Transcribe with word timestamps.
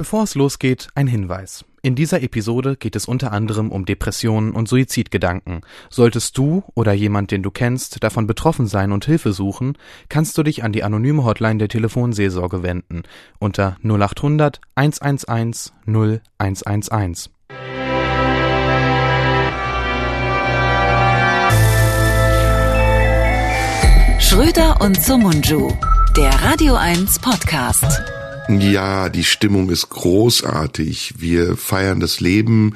Bevor 0.00 0.22
es 0.22 0.34
losgeht, 0.34 0.88
ein 0.94 1.06
Hinweis. 1.06 1.66
In 1.82 1.94
dieser 1.94 2.22
Episode 2.22 2.74
geht 2.74 2.96
es 2.96 3.04
unter 3.04 3.32
anderem 3.32 3.70
um 3.70 3.84
Depressionen 3.84 4.52
und 4.52 4.66
Suizidgedanken. 4.66 5.60
Solltest 5.90 6.38
du 6.38 6.64
oder 6.74 6.94
jemand, 6.94 7.32
den 7.32 7.42
du 7.42 7.50
kennst, 7.50 8.02
davon 8.02 8.26
betroffen 8.26 8.66
sein 8.66 8.92
und 8.92 9.04
Hilfe 9.04 9.34
suchen, 9.34 9.76
kannst 10.08 10.38
du 10.38 10.42
dich 10.42 10.64
an 10.64 10.72
die 10.72 10.84
anonyme 10.84 11.22
Hotline 11.24 11.58
der 11.58 11.68
Telefonseelsorge 11.68 12.62
wenden 12.62 13.02
unter 13.40 13.76
0800 13.82 14.62
111 14.74 15.74
0111. 15.84 17.28
Schröder 24.18 24.80
und 24.80 24.96
Sumunju, 25.02 25.70
der 26.16 26.30
Radio 26.42 26.76
1 26.76 27.18
Podcast. 27.18 28.19
Ja, 28.48 29.08
die 29.08 29.24
Stimmung 29.24 29.70
ist 29.70 29.88
großartig. 29.90 31.14
Wir 31.18 31.56
feiern 31.56 32.00
das 32.00 32.20
Leben. 32.20 32.74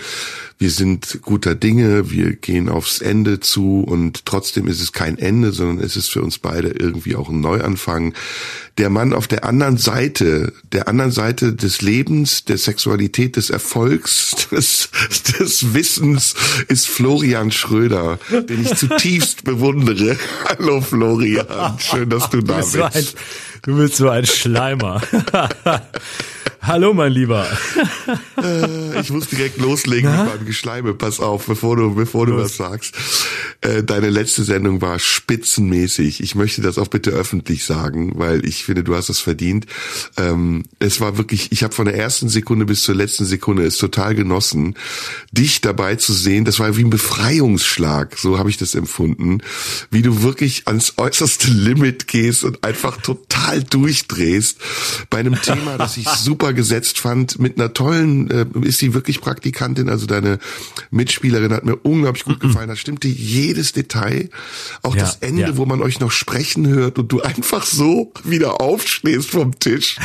Wir 0.56 0.70
sind 0.70 1.18
guter 1.22 1.54
Dinge. 1.54 2.10
Wir 2.10 2.34
gehen 2.34 2.68
aufs 2.68 3.00
Ende 3.00 3.40
zu 3.40 3.80
und 3.80 4.24
trotzdem 4.24 4.68
ist 4.68 4.80
es 4.80 4.92
kein 4.92 5.18
Ende, 5.18 5.52
sondern 5.52 5.84
es 5.84 5.96
ist 5.96 6.10
für 6.10 6.22
uns 6.22 6.38
beide 6.38 6.68
irgendwie 6.68 7.16
auch 7.16 7.28
ein 7.28 7.40
Neuanfang. 7.40 8.14
Der 8.78 8.88
Mann 8.88 9.12
auf 9.12 9.26
der 9.26 9.44
anderen 9.44 9.76
Seite, 9.76 10.52
der 10.72 10.88
anderen 10.88 11.10
Seite 11.10 11.54
des 11.54 11.82
Lebens, 11.82 12.44
der 12.44 12.58
Sexualität, 12.58 13.36
des 13.36 13.50
Erfolgs, 13.50 14.48
des, 14.52 14.90
des 15.38 15.74
Wissens 15.74 16.34
ist 16.68 16.86
Florian 16.86 17.50
Schröder, 17.50 18.18
den 18.30 18.62
ich 18.62 18.74
zutiefst 18.76 19.44
bewundere. 19.44 20.16
Hallo 20.48 20.80
Florian, 20.80 21.78
schön, 21.78 22.08
dass 22.08 22.30
du 22.30 22.40
da 22.40 22.58
bist. 22.58 23.16
Du 23.64 23.76
bist 23.78 23.96
so 23.96 24.10
ein 24.10 24.26
Schleimer. 24.26 25.00
Hallo, 26.66 26.94
mein 26.94 27.12
Lieber. 27.12 27.46
Äh, 28.42 29.00
ich 29.00 29.10
muss 29.10 29.28
direkt 29.28 29.58
loslegen 29.58 30.10
Na? 30.10 30.24
mit 30.24 30.34
meinem 30.34 30.46
Geschleime. 30.46 30.94
Pass 30.94 31.20
auf, 31.20 31.46
bevor 31.46 31.76
du, 31.76 31.94
bevor 31.94 32.26
du 32.26 32.36
was 32.36 32.56
sagst. 32.56 32.94
Äh, 33.60 33.82
deine 33.82 34.08
letzte 34.08 34.44
Sendung 34.44 34.80
war 34.80 34.98
spitzenmäßig. 34.98 36.22
Ich 36.22 36.34
möchte 36.34 36.62
das 36.62 36.78
auch 36.78 36.88
bitte 36.88 37.10
öffentlich 37.10 37.64
sagen, 37.64 38.12
weil 38.18 38.46
ich 38.46 38.64
finde, 38.64 38.82
du 38.82 38.94
hast 38.94 39.10
es 39.10 39.20
verdient. 39.20 39.66
Ähm, 40.16 40.64
es 40.78 41.02
war 41.02 41.18
wirklich, 41.18 41.52
ich 41.52 41.62
habe 41.64 41.74
von 41.74 41.84
der 41.84 41.96
ersten 41.96 42.30
Sekunde 42.30 42.64
bis 42.64 42.82
zur 42.82 42.94
letzten 42.94 43.26
Sekunde 43.26 43.64
es 43.64 43.76
total 43.76 44.14
genossen, 44.14 44.74
dich 45.32 45.60
dabei 45.60 45.96
zu 45.96 46.14
sehen. 46.14 46.46
Das 46.46 46.60
war 46.60 46.76
wie 46.78 46.84
ein 46.84 46.90
Befreiungsschlag, 46.90 48.18
so 48.18 48.38
habe 48.38 48.48
ich 48.48 48.56
das 48.56 48.74
empfunden, 48.74 49.42
wie 49.90 50.02
du 50.02 50.22
wirklich 50.22 50.66
ans 50.66 50.94
äußerste 50.96 51.50
Limit 51.50 52.08
gehst 52.08 52.42
und 52.42 52.64
einfach 52.64 52.96
total 53.02 53.53
durchdrehst 53.60 54.58
bei 55.10 55.18
einem 55.18 55.40
Thema, 55.40 55.78
das 55.78 55.96
ich 55.96 56.08
super 56.08 56.52
gesetzt 56.52 56.98
fand, 56.98 57.38
mit 57.38 57.58
einer 57.58 57.72
tollen, 57.72 58.30
äh, 58.30 58.46
ist 58.62 58.78
sie 58.78 58.94
wirklich 58.94 59.20
Praktikantin, 59.20 59.88
also 59.88 60.06
deine 60.06 60.38
Mitspielerin 60.90 61.52
hat 61.52 61.64
mir 61.64 61.76
unglaublich 61.76 62.24
gut 62.24 62.40
gefallen. 62.40 62.68
Da 62.68 62.76
stimmte 62.76 63.08
jedes 63.08 63.72
Detail, 63.72 64.28
auch 64.82 64.94
ja, 64.94 65.02
das 65.02 65.16
Ende, 65.16 65.42
ja. 65.42 65.56
wo 65.56 65.66
man 65.66 65.80
euch 65.82 66.00
noch 66.00 66.10
sprechen 66.10 66.66
hört 66.66 66.98
und 66.98 67.10
du 67.12 67.20
einfach 67.20 67.64
so 67.64 68.12
wieder 68.24 68.60
aufstehst 68.60 69.30
vom 69.30 69.58
Tisch 69.58 69.96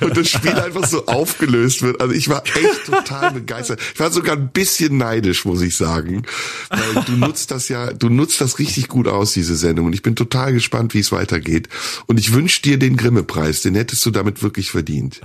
und 0.00 0.16
das 0.16 0.28
Spiel 0.28 0.50
einfach 0.52 0.86
so 0.86 1.06
aufgelöst 1.06 1.82
wird. 1.82 2.00
Also 2.00 2.14
ich 2.14 2.28
war 2.28 2.42
echt 2.46 2.86
total 2.86 3.32
begeistert. 3.32 3.80
Ich 3.94 4.00
war 4.00 4.10
sogar 4.10 4.36
ein 4.36 4.50
bisschen 4.50 4.96
neidisch, 4.96 5.44
muss 5.44 5.62
ich 5.62 5.76
sagen, 5.76 6.22
weil 6.68 7.04
du 7.04 7.12
nutzt 7.12 7.50
das 7.50 7.68
ja, 7.68 7.92
du 7.92 8.08
nutzt 8.08 8.40
das 8.40 8.58
richtig 8.58 8.88
gut 8.88 9.08
aus, 9.08 9.32
diese 9.32 9.56
Sendung 9.56 9.86
und 9.86 9.92
ich 9.92 10.02
bin 10.02 10.16
total 10.16 10.52
gespannt, 10.52 10.94
wie 10.94 11.00
es 11.00 11.12
weitergeht 11.12 11.68
und 12.06 12.18
ich 12.18 12.32
wünsche 12.32 12.62
dir 12.62 12.78
den 12.80 12.96
Grimme-Preis, 12.96 13.62
den 13.62 13.74
hättest 13.74 14.04
du 14.04 14.10
damit 14.10 14.42
wirklich 14.42 14.70
verdient. 14.70 15.20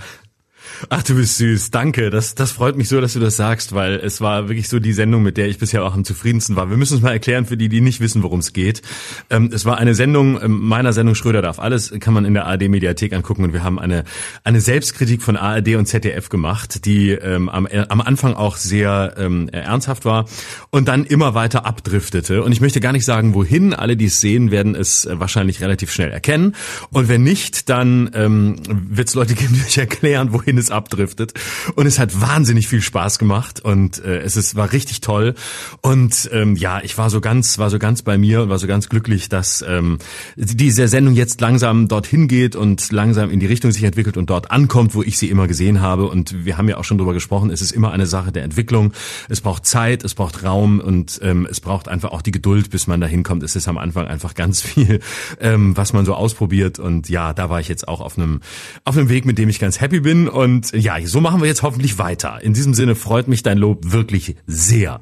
Ach, 0.89 1.01
du 1.01 1.15
bist 1.15 1.37
süß. 1.37 1.71
Danke. 1.71 2.09
Das, 2.09 2.35
das 2.35 2.51
freut 2.51 2.77
mich 2.77 2.89
so, 2.89 3.01
dass 3.01 3.13
du 3.13 3.19
das 3.19 3.35
sagst, 3.35 3.73
weil 3.73 3.95
es 3.95 4.21
war 4.21 4.49
wirklich 4.49 4.69
so 4.69 4.79
die 4.79 4.93
Sendung, 4.93 5.23
mit 5.23 5.37
der 5.37 5.47
ich 5.47 5.57
bisher 5.57 5.83
auch 5.83 5.95
am 5.95 6.03
zufriedensten 6.03 6.55
war. 6.55 6.69
Wir 6.69 6.77
müssen 6.77 6.97
es 6.97 7.01
mal 7.01 7.11
erklären 7.11 7.45
für 7.45 7.57
die, 7.57 7.69
die 7.69 7.81
nicht 7.81 8.01
wissen, 8.01 8.21
worum 8.21 8.39
es 8.39 8.53
geht. 8.53 8.81
Ähm, 9.29 9.49
es 9.51 9.65
war 9.65 9.77
eine 9.77 9.95
Sendung, 9.95 10.39
ähm, 10.41 10.59
meiner 10.67 10.93
Sendung 10.93 11.15
Schröder 11.15 11.41
darf 11.41 11.59
alles, 11.59 11.93
kann 11.99 12.13
man 12.13 12.25
in 12.25 12.33
der 12.33 12.45
ARD-Mediathek 12.45 13.13
angucken 13.13 13.45
und 13.45 13.53
wir 13.53 13.63
haben 13.63 13.79
eine, 13.79 14.03
eine 14.43 14.61
Selbstkritik 14.61 15.23
von 15.23 15.37
ARD 15.37 15.75
und 15.75 15.87
ZDF 15.87 16.29
gemacht, 16.29 16.85
die 16.85 17.11
ähm, 17.11 17.49
am, 17.49 17.65
äh, 17.65 17.85
am 17.89 18.01
Anfang 18.01 18.35
auch 18.35 18.55
sehr 18.55 19.15
ähm, 19.17 19.49
ernsthaft 19.49 20.05
war 20.05 20.25
und 20.69 20.87
dann 20.87 21.05
immer 21.05 21.33
weiter 21.33 21.65
abdriftete. 21.65 22.43
Und 22.43 22.51
ich 22.51 22.61
möchte 22.61 22.79
gar 22.79 22.91
nicht 22.91 23.05
sagen, 23.05 23.33
wohin. 23.33 23.73
Alle, 23.73 23.97
die 23.97 24.05
es 24.05 24.21
sehen, 24.21 24.51
werden 24.51 24.75
es 24.75 25.05
äh, 25.05 25.19
wahrscheinlich 25.19 25.61
relativ 25.61 25.91
schnell 25.91 26.11
erkennen. 26.11 26.55
Und 26.91 27.07
wenn 27.07 27.23
nicht, 27.23 27.69
dann 27.69 28.11
ähm, 28.13 28.57
wird 28.67 29.07
es 29.07 29.15
Leute 29.15 29.33
geben, 29.33 29.55
die 29.55 29.61
euch 29.61 29.77
erklären, 29.77 30.31
wohin 30.31 30.57
es 30.57 30.74
abdriftet. 30.75 31.33
Und 31.75 31.87
es 31.87 31.99
hat 31.99 32.19
wahnsinnig 32.21 32.67
viel 32.67 32.81
Spaß 32.81 33.19
gemacht 33.19 33.59
und 33.59 34.03
äh, 34.03 34.19
es 34.19 34.35
ist, 34.35 34.55
war 34.55 34.71
richtig 34.71 35.01
toll. 35.01 35.33
Und 35.81 36.29
ähm, 36.31 36.55
ja, 36.55 36.81
ich 36.83 36.97
war 36.97 37.09
so 37.09 37.21
ganz, 37.21 37.57
war 37.57 37.69
so 37.69 37.79
ganz 37.79 38.01
bei 38.01 38.17
mir 38.17 38.43
und 38.43 38.49
war 38.49 38.59
so 38.59 38.67
ganz 38.67 38.89
glücklich, 38.89 39.29
dass 39.29 39.63
ähm, 39.67 39.97
diese 40.35 40.87
Sendung 40.87 41.15
jetzt 41.15 41.41
langsam 41.41 41.87
dorthin 41.87 42.27
geht 42.27 42.55
und 42.55 42.91
langsam 42.91 43.29
in 43.29 43.39
die 43.39 43.45
Richtung 43.45 43.71
sich 43.71 43.83
entwickelt 43.83 44.17
und 44.17 44.29
dort 44.29 44.51
ankommt, 44.51 44.95
wo 44.95 45.03
ich 45.03 45.17
sie 45.17 45.29
immer 45.29 45.47
gesehen 45.47 45.81
habe. 45.81 46.07
Und 46.07 46.45
wir 46.45 46.57
haben 46.57 46.69
ja 46.69 46.77
auch 46.77 46.83
schon 46.83 46.97
drüber 46.97 47.13
gesprochen, 47.13 47.49
es 47.49 47.61
ist 47.61 47.71
immer 47.71 47.91
eine 47.91 48.05
Sache 48.05 48.31
der 48.31 48.43
Entwicklung. 48.43 48.93
Es 49.29 49.41
braucht 49.41 49.65
Zeit, 49.65 50.03
es 50.03 50.15
braucht 50.15 50.43
Raum 50.43 50.79
und 50.79 51.19
ähm, 51.23 51.47
es 51.49 51.61
braucht 51.61 51.87
einfach 51.87 52.11
auch 52.11 52.21
die 52.21 52.31
Geduld, 52.31 52.69
bis 52.69 52.87
man 52.87 53.01
da 53.01 53.07
hinkommt. 53.07 53.43
Es 53.43 53.55
ist 53.55 53.67
am 53.67 53.77
Anfang 53.77 54.07
einfach 54.07 54.33
ganz 54.33 54.61
viel, 54.61 54.99
ähm, 55.39 55.75
was 55.77 55.93
man 55.93 56.05
so 56.05 56.13
ausprobiert. 56.13 56.79
Und 56.79 57.09
ja, 57.09 57.33
da 57.33 57.49
war 57.49 57.59
ich 57.59 57.67
jetzt 57.67 57.87
auch 57.87 58.01
auf 58.01 58.17
einem, 58.17 58.41
auf 58.83 58.97
einem 58.97 59.09
Weg, 59.09 59.25
mit 59.25 59.37
dem 59.37 59.49
ich 59.49 59.59
ganz 59.59 59.81
happy 59.81 59.99
bin. 59.99 60.27
Und 60.27 60.54
und 60.55 60.71
ja, 60.71 60.95
so 61.05 61.19
machen 61.19 61.41
wir 61.41 61.47
jetzt 61.47 61.63
hoffentlich 61.63 61.97
weiter. 61.97 62.39
In 62.41 62.53
diesem 62.53 62.73
Sinne 62.73 62.95
freut 62.95 63.27
mich 63.27 63.43
dein 63.43 63.57
Lob 63.57 63.91
wirklich 63.91 64.37
sehr. 64.47 65.01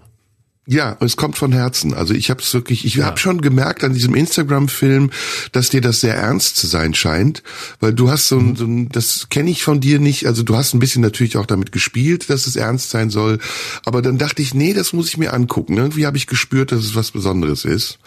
Ja, 0.66 0.98
es 1.00 1.16
kommt 1.16 1.38
von 1.38 1.52
Herzen. 1.52 1.94
Also 1.94 2.16
ich 2.16 2.32
habe 2.32 2.42
es 2.42 2.52
wirklich, 2.54 2.86
ich 2.86 2.96
ja. 2.96 3.06
habe 3.06 3.20
schon 3.20 3.42
gemerkt 3.42 3.84
an 3.84 3.94
diesem 3.94 4.16
Instagram-Film, 4.16 5.12
dass 5.52 5.70
dir 5.70 5.82
das 5.82 6.00
sehr 6.00 6.16
ernst 6.16 6.56
zu 6.56 6.66
sein 6.66 6.96
scheint, 6.96 7.44
weil 7.82 7.94
du 7.94 8.10
hast 8.10 8.30
so 8.30 8.40
ein, 8.40 8.48
mhm. 8.48 8.56
so 8.56 8.66
ein 8.66 8.90
das 8.90 9.28
kenne 9.30 9.52
ich 9.52 9.64
von 9.64 9.80
dir 9.80 10.00
nicht. 10.00 10.26
Also 10.26 10.42
du 10.42 10.56
hast 10.56 10.74
ein 10.74 10.80
bisschen 10.80 11.02
natürlich 11.04 11.38
auch 11.38 11.46
damit 11.46 11.72
gespielt, 11.72 12.32
dass 12.32 12.48
es 12.48 12.56
ernst 12.56 12.90
sein 12.90 13.12
soll, 13.12 13.38
aber 13.86 14.02
dann 14.02 14.18
dachte 14.18 14.42
ich, 14.42 14.56
nee, 14.56 14.74
das 14.74 14.94
muss 14.94 15.10
ich 15.10 15.18
mir 15.18 15.34
angucken. 15.34 15.78
Irgendwie 15.78 16.08
habe 16.08 16.18
ich 16.18 16.26
gespürt, 16.26 16.72
dass 16.72 16.80
es 16.80 16.96
was 16.96 17.12
Besonderes 17.12 17.64
ist. 17.64 18.00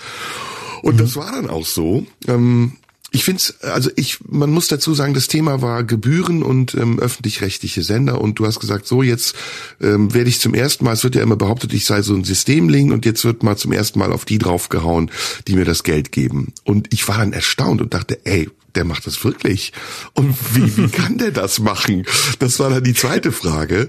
Und 0.83 0.95
mhm. 0.95 0.99
das 0.99 1.15
war 1.15 1.31
dann 1.31 1.49
auch 1.49 1.67
so. 1.67 2.07
Ähm, 2.27 2.73
ich 3.16 3.25
finde 3.25 3.43
also 3.62 3.88
ich, 3.97 4.19
man 4.28 4.50
muss 4.50 4.69
dazu 4.69 4.93
sagen, 4.93 5.15
das 5.15 5.27
Thema 5.27 5.62
war 5.62 5.84
Gebühren 5.84 6.43
und 6.43 6.75
ähm, 6.75 6.99
öffentlich-rechtliche 6.99 7.82
Sender 7.82 8.21
und 8.21 8.38
du 8.38 8.44
hast 8.44 8.60
gesagt, 8.60 8.87
so 8.87 9.03
jetzt 9.03 9.34
ähm, 9.81 10.12
werde 10.12 10.28
ich 10.28 10.38
zum 10.38 10.53
ersten 10.53 10.84
Mal, 10.84 10.93
es 10.93 11.03
wird 11.03 11.15
ja 11.15 11.22
immer 11.22 11.37
behauptet, 11.37 11.72
ich 11.72 11.87
sei 11.87 12.03
so 12.03 12.15
ein 12.15 12.25
Systemling 12.25 12.93
und 12.93 13.06
jetzt 13.06 13.25
wird 13.25 13.43
mal 13.43 13.56
zum 13.56 13.72
ersten 13.72 13.99
Mal 13.99 14.12
auf 14.12 14.27
die 14.27 14.37
draufgehauen, 14.37 15.10
die 15.49 15.56
mir 15.56 15.65
das 15.65 15.82
Geld 15.82 16.12
geben. 16.12 16.53
Und 16.65 16.93
ich 16.93 17.09
war 17.09 17.16
dann 17.16 17.32
erstaunt 17.32 17.81
und 17.81 17.94
dachte, 17.94 18.21
ey, 18.25 18.50
der 18.76 18.84
macht 18.84 19.06
das 19.06 19.25
wirklich. 19.25 19.72
Und 20.12 20.37
wie, 20.54 20.76
wie 20.76 20.88
kann 20.92 21.19
der 21.19 21.32
das 21.32 21.59
machen? 21.59 22.04
Das 22.38 22.59
war 22.59 22.70
dann 22.70 22.84
die 22.84 22.94
zweite 22.94 23.32
Frage. 23.32 23.88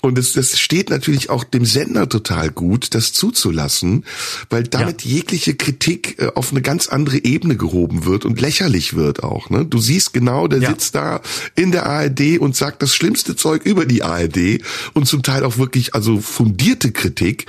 Und 0.00 0.16
es, 0.18 0.32
das 0.32 0.58
steht 0.58 0.90
natürlich 0.90 1.30
auch 1.30 1.44
dem 1.44 1.64
Sender 1.64 2.08
total 2.08 2.50
gut, 2.50 2.94
das 2.94 3.12
zuzulassen, 3.12 4.04
weil 4.48 4.62
damit 4.62 5.04
ja. 5.04 5.16
jegliche 5.16 5.54
Kritik 5.54 6.20
äh, 6.20 6.30
auf 6.34 6.52
eine 6.52 6.62
ganz 6.62 6.88
andere 6.88 7.24
Ebene 7.24 7.56
gehoben 7.56 8.04
wird 8.04 8.24
und 8.24 8.40
lächerlich 8.40 8.94
wird 8.94 9.22
auch. 9.22 9.50
Ne? 9.50 9.66
Du 9.66 9.78
siehst 9.78 10.12
genau, 10.12 10.46
der 10.46 10.60
ja. 10.60 10.70
sitzt 10.70 10.94
da 10.94 11.20
in 11.54 11.72
der 11.72 11.86
ARD 11.86 12.38
und 12.38 12.56
sagt 12.56 12.82
das 12.82 12.94
schlimmste 12.94 13.36
Zeug 13.36 13.64
über 13.64 13.84
die 13.84 14.02
ARD 14.02 14.60
und 14.94 15.06
zum 15.06 15.22
Teil 15.22 15.44
auch 15.44 15.58
wirklich 15.58 15.94
also 15.94 16.20
fundierte 16.20 16.92
Kritik. 16.92 17.46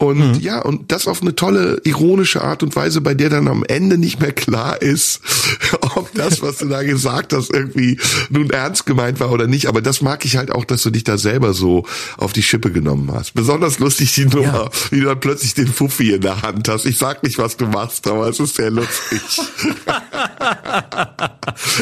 Und 0.00 0.18
mhm. 0.18 0.40
ja, 0.40 0.60
und 0.60 0.90
das 0.92 1.06
auf 1.06 1.20
eine 1.20 1.34
tolle, 1.34 1.82
ironische 1.84 2.42
Art 2.42 2.62
und 2.62 2.74
Weise, 2.74 3.02
bei 3.02 3.12
der 3.12 3.28
dann 3.28 3.48
am 3.48 3.64
Ende 3.64 3.98
nicht 3.98 4.18
mehr 4.18 4.32
klar 4.32 4.80
ist, 4.80 5.20
ob 5.94 6.10
das, 6.14 6.40
was 6.40 6.56
du 6.56 6.68
da 6.68 6.82
gesagt 6.82 7.34
hast, 7.34 7.52
irgendwie 7.52 8.00
nun 8.30 8.48
ernst 8.48 8.86
gemeint 8.86 9.20
war 9.20 9.30
oder 9.30 9.46
nicht. 9.46 9.66
Aber 9.66 9.82
das 9.82 10.00
mag 10.00 10.24
ich 10.24 10.38
halt 10.38 10.52
auch, 10.52 10.64
dass 10.64 10.82
du 10.82 10.88
dich 10.88 11.04
da 11.04 11.18
selber 11.18 11.52
so 11.52 11.84
auf 12.16 12.32
die 12.32 12.42
Schippe 12.42 12.72
genommen 12.72 13.12
hast. 13.12 13.34
Besonders 13.34 13.78
lustig 13.78 14.14
die 14.14 14.24
Nummer, 14.24 14.70
ja. 14.72 14.90
wie 14.90 15.00
du 15.00 15.06
dann 15.06 15.20
plötzlich 15.20 15.52
den 15.52 15.68
Fuffi 15.68 16.14
in 16.14 16.22
der 16.22 16.40
Hand 16.40 16.66
hast. 16.68 16.86
Ich 16.86 16.96
sag 16.96 17.22
nicht, 17.22 17.36
was 17.36 17.58
du 17.58 17.66
machst, 17.66 18.08
aber 18.08 18.26
es 18.26 18.40
ist 18.40 18.56
sehr 18.56 18.70
lustig. 18.70 19.20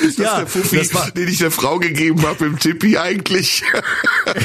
ist 0.03 0.19
das 0.19 0.27
ja, 0.27 0.39
der 0.39 0.49
Fuffi, 0.49 0.79
das 0.79 0.93
war... 0.93 1.09
den 1.13 1.29
ich 1.29 1.39
der 1.39 1.53
Frau 1.53 1.79
gegeben 1.79 2.27
habe 2.27 2.47
im 2.47 2.59
Tippi 2.59 2.99
eigentlich? 2.99 3.63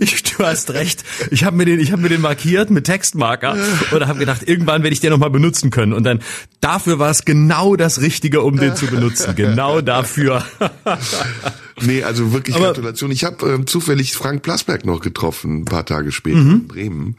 ich, 0.00 0.22
du 0.22 0.44
hast 0.44 0.70
recht. 0.70 1.04
Ich 1.30 1.44
habe 1.44 1.56
mir 1.56 1.64
den, 1.64 1.80
ich 1.80 1.92
habe 1.92 2.02
mir 2.02 2.08
den 2.08 2.20
markiert 2.20 2.70
mit 2.70 2.84
Textmarker 2.84 3.56
und 3.90 4.06
habe 4.06 4.18
gedacht, 4.18 4.42
irgendwann 4.46 4.82
werde 4.82 4.92
ich 4.92 5.00
den 5.00 5.10
noch 5.10 5.18
mal 5.18 5.30
benutzen 5.30 5.70
können. 5.70 5.92
Und 5.92 6.04
dann 6.04 6.20
dafür 6.60 6.98
war 6.98 7.10
es 7.10 7.24
genau 7.24 7.76
das 7.76 8.00
Richtige, 8.00 8.42
um 8.42 8.56
den 8.56 8.76
zu 8.76 8.86
benutzen. 8.86 9.34
Genau 9.36 9.80
dafür. 9.80 10.44
nee, 11.80 12.02
also 12.02 12.32
wirklich 12.32 12.56
Aber, 12.56 12.66
Gratulation. 12.66 13.10
Ich 13.10 13.24
habe 13.24 13.54
äh, 13.54 13.64
zufällig 13.64 14.14
Frank 14.14 14.42
Plasberg 14.42 14.84
noch 14.84 15.00
getroffen, 15.00 15.62
ein 15.62 15.64
paar 15.64 15.86
Tage 15.86 16.12
später 16.12 16.38
mhm. 16.38 16.50
in 16.50 16.68
Bremen 16.68 17.16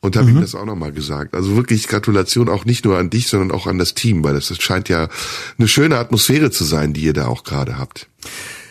und 0.00 0.16
habe 0.16 0.28
mhm. 0.28 0.36
ihm 0.36 0.40
das 0.40 0.54
auch 0.54 0.66
noch 0.66 0.76
mal 0.76 0.92
gesagt. 0.92 1.34
Also 1.34 1.56
wirklich 1.56 1.88
Gratulation 1.88 2.48
auch 2.48 2.64
nicht 2.64 2.84
nur 2.84 2.98
an 2.98 3.10
dich, 3.10 3.28
sondern 3.28 3.50
auch 3.50 3.66
an 3.66 3.78
das 3.78 3.94
Team, 3.94 4.24
weil 4.24 4.34
das, 4.34 4.48
das 4.48 4.62
scheint 4.62 4.88
ja 4.88 5.08
eine 5.58 5.68
schöne 5.68 5.98
Atmosphäre 5.98 6.50
zu 6.50 6.64
sein, 6.64 6.92
die 6.92 7.02
ihr 7.02 7.12
da 7.12 7.26
auch 7.26 7.44
gerade 7.44 7.78
habt. 7.78 8.08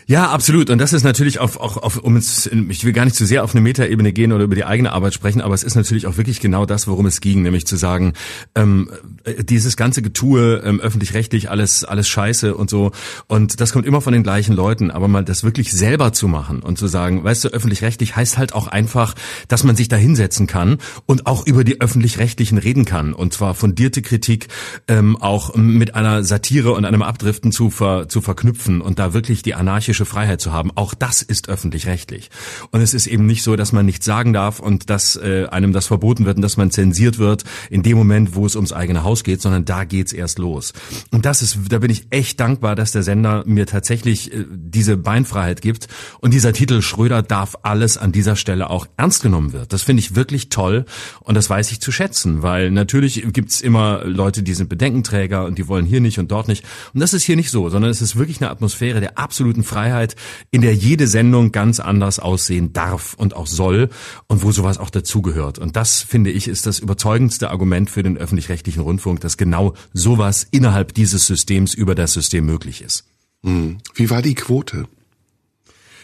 Ja, 0.08 0.30
absolut. 0.30 0.70
Und 0.70 0.80
das 0.80 0.94
ist 0.94 1.04
natürlich 1.04 1.40
auf, 1.40 1.58
auch 1.58 1.78
auf, 1.78 1.98
um 1.98 2.16
es, 2.18 2.48
ich 2.48 2.84
will 2.84 2.94
gar 2.94 3.06
nicht 3.06 3.16
zu 3.16 3.26
sehr 3.26 3.44
auf 3.44 3.54
eine 3.54 3.62
Metaebene 3.62 4.12
gehen 4.14 4.32
oder 4.32 4.44
über 4.44 4.56
die 4.56 4.66
eigene 4.66 4.92
Arbeit 4.92 5.14
sprechen, 5.14 5.42
aber 5.42 5.54
es 5.54 5.64
ist 5.64 5.76
natürlich 5.76 6.08
auch 6.08 6.18
wirklich 6.18 6.40
genau 6.40 6.66
das, 6.66 6.88
worum 6.88 7.06
es 7.06 7.22
ging, 7.22 7.44
nämlich 7.44 7.66
zu 7.66 7.78
sagen, 7.78 8.14
ähm, 8.56 8.90
dieses 9.44 9.78
ganze 9.78 10.02
Getue, 10.02 10.62
ähm, 10.64 10.80
öffentlich-rechtlich, 10.80 11.50
alles, 11.50 11.84
alles 11.84 12.08
scheiße 12.08 12.56
und 12.56 12.70
so. 12.70 12.92
Und 13.28 13.60
das 13.62 13.74
kommt 13.74 13.86
immer 13.86 14.02
von 14.02 14.14
den 14.14 14.24
gleichen 14.24 14.56
Leuten, 14.56 14.92
aber 14.92 15.08
mal 15.08 15.24
das 15.24 15.44
wirklich 15.44 15.72
selber 15.72 16.14
zu 16.14 16.28
machen 16.28 16.62
und 16.62 16.78
zu 16.78 16.88
sagen, 16.88 17.24
weißt 17.24 17.46
du, 17.46 17.50
öffentlich-rechtlich 17.50 18.16
heißt 18.16 18.38
halt 18.38 18.54
auch 18.54 18.68
einfach, 18.68 19.16
dass 19.48 19.64
man 19.64 19.76
sich 19.76 19.88
da 19.88 19.96
hinsetzen 19.96 20.48
kann 20.48 20.78
und 21.06 21.28
auch 21.28 21.46
über 21.46 21.64
die 21.64 21.82
öffentlich-rechtlichen 21.82 22.58
reden 22.58 22.86
kann. 22.86 23.14
Und 23.14 23.34
zwar 23.34 23.54
fundierte 23.54 24.02
Kritik 24.02 24.48
ähm, 24.88 25.18
auch 25.18 25.56
mit 25.56 25.96
einer 25.96 26.24
Satire 26.24 26.72
und 26.74 26.86
einem 26.86 27.02
Abdriften 27.02 27.52
zu, 27.52 27.70
ver, 27.70 28.08
zu 28.10 28.22
verknüpfen 28.22 28.82
und 28.82 29.00
da 29.00 29.14
wirklich 29.14 29.44
die 29.44 29.56
anarchische 29.56 30.06
Freiheit 30.06 30.42
zu 30.42 30.52
haben, 30.52 30.72
auch 30.76 30.94
das 30.94 31.22
ist 31.22 31.50
öffentlich-rechtlich. 31.50 32.30
Und 32.72 32.82
es 32.82 32.94
ist 32.94 33.08
eben 33.08 33.26
nicht 33.26 33.44
so, 33.44 33.56
dass 33.56 33.72
man 33.72 33.86
nichts 33.86 34.06
sagen 34.06 34.34
darf 34.34 34.60
und 34.60 34.90
dass 34.90 35.16
äh, 35.16 35.48
einem 35.50 35.74
das 35.74 35.88
verboten 35.88 36.26
wird 36.26 36.38
und 36.38 36.42
dass 36.42 36.58
man 36.58 36.72
zensiert 36.72 37.18
wird 37.18 37.44
in 37.70 37.84
dem 37.84 37.98
Moment, 37.98 38.36
wo 38.36 38.46
es 38.46 38.56
ums 38.56 38.74
eigene 38.74 39.04
Haus 39.04 39.11
geht, 39.24 39.42
sondern 39.42 39.66
da 39.66 39.84
geht's 39.84 40.14
erst 40.14 40.40
los. 40.40 40.74
Und 41.12 41.26
das 41.26 41.42
ist, 41.42 41.58
da 41.70 41.80
bin 41.80 41.92
ich 41.92 42.08
echt 42.10 42.40
dankbar, 42.40 42.76
dass 42.76 42.92
der 42.92 43.04
Sender 43.04 43.44
mir 43.46 43.66
tatsächlich 43.66 44.34
äh, 44.34 44.46
diese 44.50 44.98
Beinfreiheit 44.98 45.62
gibt 45.62 45.88
und 46.20 46.34
dieser 46.34 46.54
Titel 46.54 46.82
Schröder 46.82 47.22
darf 47.22 47.58
alles 47.64 47.98
an 47.98 48.12
dieser 48.12 48.36
Stelle 48.36 48.70
auch 48.70 48.88
ernst 48.98 49.22
genommen 49.22 49.54
wird. 49.54 49.74
Das 49.74 49.84
finde 49.84 50.02
ich 50.02 50.16
wirklich 50.16 50.50
toll 50.50 50.86
und 51.20 51.36
das 51.36 51.50
weiß 51.50 51.72
ich 51.72 51.82
zu 51.82 51.92
schätzen, 51.92 52.42
weil 52.42 52.72
natürlich 52.72 53.24
gibt's 53.34 53.62
immer 53.62 54.04
Leute, 54.06 54.44
die 54.44 54.54
sind 54.54 54.70
Bedenkenträger 54.70 55.46
und 55.46 55.58
die 55.58 55.68
wollen 55.68 55.86
hier 55.86 56.02
nicht 56.02 56.20
und 56.20 56.32
dort 56.32 56.48
nicht. 56.48 56.64
Und 56.94 57.00
das 57.00 57.14
ist 57.14 57.24
hier 57.24 57.36
nicht 57.36 57.52
so, 57.52 57.70
sondern 57.70 57.92
es 57.92 58.02
ist 58.02 58.16
wirklich 58.16 58.42
eine 58.42 58.50
Atmosphäre 58.50 59.00
der 59.00 59.18
absoluten 59.18 59.64
Freiheit, 59.64 60.16
in 60.50 60.62
der 60.62 60.74
jede 60.74 61.08
Sendung 61.08 61.52
ganz 61.52 61.80
anders 61.80 62.20
aussehen 62.20 62.74
darf 62.74 63.14
und 63.16 63.36
auch 63.36 63.48
soll 63.48 63.90
und 64.28 64.44
wo 64.44 64.52
sowas 64.52 64.78
auch 64.78 64.90
dazugehört. 64.90 65.60
Und 65.60 65.76
das, 65.76 66.02
finde 66.02 66.32
ich, 66.32 66.48
ist 66.48 66.66
das 66.66 66.80
überzeugendste 66.80 67.50
Argument 67.50 67.90
für 67.90 68.04
den 68.04 68.18
öffentlich-rechtlichen 68.18 68.82
Rundfunk, 68.82 69.01
dass 69.24 69.38
genau 69.38 69.74
sowas 69.94 70.48
innerhalb 70.52 70.94
dieses 70.94 71.28
Systems 71.28 71.74
über 71.74 71.96
das 71.96 72.14
System 72.14 72.46
möglich 72.46 72.82
ist. 72.82 73.06
Hm. 73.44 73.80
Wie 73.96 74.10
war 74.10 74.22
die 74.22 74.36
Quote? 74.36 74.88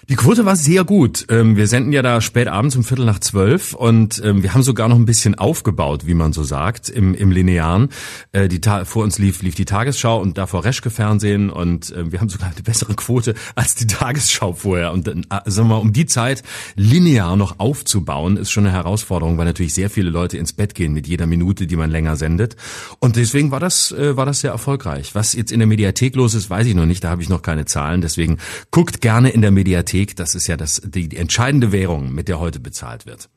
Die 0.09 0.15
Quote 0.15 0.45
war 0.45 0.55
sehr 0.55 0.85
gut. 0.85 1.25
Ähm, 1.27 1.57
wir 1.57 1.67
senden 1.67 1.91
ja 1.91 2.01
da 2.01 2.21
spät 2.21 2.47
abends 2.47 2.77
um 2.77 2.85
Viertel 2.85 3.03
nach 3.03 3.19
zwölf 3.19 3.73
und 3.73 4.21
ähm, 4.23 4.41
wir 4.41 4.53
haben 4.53 4.63
sogar 4.63 4.87
noch 4.87 4.95
ein 4.95 5.05
bisschen 5.05 5.35
aufgebaut, 5.35 6.07
wie 6.07 6.13
man 6.13 6.31
so 6.31 6.43
sagt, 6.43 6.87
im, 6.87 7.13
im 7.13 7.29
Linearen. 7.29 7.89
Äh, 8.31 8.47
die 8.47 8.61
vor 8.85 9.03
uns 9.03 9.19
lief, 9.19 9.41
lief 9.41 9.55
die 9.55 9.65
Tagesschau 9.65 10.21
und 10.21 10.37
davor 10.37 10.63
Reschke 10.63 10.91
Fernsehen 10.91 11.49
und 11.49 11.93
ähm, 11.93 12.13
wir 12.13 12.21
haben 12.21 12.29
sogar 12.29 12.49
eine 12.49 12.63
bessere 12.63 12.95
Quote 12.95 13.35
als 13.55 13.75
die 13.75 13.85
Tagesschau 13.85 14.53
vorher. 14.53 14.93
Und 14.93 15.07
dann, 15.07 15.25
äh, 15.29 15.41
sagen 15.43 15.67
wir 15.67 15.75
mal, 15.75 15.81
um 15.81 15.91
die 15.91 16.05
Zeit 16.05 16.41
linear 16.77 17.35
noch 17.35 17.59
aufzubauen, 17.59 18.37
ist 18.37 18.49
schon 18.49 18.65
eine 18.65 18.73
Herausforderung, 18.73 19.37
weil 19.37 19.45
natürlich 19.45 19.73
sehr 19.73 19.89
viele 19.89 20.09
Leute 20.09 20.37
ins 20.37 20.53
Bett 20.53 20.73
gehen 20.73 20.93
mit 20.93 21.05
jeder 21.05 21.25
Minute, 21.25 21.67
die 21.67 21.75
man 21.75 21.91
länger 21.91 22.15
sendet. 22.15 22.55
Und 22.99 23.17
deswegen 23.17 23.51
war 23.51 23.59
das, 23.59 23.91
äh, 23.91 24.15
war 24.15 24.25
das 24.25 24.39
sehr 24.39 24.51
erfolgreich. 24.51 25.15
Was 25.15 25.33
jetzt 25.33 25.51
in 25.51 25.59
der 25.59 25.67
Mediathek 25.67 26.15
los 26.15 26.33
ist, 26.33 26.49
weiß 26.49 26.65
ich 26.65 26.75
noch 26.75 26.85
nicht. 26.85 27.03
Da 27.03 27.09
habe 27.09 27.21
ich 27.21 27.27
noch 27.27 27.41
keine 27.41 27.65
Zahlen. 27.65 27.99
Deswegen 27.99 28.37
guckt 28.71 29.01
gerne 29.01 29.31
in 29.31 29.41
der 29.41 29.51
Mediathek 29.51 29.96
Hypothek, 29.97 30.15
das 30.15 30.35
ist 30.35 30.47
ja 30.47 30.57
das, 30.57 30.81
die, 30.83 31.09
die 31.09 31.17
entscheidende 31.17 31.71
Währung, 31.71 32.13
mit 32.13 32.27
der 32.27 32.39
heute 32.39 32.59
bezahlt 32.59 33.05
wird. 33.05 33.29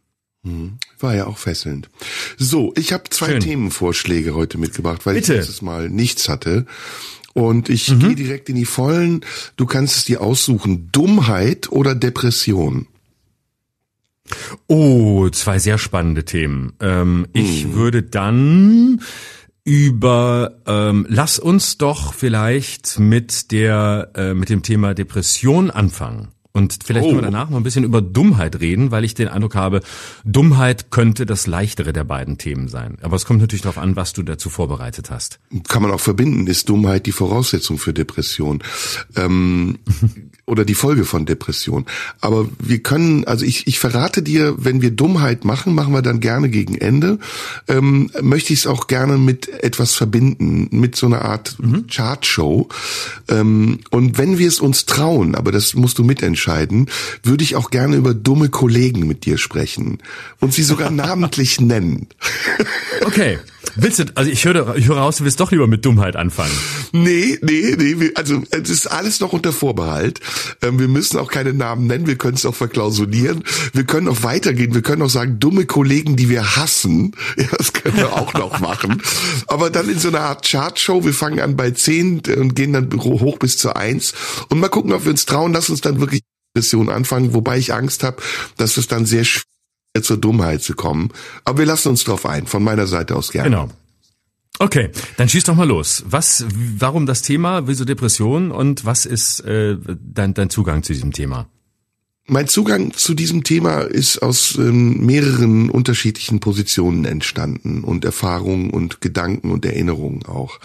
Hm. 0.43 0.79
War 0.99 1.15
ja 1.15 1.27
auch 1.27 1.39
fesselnd. 1.39 1.91
So, 2.39 2.73
ich 2.77 2.93
habe 2.93 3.05
zwei 3.11 3.33
Schön. 3.33 3.41
Themenvorschläge 3.41 4.35
heute 4.35 4.59
mitgebracht, 4.59 5.05
weil 5.05 5.15
Bitte. 5.15 5.35
ich 5.35 5.39
letztes 5.39 5.62
Mal 5.62 5.91
nichts 5.91 6.29
hatte. 6.29 6.67
Und 7.35 7.69
ich 7.69 7.91
mhm. 7.91 8.01
gehe 8.01 8.15
direkt 8.15 8.49
in 8.49 8.57
die 8.57 8.65
Vollen. 8.65 9.21
Du 9.57 9.67
kannst 9.67 9.99
es 9.99 10.05
dir 10.05 10.21
aussuchen. 10.21 10.91
Dummheit 10.91 11.71
oder 11.71 11.95
Depression? 11.95 12.87
Oh, 14.67 15.29
zwei 15.29 15.59
sehr 15.59 15.79
spannende 15.79 16.25
Themen. 16.25 16.73
Ähm, 16.81 17.27
ich 17.33 17.65
hm. 17.65 17.75
würde 17.75 18.03
dann 18.03 19.01
über 19.65 20.57
ähm, 20.67 21.07
lass 21.09 21.39
uns 21.39 21.79
doch 21.79 22.15
vielleicht 22.15 22.99
mit 22.99 23.53
der 23.53 24.11
äh, 24.15 24.35
mit 24.35 24.49
dem 24.49 24.62
Thema 24.62 24.95
Depression 24.95 25.71
anfangen. 25.71 26.29
Und 26.61 26.79
vielleicht 26.85 27.07
oh. 27.07 27.11
können 27.11 27.23
wir 27.23 27.29
oh. 27.29 27.33
danach 27.33 27.49
noch 27.49 27.57
ein 27.57 27.62
bisschen 27.62 27.85
über 27.85 28.03
Dummheit 28.03 28.61
reden, 28.61 28.91
weil 28.91 29.05
ich 29.05 29.15
den 29.15 29.29
Eindruck 29.29 29.55
habe, 29.55 29.81
Dummheit 30.25 30.91
könnte 30.91 31.25
das 31.25 31.47
leichtere 31.47 31.93
der 31.95 32.05
beiden 32.05 32.37
Themen 32.37 32.69
sein. 32.69 32.99
Aber 33.01 33.17
es 33.17 33.25
kommt 33.25 33.41
natürlich 33.41 33.62
darauf 33.62 33.79
an, 33.79 33.97
was 33.97 34.12
du 34.12 34.23
dazu 34.23 34.51
vorbereitet 34.51 35.11
hast. 35.11 35.41
Kann 35.69 35.83
man 35.83 35.91
auch 35.91 36.01
verbinden, 36.01 36.47
ist 36.47 36.69
Dummheit 36.69 37.07
die 37.07 37.12
Voraussetzung 37.12 37.79
für 37.79 37.95
Depression. 37.95 38.62
Ähm, 39.17 39.79
oder 40.50 40.64
die 40.64 40.75
Folge 40.75 41.05
von 41.05 41.26
Depression. 41.26 41.87
Aber 42.20 42.49
wir 42.58 42.81
können, 42.81 43.25
also 43.25 43.44
ich, 43.44 43.67
ich 43.67 43.79
verrate 43.79 44.23
dir, 44.23 44.55
wenn 44.58 44.82
wir 44.82 44.91
Dummheit 44.91 45.44
machen, 45.44 45.75
machen 45.75 45.94
wir 45.94 46.02
dann 46.02 46.20
gerne 46.20 46.49
gegen 46.50 46.75
Ende, 46.75 47.19
ähm, 47.69 48.11
möchte 48.20 48.52
ich 48.52 48.61
es 48.61 48.67
auch 48.67 48.88
gerne 48.88 49.17
mit 49.17 49.49
etwas 49.62 49.94
verbinden, 49.94 50.69
mit 50.73 50.97
so 50.97 51.06
einer 51.06 51.23
Art 51.23 51.56
mhm. 51.58 51.87
Chartshow. 51.87 52.69
Ähm, 53.29 53.79
und 53.91 54.19
wenn 54.19 54.38
wir 54.38 54.49
es 54.49 54.61
uns 54.61 54.87
trauen, 54.87 55.35
aber 55.37 55.52
das 55.52 55.75
musst 55.75 55.99
du 55.99 56.05
mitentscheiden, 56.05 56.91
würde 57.23 57.44
ich 57.44 57.55
auch 57.55 57.70
gerne 57.70 57.97
über 57.97 58.12
dumme 58.12 58.49
Kollegen 58.49 59.06
mit 59.06 59.25
dir 59.25 59.38
sprechen 59.38 59.99
und 60.41 60.52
sie 60.52 60.64
sogar 60.64 60.91
namentlich 60.91 61.61
nennen. 61.61 62.08
Okay. 63.05 63.38
Willst 63.77 63.99
du, 63.99 64.05
also 64.15 64.31
ich 64.31 64.45
höre, 64.45 64.77
ich 64.77 64.89
höre 64.89 64.99
raus, 64.99 65.19
du 65.19 65.25
willst 65.25 65.41
doch 65.41 65.51
lieber 65.51 65.67
mit 65.67 65.85
Dummheit 65.85 66.17
anfangen. 66.17 66.53
Nee, 66.93 67.39
nee, 67.43 67.77
nee, 67.77 68.11
also 68.15 68.43
es 68.51 68.71
ist 68.71 68.87
alles 68.87 69.21
noch 69.21 69.33
unter 69.33 69.53
Vorbehalt. 69.53 70.21
Ähm, 70.62 70.79
wir 70.79 70.89
müssen 70.89 71.19
auch 71.19 71.31
keine 71.31 71.53
Namen 71.53 71.87
nennen, 71.87 72.07
wir 72.07 72.17
können 72.17 72.35
es 72.35 72.47
auch 72.47 72.55
verklausulieren. 72.55 73.45
Wir 73.73 73.85
können 73.85 74.09
auch 74.09 74.23
weitergehen, 74.23 74.75
wir 74.75 74.83
können 74.83 75.03
auch 75.03 75.11
sagen, 75.11 75.39
dumme 75.39 75.67
Kollegen, 75.67 76.17
die 76.17 76.29
wir 76.29 76.57
hassen. 76.57 77.12
Ja, 77.41 77.47
das 77.57 77.73
können 77.73 77.97
wir 77.97 78.12
auch 78.12 78.35
noch 78.35 78.61
machen. 78.61 79.03
Aber 79.47 79.71
dann 79.71 79.89
in 79.89 79.99
so 79.99 80.09
einer 80.09 80.21
Art 80.21 80.47
Chartshow, 80.47 81.05
wir 81.05 81.15
fangen 81.15 81.41
an 81.41 81.57
bei 81.57 81.71
10 81.71 82.23
und 82.37 82.55
gehen 82.55 82.75
dann 82.75 82.91
hoch 82.93 83.39
bis 83.39 83.57
zu 83.57 83.75
1 83.75 84.12
und 84.51 84.61
mal 84.61 84.69
gucken, 84.69 84.93
ob 84.93 85.05
wir 85.05 85.11
uns 85.11 85.25
trauen, 85.25 85.53
lass 85.53 85.71
uns 85.71 85.81
dann 85.81 86.01
wirklich 86.01 86.21
Mission 86.55 86.91
anfangen, 86.91 87.33
wobei 87.33 87.57
ich 87.57 87.73
Angst 87.73 88.03
habe, 88.03 88.23
dass 88.57 88.77
es 88.77 88.89
dann 88.89 89.07
sehr 89.07 89.25
schwierig 89.25 89.50
zur 90.02 90.16
Dummheit 90.16 90.62
zu 90.62 90.75
kommen. 90.75 91.10
Aber 91.44 91.58
wir 91.58 91.66
lassen 91.66 91.88
uns 91.88 92.04
drauf 92.04 92.26
ein, 92.26 92.46
von 92.46 92.62
meiner 92.62 92.87
Seite 92.87 93.16
aus 93.16 93.32
gerne. 93.32 93.50
Genau. 93.50 93.69
Okay, 94.58 94.90
dann 95.16 95.28
schieß 95.28 95.44
doch 95.44 95.54
mal 95.54 95.66
los. 95.66 96.04
Was, 96.06 96.44
warum 96.78 97.06
das 97.06 97.22
Thema, 97.22 97.66
wieso 97.66 97.84
Depression 97.84 98.50
und 98.50 98.84
was 98.84 99.06
ist 99.06 99.40
äh, 99.40 99.76
dein, 99.98 100.34
dein 100.34 100.50
Zugang 100.50 100.82
zu 100.82 100.92
diesem 100.92 101.12
Thema? 101.12 101.48
Mein 102.32 102.47
Zugang 102.47 102.93
zu 102.94 103.14
diesem 103.14 103.43
Thema 103.43 103.81
ist 103.81 104.19
aus 104.19 104.54
ähm, 104.57 105.04
mehreren 105.04 105.69
unterschiedlichen 105.69 106.38
Positionen 106.38 107.04
entstanden 107.04 107.83
und 107.83 108.04
Erfahrungen 108.04 108.71
und 108.71 109.00
Gedanken 109.00 109.50
und 109.50 109.64
Erinnerungen 109.64 110.25
auch. 110.26 110.61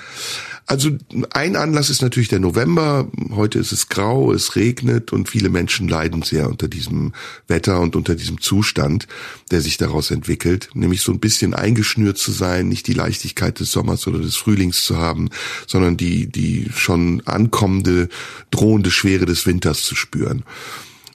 Also 0.68 0.92
ein 1.32 1.56
Anlass 1.56 1.90
ist 1.90 2.04
natürlich 2.04 2.30
der 2.30 2.40
November. 2.40 3.08
Heute 3.32 3.58
ist 3.58 3.72
es 3.72 3.90
grau, 3.90 4.32
es 4.32 4.56
regnet 4.56 5.12
und 5.12 5.28
viele 5.28 5.50
Menschen 5.50 5.88
leiden 5.88 6.22
sehr 6.22 6.48
unter 6.50 6.68
diesem 6.68 7.14
Wetter 7.48 7.80
und 7.80 7.96
unter 7.96 8.14
diesem 8.14 8.40
Zustand, 8.40 9.08
der 9.50 9.62
sich 9.62 9.78
daraus 9.78 10.12
entwickelt. 10.12 10.70
Nämlich 10.76 11.02
so 11.02 11.12
ein 11.12 11.20
bisschen 11.20 11.56
eingeschnürt 11.56 12.20
zu 12.20 12.32
sein, 12.32 12.68
nicht 12.68 12.86
die 12.86 12.94
Leichtigkeit 12.94 13.60
des 13.60 13.72
Sommers 13.72 14.06
oder 14.06 14.20
des 14.20 14.36
Frühlings 14.36 14.86
zu 14.86 14.98
haben, 14.98 15.30
sondern 15.66 15.98
die, 15.98 16.28
die 16.28 16.68
schon 16.76 17.24
ankommende, 17.26 18.08
drohende 18.52 18.92
Schwere 18.92 19.26
des 19.26 19.48
Winters 19.48 19.82
zu 19.82 19.96
spüren. 19.96 20.44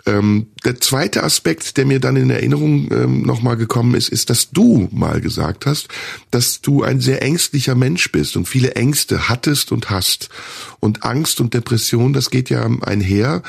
Ähm, 0.06 0.46
der 0.64 0.80
zweite 0.80 1.22
Aspekt, 1.22 1.76
der 1.76 1.86
mir 1.86 2.00
dann 2.00 2.16
in 2.16 2.30
Erinnerung 2.30 2.90
ähm, 2.90 3.22
nochmal 3.22 3.56
gekommen 3.56 3.94
ist, 3.94 4.08
ist, 4.08 4.30
dass 4.30 4.50
du 4.50 4.88
mal 4.92 5.20
gesagt 5.20 5.66
hast, 5.66 5.88
dass 6.30 6.60
du 6.60 6.82
ein 6.82 7.00
sehr 7.00 7.22
ängstlicher 7.22 7.74
Mensch 7.74 8.10
bist 8.12 8.36
und 8.36 8.48
viele 8.48 8.74
Ängste 8.74 9.28
hattest 9.28 9.72
und 9.72 9.90
hast. 9.90 10.28
Und 10.80 11.04
Angst 11.04 11.40
und 11.40 11.54
Depression, 11.54 12.12
das 12.12 12.30
geht 12.30 12.50
ja 12.50 12.68
einher 12.82 13.42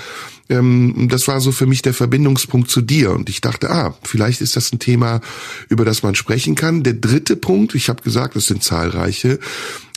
ähm, 0.51 1.08
das 1.10 1.27
war 1.27 1.41
so 1.41 1.51
für 1.51 1.65
mich 1.65 1.81
der 1.81 1.93
Verbindungspunkt 1.93 2.70
zu 2.70 2.81
dir. 2.81 3.12
Und 3.12 3.29
ich 3.29 3.41
dachte, 3.41 3.70
ah, 3.72 3.96
vielleicht 4.03 4.41
ist 4.41 4.55
das 4.55 4.72
ein 4.72 4.79
Thema, 4.79 5.22
über 5.70 5.86
das 5.86 6.03
man 6.03 6.15
sprechen 6.15 6.55
kann. 6.55 6.84
Der 6.84 6.93
dritte 6.93 7.36
Punkt, 7.36 7.74
ich 7.74 7.89
habe 7.89 8.03
gesagt, 8.03 8.36
es 8.36 8.48
sind 8.48 8.63
zahlreiche, 8.63 9.39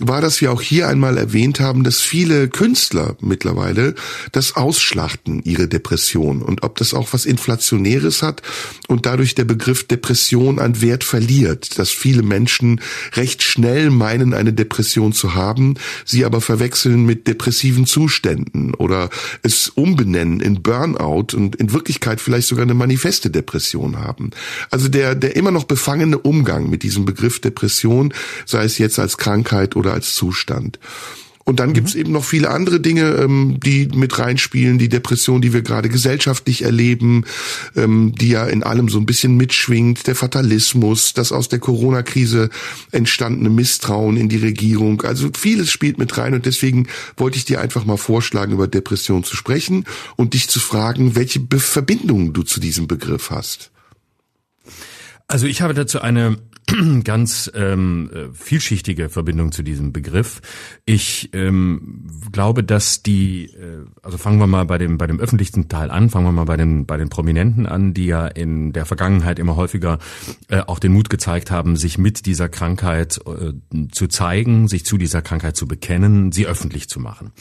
war, 0.01 0.21
dass 0.21 0.41
wir 0.41 0.53
auch 0.53 0.61
hier 0.61 0.89
einmal 0.89 1.19
erwähnt 1.19 1.61
haben, 1.61 1.85
dass 1.85 2.01
viele 2.01 2.49
Künstler 2.49 3.17
mittlerweile 3.21 3.95
das 4.33 4.57
ausschlachten, 4.57 5.43
ihre 5.45 5.69
Depression. 5.69 6.43
Und 6.43 6.63
ob 6.63 6.77
das 6.77 6.95
auch 6.95 7.13
was 7.13 7.27
Inflationäres 7.27 8.23
hat 8.23 8.43
und 8.89 9.07
dadurch 9.07 9.35
der 9.35 9.45
Begriff 9.45 9.85
Depression 9.85 10.59
an 10.59 10.81
Wert 10.81 11.05
verliert, 11.05 11.79
dass 11.79 11.91
viele 11.91 12.23
Menschen 12.23 12.81
recht 13.15 13.43
schnell 13.43 13.91
meinen, 13.91 14.35
eine 14.35 14.53
Depression 14.53 15.13
zu 15.13 15.35
haben, 15.35 15.75
sie 16.05 16.25
aber 16.25 16.41
verwechseln 16.41 17.05
mit 17.05 17.27
depressiven 17.27 17.87
Zuständen 17.87 18.75
oder 18.75 19.11
es 19.43 19.69
umbenennen 19.69 20.41
in 20.45 20.63
Burnout 20.63 21.35
und 21.35 21.57
in 21.57 21.73
Wirklichkeit 21.73 22.21
vielleicht 22.21 22.49
sogar 22.49 22.65
eine 22.65 22.75
manifeste 22.75 23.31
Depression 23.31 23.99
haben. 23.99 24.31
Also 24.71 24.89
der, 24.89 25.15
der 25.15 25.37
immer 25.37 25.51
noch 25.51 25.65
befangene 25.65 26.19
Umgang 26.19 26.69
mit 26.69 26.83
diesem 26.83 27.05
Begriff 27.05 27.41
Depression, 27.41 28.13
sei 28.45 28.65
es 28.65 28.79
jetzt 28.79 28.99
als 28.99 29.17
Krankheit 29.17 29.75
oder 29.75 29.93
als 29.93 30.15
Zustand. 30.15 30.79
Und 31.45 31.61
dann 31.61 31.71
mhm. 31.71 31.75
gibt's 31.75 31.95
eben 31.95 32.13
noch 32.13 32.25
viele 32.25 32.51
andere 32.51 32.81
Dinge, 32.81 33.03
ähm, 33.03 33.59
die 33.63 33.89
mit 33.95 34.19
reinspielen, 34.19 34.79
die 34.79 34.89
Depression, 34.89 35.43
die 35.43 35.53
wir 35.53 35.63
gerade 35.63 35.91
gesellschaftlich 35.91 36.63
erleben, 36.63 37.25
ähm, 37.77 38.15
die 38.19 38.31
ja 38.31 38.47
in 38.47 38.63
allem 38.63 38.89
so 38.89 38.99
ein 38.99 39.07
bisschen 39.07 39.37
mitschwingt, 39.37 40.07
der 40.07 40.15
Fatalismus, 40.15 41.13
das 41.13 41.33
aus 41.33 41.49
der 41.49 41.59
Corona-Krise 41.59 42.49
entstandene 42.93 43.51
Misstrauen 43.51 44.17
in 44.17 44.31
die 44.31 44.39
Regierung. 44.39 45.03
Also 45.03 45.31
vieles 45.37 45.71
spielt 45.71 45.99
mit 45.99 46.17
rein 46.17 46.35
und 46.35 46.47
deswegen 46.47 46.89
wollte 47.17 47.37
ich 47.37 47.45
dir 47.45 47.61
einfach 47.61 47.85
mal 47.85 47.99
vorschlagen, 47.99 48.53
über 48.53 48.67
Depression 48.67 49.23
zu 49.23 49.37
sprechen 49.37 49.85
und 50.17 50.33
dich 50.33 50.49
zu 50.49 50.61
fragen, 50.61 51.15
welche 51.15 51.41
Be 51.41 51.59
Verbindungen 51.59 52.33
du 52.33 52.43
zu 52.43 52.61
diesem 52.61 52.87
Begriff 52.87 53.31
hast. 53.31 53.71
Also 55.27 55.47
ich 55.47 55.63
habe 55.63 55.75
dazu 55.75 56.01
eine 56.01 56.39
ganz 57.05 57.51
ähm, 57.55 58.11
äh, 58.13 58.33
vielschichtige 58.33 59.09
Verbindung 59.09 59.53
zu 59.53 59.63
diesem 59.63 59.93
Begriff. 59.93 60.41
Ich 60.85 61.31
ähm, 61.33 62.07
glaube, 62.33 62.65
dass 62.65 63.03
die, 63.03 63.47
äh, 63.47 63.85
also 64.03 64.19
fangen 64.19 64.39
wir 64.39 64.47
mal 64.47 64.65
bei 64.65 64.79
dem 64.79 64.99
bei 64.99 65.07
dem 65.07 65.21
öffentlichen 65.21 65.69
Teil 65.69 65.91
an, 65.91 66.11
fangen 66.11 66.27
wir 66.27 66.33
mal 66.33 66.45
bei 66.45 66.57
den 66.57 66.87
bei 66.87 66.97
den 66.97 67.09
Prominenten 67.09 67.67
an, 67.67 67.95
die 67.95 68.07
ja 68.07 68.27
in 68.27 68.73
der 68.73 68.87
Vergangenheit 68.87 69.39
immer 69.39 69.57
häufiger 69.57 69.99
äh, 70.49 70.61
auch 70.61 70.79
den 70.79 70.93
Mut 70.93 71.11
gezeigt 71.11 71.51
haben, 71.51 71.77
sich 71.77 71.99
mit 71.99 72.27
dieser 72.27 72.49
Krankheit 72.49 73.21
äh, 73.27 73.53
zu 73.91 74.09
zeigen, 74.09 74.69
sich 74.69 74.85
zu 74.85 74.97
dieser 74.97 75.23
Krankheit 75.23 75.57
zu 75.57 75.67
bekennen, 75.67 76.33
sie 76.33 76.47
öffentlich 76.47 76.89
zu 76.89 77.01
machen. 77.01 77.33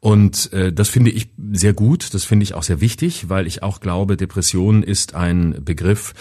Und 0.00 0.52
äh, 0.52 0.72
das 0.72 0.88
finde 0.88 1.10
ich 1.10 1.30
sehr 1.52 1.72
gut, 1.72 2.12
das 2.14 2.24
finde 2.24 2.44
ich 2.44 2.54
auch 2.54 2.62
sehr 2.62 2.80
wichtig, 2.80 3.28
weil 3.28 3.46
ich 3.46 3.62
auch 3.62 3.80
glaube, 3.80 4.16
Depression 4.16 4.82
ist 4.82 5.14
ein 5.14 5.64
Begriff, 5.64 6.14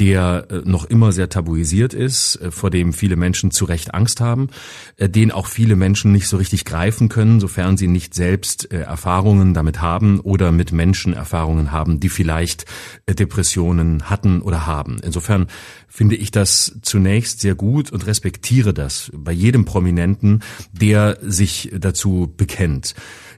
der 0.00 0.46
äh, 0.50 0.62
noch 0.64 0.84
immer 0.84 1.12
sehr 1.12 1.28
tabuisiert 1.28 1.92
ist, 1.94 2.36
äh, 2.36 2.50
vor 2.50 2.70
dem 2.70 2.92
viele 2.92 3.16
Menschen 3.16 3.50
zu 3.50 3.66
Recht 3.66 3.94
Angst 3.94 4.20
haben, 4.20 4.48
äh, 4.96 5.08
den 5.08 5.30
auch 5.30 5.46
viele 5.46 5.76
Menschen 5.76 6.12
nicht 6.12 6.28
so 6.28 6.38
richtig 6.38 6.64
greifen 6.64 7.08
können, 7.08 7.40
sofern 7.40 7.76
sie 7.76 7.88
nicht 7.88 8.14
selbst 8.14 8.70
Erfahrungen 8.72 9.54
damit 9.54 9.80
haben 9.80 10.20
oder 10.20 10.52
mit 10.52 10.72
Menschen 10.72 11.12
Erfahrungen 11.12 11.72
haben, 11.72 12.00
die 12.00 12.08
vielleicht 12.08 12.64
Depressionen 13.08 14.08
hatten 14.08 14.40
oder 14.40 14.66
haben. 14.66 14.98
Insofern 15.02 15.46
finde 15.88 16.16
ich 16.16 16.30
das 16.30 16.78
zunächst 16.82 17.40
sehr 17.40 17.54
gut 17.54 17.90
und 17.90 18.06
respektiere 18.06 18.72
das 18.72 19.10
bei 19.14 19.32
jedem 19.32 19.64
Prominenten, 19.64 20.42
der 20.72 21.18
sich 21.20 21.70
dazu 21.76 22.32
bekennt. 22.34 22.94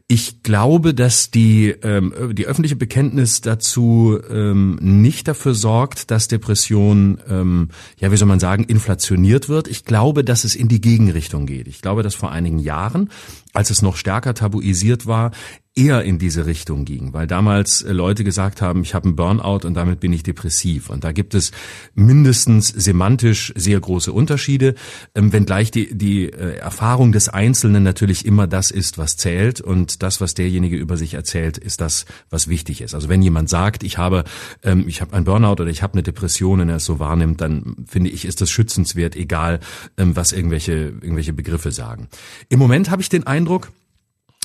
Ich 0.06 0.42
glaube, 0.42 0.92
dass 0.92 1.30
die, 1.30 1.70
ähm, 1.82 2.34
die 2.34 2.46
öffentliche 2.46 2.76
Bekenntnis 2.76 3.40
dazu 3.40 4.18
ähm, 4.28 4.76
nicht 4.82 5.26
dafür 5.28 5.54
sorgt, 5.54 6.10
dass 6.10 6.28
Depression, 6.28 7.18
ähm, 7.26 7.70
ja, 7.98 8.12
wie 8.12 8.18
soll 8.18 8.28
man 8.28 8.38
sagen, 8.38 8.64
inflationiert 8.64 9.48
wird. 9.48 9.66
Ich 9.66 9.86
glaube, 9.86 10.22
dass 10.22 10.44
es 10.44 10.56
in 10.56 10.68
die 10.68 10.82
Gegenrichtung 10.82 11.46
geht. 11.46 11.68
Ich 11.68 11.80
glaube, 11.80 12.02
dass 12.02 12.14
vor 12.14 12.30
einigen 12.30 12.58
Jahren, 12.58 13.10
als 13.54 13.70
es 13.70 13.80
noch 13.80 13.96
stärker 13.96 14.34
tabuisiert 14.34 15.06
war, 15.06 15.30
eher 15.76 16.04
in 16.04 16.18
diese 16.18 16.46
Richtung 16.46 16.84
ging, 16.84 17.12
weil 17.12 17.26
damals 17.26 17.82
äh, 17.82 17.92
Leute 17.92 18.22
gesagt 18.22 18.62
haben, 18.62 18.82
ich 18.82 18.94
habe 18.94 19.06
einen 19.06 19.16
Burnout 19.16 19.66
und 19.66 19.74
damit 19.74 19.98
bin 19.98 20.12
ich 20.12 20.22
depressiv. 20.22 20.88
Und 20.88 21.02
da 21.02 21.10
gibt 21.10 21.34
es 21.34 21.50
mindestens 21.94 22.68
semantisch 22.68 23.52
sehr 23.56 23.80
große 23.80 24.12
Unterschiede, 24.12 24.76
ähm, 25.16 25.32
wenngleich 25.32 25.72
die, 25.72 25.96
die 25.96 26.26
äh, 26.26 26.56
Erfahrung 26.58 27.10
des 27.10 27.28
Einzelnen 27.28 27.82
natürlich 27.82 28.24
immer 28.24 28.46
das 28.46 28.70
ist, 28.70 28.98
was 28.98 29.16
zählt 29.16 29.60
und 29.60 30.02
das, 30.04 30.20
was 30.20 30.34
derjenige 30.34 30.76
über 30.76 30.96
sich 30.96 31.14
erzählt, 31.14 31.58
ist 31.58 31.80
das, 31.80 32.06
was 32.30 32.46
wichtig 32.46 32.80
ist. 32.80 32.94
Also 32.94 33.08
wenn 33.08 33.22
jemand 33.22 33.48
sagt, 33.48 33.82
ich 33.82 33.98
habe, 33.98 34.24
ähm, 34.62 34.84
ich 34.86 35.00
habe 35.00 35.12
einen 35.14 35.24
Burnout 35.24 35.60
oder 35.62 35.66
ich 35.66 35.82
habe 35.82 35.94
eine 35.94 36.04
Depression 36.04 36.60
und 36.60 36.68
er 36.68 36.76
es 36.76 36.84
so 36.84 37.00
wahrnimmt, 37.00 37.40
dann 37.40 37.74
finde 37.86 38.10
ich, 38.10 38.26
ist 38.26 38.40
das 38.40 38.50
schützenswert, 38.50 39.16
egal 39.16 39.58
ähm, 39.96 40.14
was 40.14 40.30
irgendwelche, 40.30 40.72
irgendwelche 40.72 41.32
Begriffe 41.32 41.72
sagen. 41.72 42.08
Im 42.48 42.60
Moment 42.60 42.90
habe 42.90 43.02
ich 43.02 43.08
den 43.08 43.26
Eindruck, 43.26 43.72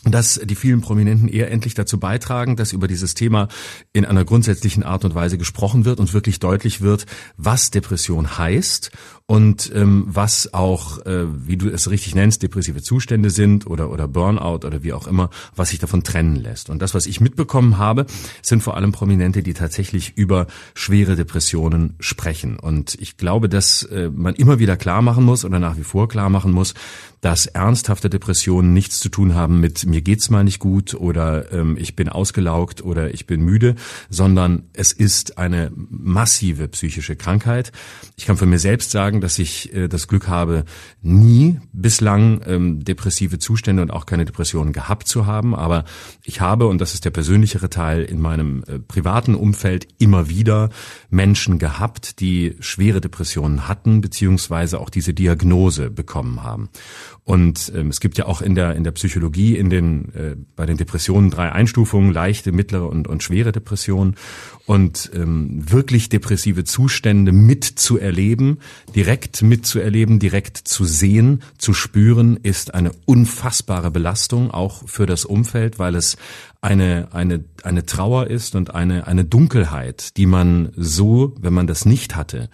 dass 0.06 0.40
die 0.44 0.56
vielen 0.56 0.82
Prominenten 0.82 1.28
eher 1.28 1.52
endlich 1.52 1.74
dazu 1.74 2.00
beitragen, 2.00 2.56
dass 2.56 2.72
über 2.72 2.88
dieses 2.88 3.16
Thema 3.16 3.50
in 3.92 4.06
einer 4.06 4.24
grundsätzlichen 4.24 4.84
Art 4.84 5.04
und 5.04 5.14
Weise 5.14 5.38
gesprochen 5.38 5.86
wird 5.86 6.00
und 6.00 6.14
wirklich 6.14 6.40
deutlich 6.40 6.82
wird, 6.82 7.06
was 7.38 7.72
Depression 7.72 8.38
heißt 8.38 8.92
und 9.30 9.72
ähm, 9.76 10.06
was 10.08 10.56
auch, 10.56 11.06
äh, 11.06 11.28
wie 11.46 11.56
du 11.56 11.70
es 11.70 11.92
richtig 11.92 12.16
nennst, 12.16 12.42
depressive 12.42 12.82
Zustände 12.82 13.30
sind 13.30 13.68
oder 13.68 13.92
oder 13.92 14.08
Burnout 14.08 14.66
oder 14.66 14.82
wie 14.82 14.92
auch 14.92 15.06
immer, 15.06 15.30
was 15.56 15.70
sich 15.70 15.78
davon 15.78 16.04
trennen 16.04 16.36
lässt. 16.36 16.72
Und 16.72 16.82
das, 16.82 16.96
was 16.96 17.06
ich 17.06 17.22
mitbekommen 17.22 17.78
habe, 17.78 18.08
sind 18.42 18.64
vor 18.64 18.76
allem 18.76 18.92
Prominente, 18.92 19.44
die 19.44 19.54
tatsächlich 19.54 20.18
über 20.18 20.48
schwere 20.74 21.16
Depressionen 21.16 21.94
sprechen. 22.00 22.58
Und 22.58 22.96
ich 23.00 23.18
glaube, 23.18 23.50
dass 23.50 23.84
äh, 23.84 24.10
man 24.12 24.34
immer 24.34 24.58
wieder 24.58 24.78
klar 24.78 25.04
machen 25.04 25.26
muss 25.26 25.46
oder 25.46 25.60
nach 25.60 25.78
wie 25.78 25.84
vor 25.84 26.08
klar 26.08 26.32
machen 26.32 26.52
muss, 26.52 26.74
dass 27.22 27.46
ernsthafte 27.46 28.10
Depressionen 28.10 28.74
nichts 28.74 29.00
zu 29.00 29.10
tun 29.10 29.36
haben 29.36 29.60
mit 29.60 29.86
mir 29.86 30.02
geht's 30.02 30.30
mal 30.30 30.44
nicht 30.44 30.60
gut 30.60 30.94
oder 30.94 31.52
ähm, 31.52 31.76
ich 31.78 31.96
bin 31.96 32.10
ausgelaugt 32.10 32.84
oder 32.84 33.14
ich 33.14 33.28
bin 33.28 33.42
müde, 33.42 33.76
sondern 34.10 34.64
es 34.74 34.94
ist 34.94 35.38
eine 35.38 35.72
massive 35.76 36.68
psychische 36.70 37.16
Krankheit. 37.16 37.72
Ich 38.16 38.26
kann 38.26 38.38
von 38.38 38.50
mir 38.50 38.60
selbst 38.60 38.92
sagen, 38.92 39.19
dass 39.22 39.40
ich 39.40 39.74
äh, 39.74 39.88
das 39.88 40.08
Glück 40.08 40.28
habe, 40.28 40.66
nie 41.02 41.60
bislang 41.74 42.42
ähm, 42.46 42.84
depressive 42.84 43.40
Zustände 43.40 43.82
und 43.82 43.92
auch 43.92 44.06
keine 44.06 44.26
Depressionen 44.26 44.74
gehabt 44.74 45.08
zu 45.08 45.26
haben, 45.26 45.56
aber 45.56 45.86
ich 46.24 46.42
habe, 46.42 46.68
und 46.68 46.80
das 46.82 46.94
ist 46.94 47.06
der 47.06 47.12
persönlichere 47.12 47.70
Teil, 47.70 48.04
in 48.04 48.20
meinem 48.20 48.64
äh, 48.68 48.80
privaten 48.80 49.36
Umfeld 49.36 49.88
immer 49.98 50.30
wieder 50.30 50.70
Menschen 51.10 51.60
gehabt, 51.60 52.20
die 52.20 52.56
schwere 52.60 53.02
Depressionen 53.02 53.68
hatten, 53.68 54.02
beziehungsweise 54.02 54.80
auch 54.80 54.90
diese 54.90 55.14
Diagnose 55.14 55.90
bekommen 55.90 56.44
haben. 56.44 56.70
Und 57.30 57.72
ähm, 57.76 57.90
es 57.90 58.00
gibt 58.00 58.18
ja 58.18 58.26
auch 58.26 58.42
in 58.42 58.56
der 58.56 58.74
in 58.74 58.84
der 58.84 58.90
Psychologie 58.90 59.56
in 59.56 59.70
den 59.70 60.12
äh, 60.16 60.36
bei 60.56 60.66
den 60.66 60.78
Depressionen 60.78 61.30
drei 61.30 61.52
Einstufungen: 61.52 62.12
leichte, 62.12 62.52
mittlere 62.52 62.90
und 62.90 63.08
und 63.08 63.22
schwere 63.22 63.52
Depressionen. 63.52 64.16
Und 64.66 65.12
ähm, 65.14 65.72
wirklich 65.72 66.10
depressive 66.10 66.64
Zustände 66.64 67.32
mitzuerleben, 67.32 68.58
direkt 68.96 69.44
mitzuerleben, 69.44 70.18
direkt 70.18 70.58
zu 70.58 70.86
sehen, 70.86 71.44
zu 71.60 71.76
spüren, 71.76 72.36
ist 72.42 72.74
eine 72.74 72.94
unfassbare 73.06 73.92
Belastung 73.92 74.50
auch 74.50 74.90
für 74.90 75.06
das 75.06 75.24
Umfeld, 75.24 75.78
weil 75.78 75.94
es 75.94 76.18
eine 76.62 77.10
eine 77.12 77.44
eine 77.64 77.86
Trauer 77.86 78.26
ist 78.26 78.56
und 78.56 78.74
eine 78.74 79.06
eine 79.06 79.24
Dunkelheit, 79.24 80.18
die 80.18 80.26
man 80.26 80.72
so, 80.76 81.36
wenn 81.40 81.54
man 81.54 81.68
das 81.68 81.86
nicht 81.86 82.16
hatte, 82.16 82.50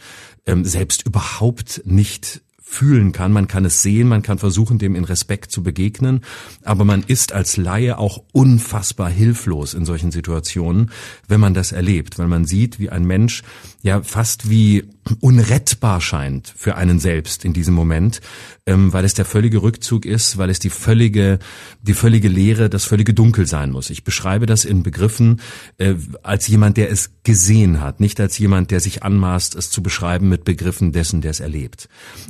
ähm, 0.45 0.65
selbst 0.65 1.05
überhaupt 1.05 1.81
nicht 1.85 2.41
fühlen 2.75 3.11
kann. 3.13 3.31
Man 3.31 3.47
kann 3.47 3.65
es 3.65 3.81
sehen, 3.81 4.07
man 4.07 4.21
kann 4.21 4.37
versuchen, 4.37 4.77
dem 4.77 4.95
in 4.95 5.05
Respekt 5.05 5.51
zu 5.51 5.63
begegnen, 5.63 6.21
aber 6.63 6.83
man 6.83 7.03
ist 7.07 7.31
als 7.31 7.57
Laie 7.57 7.97
auch 7.97 8.21
unfassbar 8.33 9.09
hilflos 9.09 9.73
in 9.73 9.85
solchen 9.85 10.11
Situationen, 10.11 10.91
wenn 11.27 11.39
man 11.39 11.53
das 11.53 11.71
erlebt, 11.71 12.19
weil 12.19 12.27
man 12.27 12.45
sieht, 12.45 12.79
wie 12.79 12.89
ein 12.89 13.05
Mensch 13.05 13.43
ja 13.85 14.01
fast 14.01 14.49
wie 14.49 14.83
unrettbar 15.19 16.01
scheint 16.01 16.51
für 16.57 16.75
einen 16.75 16.97
selbst 16.97 17.45
in 17.45 17.53
diesem 17.53 17.75
Moment, 17.75 18.19
ähm, 18.65 18.91
weil 18.91 19.05
es 19.05 19.13
der 19.13 19.25
völlige 19.25 19.61
Rückzug 19.61 20.07
ist, 20.07 20.39
weil 20.39 20.49
es 20.49 20.57
die 20.57 20.71
völlige, 20.71 21.37
die 21.83 21.93
völlige 21.93 22.27
Leere, 22.27 22.67
das 22.67 22.85
völlige 22.85 23.13
Dunkel 23.13 23.45
sein 23.45 23.69
muss. 23.69 23.91
Ich 23.91 24.03
beschreibe 24.03 24.47
das 24.47 24.65
in 24.65 24.81
Begriffen 24.81 25.39
äh, 25.77 25.93
als 26.23 26.47
jemand, 26.47 26.77
der 26.77 26.89
es 26.89 27.11
gesehen 27.23 27.79
hat, 27.79 27.99
nicht 27.99 28.19
als 28.19 28.39
jemand, 28.39 28.71
der 28.71 28.79
sich 28.79 29.03
anmaßt, 29.03 29.53
es 29.53 29.69
zu 29.69 29.83
beschreiben 29.83 30.29
mit 30.29 30.45
Begriffen 30.45 30.91
dessen, 30.91 31.21
der 31.21 31.29
es 31.29 31.39
erlebt. 31.39 31.87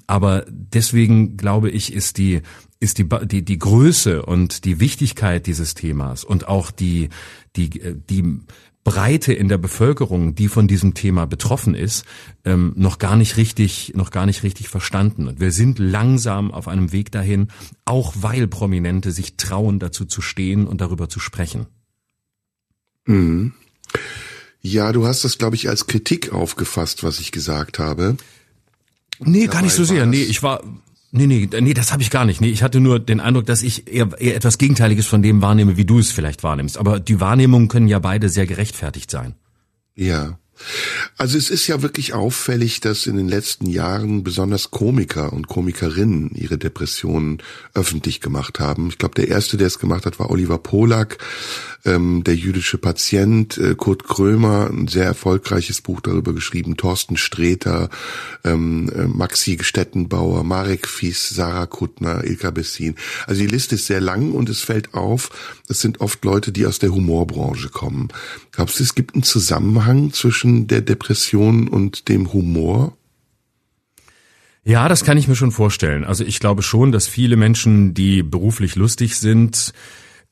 Aber 0.07 0.45
deswegen 0.50 1.38
glaube 1.38 1.69
ich, 1.69 1.93
ist 1.93 2.17
die 2.17 2.41
ist 2.81 2.97
die, 2.97 3.07
die, 3.24 3.45
die 3.45 3.57
Größe 3.57 4.24
und 4.24 4.65
die 4.65 4.81
Wichtigkeit 4.81 5.47
dieses 5.47 5.74
Themas 5.74 6.25
und 6.25 6.50
auch 6.50 6.69
die, 6.69 7.07
die, 7.55 7.79
äh, 7.79 7.95
die 8.09 8.41
Breite 8.85 9.33
in 9.33 9.49
der 9.49 9.57
Bevölkerung, 9.57 10.35
die 10.35 10.47
von 10.47 10.67
diesem 10.67 10.93
Thema 10.93 11.25
betroffen 11.25 11.73
ist, 11.73 12.05
ähm, 12.45 12.71
noch 12.77 12.99
gar 12.99 13.15
nicht 13.17 13.35
richtig, 13.35 13.93
noch 13.95 14.11
gar 14.11 14.27
nicht 14.27 14.43
richtig 14.43 14.69
verstanden. 14.69 15.27
Und 15.27 15.39
wir 15.39 15.51
sind 15.51 15.79
langsam 15.79 16.51
auf 16.51 16.67
einem 16.67 16.91
Weg 16.91 17.11
dahin, 17.11 17.47
auch 17.83 18.13
weil 18.15 18.47
Prominente 18.47 19.11
sich 19.11 19.37
trauen, 19.37 19.79
dazu 19.79 20.05
zu 20.05 20.21
stehen 20.21 20.67
und 20.67 20.81
darüber 20.81 21.09
zu 21.09 21.19
sprechen. 21.19 21.65
Mhm. 23.05 23.53
Ja, 24.61 24.91
du 24.91 25.07
hast 25.07 25.23
das, 25.23 25.39
glaube 25.39 25.55
ich, 25.55 25.67
als 25.67 25.87
Kritik 25.87 26.31
aufgefasst, 26.31 27.03
was 27.03 27.19
ich 27.19 27.31
gesagt 27.31 27.79
habe. 27.79 28.17
Nee, 29.19 29.47
Dabei 29.47 29.53
gar 29.53 29.61
nicht 29.63 29.73
so 29.73 29.83
sehr. 29.83 30.05
Nee, 30.05 30.23
ich 30.23 30.43
war, 30.43 30.61
Nee, 31.17 31.27
nee, 31.27 31.48
nee, 31.62 31.74
das 31.74 31.93
habe 31.93 32.01
ich 32.01 32.10
gar 32.10 32.25
nicht. 32.25 32.41
Nee, 32.41 32.50
ich 32.50 32.62
hatte 32.62 32.81
nur 32.81 33.00
den 33.00 33.22
Eindruck, 33.22 33.45
dass 33.45 33.63
ich 33.63 33.88
eher, 33.91 34.10
eher 34.19 34.36
etwas 34.36 34.57
Gegenteiliges 34.57 35.07
von 35.07 35.22
dem 35.22 35.41
wahrnehme, 35.41 35.77
wie 35.77 35.86
du 35.86 35.98
es 35.98 36.12
vielleicht 36.12 36.43
wahrnimmst. 36.43 36.77
Aber 36.77 37.00
die 37.00 37.22
Wahrnehmungen 37.22 37.69
können 37.69 37.88
ja 37.88 38.00
beide 38.00 38.27
sehr 38.27 38.45
gerechtfertigt 38.45 39.10
sein. 39.10 39.34
Ja. 39.95 40.38
Also 41.17 41.38
es 41.38 41.50
ist 41.50 41.67
ja 41.67 41.81
wirklich 41.81 42.13
auffällig, 42.13 42.79
dass 42.81 43.07
in 43.07 43.17
den 43.17 43.27
letzten 43.27 43.67
Jahren 43.67 44.24
besonders 44.24 44.71
Komiker 44.71 45.33
und 45.33 45.47
Komikerinnen 45.47 46.31
ihre 46.33 46.57
Depressionen 46.57 47.41
öffentlich 47.74 48.21
gemacht 48.21 48.59
haben. 48.59 48.89
Ich 48.89 48.97
glaube, 48.97 49.15
der 49.15 49.27
erste, 49.27 49.57
der 49.57 49.67
es 49.67 49.79
gemacht 49.79 50.05
hat, 50.05 50.19
war 50.19 50.29
Oliver 50.29 50.57
Polak, 50.57 51.17
ähm, 51.85 52.24
der 52.24 52.35
jüdische 52.35 52.77
Patient, 52.77 53.57
äh, 53.57 53.75
Kurt 53.75 54.05
Krömer, 54.05 54.69
ein 54.71 54.88
sehr 54.88 55.05
erfolgreiches 55.05 55.81
Buch 55.81 56.01
darüber 56.01 56.33
geschrieben, 56.33 56.77
Thorsten 56.77 57.17
Sträter, 57.17 57.89
ähm, 58.43 58.91
äh, 58.95 59.07
Maxi 59.07 59.57
Stettenbauer, 59.62 60.43
Marek 60.43 60.88
Fies, 60.88 61.29
Sarah 61.29 61.67
Kuttner, 61.67 62.24
Ilka 62.24 62.51
Bessin. 62.51 62.95
Also 63.27 63.41
die 63.41 63.47
Liste 63.47 63.75
ist 63.75 63.85
sehr 63.85 64.01
lang 64.01 64.31
und 64.31 64.50
es 64.50 64.62
fällt 64.62 64.93
auf, 64.93 65.29
es 65.67 65.79
sind 65.79 66.01
oft 66.01 66.25
Leute, 66.25 66.51
die 66.51 66.65
aus 66.65 66.79
der 66.79 66.91
Humorbranche 66.91 67.69
kommen. 67.69 68.09
Glaubst 68.55 68.79
du, 68.79 68.83
es 68.83 68.95
gibt 68.95 69.15
einen 69.15 69.24
Zusammenhang 69.24 70.13
zwischen 70.13 70.67
der 70.67 70.81
Depression 70.81 71.67
und 71.67 72.07
dem 72.07 72.31
Humor? 72.31 72.95
Ja, 74.63 74.88
das 74.88 75.03
kann 75.03 75.17
ich 75.17 75.27
mir 75.27 75.35
schon 75.35 75.51
vorstellen. 75.51 76.05
Also 76.05 76.24
ich 76.24 76.39
glaube 76.39 76.63
schon, 76.63 76.91
dass 76.91 77.07
viele 77.07 77.35
Menschen, 77.35 77.93
die 77.93 78.24
beruflich 78.24 78.75
lustig 78.75 79.17
sind, 79.17 79.74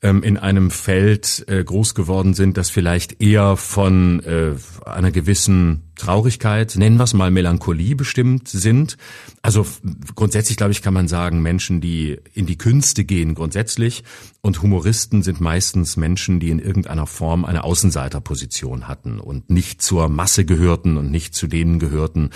ähm, 0.02 0.22
in 0.22 0.38
einem 0.38 0.70
Feld 0.70 1.44
äh, 1.48 1.62
groß 1.62 1.94
geworden 1.94 2.34
sind, 2.34 2.56
das 2.56 2.70
vielleicht 2.70 3.22
eher 3.22 3.56
von 3.56 4.20
äh, 4.24 4.54
einer 4.84 5.10
gewissen 5.10 5.82
Traurigkeit, 5.96 6.74
nennen 6.76 6.96
wir 6.96 7.04
es 7.04 7.14
mal 7.14 7.30
Melancholie 7.30 7.94
bestimmt 7.94 8.48
sind. 8.48 8.96
Also 9.42 9.66
grundsätzlich, 10.14 10.56
glaube 10.56 10.72
ich, 10.72 10.82
kann 10.82 10.94
man 10.94 11.08
sagen, 11.08 11.42
Menschen, 11.42 11.80
die 11.80 12.18
in 12.32 12.46
die 12.46 12.58
Künste 12.58 13.04
gehen, 13.04 13.34
grundsätzlich. 13.34 14.04
Und 14.40 14.60
Humoristen 14.62 15.22
sind 15.22 15.40
meistens 15.40 15.96
Menschen, 15.96 16.40
die 16.40 16.50
in 16.50 16.58
irgendeiner 16.58 17.06
Form 17.06 17.44
eine 17.44 17.64
Außenseiterposition 17.64 18.88
hatten 18.88 19.18
und 19.18 19.48
nicht 19.48 19.80
zur 19.80 20.08
Masse 20.08 20.44
gehörten 20.44 20.96
und 20.96 21.10
nicht 21.10 21.34
zu 21.34 21.46
denen 21.46 21.78
gehörten, 21.78 22.30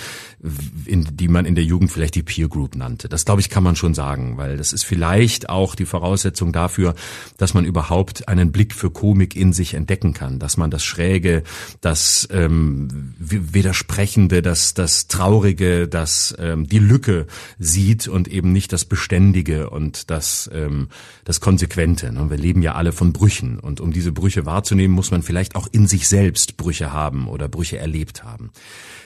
in, 0.86 1.06
die 1.12 1.28
man 1.28 1.44
in 1.44 1.54
der 1.54 1.64
Jugend 1.64 1.92
vielleicht 1.92 2.14
die 2.14 2.22
Peer 2.22 2.48
Group 2.48 2.76
nannte. 2.76 3.08
Das, 3.08 3.24
glaube 3.24 3.40
ich, 3.40 3.50
kann 3.50 3.62
man 3.62 3.76
schon 3.76 3.92
sagen, 3.92 4.36
weil 4.38 4.56
das 4.56 4.72
ist 4.72 4.84
vielleicht 4.84 5.50
auch 5.50 5.74
die 5.74 5.84
Voraussetzung 5.84 6.52
dafür, 6.52 6.94
dass 7.36 7.52
man 7.54 7.64
überhaupt 7.64 8.28
einen 8.28 8.52
Blick 8.52 8.74
für 8.74 8.90
Komik 8.90 9.36
in 9.36 9.52
sich 9.52 9.74
entdecken 9.74 10.14
kann, 10.14 10.38
dass 10.38 10.56
man 10.56 10.70
das 10.70 10.84
Schräge, 10.84 11.42
das 11.80 12.26
ähm, 12.30 13.14
Widersprechende, 13.54 14.42
das, 14.42 14.74
das 14.74 15.08
Traurige, 15.08 15.88
das 15.88 16.34
ähm, 16.38 16.66
die 16.66 16.78
Lücke 16.78 17.26
sieht 17.58 18.08
und 18.08 18.28
eben 18.28 18.52
nicht 18.52 18.72
das 18.72 18.84
Beständige 18.84 19.70
und 19.70 20.10
das, 20.10 20.50
ähm, 20.52 20.88
das 21.24 21.40
Konsequente. 21.40 22.12
Ne? 22.12 22.30
Wir 22.30 22.36
leben 22.36 22.62
ja 22.62 22.74
alle 22.74 22.92
von 22.92 23.12
Brüchen 23.12 23.58
und 23.58 23.80
um 23.80 23.92
diese 23.92 24.12
Brüche 24.12 24.46
wahrzunehmen, 24.46 24.94
muss 24.94 25.10
man 25.10 25.22
vielleicht 25.22 25.56
auch 25.56 25.68
in 25.70 25.86
sich 25.86 26.08
selbst 26.08 26.56
Brüche 26.56 26.92
haben 26.92 27.28
oder 27.28 27.48
Brüche 27.48 27.78
erlebt 27.78 28.24
haben. 28.24 28.50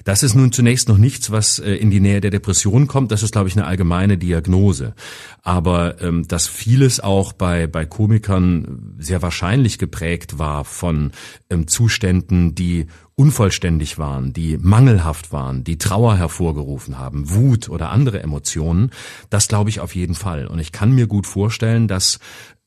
Das 0.04 0.22
ist 0.22 0.34
nun 0.34 0.52
zunächst 0.52 0.88
noch 0.88 0.98
nichts, 0.98 1.30
was 1.30 1.58
äh, 1.58 1.74
in 1.74 1.90
die 1.90 2.00
Nähe 2.00 2.20
der 2.20 2.30
Depression 2.30 2.86
kommt. 2.86 3.12
Das 3.12 3.22
ist, 3.22 3.32
glaube 3.32 3.48
ich, 3.48 3.56
eine 3.56 3.66
allgemeine 3.66 4.18
Diagnose. 4.18 4.94
Aber 5.42 6.00
ähm, 6.00 6.26
dass 6.26 6.48
vieles 6.48 7.00
auch 7.00 7.32
bei, 7.32 7.66
bei 7.66 7.84
Komikern 7.84 8.96
sehr 8.98 9.22
wahrscheinlich 9.22 9.78
geprägt 9.78 10.38
war 10.38 10.64
von 10.64 11.12
ähm, 11.50 11.68
Zuständen, 11.68 12.54
die 12.54 12.86
unvollständig 13.22 13.98
waren, 13.98 14.32
die 14.32 14.58
mangelhaft 14.58 15.32
waren, 15.32 15.62
die 15.62 15.78
Trauer 15.78 16.16
hervorgerufen 16.16 16.98
haben, 16.98 17.30
Wut 17.30 17.68
oder 17.68 17.90
andere 17.90 18.20
Emotionen, 18.20 18.90
das 19.30 19.46
glaube 19.46 19.70
ich 19.70 19.78
auf 19.78 19.94
jeden 19.94 20.16
Fall. 20.16 20.48
Und 20.48 20.58
ich 20.58 20.72
kann 20.72 20.90
mir 20.90 21.06
gut 21.06 21.28
vorstellen, 21.28 21.86
dass 21.86 22.18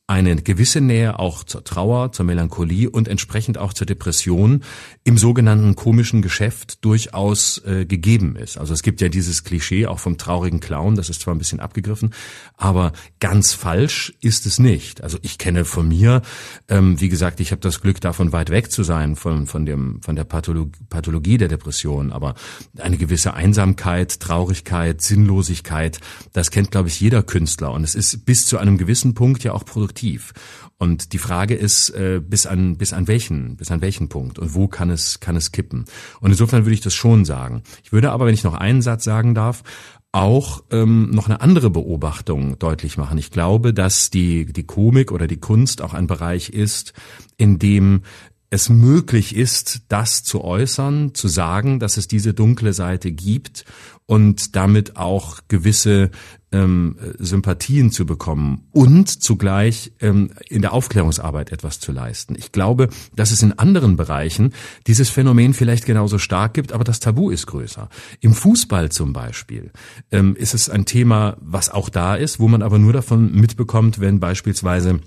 eine 0.07 0.35
gewisse 0.35 0.81
Nähe 0.81 1.17
auch 1.17 1.43
zur 1.43 1.63
Trauer, 1.63 2.11
zur 2.11 2.25
Melancholie 2.25 2.87
und 2.87 3.07
entsprechend 3.07 3.57
auch 3.57 3.73
zur 3.73 3.87
Depression 3.87 4.63
im 5.03 5.17
sogenannten 5.17 5.75
komischen 5.75 6.21
Geschäft 6.21 6.85
durchaus 6.85 7.57
äh, 7.65 7.85
gegeben 7.87 8.35
ist. 8.35 8.59
Also 8.59 8.75
es 8.75 8.83
gibt 8.83 9.01
ja 9.01 9.09
dieses 9.09 9.43
Klischee 9.43 9.87
auch 9.87 9.97
vom 9.97 10.19
traurigen 10.19 10.59
Clown, 10.59 10.95
das 10.95 11.09
ist 11.09 11.21
zwar 11.21 11.33
ein 11.33 11.39
bisschen 11.39 11.59
abgegriffen, 11.59 12.13
aber 12.55 12.91
ganz 13.19 13.53
falsch 13.53 14.13
ist 14.21 14.45
es 14.45 14.59
nicht. 14.59 15.01
Also 15.01 15.17
ich 15.23 15.39
kenne 15.39 15.65
von 15.65 15.87
mir, 15.87 16.21
ähm, 16.69 17.01
wie 17.01 17.09
gesagt, 17.09 17.39
ich 17.39 17.49
habe 17.49 17.61
das 17.61 17.81
Glück 17.81 17.99
davon 17.99 18.31
weit 18.31 18.51
weg 18.51 18.71
zu 18.71 18.83
sein 18.83 19.15
von 19.15 19.47
von 19.47 19.65
dem 19.65 20.03
von 20.03 20.15
der 20.15 20.23
Pathologie, 20.23 20.77
Pathologie 20.87 21.39
der 21.39 21.47
Depression, 21.47 22.11
aber 22.11 22.35
eine 22.77 22.97
gewisse 22.97 23.33
Einsamkeit, 23.33 24.19
Traurigkeit, 24.19 25.01
Sinnlosigkeit, 25.01 25.99
das 26.31 26.51
kennt 26.51 26.69
glaube 26.69 26.89
ich 26.89 26.99
jeder 26.99 27.23
Künstler 27.23 27.71
und 27.71 27.83
es 27.83 27.95
ist 27.95 28.23
bis 28.25 28.45
zu 28.45 28.59
einem 28.59 28.77
gewissen 28.77 29.15
Punkt 29.15 29.43
ja 29.43 29.53
auch 29.53 29.65
produktiv 29.65 29.94
produktiv. 29.95 30.33
Und 30.77 31.13
die 31.13 31.17
Frage 31.17 31.55
ist, 31.55 31.89
äh, 31.91 32.21
bis 32.23 32.45
an, 32.45 32.77
bis 32.77 32.93
an 32.93 33.07
welchen, 33.07 33.55
bis 33.55 33.71
an 33.71 33.81
welchen 33.81 34.09
Punkt 34.09 34.37
und 34.37 34.53
wo 34.53 34.67
kann 34.67 34.89
es, 34.89 35.19
kann 35.19 35.35
es 35.35 35.51
kippen? 35.51 35.85
Und 36.19 36.31
insofern 36.31 36.65
würde 36.65 36.73
ich 36.73 36.81
das 36.81 36.93
schon 36.93 37.25
sagen. 37.25 37.63
Ich 37.83 37.93
würde 37.93 38.11
aber, 38.11 38.25
wenn 38.25 38.33
ich 38.33 38.43
noch 38.43 38.55
einen 38.55 38.81
Satz 38.81 39.03
sagen 39.03 39.33
darf, 39.33 39.63
auch 40.11 40.63
ähm, 40.71 41.09
noch 41.11 41.27
eine 41.27 41.41
andere 41.41 41.69
Beobachtung 41.69 42.57
deutlich 42.59 42.97
machen. 42.97 43.17
Ich 43.17 43.31
glaube, 43.31 43.73
dass 43.73 44.09
die, 44.09 44.45
die 44.45 44.65
Komik 44.65 45.11
oder 45.11 45.27
die 45.27 45.39
Kunst 45.39 45.81
auch 45.81 45.93
ein 45.93 46.07
Bereich 46.07 46.49
ist, 46.49 46.93
in 47.37 47.59
dem 47.59 48.03
es 48.49 48.69
möglich 48.69 49.35
ist, 49.35 49.81
das 49.89 50.23
zu 50.23 50.41
äußern, 50.41 51.13
zu 51.13 51.27
sagen, 51.27 51.79
dass 51.79 51.97
es 51.97 52.07
diese 52.07 52.33
dunkle 52.33 52.71
Seite 52.73 53.11
gibt 53.11 53.65
und 54.07 54.55
damit 54.55 54.97
auch 54.97 55.39
gewisse 55.47 56.11
ähm, 56.51 56.97
Sympathien 57.17 57.91
zu 57.91 58.05
bekommen 58.05 58.67
und 58.71 59.09
zugleich 59.09 59.93
ähm, 59.99 60.31
in 60.47 60.61
der 60.61 60.73
Aufklärungsarbeit 60.73 61.51
etwas 61.51 61.79
zu 61.79 61.91
leisten. 61.91 62.35
Ich 62.37 62.51
glaube, 62.51 62.89
dass 63.15 63.31
es 63.31 63.41
in 63.41 63.57
anderen 63.57 63.97
Bereichen 63.97 64.53
dieses 64.85 65.09
Phänomen 65.09 65.53
vielleicht 65.53 65.85
genauso 65.85 66.19
stark 66.19 66.53
gibt, 66.53 66.71
aber 66.71 66.83
das 66.83 66.99
Tabu 66.99 67.31
ist 67.31 67.47
größer. 67.47 67.89
Im 68.21 68.33
Fußball 68.33 68.89
zum 68.89 69.11
Beispiel 69.11 69.71
ähm, 70.11 70.35
ist 70.35 70.53
es 70.53 70.69
ein 70.69 70.85
Thema, 70.85 71.37
was 71.41 71.69
auch 71.69 71.89
da 71.89 72.15
ist, 72.15 72.39
wo 72.39 72.47
man 72.47 72.61
aber 72.61 72.77
nur 72.77 72.93
davon 72.93 73.31
mitbekommt, 73.33 73.99
wenn 73.99 74.19
beispielsweise 74.19 74.99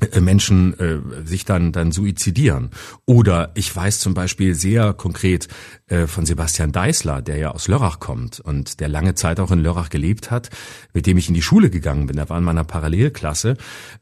äh, 0.00 0.20
Menschen 0.20 0.78
äh, 0.78 0.98
sich 1.24 1.46
dann 1.46 1.72
dann 1.72 1.90
suizidieren. 1.90 2.70
Oder 3.06 3.52
ich 3.54 3.74
weiß 3.74 3.98
zum 4.00 4.12
Beispiel 4.12 4.54
sehr 4.54 4.92
konkret 4.92 5.48
von 5.88 6.26
Sebastian 6.26 6.72
Deißler, 6.72 7.22
der 7.22 7.36
ja 7.36 7.50
aus 7.52 7.68
Lörrach 7.68 8.00
kommt 8.00 8.40
und 8.40 8.80
der 8.80 8.88
lange 8.88 9.14
Zeit 9.14 9.38
auch 9.38 9.52
in 9.52 9.60
Lörrach 9.60 9.88
gelebt 9.88 10.32
hat, 10.32 10.50
mit 10.92 11.06
dem 11.06 11.16
ich 11.16 11.28
in 11.28 11.34
die 11.34 11.42
Schule 11.42 11.70
gegangen 11.70 12.06
bin. 12.06 12.18
Er 12.18 12.28
war 12.28 12.38
in 12.38 12.44
meiner 12.44 12.64
Parallelklasse, 12.64 13.56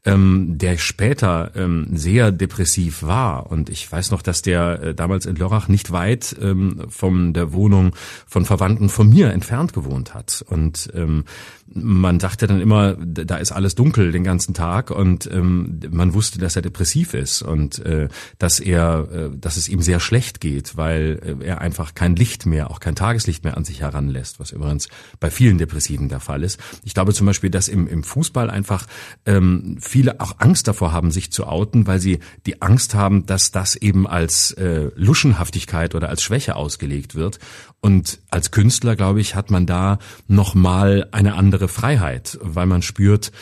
ähm, 0.05 0.57
der 0.57 0.79
später 0.79 1.53
ähm, 1.55 1.89
sehr 1.93 2.33
depressiv 2.33 3.03
war. 3.03 3.51
Und 3.51 3.69
ich 3.69 3.91
weiß 3.91 4.11
noch, 4.11 4.23
dass 4.23 4.43
der 4.43 4.83
äh, 4.83 4.95
damals 4.95 5.27
in 5.27 5.37
Lörrach 5.37 5.69
nicht 5.69 5.93
weit 5.93 6.35
ähm, 6.41 6.87
von 6.89 7.33
der 7.35 7.53
Wohnung 7.53 7.95
von 8.27 8.45
Verwandten 8.45 8.89
von 8.89 9.09
mir 9.09 9.31
entfernt 9.33 9.73
gewohnt 9.73 10.15
hat. 10.15 10.45
Und 10.49 10.91
ähm, 10.95 11.25
man 11.67 12.19
dachte 12.19 12.47
dann 12.47 12.61
immer, 12.61 12.95
da 12.95 13.37
ist 13.37 13.53
alles 13.53 13.75
dunkel 13.75 14.13
den 14.13 14.23
ganzen 14.23 14.55
Tag 14.55 14.91
und 14.91 15.29
ähm, 15.33 15.81
man 15.91 16.15
wusste, 16.15 16.39
dass 16.39 16.57
er 16.57 16.63
depressiv 16.63 17.15
ist 17.15 17.43
und 17.43 17.79
äh, 17.85 18.09
dass 18.39 18.61
er, 18.61 19.09
äh, 19.11 19.31
dass 19.37 19.57
es 19.57 19.69
ihm 19.69 19.81
sehr 19.81 19.99
schlecht 19.99 20.41
geht, 20.41 20.77
weil 20.77 21.39
äh, 21.41 21.45
er 21.45 21.61
einfach 21.61 21.74
kein 21.95 22.17
Licht 22.17 22.47
mehr, 22.47 22.71
auch 22.71 22.81
kein 22.81 22.95
Tageslicht 22.95 23.45
mehr 23.45 23.57
an 23.57 23.65
sich 23.65 23.81
heranlässt, 23.81 24.41
was 24.41 24.53
übrigens 24.53 24.89
bei 25.21 25.31
vielen 25.31 25.59
Depressiven 25.59 26.09
der 26.09 26.21
Fall 26.21 26.43
ist. 26.43 26.61
Ich 26.85 26.95
glaube 26.95 27.13
zum 27.13 27.27
Beispiel, 27.27 27.51
dass 27.51 27.69
im, 27.69 27.87
im 27.87 28.03
Fußball 28.03 28.51
einfach 28.51 28.87
ähm, 29.27 29.77
viele 29.81 30.21
auch 30.21 30.39
Angst 30.39 30.69
davor 30.69 30.93
haben, 30.93 31.11
sich 31.11 31.31
zu 31.31 31.47
outen, 31.47 31.87
weil 31.87 32.01
sie 32.01 32.21
die 32.47 32.63
Angst 32.63 32.95
haben, 32.95 33.27
dass 33.27 33.51
das 33.51 33.77
eben 33.77 34.07
als 34.07 34.53
äh, 34.53 34.91
Luschenhaftigkeit 34.95 35.95
oder 35.95 36.09
als 36.09 36.23
Schwäche 36.23 36.57
ausgelegt 36.57 37.15
wird. 37.15 37.39
Und 37.81 38.21
als 38.31 38.51
Künstler, 38.51 38.97
glaube 38.97 39.21
ich, 39.21 39.35
hat 39.35 39.51
man 39.51 39.67
da 39.67 39.99
nochmal 40.27 41.09
eine 41.13 41.35
andere 41.35 41.69
Freiheit, 41.69 42.39
weil 42.41 42.67
man 42.67 42.83
spürt, 42.83 43.33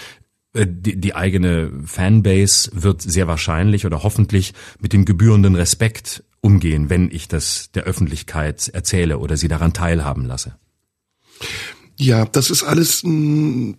äh, 0.54 0.66
die, 0.68 1.00
die 1.00 1.14
eigene 1.14 1.70
Fanbase 1.84 2.70
wird 2.74 3.02
sehr 3.02 3.28
wahrscheinlich 3.28 3.86
oder 3.86 4.02
hoffentlich 4.02 4.54
mit 4.80 4.92
dem 4.92 5.04
gebührenden 5.04 5.54
Respekt 5.54 6.24
umgehen, 6.42 6.90
wenn 6.90 7.10
ich 7.10 7.28
das 7.28 7.70
der 7.72 7.84
Öffentlichkeit 7.84 8.68
erzähle 8.68 9.18
oder 9.18 9.38
sie 9.38 9.48
daran 9.48 9.72
teilhaben 9.72 10.26
lasse. 10.26 10.56
Ja, 11.98 12.24
das 12.24 12.50
ist 12.50 12.64
alles 12.64 13.02
mh, 13.04 13.74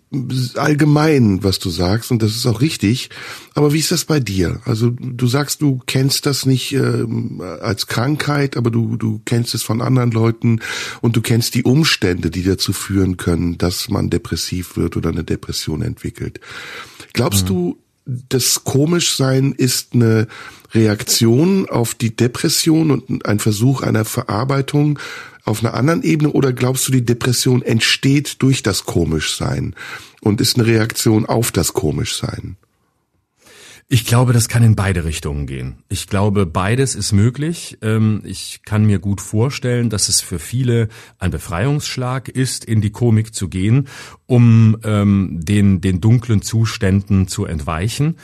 allgemein, 0.55 1.43
was 1.43 1.59
du 1.59 1.69
sagst, 1.69 2.09
und 2.09 2.21
das 2.21 2.35
ist 2.35 2.45
auch 2.45 2.61
richtig. 2.61 3.09
Aber 3.53 3.73
wie 3.73 3.79
ist 3.79 3.91
das 3.91 4.05
bei 4.05 4.19
dir? 4.19 4.61
Also 4.65 4.91
du 4.91 5.27
sagst, 5.27 5.61
du 5.61 5.81
kennst 5.85 6.25
das 6.25 6.45
nicht 6.45 6.73
äh, 6.73 7.05
als 7.59 7.87
Krankheit, 7.87 8.55
aber 8.55 8.71
du, 8.71 8.95
du 8.95 9.19
kennst 9.25 9.55
es 9.55 9.63
von 9.63 9.81
anderen 9.81 10.11
Leuten 10.11 10.61
und 11.01 11.17
du 11.17 11.21
kennst 11.21 11.55
die 11.55 11.63
Umstände, 11.63 12.29
die 12.29 12.43
dazu 12.43 12.71
führen 12.71 13.17
können, 13.17 13.57
dass 13.57 13.89
man 13.89 14.09
depressiv 14.09 14.77
wird 14.77 14.95
oder 14.95 15.09
eine 15.09 15.25
Depression 15.25 15.81
entwickelt. 15.81 16.39
Glaubst 17.11 17.43
mhm. 17.45 17.47
du, 17.47 17.77
das 18.05 18.63
Komischsein 18.63 19.53
ist 19.53 19.93
eine 19.93 20.27
Reaktion 20.73 21.69
auf 21.69 21.95
die 21.95 22.15
Depression 22.15 22.91
und 22.91 23.25
ein 23.25 23.39
Versuch 23.39 23.81
einer 23.81 24.05
Verarbeitung 24.05 24.99
auf 25.45 25.63
einer 25.63 25.73
anderen 25.73 26.03
Ebene 26.03 26.31
oder 26.31 26.53
glaubst 26.53 26.87
du, 26.87 26.91
die 26.91 27.05
Depression 27.05 27.61
entsteht 27.61 28.41
durch 28.41 28.63
das 28.63 28.85
Komischsein 28.85 29.75
und 30.21 30.41
ist 30.41 30.57
eine 30.57 30.65
Reaktion 30.65 31.25
auf 31.25 31.51
das 31.51 31.73
Komischsein? 31.73 32.57
Ich 33.93 34.07
glaube, 34.07 34.33
das 34.33 34.49
kann 34.49 34.63
in 34.63 34.75
beide 34.75 35.05
Richtungen 35.05 35.45
gehen. 35.45 35.75
Ich 35.87 36.07
glaube, 36.07 36.47
beides 36.47 36.95
ist 36.95 37.11
möglich. 37.11 37.77
Ähm, 37.83 38.23
ich 38.25 38.61
kann 38.65 38.87
mir 38.87 38.97
gut 38.97 39.21
vorstellen, 39.21 39.91
dass 39.91 40.09
es 40.09 40.19
für 40.19 40.39
viele 40.39 40.87
ein 41.19 41.29
Befreiungsschlag 41.29 42.27
ist, 42.27 42.65
in 42.65 42.81
die 42.81 42.89
Komik 42.89 43.35
zu 43.35 43.49
gehen, 43.49 43.87
um 44.25 44.77
ähm, 44.83 45.41
den, 45.43 45.79
den 45.79 46.01
dunklen 46.01 46.41
Zuständen 46.41 47.27
zu 47.27 47.45
entweichen 47.45 48.15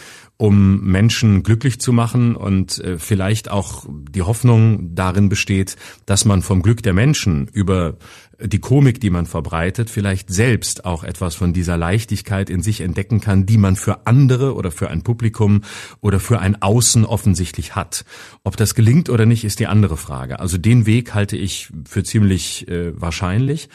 um 0.41 0.79
Menschen 0.86 1.43
glücklich 1.43 1.82
zu 1.82 1.91
machen 1.91 2.34
und 2.38 2.79
äh, 2.79 2.97
vielleicht 2.97 3.51
auch 3.51 3.86
die 3.89 4.21
Hoffnung 4.21 4.95
darin 4.95 5.27
besteht, 5.27 5.75
dass 6.05 6.23
man 6.23 6.41
vom 6.41 6.62
Glück 6.62 6.82
der 6.82 6.93
Menschen 6.93 7.49
über 7.49 7.97
die 8.41 8.60
Komik, 8.60 9.02
die 9.02 9.10
man 9.10 9.25
verbreitet, 9.25 9.89
vielleicht 9.89 10.30
selbst 10.30 10.86
auch 10.86 11.04
etwas 11.04 11.36
von 11.36 11.52
dieser 11.52 11.78
Leichtigkeit 11.78 12.49
in 12.49 12.62
sich 12.62 12.82
entdecken 12.82 13.19
kann, 13.19 13.45
die 13.45 13.58
man 13.58 13.75
für 13.75 14.08
andere 14.08 14.56
oder 14.56 14.71
für 14.71 14.89
ein 14.89 15.04
Publikum 15.04 15.62
oder 15.99 16.19
für 16.19 16.39
ein 16.39 16.62
Außen 16.62 17.06
offensichtlich 17.06 17.75
hat. 17.75 18.06
Ob 18.43 18.56
das 18.56 18.75
gelingt 18.75 19.10
oder 19.10 19.25
nicht, 19.25 19.43
ist 19.43 19.60
die 19.60 19.67
andere 19.67 19.97
Frage. 19.97 20.39
Also 20.39 20.58
den 20.58 20.86
Weg 20.86 21.13
halte 21.13 21.36
ich 21.36 21.69
für 21.86 22.04
ziemlich 22.04 22.67
äh, 22.69 22.99
wahrscheinlich, 22.99 23.67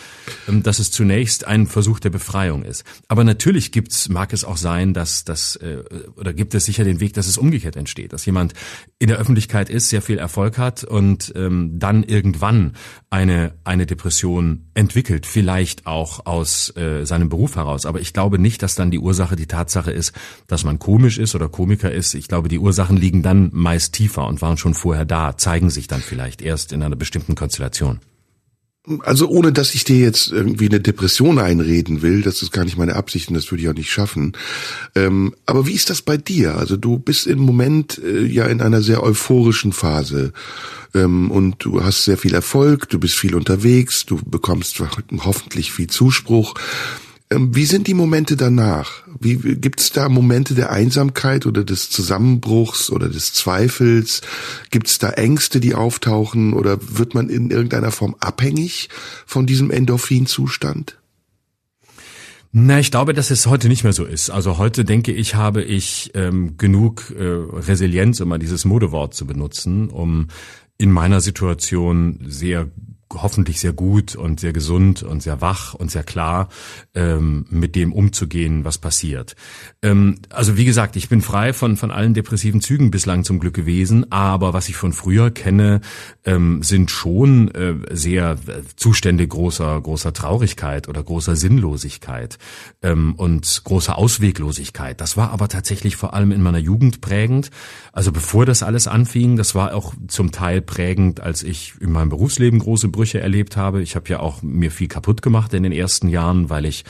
ähm, 0.48 0.62
dass 0.62 0.78
es 0.78 0.90
zunächst 0.90 1.46
ein 1.46 1.66
Versuch 1.66 2.00
der 2.00 2.10
Befreiung 2.10 2.64
ist. 2.64 2.84
Aber 3.08 3.24
natürlich 3.24 3.70
gibt's, 3.70 4.08
mag 4.08 4.32
es 4.32 4.44
auch 4.44 4.56
sein, 4.56 4.94
dass 4.94 5.24
das 5.24 5.56
äh, 5.56 5.84
oder 6.16 6.32
gibt 6.32 6.54
es 6.54 6.64
sicher 6.64 6.84
den 6.84 7.00
Weg, 7.00 7.12
dass 7.12 7.26
es 7.26 7.36
umgekehrt 7.36 7.76
entsteht, 7.76 8.12
dass 8.14 8.24
jemand 8.24 8.54
in 8.98 9.08
der 9.08 9.18
Öffentlichkeit 9.18 9.68
ist, 9.68 9.90
sehr 9.90 10.00
viel 10.00 10.18
Erfolg 10.18 10.56
hat 10.56 10.84
und 10.84 11.32
ähm, 11.36 11.78
dann 11.78 12.02
irgendwann 12.02 12.72
eine 13.10 13.54
eine 13.64 13.86
Depression 13.86 14.53
entwickelt, 14.74 15.26
vielleicht 15.26 15.86
auch 15.86 16.26
aus 16.26 16.74
äh, 16.76 17.04
seinem 17.04 17.28
Beruf 17.28 17.56
heraus. 17.56 17.86
Aber 17.86 18.00
ich 18.00 18.12
glaube 18.12 18.38
nicht, 18.38 18.62
dass 18.62 18.74
dann 18.74 18.90
die 18.90 18.98
Ursache 18.98 19.36
die 19.36 19.46
Tatsache 19.46 19.90
ist, 19.90 20.12
dass 20.46 20.64
man 20.64 20.78
komisch 20.78 21.18
ist 21.18 21.34
oder 21.34 21.48
Komiker 21.48 21.92
ist. 21.92 22.14
Ich 22.14 22.28
glaube, 22.28 22.48
die 22.48 22.58
Ursachen 22.58 22.96
liegen 22.96 23.22
dann 23.22 23.50
meist 23.52 23.94
tiefer 23.94 24.26
und 24.26 24.42
waren 24.42 24.56
schon 24.56 24.74
vorher 24.74 25.04
da, 25.04 25.36
zeigen 25.36 25.70
sich 25.70 25.86
dann 25.86 26.00
vielleicht 26.00 26.42
erst 26.42 26.72
in 26.72 26.82
einer 26.82 26.96
bestimmten 26.96 27.34
Konstellation. 27.34 28.00
Also 29.02 29.28
ohne 29.28 29.50
dass 29.50 29.74
ich 29.74 29.84
dir 29.84 29.98
jetzt 29.98 30.30
irgendwie 30.30 30.68
eine 30.68 30.80
Depression 30.80 31.38
einreden 31.38 32.02
will, 32.02 32.20
das 32.20 32.42
ist 32.42 32.52
gar 32.52 32.64
nicht 32.64 32.76
meine 32.76 32.96
Absicht 32.96 33.28
und 33.28 33.34
das 33.34 33.50
würde 33.50 33.62
ich 33.62 33.68
auch 33.70 33.74
nicht 33.74 33.90
schaffen. 33.90 34.32
Ähm, 34.94 35.34
aber 35.46 35.66
wie 35.66 35.72
ist 35.72 35.88
das 35.88 36.02
bei 36.02 36.18
dir? 36.18 36.56
Also 36.56 36.76
du 36.76 36.98
bist 36.98 37.26
im 37.26 37.38
Moment 37.38 37.98
äh, 38.04 38.26
ja 38.26 38.44
in 38.44 38.60
einer 38.60 38.82
sehr 38.82 39.02
euphorischen 39.02 39.72
Phase 39.72 40.34
ähm, 40.94 41.30
und 41.30 41.64
du 41.64 41.82
hast 41.82 42.04
sehr 42.04 42.18
viel 42.18 42.34
Erfolg, 42.34 42.90
du 42.90 42.98
bist 42.98 43.14
viel 43.14 43.34
unterwegs, 43.34 44.04
du 44.04 44.20
bekommst 44.22 44.78
hoffentlich 45.18 45.72
viel 45.72 45.86
Zuspruch. 45.86 46.54
Ähm, 47.34 47.54
wie 47.54 47.64
sind 47.64 47.86
die 47.86 47.94
Momente 47.94 48.36
danach? 48.36 49.02
Wie 49.18 49.36
gibt 49.36 49.80
es 49.80 49.92
da 49.92 50.08
Momente 50.08 50.54
der 50.54 50.70
Einsamkeit 50.70 51.46
oder 51.46 51.64
des 51.64 51.90
Zusammenbruchs 51.90 52.90
oder 52.90 53.08
des 53.08 53.32
Zweifels? 53.32 54.22
Gibt 54.70 54.86
es 54.86 54.98
da 54.98 55.10
Ängste, 55.10 55.60
die 55.60 55.74
auftauchen 55.74 56.52
oder 56.52 56.78
wird 56.80 57.14
man 57.14 57.28
in 57.28 57.50
irgendeiner 57.50 57.90
Form 57.90 58.16
abhängig 58.20 58.88
von 59.26 59.46
diesem 59.46 59.70
Endorphinzustand? 59.70 60.98
Na, 62.56 62.78
ich 62.78 62.92
glaube, 62.92 63.14
dass 63.14 63.32
es 63.32 63.48
heute 63.48 63.68
nicht 63.68 63.82
mehr 63.82 63.92
so 63.92 64.04
ist. 64.04 64.30
Also 64.30 64.58
heute 64.58 64.84
denke 64.84 65.12
ich, 65.12 65.34
habe 65.34 65.62
ich 65.62 66.12
ähm, 66.14 66.56
genug 66.56 67.10
äh, 67.10 67.24
Resilienz, 67.24 68.20
um 68.20 68.28
mal 68.28 68.38
dieses 68.38 68.64
Modewort 68.64 69.12
zu 69.12 69.26
benutzen, 69.26 69.88
um 69.88 70.28
in 70.78 70.92
meiner 70.92 71.20
Situation 71.20 72.20
sehr 72.26 72.70
hoffentlich 73.14 73.60
sehr 73.60 73.72
gut 73.72 74.16
und 74.16 74.40
sehr 74.40 74.52
gesund 74.52 75.02
und 75.02 75.22
sehr 75.22 75.40
wach 75.40 75.74
und 75.74 75.90
sehr 75.90 76.02
klar 76.02 76.48
ähm, 76.94 77.46
mit 77.50 77.76
dem 77.76 77.92
umzugehen, 77.92 78.64
was 78.64 78.78
passiert. 78.78 79.36
Ähm, 79.82 80.16
also 80.30 80.56
wie 80.56 80.64
gesagt, 80.64 80.96
ich 80.96 81.08
bin 81.08 81.22
frei 81.22 81.52
von 81.52 81.76
von 81.76 81.90
allen 81.90 82.14
depressiven 82.14 82.60
Zügen 82.60 82.90
bislang 82.90 83.24
zum 83.24 83.40
Glück 83.40 83.54
gewesen, 83.54 84.10
aber 84.10 84.52
was 84.52 84.68
ich 84.68 84.76
von 84.76 84.92
früher 84.92 85.30
kenne, 85.30 85.80
ähm, 86.24 86.62
sind 86.62 86.90
schon 86.90 87.50
äh, 87.54 87.74
sehr 87.90 88.32
äh, 88.32 88.62
Zustände 88.76 89.26
großer 89.26 89.80
großer 89.80 90.12
Traurigkeit 90.12 90.88
oder 90.88 91.02
großer 91.02 91.36
Sinnlosigkeit 91.36 92.38
ähm, 92.82 93.14
und 93.16 93.62
großer 93.64 93.96
Ausweglosigkeit. 93.96 95.00
Das 95.00 95.16
war 95.16 95.30
aber 95.30 95.48
tatsächlich 95.48 95.96
vor 95.96 96.14
allem 96.14 96.32
in 96.32 96.42
meiner 96.42 96.58
Jugend 96.58 97.00
prägend. 97.00 97.50
Also 97.92 98.12
bevor 98.12 98.46
das 98.46 98.62
alles 98.62 98.88
anfing, 98.88 99.36
das 99.36 99.54
war 99.54 99.74
auch 99.74 99.94
zum 100.08 100.32
Teil 100.32 100.60
prägend, 100.60 101.20
als 101.20 101.42
ich 101.42 101.74
in 101.80 101.92
meinem 101.92 102.08
Berufsleben 102.08 102.58
große 102.58 102.88
Brüche 102.88 103.03
erlebt 103.12 103.56
habe. 103.56 103.82
Ich 103.82 103.96
habe 103.96 104.08
ja 104.08 104.20
auch 104.20 104.42
mir 104.42 104.70
viel 104.70 104.88
kaputt 104.88 105.20
gemacht 105.20 105.52
in 105.52 105.62
den 105.62 105.72
ersten 105.72 106.08
Jahren, 106.08 106.48
weil 106.48 106.64
ich 106.64 106.84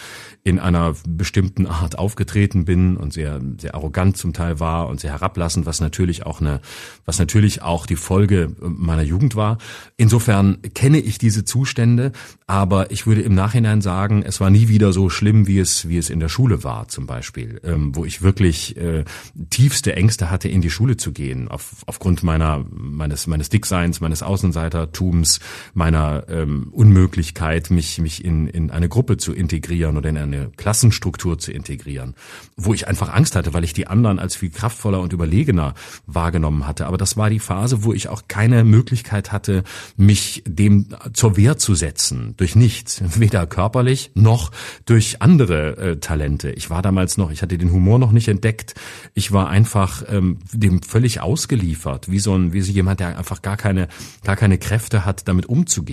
in 0.44 0.58
einer 0.58 0.94
bestimmten 1.08 1.66
Art 1.66 1.98
aufgetreten 1.98 2.66
bin 2.66 2.98
und 2.98 3.14
sehr 3.14 3.40
sehr 3.58 3.74
arrogant 3.74 4.18
zum 4.18 4.34
Teil 4.34 4.60
war 4.60 4.88
und 4.88 5.00
sehr 5.00 5.10
herablassend, 5.10 5.64
was 5.64 5.80
natürlich 5.80 6.26
auch 6.26 6.42
eine 6.42 6.60
was 7.06 7.18
natürlich 7.18 7.62
auch 7.62 7.86
die 7.86 7.96
Folge 7.96 8.54
meiner 8.60 9.02
Jugend 9.02 9.36
war. 9.36 9.56
Insofern 9.96 10.58
kenne 10.74 10.98
ich 10.98 11.16
diese 11.16 11.46
Zustände, 11.46 12.12
aber 12.46 12.90
ich 12.90 13.06
würde 13.06 13.22
im 13.22 13.34
Nachhinein 13.34 13.80
sagen, 13.80 14.22
es 14.22 14.38
war 14.38 14.50
nie 14.50 14.68
wieder 14.68 14.92
so 14.92 15.08
schlimm, 15.08 15.46
wie 15.46 15.58
es 15.58 15.88
wie 15.88 15.96
es 15.96 16.10
in 16.10 16.20
der 16.20 16.28
Schule 16.28 16.62
war 16.62 16.88
zum 16.88 17.06
Beispiel, 17.06 17.58
ähm, 17.64 17.96
wo 17.96 18.04
ich 18.04 18.20
wirklich 18.20 18.76
äh, 18.76 19.04
tiefste 19.48 19.96
Ängste 19.96 20.30
hatte, 20.30 20.48
in 20.48 20.60
die 20.60 20.70
Schule 20.70 20.98
zu 20.98 21.12
gehen, 21.12 21.48
auf, 21.48 21.84
aufgrund 21.86 22.22
meiner 22.22 22.66
meines 22.70 23.26
meines 23.26 23.48
Dickseins, 23.48 24.02
meines 24.02 24.22
Außenseitertums, 24.22 25.40
meiner 25.72 25.93
ähm, 25.94 26.68
Unmöglichkeit, 26.72 27.70
mich 27.70 27.98
mich 27.98 28.24
in 28.24 28.46
in 28.46 28.70
eine 28.70 28.88
Gruppe 28.88 29.16
zu 29.16 29.32
integrieren 29.32 29.96
oder 29.96 30.10
in 30.10 30.18
eine 30.18 30.34
eine 30.34 30.50
Klassenstruktur 30.56 31.38
zu 31.38 31.52
integrieren, 31.52 32.14
wo 32.56 32.74
ich 32.74 32.88
einfach 32.88 33.12
Angst 33.12 33.36
hatte, 33.36 33.54
weil 33.54 33.64
ich 33.64 33.72
die 33.72 33.86
anderen 33.86 34.18
als 34.18 34.36
viel 34.36 34.50
kraftvoller 34.50 35.00
und 35.00 35.12
überlegener 35.12 35.74
wahrgenommen 36.06 36.66
hatte. 36.66 36.86
Aber 36.86 36.98
das 36.98 37.16
war 37.16 37.30
die 37.30 37.38
Phase, 37.38 37.84
wo 37.84 37.92
ich 37.92 38.08
auch 38.08 38.24
keine 38.28 38.64
Möglichkeit 38.64 39.32
hatte, 39.32 39.64
mich 39.96 40.42
dem 40.46 40.88
zur 41.12 41.36
Wehr 41.36 41.56
zu 41.56 41.74
setzen, 41.74 42.34
durch 42.36 42.56
nichts, 42.56 43.02
weder 43.18 43.46
körperlich 43.46 44.10
noch 44.14 44.50
durch 44.86 45.22
andere 45.22 45.76
äh, 45.76 45.96
Talente. 45.96 46.50
Ich 46.50 46.70
war 46.70 46.82
damals 46.82 47.16
noch, 47.16 47.30
ich 47.30 47.42
hatte 47.42 47.58
den 47.58 47.72
Humor 47.72 47.98
noch 47.98 48.12
nicht 48.12 48.28
entdeckt. 48.28 48.74
Ich 49.14 49.32
war 49.32 49.48
einfach 49.48 50.02
ähm, 50.08 50.38
dem 50.52 50.82
völlig 50.82 51.20
ausgeliefert, 51.20 52.10
wie 52.10 52.18
so 52.18 52.34
ein, 52.34 52.52
wie 52.52 52.60
so 52.60 52.72
jemand, 52.72 53.00
der 53.00 53.18
einfach 53.18 53.42
gar 53.42 53.56
keine, 53.56 53.88
gar 54.24 54.36
keine 54.36 54.58
Kräfte 54.58 55.04
hat, 55.04 55.28
damit 55.28 55.46
umzugehen. 55.46 55.83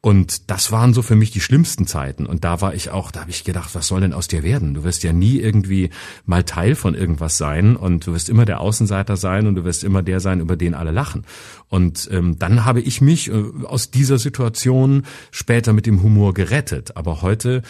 Und 0.00 0.50
das 0.50 0.72
waren 0.72 0.94
so 0.94 1.02
für 1.02 1.16
mich 1.16 1.30
die 1.30 1.40
schlimmsten 1.40 1.86
Zeiten. 1.86 2.26
Und 2.26 2.44
da 2.44 2.60
war 2.60 2.74
ich 2.74 2.90
auch, 2.90 3.10
da 3.10 3.20
habe 3.20 3.30
ich 3.30 3.44
gedacht, 3.44 3.74
was 3.74 3.86
soll 3.86 4.00
denn 4.00 4.12
aus 4.12 4.28
dir 4.28 4.42
werden? 4.42 4.74
Du 4.74 4.84
wirst 4.84 5.02
ja 5.02 5.12
nie 5.12 5.38
irgendwie 5.38 5.90
mal 6.24 6.44
Teil 6.44 6.74
von 6.74 6.94
irgendwas 6.94 7.36
sein 7.38 7.76
und 7.76 8.06
du 8.06 8.12
wirst 8.12 8.28
immer 8.28 8.44
der 8.44 8.60
Außenseiter 8.60 9.16
sein 9.16 9.46
und 9.46 9.54
du 9.54 9.64
wirst 9.64 9.84
immer 9.84 10.02
der 10.02 10.20
sein, 10.20 10.40
über 10.40 10.56
den 10.56 10.74
alle 10.74 10.90
lachen. 10.90 11.24
Und 11.68 12.08
ähm, 12.12 12.38
dann 12.38 12.64
habe 12.64 12.80
ich 12.80 13.00
mich 13.00 13.30
äh, 13.30 13.44
aus 13.64 13.90
dieser 13.90 14.18
Situation 14.18 15.04
später 15.30 15.72
mit 15.72 15.86
dem 15.86 16.02
Humor 16.02 16.34
gerettet. 16.34 16.96
Aber 16.96 17.22
heute 17.22 17.62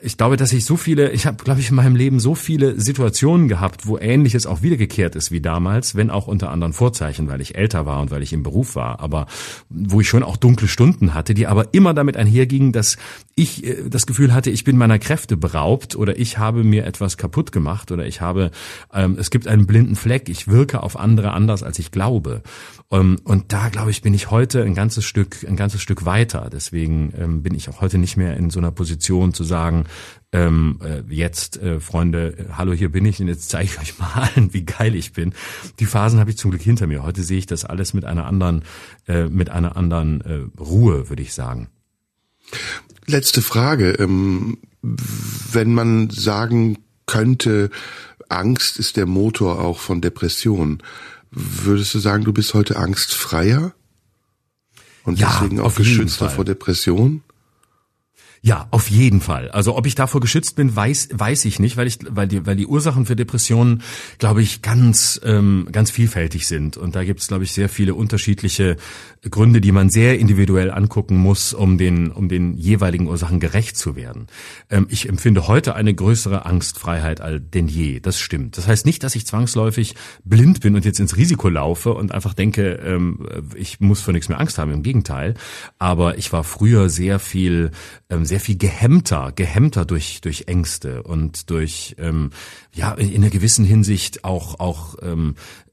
ich 0.00 0.16
glaube, 0.16 0.36
dass 0.36 0.52
ich 0.52 0.64
so 0.64 0.76
viele, 0.76 1.10
ich 1.10 1.26
habe, 1.26 1.42
glaube 1.42 1.58
ich, 1.58 1.70
in 1.70 1.74
meinem 1.74 1.96
Leben 1.96 2.20
so 2.20 2.36
viele 2.36 2.80
Situationen 2.80 3.48
gehabt, 3.48 3.88
wo 3.88 3.98
Ähnliches 3.98 4.46
auch 4.46 4.62
wiedergekehrt 4.62 5.16
ist 5.16 5.32
wie 5.32 5.40
damals, 5.40 5.96
wenn 5.96 6.08
auch 6.08 6.28
unter 6.28 6.50
anderen 6.50 6.72
Vorzeichen, 6.72 7.28
weil 7.28 7.40
ich 7.40 7.56
älter 7.56 7.84
war 7.84 8.00
und 8.00 8.12
weil 8.12 8.22
ich 8.22 8.32
im 8.32 8.44
Beruf 8.44 8.76
war, 8.76 9.00
aber 9.00 9.26
wo 9.68 10.00
ich 10.00 10.08
schon 10.08 10.22
auch 10.22 10.36
dunkle 10.36 10.68
Stunden 10.68 11.14
hatte, 11.14 11.34
die 11.34 11.48
aber 11.48 11.74
immer 11.74 11.94
damit 11.94 12.16
einhergingen, 12.16 12.70
dass 12.70 12.96
ich 13.34 13.66
äh, 13.66 13.88
das 13.88 14.06
Gefühl 14.06 14.32
hatte, 14.32 14.50
ich 14.50 14.62
bin 14.62 14.76
meiner 14.76 15.00
Kräfte 15.00 15.36
beraubt 15.36 15.96
oder 15.96 16.16
ich 16.16 16.38
habe 16.38 16.62
mir 16.62 16.86
etwas 16.86 17.16
kaputt 17.16 17.50
gemacht 17.50 17.90
oder 17.90 18.06
ich 18.06 18.20
habe, 18.20 18.52
ähm, 18.94 19.16
es 19.18 19.30
gibt 19.30 19.48
einen 19.48 19.66
blinden 19.66 19.96
Fleck, 19.96 20.28
ich 20.28 20.46
wirke 20.46 20.84
auf 20.84 20.96
andere 20.96 21.32
anders, 21.32 21.64
als 21.64 21.76
ich 21.80 21.90
glaube. 21.90 22.42
Ähm, 22.90 23.18
und 23.24 23.52
da, 23.52 23.68
glaube 23.68 23.90
ich, 23.90 24.00
bin 24.02 24.14
ich 24.14 24.30
heute 24.30 24.62
ein 24.62 24.74
ganzes 24.74 25.04
Stück, 25.04 25.44
ein 25.46 25.56
ganzes 25.56 25.82
Stück 25.82 26.06
weiter. 26.06 26.48
Deswegen 26.50 27.12
ähm, 27.18 27.42
bin 27.42 27.54
ich 27.54 27.68
auch 27.68 27.80
heute 27.80 27.98
nicht 27.98 28.16
mehr 28.16 28.36
in 28.36 28.50
so 28.50 28.58
einer 28.58 28.70
Position 28.70 29.34
zu 29.34 29.44
sagen, 29.44 29.84
ähm, 30.32 30.80
äh, 30.82 31.02
jetzt, 31.12 31.58
äh, 31.58 31.80
Freunde, 31.80 32.46
hallo, 32.56 32.72
hier 32.72 32.90
bin 32.90 33.04
ich 33.04 33.20
und 33.20 33.28
jetzt 33.28 33.50
zeige 33.50 33.70
ich 33.70 33.80
euch 33.80 33.98
mal 33.98 34.30
wie 34.52 34.64
geil 34.64 34.94
ich 34.94 35.12
bin. 35.12 35.34
Die 35.80 35.86
Phasen 35.86 36.18
habe 36.18 36.30
ich 36.30 36.38
zum 36.38 36.50
Glück 36.50 36.62
hinter 36.62 36.86
mir. 36.86 37.02
Heute 37.02 37.22
sehe 37.22 37.38
ich 37.38 37.46
das 37.46 37.64
alles 37.64 37.92
mit 37.92 38.04
einer 38.04 38.26
anderen, 38.26 38.62
äh, 39.06 39.24
mit 39.24 39.50
einer 39.50 39.76
anderen 39.76 40.20
äh, 40.22 40.60
Ruhe, 40.60 41.08
würde 41.10 41.22
ich 41.22 41.34
sagen. 41.34 41.68
Letzte 43.06 43.42
Frage. 43.42 43.92
Ähm, 43.92 44.58
wenn 44.80 45.74
man 45.74 46.08
sagen 46.10 46.78
könnte, 47.06 47.70
Angst 48.28 48.78
ist 48.78 48.96
der 48.96 49.06
Motor 49.06 49.60
auch 49.60 49.78
von 49.78 50.00
Depressionen, 50.00 50.82
würdest 51.30 51.94
du 51.94 51.98
sagen, 51.98 52.24
du 52.24 52.32
bist 52.32 52.54
heute 52.54 52.76
angstfreier? 52.76 53.74
Und 55.04 55.18
ja, 55.18 55.38
deswegen 55.40 55.60
auch 55.60 55.74
geschützter 55.74 56.28
vor 56.28 56.44
Depressionen? 56.44 57.22
Ja, 58.40 58.68
auf 58.70 58.88
jeden 58.88 59.20
Fall. 59.20 59.50
Also 59.50 59.76
ob 59.76 59.86
ich 59.86 59.94
davor 59.94 60.20
geschützt 60.20 60.54
bin, 60.54 60.74
weiß 60.74 61.08
weiß 61.12 61.44
ich 61.44 61.58
nicht, 61.58 61.76
weil 61.76 61.86
ich 61.86 61.98
weil 62.08 62.28
die 62.28 62.46
weil 62.46 62.54
die 62.54 62.66
Ursachen 62.66 63.04
für 63.04 63.16
Depressionen, 63.16 63.82
glaube 64.18 64.42
ich, 64.42 64.62
ganz 64.62 65.20
ähm, 65.24 65.68
ganz 65.72 65.90
vielfältig 65.90 66.46
sind 66.46 66.76
und 66.76 66.94
da 66.94 67.04
gibt 67.04 67.20
es 67.20 67.28
glaube 67.28 67.44
ich 67.44 67.52
sehr 67.52 67.68
viele 67.68 67.94
unterschiedliche 67.94 68.76
Gründe, 69.30 69.60
die 69.60 69.72
man 69.72 69.90
sehr 69.90 70.18
individuell 70.18 70.70
angucken 70.70 71.16
muss, 71.16 71.54
um 71.54 71.78
den 71.78 72.10
um 72.10 72.28
den 72.28 72.54
jeweiligen 72.56 73.06
Ursachen 73.06 73.40
gerecht 73.40 73.76
zu 73.76 73.96
werden. 73.96 74.26
Ähm, 74.70 74.86
ich 74.90 75.08
empfinde 75.08 75.48
heute 75.48 75.74
eine 75.74 75.94
größere 75.94 76.46
Angstfreiheit 76.46 77.20
als 77.20 77.42
denn 77.52 77.68
je. 77.68 78.00
Das 78.00 78.18
stimmt. 78.18 78.56
Das 78.56 78.66
heißt 78.66 78.86
nicht, 78.86 79.02
dass 79.02 79.14
ich 79.14 79.26
zwangsläufig 79.26 79.94
blind 80.24 80.60
bin 80.60 80.74
und 80.74 80.84
jetzt 80.84 81.00
ins 81.00 81.16
Risiko 81.16 81.48
laufe 81.48 81.94
und 81.94 82.12
einfach 82.12 82.34
denke, 82.34 82.80
ähm, 82.84 83.26
ich 83.54 83.80
muss 83.80 84.00
vor 84.00 84.12
nichts 84.12 84.28
mehr 84.28 84.40
Angst 84.40 84.58
haben. 84.58 84.72
Im 84.72 84.82
Gegenteil. 84.82 85.34
Aber 85.78 86.18
ich 86.18 86.32
war 86.32 86.44
früher 86.44 86.88
sehr 86.90 87.18
viel 87.18 87.70
ähm, 88.10 88.24
sehr 88.24 88.40
viel 88.40 88.56
gehemmter, 88.56 89.32
gehemmter 89.34 89.84
durch, 89.84 90.20
durch 90.20 90.44
Ängste 90.46 91.02
und 91.02 91.50
durch, 91.50 91.94
ähm, 91.98 92.30
ja, 92.74 92.92
in 92.94 93.14
einer 93.22 93.30
gewissen 93.30 93.64
Hinsicht 93.64 94.24
auch, 94.24 94.60
auch 94.60 94.96
ähm, 95.02 95.34
äh, 95.66 95.67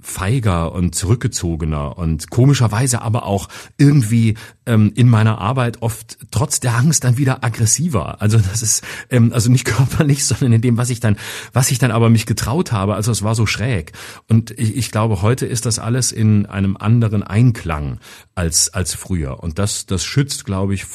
feiger 0.00 0.72
und 0.72 0.94
zurückgezogener 0.94 1.98
und 1.98 2.30
komischerweise 2.30 3.02
aber 3.02 3.24
auch 3.24 3.48
irgendwie 3.76 4.34
ähm, 4.66 4.92
in 4.94 5.08
meiner 5.08 5.38
Arbeit 5.38 5.82
oft 5.82 6.18
trotz 6.30 6.60
der 6.60 6.76
Angst 6.76 7.04
dann 7.04 7.18
wieder 7.18 7.42
aggressiver. 7.42 8.22
Also 8.22 8.38
das 8.38 8.62
ist 8.62 8.84
ähm, 9.10 9.32
also 9.32 9.50
nicht 9.50 9.64
körperlich, 9.64 10.24
sondern 10.24 10.52
in 10.52 10.60
dem, 10.60 10.76
was 10.76 10.90
ich 10.90 11.00
dann, 11.00 11.16
was 11.52 11.70
ich 11.72 11.78
dann 11.78 11.90
aber 11.90 12.08
mich 12.08 12.26
getraut 12.26 12.70
habe. 12.70 12.94
Also 12.94 13.10
es 13.10 13.22
war 13.22 13.34
so 13.34 13.46
schräg. 13.46 13.92
Und 14.28 14.52
ich, 14.52 14.76
ich 14.76 14.90
glaube, 14.92 15.22
heute 15.22 15.46
ist 15.46 15.66
das 15.66 15.78
alles 15.78 16.12
in 16.12 16.46
einem 16.46 16.76
anderen 16.76 17.24
Einklang 17.24 17.98
als 18.36 18.72
als 18.72 18.94
früher. 18.94 19.42
Und 19.42 19.58
das 19.58 19.86
das 19.86 20.04
schützt, 20.04 20.44
glaube 20.44 20.74
ich, 20.74 20.86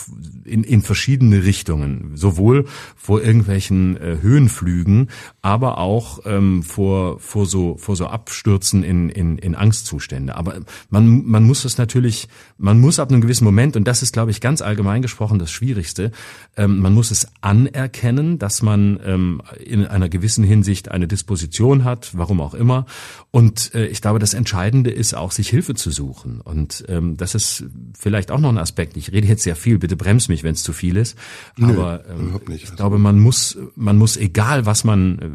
in 0.46 0.64
in 0.64 0.82
verschiedene 0.82 1.44
Richtungen, 1.44 2.12
sowohl 2.16 2.66
vor 2.96 3.22
irgendwelchen 3.22 3.98
äh, 3.98 4.18
Höhenflügen, 4.22 5.10
aber 5.42 5.80
auch 5.80 6.20
ähm, 6.26 6.64
vor 6.64 7.20
vor 7.20 7.46
so 7.46 7.76
vor 7.78 7.98
so 7.98 8.08
Abstürzen 8.08 8.53
stürzen 8.54 8.84
in, 8.84 9.10
in, 9.10 9.38
in 9.40 9.56
Angstzustände. 9.56 10.36
Aber 10.36 10.60
man, 10.92 11.26
man 11.26 11.44
muss 11.44 11.66
es 11.66 11.80
natürlich, 11.80 12.28
man 12.60 12.80
muss 12.80 13.00
ab 13.00 13.10
einem 13.10 13.22
gewissen 13.22 13.46
Moment, 13.46 13.76
und 13.76 13.88
das 13.88 14.04
ist, 14.04 14.14
glaube 14.14 14.30
ich, 14.30 14.42
ganz 14.42 14.62
allgemein 14.62 15.02
gesprochen 15.02 15.40
das 15.40 15.52
Schwierigste, 15.52 16.12
ähm, 16.56 16.80
man 16.80 16.94
muss 16.94 17.10
es 17.10 17.28
anerkennen, 17.42 18.38
dass 18.38 18.62
man 18.62 19.00
ähm, 19.04 19.42
in 19.60 19.88
einer 19.88 20.08
gewissen 20.08 20.44
Hinsicht 20.44 20.92
eine 20.92 21.08
Disposition 21.08 21.84
hat, 21.84 22.12
warum 22.14 22.42
auch 22.42 22.54
immer. 22.54 22.86
Und 23.32 23.74
äh, 23.74 23.88
ich 23.88 24.02
glaube, 24.02 24.20
das 24.20 24.36
Entscheidende 24.36 24.92
ist 24.92 25.16
auch, 25.16 25.32
sich 25.32 25.50
Hilfe 25.50 25.74
zu 25.74 25.90
suchen. 25.90 26.40
Und 26.40 26.86
ähm, 26.90 27.18
das 27.18 27.34
ist 27.34 27.66
vielleicht 27.98 28.30
auch 28.30 28.40
noch 28.40 28.50
ein 28.50 28.60
Aspekt. 28.60 28.98
Ich 28.98 29.12
rede 29.12 29.28
jetzt 29.28 29.44
sehr 29.44 29.56
viel, 29.56 29.80
bitte 29.80 29.96
brems 29.96 30.28
mich, 30.28 30.44
wenn 30.44 30.54
es 30.54 30.62
zu 30.62 30.74
viel 30.74 30.96
ist. 30.96 31.18
Aber 31.60 32.04
ähm, 32.08 32.40
ich 32.50 32.76
glaube, 32.76 33.00
man 33.00 33.20
muss, 33.20 33.58
man 33.76 33.98
muss, 33.98 34.16
egal 34.16 34.68
was 34.68 34.84
man, 34.84 35.20
äh, 35.20 35.30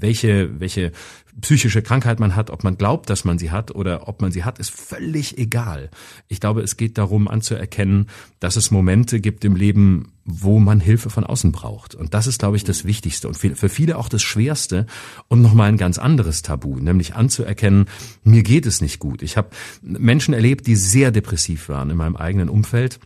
welche, 0.00 0.60
welche 0.60 0.92
psychische 1.40 1.82
Krankheit 1.82 2.20
man 2.20 2.36
hat, 2.36 2.50
ob 2.50 2.64
man 2.64 2.76
glaubt, 2.76 3.10
dass 3.10 3.24
man 3.24 3.38
sie 3.38 3.50
hat 3.50 3.74
oder 3.74 4.08
ob 4.08 4.22
man 4.22 4.32
sie 4.32 4.44
hat, 4.44 4.58
ist 4.58 4.70
völlig 4.70 5.38
egal. 5.38 5.90
Ich 6.28 6.40
glaube, 6.40 6.62
es 6.62 6.76
geht 6.76 6.98
darum 6.98 7.28
anzuerkennen, 7.28 8.08
dass 8.40 8.56
es 8.56 8.70
Momente 8.70 9.20
gibt 9.20 9.44
im 9.44 9.56
Leben, 9.56 10.12
wo 10.24 10.58
man 10.58 10.80
Hilfe 10.80 11.10
von 11.10 11.24
außen 11.24 11.52
braucht. 11.52 11.94
Und 11.94 12.14
das 12.14 12.26
ist, 12.26 12.38
glaube 12.38 12.56
ich, 12.56 12.64
das 12.64 12.84
Wichtigste 12.84 13.28
und 13.28 13.36
für 13.36 13.68
viele 13.68 13.98
auch 13.98 14.08
das 14.08 14.22
Schwerste 14.22 14.86
und 15.28 15.42
nochmal 15.42 15.68
ein 15.68 15.76
ganz 15.76 15.98
anderes 15.98 16.42
Tabu, 16.42 16.78
nämlich 16.78 17.14
anzuerkennen, 17.14 17.86
mir 18.22 18.42
geht 18.42 18.66
es 18.66 18.80
nicht 18.80 18.98
gut. 18.98 19.22
Ich 19.22 19.36
habe 19.36 19.50
Menschen 19.82 20.34
erlebt, 20.34 20.66
die 20.66 20.76
sehr 20.76 21.10
depressiv 21.10 21.68
waren 21.68 21.90
in 21.90 21.96
meinem 21.96 22.16
eigenen 22.16 22.48
Umfeld 22.48 23.00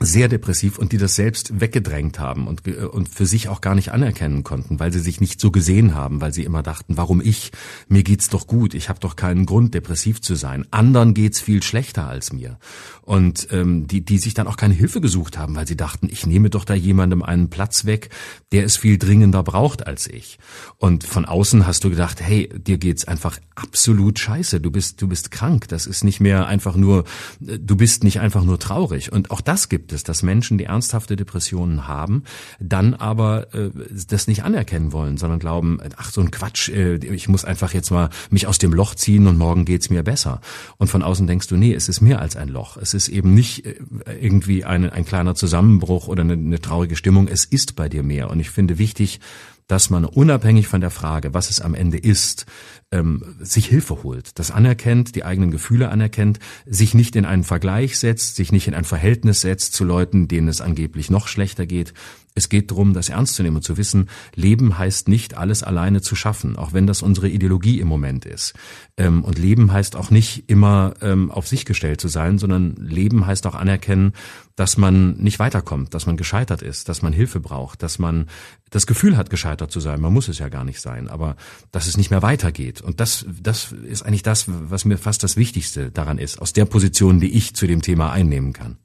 sehr 0.00 0.28
depressiv 0.28 0.78
und 0.78 0.92
die 0.92 0.98
das 0.98 1.16
selbst 1.16 1.60
weggedrängt 1.60 2.18
haben 2.18 2.46
und, 2.46 2.66
und 2.68 3.08
für 3.08 3.26
sich 3.26 3.48
auch 3.48 3.60
gar 3.60 3.74
nicht 3.74 3.92
anerkennen 3.92 4.44
konnten, 4.44 4.78
weil 4.78 4.92
sie 4.92 5.00
sich 5.00 5.20
nicht 5.20 5.40
so 5.40 5.50
gesehen 5.50 5.94
haben, 5.94 6.20
weil 6.20 6.32
sie 6.32 6.44
immer 6.44 6.62
dachten, 6.62 6.96
warum 6.96 7.20
ich? 7.20 7.50
Mir 7.88 8.02
geht's 8.02 8.28
doch 8.28 8.46
gut, 8.46 8.74
ich 8.74 8.88
habe 8.88 9.00
doch 9.00 9.16
keinen 9.16 9.46
Grund, 9.46 9.74
depressiv 9.74 10.20
zu 10.20 10.34
sein. 10.34 10.66
Anderen 10.70 11.14
geht's 11.14 11.40
viel 11.40 11.62
schlechter 11.62 12.08
als 12.08 12.32
mir. 12.32 12.58
Und 13.02 13.48
ähm, 13.50 13.86
die, 13.86 14.04
die 14.04 14.18
sich 14.18 14.34
dann 14.34 14.46
auch 14.46 14.56
keine 14.56 14.74
Hilfe 14.74 15.00
gesucht 15.00 15.38
haben, 15.38 15.56
weil 15.56 15.66
sie 15.66 15.76
dachten, 15.76 16.08
ich 16.10 16.26
nehme 16.26 16.50
doch 16.50 16.64
da 16.64 16.74
jemandem 16.74 17.22
einen 17.22 17.50
Platz 17.50 17.84
weg, 17.84 18.10
der 18.52 18.64
es 18.64 18.76
viel 18.76 18.98
dringender 18.98 19.42
braucht 19.42 19.86
als 19.86 20.06
ich. 20.06 20.38
Und 20.76 21.04
von 21.04 21.24
außen 21.24 21.66
hast 21.66 21.84
du 21.84 21.90
gedacht, 21.90 22.20
hey, 22.20 22.48
dir 22.56 22.78
geht's 22.78 23.06
einfach 23.06 23.38
absolut 23.54 24.18
scheiße, 24.18 24.60
du 24.60 24.70
bist, 24.70 25.02
du 25.02 25.08
bist 25.08 25.30
krank, 25.30 25.68
das 25.68 25.86
ist 25.86 26.04
nicht 26.04 26.20
mehr 26.20 26.46
einfach 26.46 26.76
nur, 26.76 27.04
du 27.40 27.76
bist 27.76 28.04
nicht 28.04 28.20
einfach 28.20 28.44
nur 28.44 28.58
traurig. 28.58 29.10
Und 29.10 29.30
auch 29.30 29.40
das 29.40 29.68
gibt 29.68 29.87
gibt 29.88 29.94
es, 29.94 30.02
dass 30.04 30.22
Menschen, 30.22 30.58
die 30.58 30.64
ernsthafte 30.64 31.16
Depressionen 31.16 31.88
haben, 31.88 32.24
dann 32.60 32.92
aber 32.92 33.54
äh, 33.54 33.70
das 34.06 34.26
nicht 34.26 34.44
anerkennen 34.44 34.92
wollen, 34.92 35.16
sondern 35.16 35.38
glauben, 35.38 35.78
ach 35.96 36.10
so 36.10 36.20
ein 36.20 36.30
Quatsch, 36.30 36.68
äh, 36.68 36.96
ich 36.96 37.26
muss 37.26 37.46
einfach 37.46 37.72
jetzt 37.72 37.90
mal 37.90 38.10
mich 38.28 38.46
aus 38.46 38.58
dem 38.58 38.74
Loch 38.74 38.94
ziehen 38.94 39.26
und 39.26 39.38
morgen 39.38 39.64
geht's 39.64 39.88
mir 39.88 40.02
besser. 40.02 40.42
Und 40.76 40.88
von 40.88 41.02
außen 41.02 41.26
denkst 41.26 41.46
du, 41.46 41.56
nee, 41.56 41.72
es 41.72 41.88
ist 41.88 42.02
mehr 42.02 42.20
als 42.20 42.36
ein 42.36 42.48
Loch. 42.48 42.76
Es 42.76 42.92
ist 42.92 43.08
eben 43.08 43.32
nicht 43.32 43.64
äh, 43.64 43.76
irgendwie 44.20 44.62
ein, 44.66 44.90
ein 44.90 45.06
kleiner 45.06 45.34
Zusammenbruch 45.34 46.06
oder 46.06 46.20
eine, 46.20 46.34
eine 46.34 46.60
traurige 46.60 46.94
Stimmung. 46.94 47.26
Es 47.26 47.46
ist 47.46 47.74
bei 47.74 47.88
dir 47.88 48.02
mehr. 48.02 48.28
Und 48.28 48.40
ich 48.40 48.50
finde 48.50 48.76
wichtig, 48.76 49.20
dass 49.68 49.90
man 49.90 50.04
unabhängig 50.04 50.66
von 50.66 50.80
der 50.80 50.90
Frage, 50.90 51.34
was 51.34 51.50
es 51.50 51.60
am 51.60 51.74
Ende 51.74 51.98
ist, 51.98 52.46
ähm, 52.90 53.36
sich 53.38 53.66
Hilfe 53.66 54.02
holt, 54.02 54.38
das 54.38 54.50
anerkennt, 54.50 55.14
die 55.14 55.24
eigenen 55.24 55.50
Gefühle 55.50 55.90
anerkennt, 55.90 56.40
sich 56.66 56.94
nicht 56.94 57.14
in 57.14 57.26
einen 57.26 57.44
Vergleich 57.44 57.98
setzt, 57.98 58.36
sich 58.36 58.50
nicht 58.50 58.66
in 58.66 58.74
ein 58.74 58.86
Verhältnis 58.86 59.42
setzt 59.42 59.74
zu 59.74 59.84
Leuten, 59.84 60.26
denen 60.26 60.48
es 60.48 60.60
angeblich 60.60 61.10
noch 61.10 61.28
schlechter 61.28 61.66
geht, 61.66 61.92
es 62.38 62.48
geht 62.48 62.70
darum, 62.70 62.94
das 62.94 63.10
ernst 63.10 63.34
zu 63.34 63.42
nehmen 63.42 63.56
und 63.56 63.62
zu 63.62 63.76
wissen, 63.76 64.08
Leben 64.34 64.78
heißt 64.78 65.08
nicht, 65.08 65.36
alles 65.36 65.62
alleine 65.62 66.00
zu 66.00 66.16
schaffen, 66.16 66.56
auch 66.56 66.72
wenn 66.72 66.86
das 66.86 67.02
unsere 67.02 67.28
Ideologie 67.28 67.80
im 67.80 67.88
Moment 67.88 68.24
ist. 68.24 68.54
Ähm, 68.96 69.22
und 69.24 69.38
Leben 69.38 69.72
heißt 69.72 69.96
auch 69.96 70.10
nicht 70.10 70.44
immer 70.48 70.94
ähm, 71.02 71.30
auf 71.30 71.46
sich 71.46 71.64
gestellt 71.64 72.00
zu 72.00 72.08
sein, 72.08 72.38
sondern 72.38 72.76
Leben 72.76 73.26
heißt 73.26 73.46
auch 73.46 73.54
anerkennen, 73.54 74.12
dass 74.56 74.76
man 74.76 75.16
nicht 75.18 75.38
weiterkommt, 75.38 75.94
dass 75.94 76.06
man 76.06 76.16
gescheitert 76.16 76.62
ist, 76.62 76.88
dass 76.88 77.02
man 77.02 77.12
Hilfe 77.12 77.38
braucht, 77.40 77.82
dass 77.82 77.98
man 77.98 78.26
das 78.70 78.86
Gefühl 78.86 79.16
hat, 79.16 79.30
gescheitert 79.30 79.70
zu 79.70 79.80
sein. 79.80 80.00
Man 80.00 80.12
muss 80.12 80.28
es 80.28 80.38
ja 80.38 80.48
gar 80.48 80.64
nicht 80.64 80.80
sein, 80.80 81.08
aber 81.08 81.36
dass 81.70 81.86
es 81.86 81.96
nicht 81.96 82.10
mehr 82.10 82.22
weitergeht. 82.22 82.80
Und 82.80 83.00
das, 83.00 83.24
das 83.40 83.72
ist 83.72 84.02
eigentlich 84.02 84.22
das, 84.22 84.46
was 84.48 84.84
mir 84.84 84.98
fast 84.98 85.22
das 85.22 85.36
Wichtigste 85.36 85.90
daran 85.90 86.18
ist, 86.18 86.40
aus 86.40 86.52
der 86.52 86.64
Position, 86.64 87.20
die 87.20 87.36
ich 87.36 87.54
zu 87.54 87.66
dem 87.66 87.82
Thema 87.82 88.10
einnehmen 88.10 88.52
kann. 88.52 88.78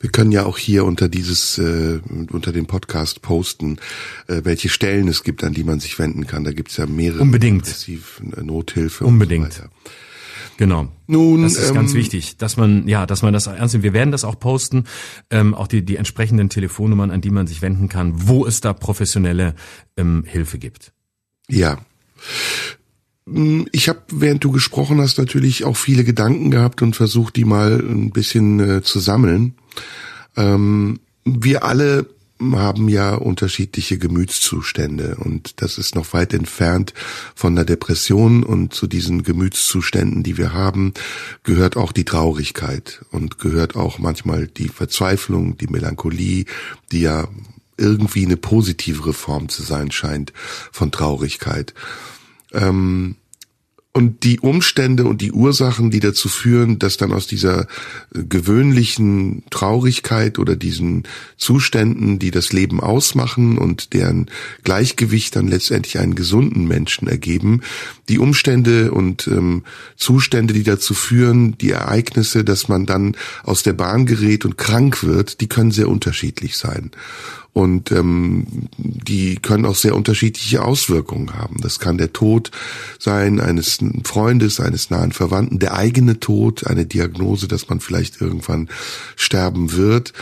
Wir 0.00 0.10
können 0.10 0.32
ja 0.32 0.44
auch 0.44 0.58
hier 0.58 0.84
unter 0.84 1.08
dieses, 1.08 1.58
äh, 1.58 2.00
unter 2.30 2.52
dem 2.52 2.66
Podcast 2.66 3.22
posten, 3.22 3.78
äh, 4.26 4.42
welche 4.44 4.68
Stellen 4.68 5.08
es 5.08 5.24
gibt, 5.24 5.42
an 5.44 5.54
die 5.54 5.64
man 5.64 5.80
sich 5.80 5.98
wenden 5.98 6.26
kann. 6.26 6.44
Da 6.44 6.52
gibt's 6.52 6.76
ja 6.76 6.86
mehrere. 6.86 7.20
Unbedingt. 7.20 7.66
Äh, 7.88 8.42
Nothilfe. 8.42 9.04
Unbedingt. 9.04 9.52
So 9.52 9.64
Genau. 10.58 10.88
Nun, 11.06 11.44
das 11.44 11.54
ist 11.54 11.68
ähm, 11.68 11.76
ganz 11.76 11.94
wichtig, 11.94 12.36
dass 12.36 12.56
man 12.56 12.88
ja, 12.88 13.06
dass 13.06 13.22
man 13.22 13.32
das 13.32 13.46
ernst 13.46 13.74
nimmt. 13.74 13.84
Wir 13.84 13.92
werden 13.92 14.10
das 14.10 14.24
auch 14.24 14.38
posten, 14.38 14.84
ähm, 15.30 15.54
auch 15.54 15.68
die 15.68 15.84
die 15.84 15.96
entsprechenden 15.96 16.50
Telefonnummern, 16.50 17.12
an 17.12 17.20
die 17.20 17.30
man 17.30 17.46
sich 17.46 17.62
wenden 17.62 17.88
kann, 17.88 18.28
wo 18.28 18.44
es 18.44 18.60
da 18.60 18.72
professionelle 18.72 19.54
ähm, 19.96 20.24
Hilfe 20.26 20.58
gibt. 20.58 20.92
Ja. 21.48 21.78
Hm, 23.32 23.68
ich 23.72 23.88
habe, 23.88 24.00
während 24.10 24.44
du 24.44 24.50
gesprochen 24.50 25.00
hast, 25.00 25.18
natürlich 25.18 25.64
auch 25.64 25.76
viele 25.76 26.04
Gedanken 26.04 26.50
gehabt 26.50 26.82
und 26.82 26.96
versucht, 26.96 27.36
die 27.36 27.44
mal 27.44 27.78
ein 27.80 28.10
bisschen 28.10 28.60
äh, 28.60 28.82
zu 28.82 29.00
sammeln. 29.00 29.54
Ähm, 30.36 31.00
wir 31.24 31.64
alle 31.64 32.06
haben 32.40 32.88
ja 32.88 33.16
unterschiedliche 33.16 33.98
Gemütszustände 33.98 35.16
und 35.16 35.60
das 35.60 35.76
ist 35.76 35.96
noch 35.96 36.12
weit 36.12 36.32
entfernt 36.32 36.94
von 37.34 37.56
der 37.56 37.64
Depression 37.64 38.44
und 38.44 38.72
zu 38.72 38.86
diesen 38.86 39.24
Gemütszuständen, 39.24 40.22
die 40.22 40.38
wir 40.38 40.52
haben, 40.52 40.94
gehört 41.42 41.76
auch 41.76 41.90
die 41.90 42.04
Traurigkeit 42.04 43.04
und 43.10 43.38
gehört 43.40 43.74
auch 43.74 43.98
manchmal 43.98 44.46
die 44.46 44.68
Verzweiflung, 44.68 45.58
die 45.58 45.66
Melancholie, 45.66 46.44
die 46.92 47.00
ja 47.00 47.26
irgendwie 47.76 48.24
eine 48.24 48.36
positivere 48.36 49.12
Form 49.12 49.48
zu 49.48 49.62
sein 49.62 49.90
scheint 49.90 50.32
von 50.70 50.92
Traurigkeit. 50.92 51.74
Ähm, 52.52 53.16
und 53.98 54.22
die 54.22 54.38
Umstände 54.38 55.06
und 55.06 55.22
die 55.22 55.32
Ursachen, 55.32 55.90
die 55.90 55.98
dazu 55.98 56.28
führen, 56.28 56.78
dass 56.78 56.98
dann 56.98 57.12
aus 57.12 57.26
dieser 57.26 57.62
äh, 58.14 58.22
gewöhnlichen 58.28 59.42
Traurigkeit 59.50 60.38
oder 60.38 60.54
diesen 60.54 61.02
Zuständen, 61.36 62.20
die 62.20 62.30
das 62.30 62.52
Leben 62.52 62.80
ausmachen 62.80 63.58
und 63.58 63.94
deren 63.94 64.30
Gleichgewicht 64.62 65.34
dann 65.34 65.48
letztendlich 65.48 65.98
einen 65.98 66.14
gesunden 66.14 66.68
Menschen 66.68 67.08
ergeben, 67.08 67.62
die 68.08 68.20
Umstände 68.20 68.92
und 68.92 69.26
ähm, 69.26 69.64
Zustände, 69.96 70.54
die 70.54 70.62
dazu 70.62 70.94
führen, 70.94 71.58
die 71.58 71.70
Ereignisse, 71.70 72.44
dass 72.44 72.68
man 72.68 72.86
dann 72.86 73.16
aus 73.42 73.64
der 73.64 73.72
Bahn 73.72 74.06
gerät 74.06 74.44
und 74.44 74.58
krank 74.58 75.02
wird, 75.02 75.40
die 75.40 75.48
können 75.48 75.72
sehr 75.72 75.88
unterschiedlich 75.88 76.56
sein. 76.56 76.92
Und 77.52 77.90
ähm, 77.90 78.68
die 78.76 79.36
können 79.36 79.66
auch 79.66 79.74
sehr 79.74 79.96
unterschiedliche 79.96 80.62
Auswirkungen 80.62 81.34
haben. 81.34 81.56
Das 81.60 81.80
kann 81.80 81.98
der 81.98 82.12
Tod 82.12 82.52
sein 82.98 83.40
eines 83.40 83.78
Freundes, 84.04 84.60
eines 84.60 84.90
nahen 84.90 85.12
Verwandten, 85.12 85.58
der 85.58 85.74
eigene 85.74 86.20
Tod, 86.20 86.66
eine 86.66 86.86
Diagnose, 86.86 87.48
dass 87.48 87.68
man 87.68 87.80
vielleicht 87.80 88.20
irgendwann 88.20 88.68
sterben 89.16 89.72
wird. 89.72 90.12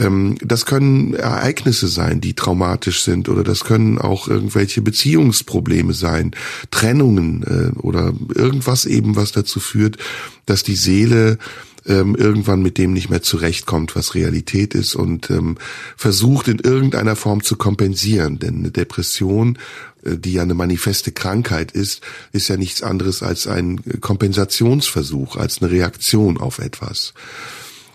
Ähm, 0.00 0.36
das 0.42 0.66
können 0.66 1.14
Ereignisse 1.14 1.88
sein, 1.88 2.20
die 2.20 2.34
traumatisch 2.34 3.02
sind 3.02 3.28
oder 3.28 3.44
das 3.44 3.64
können 3.64 3.98
auch 3.98 4.28
irgendwelche 4.28 4.82
Beziehungsprobleme 4.82 5.92
sein, 5.92 6.32
Trennungen 6.70 7.42
äh, 7.42 7.78
oder 7.78 8.14
irgendwas 8.34 8.86
eben, 8.86 9.16
was 9.16 9.32
dazu 9.32 9.60
führt, 9.60 9.98
dass 10.46 10.62
die 10.62 10.76
Seele 10.76 11.38
ähm, 11.86 12.14
irgendwann 12.14 12.62
mit 12.62 12.78
dem 12.78 12.92
nicht 12.92 13.10
mehr 13.10 13.22
zurechtkommt, 13.22 13.96
was 13.96 14.14
Realität 14.14 14.74
ist 14.74 14.94
und 14.94 15.30
ähm, 15.30 15.56
versucht 15.96 16.48
in 16.48 16.58
irgendeiner 16.58 17.16
Form 17.16 17.42
zu 17.42 17.56
kompensieren. 17.56 18.38
Denn 18.38 18.58
eine 18.58 18.70
Depression, 18.70 19.58
äh, 20.04 20.16
die 20.16 20.34
ja 20.34 20.42
eine 20.42 20.54
manifeste 20.54 21.12
Krankheit 21.12 21.72
ist, 21.72 22.02
ist 22.32 22.48
ja 22.48 22.56
nichts 22.56 22.82
anderes 22.82 23.22
als 23.22 23.46
ein 23.46 23.80
Kompensationsversuch, 24.00 25.36
als 25.36 25.62
eine 25.62 25.70
Reaktion 25.70 26.38
auf 26.38 26.58
etwas. 26.58 27.14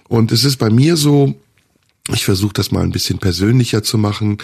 Und 0.07 0.31
es 0.31 0.43
ist 0.43 0.57
bei 0.57 0.69
mir 0.69 0.97
so, 0.97 1.35
ich 2.13 2.23
versuche 2.23 2.53
das 2.53 2.71
mal 2.71 2.83
ein 2.83 2.91
bisschen 2.91 3.17
persönlicher 3.17 3.81
zu 3.81 3.97
machen, 3.97 4.37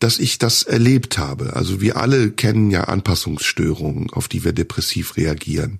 dass 0.00 0.18
ich 0.18 0.38
das 0.38 0.64
erlebt 0.64 1.16
habe. 1.16 1.54
Also 1.54 1.80
wir 1.80 1.96
alle 1.96 2.32
kennen 2.32 2.72
ja 2.72 2.84
Anpassungsstörungen, 2.84 4.10
auf 4.10 4.26
die 4.26 4.42
wir 4.42 4.52
depressiv 4.52 5.16
reagieren. 5.16 5.78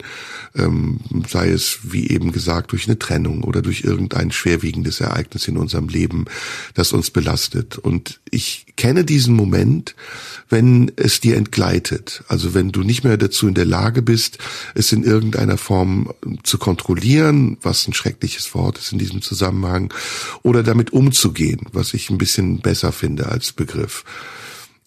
Ähm, 0.55 1.01
sei 1.29 1.49
es, 1.49 1.79
wie 1.83 2.09
eben 2.09 2.31
gesagt, 2.31 2.71
durch 2.71 2.87
eine 2.87 3.01
Trennung 3.01 3.43
oder 3.43 3.63
durch 3.63 3.83
irgendein 3.83 4.31
schwerwiegendes 4.31 5.01
Ereignis 5.01 5.49
in 5.49 5.57
unserem 5.57 5.89
Leben, 5.89 6.27
das 6.75 6.93
uns 6.93 7.11
belastet. 7.11 7.79
Und 7.79 8.21
ich 8.31 8.67
kenne 8.77 9.05
diesen 9.05 9.35
Moment, 9.35 9.97
wenn 10.49 10.93
es 10.95 11.19
dir 11.19 11.37
entgleitet. 11.37 12.23
Also 12.29 12.55
wenn 12.55 12.71
du 12.71 12.83
nicht 12.83 13.03
mehr 13.03 13.17
dazu 13.17 13.49
in 13.49 13.55
der 13.55 13.65
Lage 13.65 14.03
bist, 14.03 14.39
es 14.77 14.93
in 14.93 15.03
irgendeiner 15.03 15.59
Form 15.59 16.13
zu 16.45 16.59
kontrollieren, 16.59 17.57
was 17.61 17.89
ein 17.89 17.93
schreckliches 17.93 18.55
Wort 18.55 18.79
ist 18.79 18.93
in 18.93 18.99
diesem 18.99 19.21
Zusammenhang, 19.21 19.93
oder 20.45 20.63
damit 20.63 20.93
umzugehen 20.93 21.24
umzugehen, 21.25 21.61
was 21.73 21.95
ich 21.95 22.11
ein 22.11 22.19
bisschen 22.19 22.59
besser 22.61 22.93
finde 22.93 23.27
als 23.27 23.53
Begriff. 23.53 24.05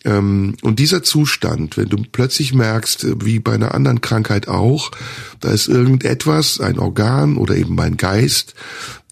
Ähm, 0.06 0.56
und 0.62 0.78
dieser 0.78 1.02
Zustand, 1.02 1.78
wenn 1.78 1.90
du 1.90 1.98
plötzlich 2.12 2.54
merkst, 2.54 3.26
wie 3.26 3.40
bei 3.40 3.54
einer 3.54 3.74
anderen 3.74 4.02
Krankheit 4.02 4.48
auch, 4.48 4.92
da 5.40 5.50
ist 5.50 5.68
irgendetwas, 5.68 6.60
ein 6.60 6.78
Organ 6.78 7.38
oder 7.38 7.56
eben 7.56 7.74
mein 7.74 7.98
Geist, 7.98 8.54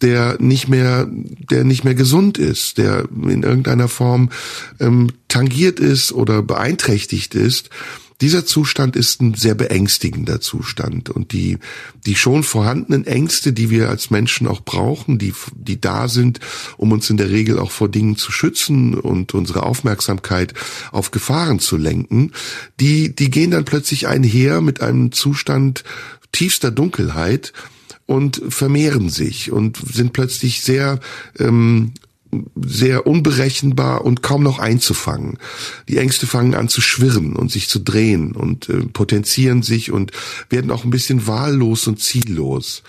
der 0.01 0.38
nicht 0.39 0.67
mehr, 0.67 1.07
der 1.09 1.63
nicht 1.63 1.83
mehr 1.83 1.95
gesund 1.95 2.38
ist, 2.38 2.77
der 2.77 3.07
in 3.11 3.41
irgendeiner 3.41 3.88
Form 3.88 4.29
ähm, 4.79 5.09
tangiert 5.27 5.79
ist 5.79 6.11
oder 6.11 6.43
beeinträchtigt 6.43 7.33
ist, 7.33 7.69
dieser 8.21 8.45
Zustand 8.45 8.95
ist 8.95 9.21
ein 9.21 9.34
sehr 9.34 9.56
beängstigender 9.56 10.39
Zustand. 10.39 11.10
Und 11.10 11.34
die, 11.34 11.58
die 12.06 12.15
schon 12.15 12.43
vorhandenen 12.43 13.06
Ängste, 13.06 13.54
die 13.54 13.69
wir 13.69 13.89
als 13.89 14.10
Menschen 14.10 14.47
auch 14.47 14.62
brauchen, 14.62 15.17
die, 15.17 15.34
die 15.54 15.82
da 15.82 16.08
sind, 16.08 16.39
um 16.78 16.91
uns 16.91 17.10
in 17.10 17.17
der 17.17 17.30
Regel 17.30 17.60
auch 17.60 17.71
vor 17.71 17.89
Dingen 17.89 18.15
zu 18.15 18.32
schützen 18.32 18.95
und 18.95 19.34
unsere 19.34 19.63
Aufmerksamkeit 19.63 20.54
auf 20.91 21.12
Gefahren 21.12 21.60
zu 21.60 21.78
lenken, 21.78 22.32
die, 22.80 23.13
die 23.13 23.30
gehen 23.30 23.51
dann 23.51 23.65
plötzlich 23.65 24.08
einher 24.08 24.62
mit 24.62 24.82
einem 24.82 25.12
Zustand 25.12 25.84
tiefster 26.32 26.71
Dunkelheit, 26.71 27.54
und 28.08 28.41
vermehren 28.49 29.10
sich 29.10 29.51
und 29.51 29.78
sind 29.78 30.13
plötzlich 30.13 30.62
sehr 30.62 30.99
ähm, 31.39 31.93
sehr 32.56 33.08
unberechenbar 33.08 34.06
und 34.06 34.21
kaum 34.21 34.43
noch 34.43 34.60
einzufangen. 34.60 35.38
Die 35.88 35.98
Ängste 35.98 36.28
fangen 36.28 36.56
an 36.56 36.69
zu 36.69 36.82
schwirren 36.82 37.36
und 37.36 37.52
sich 37.52 37.67
zu 37.67 37.80
drehen 37.80 38.34
und 38.34 38.69
äh, 38.69 38.86
potenzieren 38.86 39.63
sich 39.63 39.91
und 39.91 40.12
werden 40.50 40.71
auch 40.71 40.84
ein 40.84 40.89
bisschen 40.89 41.28
wahllos 41.28 41.88
und 41.88 42.00
ziellos. 42.00 42.84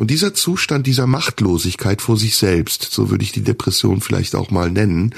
Und 0.00 0.10
dieser 0.10 0.32
Zustand 0.32 0.86
dieser 0.86 1.06
Machtlosigkeit 1.06 2.00
vor 2.00 2.16
sich 2.16 2.36
selbst, 2.36 2.88
so 2.90 3.10
würde 3.10 3.22
ich 3.22 3.32
die 3.32 3.42
Depression 3.42 4.00
vielleicht 4.00 4.34
auch 4.34 4.50
mal 4.50 4.70
nennen, 4.70 5.14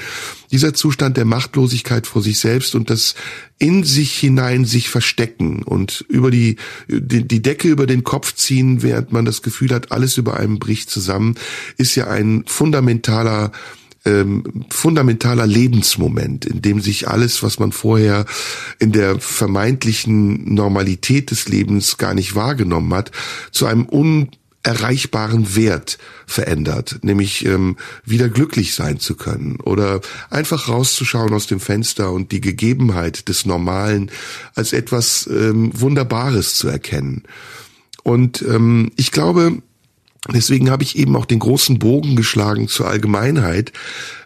dieser 0.51 0.73
Zustand 0.73 1.15
der 1.15 1.23
Machtlosigkeit 1.23 2.05
vor 2.05 2.21
sich 2.21 2.37
selbst 2.37 2.75
und 2.75 2.89
das 2.89 3.15
in 3.59 3.85
sich 3.85 4.13
hinein 4.13 4.65
sich 4.65 4.89
verstecken 4.89 5.63
und 5.63 6.03
über 6.09 6.31
die, 6.31 6.57
die, 6.89 7.25
die 7.25 7.41
Decke 7.41 7.69
über 7.69 7.85
den 7.85 8.03
Kopf 8.03 8.35
ziehen, 8.35 8.83
während 8.83 9.13
man 9.13 9.23
das 9.23 9.41
Gefühl 9.41 9.69
hat, 9.69 9.93
alles 9.93 10.17
über 10.17 10.35
einem 10.37 10.59
bricht 10.59 10.89
zusammen, 10.89 11.35
ist 11.77 11.95
ja 11.95 12.07
ein 12.07 12.43
fundamentaler 12.45 13.53
ähm, 14.05 14.65
fundamentaler 14.69 15.47
Lebensmoment, 15.47 16.45
in 16.45 16.61
dem 16.61 16.81
sich 16.81 17.07
alles, 17.07 17.41
was 17.41 17.57
man 17.57 17.71
vorher 17.71 18.25
in 18.79 18.91
der 18.91 19.17
vermeintlichen 19.21 20.53
Normalität 20.53 21.31
des 21.31 21.47
Lebens 21.47 21.97
gar 21.97 22.13
nicht 22.13 22.35
wahrgenommen 22.35 22.93
hat, 22.93 23.11
zu 23.51 23.65
einem 23.65 23.87
un 23.89 24.27
erreichbaren 24.63 25.55
Wert 25.55 25.97
verändert, 26.25 26.99
nämlich 27.01 27.45
ähm, 27.45 27.75
wieder 28.05 28.29
glücklich 28.29 28.73
sein 28.73 28.99
zu 28.99 29.15
können 29.15 29.59
oder 29.59 29.99
einfach 30.29 30.69
rauszuschauen 30.69 31.33
aus 31.33 31.47
dem 31.47 31.59
Fenster 31.59 32.11
und 32.11 32.31
die 32.31 32.41
Gegebenheit 32.41 33.27
des 33.27 33.45
Normalen 33.45 34.09
als 34.55 34.71
etwas 34.71 35.27
ähm, 35.27 35.71
Wunderbares 35.79 36.55
zu 36.55 36.69
erkennen. 36.69 37.23
Und 38.03 38.41
ähm, 38.41 38.91
ich 38.95 39.11
glaube, 39.11 39.61
deswegen 40.33 40.69
habe 40.69 40.83
ich 40.83 40.97
eben 40.97 41.15
auch 41.17 41.25
den 41.25 41.39
großen 41.39 41.79
Bogen 41.79 42.15
geschlagen 42.15 42.69
zur 42.69 42.87
Allgemeinheit, 42.87 43.73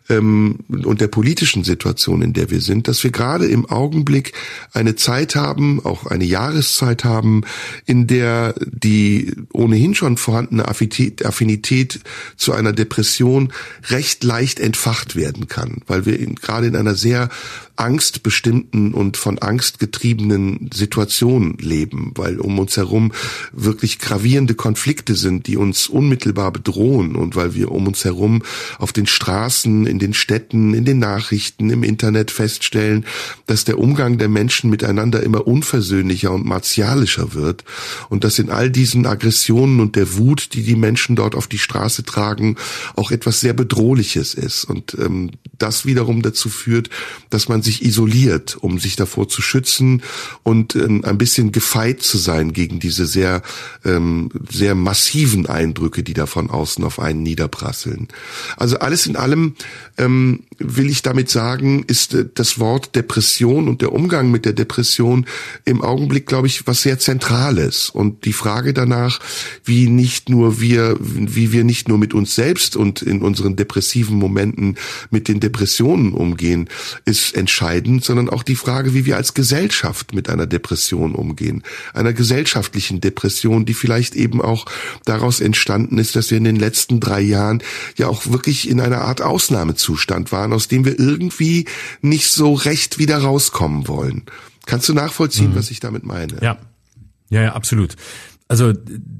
ähm, 0.09 0.59
und 0.69 1.01
der 1.01 1.07
politischen 1.07 1.63
Situation, 1.63 2.21
in 2.21 2.33
der 2.33 2.49
wir 2.49 2.61
sind, 2.61 2.87
dass 2.87 3.03
wir 3.03 3.11
gerade 3.11 3.45
im 3.47 3.65
Augenblick 3.65 4.33
eine 4.73 4.95
Zeit 4.95 5.35
haben, 5.35 5.83
auch 5.83 6.05
eine 6.05 6.25
Jahreszeit 6.25 7.03
haben, 7.03 7.43
in 7.85 8.07
der 8.07 8.55
die 8.65 9.33
ohnehin 9.53 9.95
schon 9.95 10.17
vorhandene 10.17 10.67
Affinität, 10.67 11.25
Affinität 11.25 11.99
zu 12.35 12.53
einer 12.53 12.73
Depression 12.73 13.53
recht 13.89 14.23
leicht 14.23 14.59
entfacht 14.59 15.15
werden 15.15 15.47
kann, 15.47 15.81
weil 15.87 16.05
wir 16.05 16.19
in, 16.19 16.35
gerade 16.35 16.67
in 16.67 16.75
einer 16.75 16.95
sehr 16.95 17.29
angstbestimmten 17.77 18.93
und 18.93 19.17
von 19.17 19.37
Angst 19.37 19.79
getriebenen 19.79 20.69
Situation 20.73 21.57
leben, 21.59 22.11
weil 22.15 22.39
um 22.39 22.57
uns 22.59 22.75
herum 22.75 23.11
wirklich 23.51 23.99
gravierende 23.99 24.55
Konflikte 24.55 25.15
sind, 25.15 25.47
die 25.47 25.57
uns 25.57 25.87
unmittelbar 25.87 26.51
bedrohen 26.51 27.15
und 27.15 27.35
weil 27.35 27.53
wir 27.53 27.71
um 27.71 27.87
uns 27.87 28.03
herum 28.03 28.41
auf 28.79 28.93
den 28.93 29.05
Straßen, 29.05 29.85
in 29.97 29.99
den 29.99 30.13
Städten, 30.13 30.75
in 30.75 30.85
den 30.85 30.99
Nachrichten, 30.99 31.71
im 31.71 31.81
Internet 31.81 32.29
feststellen, 32.29 33.03
dass 33.47 33.65
der 33.65 33.79
Umgang 33.79 34.19
der 34.19 34.29
Menschen 34.29 34.69
miteinander 34.69 35.23
immer 35.23 35.47
unversöhnlicher 35.47 36.31
und 36.31 36.45
martialischer 36.45 37.33
wird 37.33 37.63
und 38.09 38.23
dass 38.23 38.37
in 38.37 38.51
all 38.51 38.69
diesen 38.69 39.07
Aggressionen 39.07 39.79
und 39.79 39.95
der 39.95 40.15
Wut, 40.15 40.49
die 40.53 40.61
die 40.61 40.75
Menschen 40.75 41.15
dort 41.15 41.33
auf 41.33 41.47
die 41.47 41.57
Straße 41.57 42.03
tragen, 42.03 42.57
auch 42.95 43.09
etwas 43.09 43.41
sehr 43.41 43.53
Bedrohliches 43.53 44.35
ist 44.35 44.65
und 44.65 44.95
ähm, 44.99 45.31
das 45.57 45.87
wiederum 45.87 46.21
dazu 46.21 46.49
führt, 46.49 46.91
dass 47.31 47.49
man 47.49 47.63
sich 47.63 47.83
isoliert, 47.83 48.55
um 48.55 48.77
sich 48.77 48.95
davor 48.97 49.27
zu 49.27 49.41
schützen 49.41 50.03
und 50.43 50.75
äh, 50.75 50.85
ein 50.85 51.17
bisschen 51.17 51.51
gefeit 51.51 52.03
zu 52.03 52.19
sein 52.19 52.53
gegen 52.53 52.79
diese 52.79 53.07
sehr 53.07 53.41
ähm, 53.83 54.29
sehr 54.51 54.75
massiven 54.75 55.47
Eindrücke, 55.47 56.03
die 56.03 56.13
da 56.13 56.27
von 56.27 56.51
außen 56.51 56.83
auf 56.83 56.99
einen 56.99 57.23
niederprasseln. 57.23 58.09
Also 58.57 58.77
alles 58.77 59.07
in 59.07 59.15
allem 59.15 59.55
ähm, 59.97 60.43
will 60.59 60.89
ich 60.89 61.01
damit 61.01 61.29
sagen, 61.29 61.83
ist 61.87 62.13
äh, 62.13 62.25
das 62.33 62.59
Wort 62.59 62.95
Depression 62.95 63.67
und 63.67 63.81
der 63.81 63.93
Umgang 63.93 64.31
mit 64.31 64.45
der 64.45 64.53
Depression 64.53 65.25
im 65.65 65.81
Augenblick, 65.81 66.25
glaube 66.25 66.47
ich, 66.47 66.67
was 66.67 66.81
sehr 66.81 66.99
Zentrales. 66.99 67.89
Und 67.89 68.25
die 68.25 68.33
Frage 68.33 68.73
danach, 68.73 69.19
wie 69.63 69.87
nicht 69.87 70.29
nur 70.29 70.59
wir, 70.59 70.97
wie 70.99 71.51
wir 71.51 71.63
nicht 71.63 71.87
nur 71.87 71.97
mit 71.97 72.13
uns 72.13 72.35
selbst 72.35 72.75
und 72.75 73.01
in 73.01 73.21
unseren 73.21 73.55
depressiven 73.55 74.17
Momenten 74.17 74.75
mit 75.09 75.27
den 75.27 75.39
Depressionen 75.39 76.13
umgehen, 76.13 76.69
ist 77.05 77.35
entscheidend, 77.35 78.03
sondern 78.03 78.29
auch 78.29 78.43
die 78.43 78.55
Frage, 78.55 78.93
wie 78.93 79.05
wir 79.05 79.17
als 79.17 79.33
Gesellschaft 79.33 80.13
mit 80.13 80.29
einer 80.29 80.47
Depression 80.47 81.15
umgehen. 81.15 81.63
Einer 81.93 82.13
gesellschaftlichen 82.13 83.01
Depression, 83.01 83.65
die 83.65 83.73
vielleicht 83.73 84.15
eben 84.15 84.41
auch 84.41 84.65
daraus 85.05 85.39
entstanden 85.39 85.97
ist, 85.97 86.15
dass 86.15 86.31
wir 86.31 86.37
in 86.37 86.43
den 86.43 86.55
letzten 86.55 86.99
drei 86.99 87.21
Jahren 87.21 87.61
ja 87.97 88.07
auch 88.07 88.27
wirklich 88.31 88.69
in 88.69 88.81
einer 88.81 89.01
Art 89.01 89.21
Ausnahmezustand 89.21 90.31
waren, 90.31 90.46
aus 90.53 90.67
dem 90.67 90.85
wir 90.85 90.99
irgendwie 90.99 91.65
nicht 92.01 92.31
so 92.31 92.53
recht 92.53 92.97
wieder 92.99 93.17
rauskommen 93.17 93.87
wollen. 93.87 94.23
Kannst 94.65 94.89
du 94.89 94.93
nachvollziehen, 94.93 95.51
mhm. 95.51 95.55
was 95.55 95.71
ich 95.71 95.79
damit 95.79 96.05
meine? 96.05 96.37
Ja. 96.41 96.57
Ja, 97.29 97.41
ja, 97.41 97.53
absolut. 97.53 97.95
Also 98.49 98.73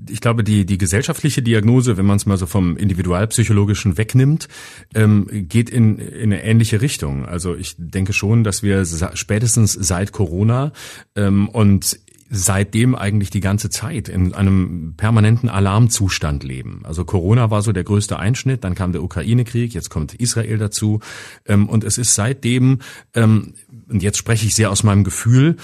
ich 0.09 0.21
glaube, 0.21 0.43
die, 0.43 0.65
die 0.65 0.77
gesellschaftliche 0.77 1.41
Diagnose, 1.41 1.97
wenn 1.97 2.05
man 2.05 2.15
es 2.15 2.25
mal 2.25 2.37
so 2.37 2.45
vom 2.45 2.77
individualpsychologischen 2.77 3.97
wegnimmt, 3.97 4.47
ähm, 4.95 5.27
geht 5.29 5.69
in, 5.69 5.97
in 5.97 6.31
eine 6.31 6.43
ähnliche 6.43 6.81
Richtung. 6.81 7.25
Also 7.25 7.53
ich 7.55 7.75
denke 7.77 8.13
schon, 8.13 8.45
dass 8.45 8.63
wir 8.63 8.85
spätestens 9.15 9.73
seit 9.73 10.13
Corona 10.13 10.71
ähm, 11.15 11.49
und 11.49 11.99
seitdem 12.29 12.95
eigentlich 12.95 13.29
die 13.29 13.39
ganze 13.39 13.69
Zeit 13.69 14.09
in 14.09 14.33
einem 14.33 14.95
permanenten 14.97 15.49
Alarmzustand 15.49 16.43
leben. 16.43 16.81
Also 16.83 17.05
Corona 17.05 17.51
war 17.51 17.61
so 17.61 17.71
der 17.71 17.83
größte 17.83 18.19
Einschnitt, 18.19 18.63
dann 18.63 18.75
kam 18.75 18.91
der 18.91 19.03
Ukraine-Krieg, 19.03 19.73
jetzt 19.73 19.89
kommt 19.89 20.13
Israel 20.15 20.57
dazu 20.57 20.99
ähm, 21.45 21.69
und 21.69 21.83
es 21.83 21.97
ist 21.97 22.15
seitdem 22.15 22.79
ähm, 23.13 23.53
und 23.89 24.03
jetzt 24.03 24.17
spreche 24.17 24.45
ich 24.45 24.55
sehr 24.55 24.71
aus 24.71 24.83
meinem 24.83 25.03
Gefühl, 25.03 25.55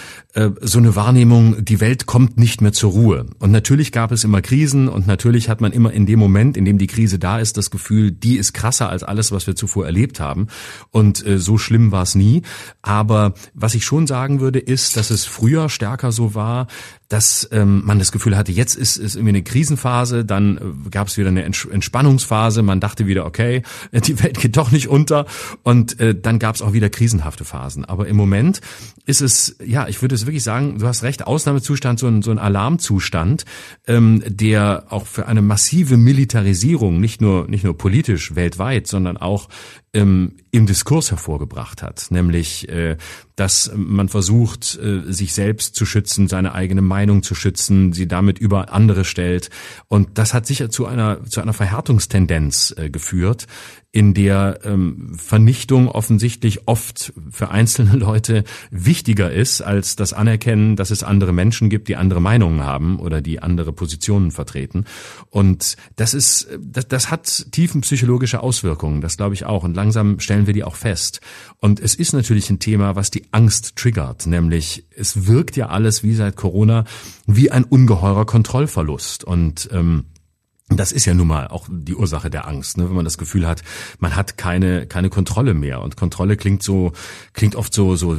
so 0.61 0.79
eine 0.79 0.95
Wahrnehmung, 0.95 1.63
die 1.63 1.79
Welt 1.79 2.07
kommt 2.07 2.39
nicht 2.39 2.59
mehr 2.61 2.73
zur 2.73 2.91
Ruhe. 2.91 3.27
Und 3.37 3.51
natürlich 3.51 3.91
gab 3.91 4.11
es 4.11 4.23
immer 4.23 4.41
Krisen 4.41 4.87
und 4.87 5.05
natürlich 5.05 5.47
hat 5.47 5.61
man 5.61 5.71
immer 5.71 5.93
in 5.93 6.07
dem 6.07 6.17
Moment, 6.17 6.57
in 6.57 6.65
dem 6.65 6.79
die 6.79 6.87
Krise 6.87 7.19
da 7.19 7.37
ist, 7.37 7.55
das 7.55 7.69
Gefühl, 7.69 8.11
die 8.11 8.37
ist 8.37 8.53
krasser 8.53 8.89
als 8.89 9.03
alles, 9.03 9.31
was 9.31 9.45
wir 9.45 9.55
zuvor 9.55 9.85
erlebt 9.85 10.19
haben. 10.19 10.47
Und 10.89 11.23
äh, 11.25 11.37
so 11.37 11.59
schlimm 11.59 11.91
war 11.91 12.01
es 12.01 12.15
nie. 12.15 12.41
Aber 12.81 13.35
was 13.53 13.75
ich 13.75 13.85
schon 13.85 14.07
sagen 14.07 14.39
würde, 14.39 14.57
ist, 14.57 14.97
dass 14.97 15.11
es 15.11 15.25
früher 15.25 15.69
stärker 15.69 16.11
so 16.11 16.33
war, 16.33 16.65
dass 17.13 17.47
ähm, 17.51 17.83
man 17.85 17.99
das 17.99 18.11
Gefühl 18.11 18.35
hatte, 18.35 18.51
jetzt 18.51 18.75
ist, 18.75 18.97
ist 18.97 19.15
irgendwie 19.15 19.29
eine 19.29 19.43
Krisenphase, 19.43 20.25
dann 20.25 20.57
äh, 20.57 20.89
gab 20.89 21.09
es 21.09 21.17
wieder 21.17 21.27
eine 21.27 21.43
Entspannungsphase, 21.43 22.63
man 22.63 22.79
dachte 22.79 23.05
wieder, 23.05 23.27
okay, 23.27 23.61
die 23.91 24.23
Welt 24.23 24.39
geht 24.39 24.57
doch 24.57 24.71
nicht 24.71 24.87
unter 24.87 25.27
und 25.61 25.99
äh, 25.99 26.15
dann 26.19 26.39
gab 26.39 26.55
es 26.55 26.63
auch 26.63 26.73
wieder 26.73 26.89
krisenhafte 26.89 27.45
Phasen. 27.45 27.85
Aber 27.85 28.07
im 28.07 28.15
Moment 28.15 28.61
ist 29.05 29.21
es, 29.21 29.57
ja, 29.63 29.87
ich 29.87 30.01
würde 30.01 30.17
es 30.23 30.27
wirklich 30.27 30.43
sagen, 30.43 30.79
du 30.79 30.87
hast 30.87 31.03
recht, 31.03 31.27
Ausnahmezustand, 31.27 31.99
so 31.99 32.07
ein, 32.07 32.21
so 32.21 32.31
ein 32.31 32.39
Alarmzustand, 32.39 33.45
ähm, 33.87 34.23
der 34.25 34.85
auch 34.89 35.05
für 35.05 35.27
eine 35.27 35.41
massive 35.41 35.97
Militarisierung, 35.97 36.99
nicht 36.99 37.21
nur, 37.21 37.47
nicht 37.47 37.63
nur 37.63 37.77
politisch 37.77 38.35
weltweit, 38.35 38.87
sondern 38.87 39.17
auch 39.17 39.49
ähm, 39.93 40.33
im 40.51 40.65
Diskurs 40.65 41.11
hervorgebracht 41.11 41.81
hat, 41.81 42.07
nämlich 42.09 42.69
äh, 42.69 42.97
dass 43.35 43.71
man 43.75 44.09
versucht, 44.09 44.77
äh, 44.77 45.01
sich 45.11 45.33
selbst 45.33 45.75
zu 45.75 45.85
schützen, 45.85 46.27
seine 46.27 46.53
eigene 46.53 46.81
Meinung 46.81 47.23
zu 47.23 47.35
schützen, 47.35 47.93
sie 47.93 48.07
damit 48.07 48.37
über 48.37 48.71
andere 48.73 49.05
stellt. 49.05 49.49
Und 49.87 50.17
das 50.17 50.33
hat 50.33 50.45
sicher 50.45 50.69
zu 50.69 50.85
einer 50.85 51.23
zu 51.25 51.41
einer 51.41 51.53
Verhärtungstendenz 51.53 52.73
äh, 52.77 52.89
geführt, 52.89 53.47
in 53.91 54.15
der 54.15 54.59
ähm, 54.63 55.13
Vernichtung 55.17 55.87
offensichtlich 55.87 56.67
oft 56.67 57.13
für 57.29 57.49
einzelne 57.49 57.91
Leute 57.95 58.43
wichtiger 58.71 59.31
ist 59.31 59.61
als 59.61 59.95
das 59.95 60.13
Anerkennen, 60.13 60.75
dass 60.75 60.89
es 60.89 61.03
andere 61.03 61.31
Menschen 61.31 61.69
gibt, 61.69 61.87
die 61.87 61.95
andere 61.95 62.19
Meinungen 62.19 62.63
haben 62.63 62.99
oder 62.99 63.21
die 63.21 63.41
andere 63.41 63.71
Positionen 63.71 64.31
vertreten. 64.31 64.85
Und 65.29 65.77
das 65.95 66.15
ist, 66.15 66.47
das, 66.59 66.87
das 66.87 67.11
hat 67.11 67.51
tiefenpsychologische 67.51 68.41
Auswirkungen, 68.41 69.01
das 69.01 69.17
glaube 69.17 69.35
ich 69.35 69.45
auch. 69.45 69.63
Und 69.63 69.75
langsam 69.83 70.19
stellen 70.21 70.47
wir 70.47 70.53
die 70.53 70.63
auch 70.63 70.75
fest. 70.75 71.19
Und 71.59 71.81
es 71.81 71.93
ist 71.93 72.13
natürlich 72.13 72.49
ein 72.49 72.59
Thema, 72.59 72.95
was 72.95 73.11
die 73.11 73.25
Angst 73.31 73.75
triggert, 73.75 74.25
nämlich 74.25 74.85
es 74.95 75.27
wirkt 75.27 75.57
ja 75.57 75.67
alles 75.67 76.03
wie 76.03 76.13
seit 76.13 76.37
Corona 76.37 76.85
wie 77.27 77.51
ein 77.51 77.65
ungeheurer 77.65 78.25
Kontrollverlust. 78.25 79.25
Und 79.25 79.67
ähm, 79.73 80.05
das 80.77 80.91
ist 80.91 81.05
ja 81.05 81.13
nun 81.13 81.27
mal 81.27 81.47
auch 81.47 81.67
die 81.69 81.95
Ursache 81.95 82.29
der 82.29 82.47
Angst, 82.47 82.77
ne? 82.77 82.87
wenn 82.87 82.95
man 82.95 83.05
das 83.05 83.17
Gefühl 83.17 83.47
hat, 83.47 83.63
man 83.99 84.15
hat 84.15 84.37
keine 84.37 84.87
keine 84.87 85.09
Kontrolle 85.09 85.53
mehr 85.53 85.81
und 85.81 85.97
Kontrolle 85.97 86.37
klingt 86.37 86.63
so 86.63 86.91
klingt 87.33 87.55
oft 87.55 87.73
so 87.73 87.95
so 87.95 88.17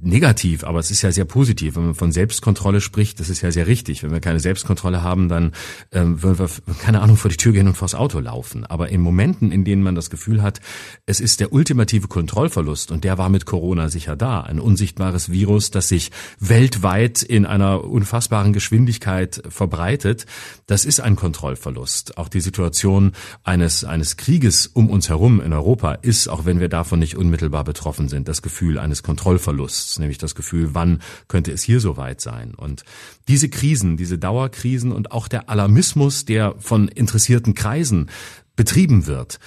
negativ, 0.00 0.64
aber 0.64 0.78
es 0.78 0.90
ist 0.90 1.02
ja 1.02 1.12
sehr 1.12 1.24
positiv. 1.24 1.76
Wenn 1.76 1.86
man 1.86 1.94
von 1.94 2.12
Selbstkontrolle 2.12 2.80
spricht, 2.80 3.20
das 3.20 3.28
ist 3.28 3.40
ja 3.40 3.50
sehr 3.50 3.66
richtig. 3.66 4.02
Wenn 4.02 4.12
wir 4.12 4.20
keine 4.20 4.40
Selbstkontrolle 4.40 5.02
haben, 5.02 5.28
dann 5.28 5.52
ähm, 5.92 6.22
würden 6.22 6.38
wir 6.38 6.74
keine 6.80 7.00
Ahnung 7.00 7.16
vor 7.16 7.30
die 7.30 7.36
Tür 7.36 7.52
gehen 7.52 7.66
und 7.66 7.76
vors 7.76 7.94
Auto 7.94 8.20
laufen. 8.20 8.64
Aber 8.64 8.90
in 8.90 9.00
Momenten, 9.00 9.50
in 9.50 9.64
denen 9.64 9.82
man 9.82 9.94
das 9.94 10.10
Gefühl 10.10 10.42
hat, 10.42 10.60
es 11.06 11.20
ist 11.20 11.40
der 11.40 11.52
ultimative 11.52 12.08
Kontrollverlust 12.08 12.90
und 12.92 13.04
der 13.04 13.18
war 13.18 13.28
mit 13.28 13.46
Corona 13.46 13.88
sicher 13.88 14.16
da, 14.16 14.40
ein 14.40 14.60
unsichtbares 14.60 15.30
Virus, 15.30 15.70
das 15.70 15.88
sich 15.88 16.10
weltweit 16.38 17.22
in 17.22 17.46
einer 17.46 17.84
unfassbaren 17.84 18.52
Geschwindigkeit 18.52 19.42
verbreitet, 19.48 20.26
das 20.66 20.84
ist 20.84 21.00
ein 21.00 21.16
Kontrollverlust. 21.16 21.87
Verlust. 21.88 22.18
Auch 22.18 22.28
die 22.28 22.40
Situation 22.40 23.12
eines, 23.44 23.84
eines 23.84 24.16
Krieges 24.16 24.66
um 24.66 24.90
uns 24.90 25.08
herum 25.08 25.40
in 25.40 25.52
Europa 25.52 25.94
ist, 25.94 26.28
auch 26.28 26.44
wenn 26.44 26.60
wir 26.60 26.68
davon 26.68 26.98
nicht 26.98 27.16
unmittelbar 27.16 27.64
betroffen 27.64 28.08
sind, 28.08 28.28
das 28.28 28.42
Gefühl 28.42 28.78
eines 28.78 29.02
Kontrollverlusts, 29.02 29.98
nämlich 29.98 30.18
das 30.18 30.34
Gefühl, 30.34 30.74
wann 30.74 31.00
könnte 31.28 31.50
es 31.50 31.62
hier 31.62 31.80
so 31.80 31.96
weit 31.96 32.20
sein? 32.20 32.54
Und 32.54 32.84
diese 33.26 33.48
Krisen, 33.48 33.96
diese 33.96 34.18
Dauerkrisen 34.18 34.92
und 34.92 35.12
auch 35.12 35.28
der 35.28 35.48
Alarmismus, 35.48 36.24
der 36.24 36.54
von 36.58 36.88
interessierten 36.88 37.54
Kreisen 37.54 38.10
betrieben 38.54 39.06
wird, 39.06 39.38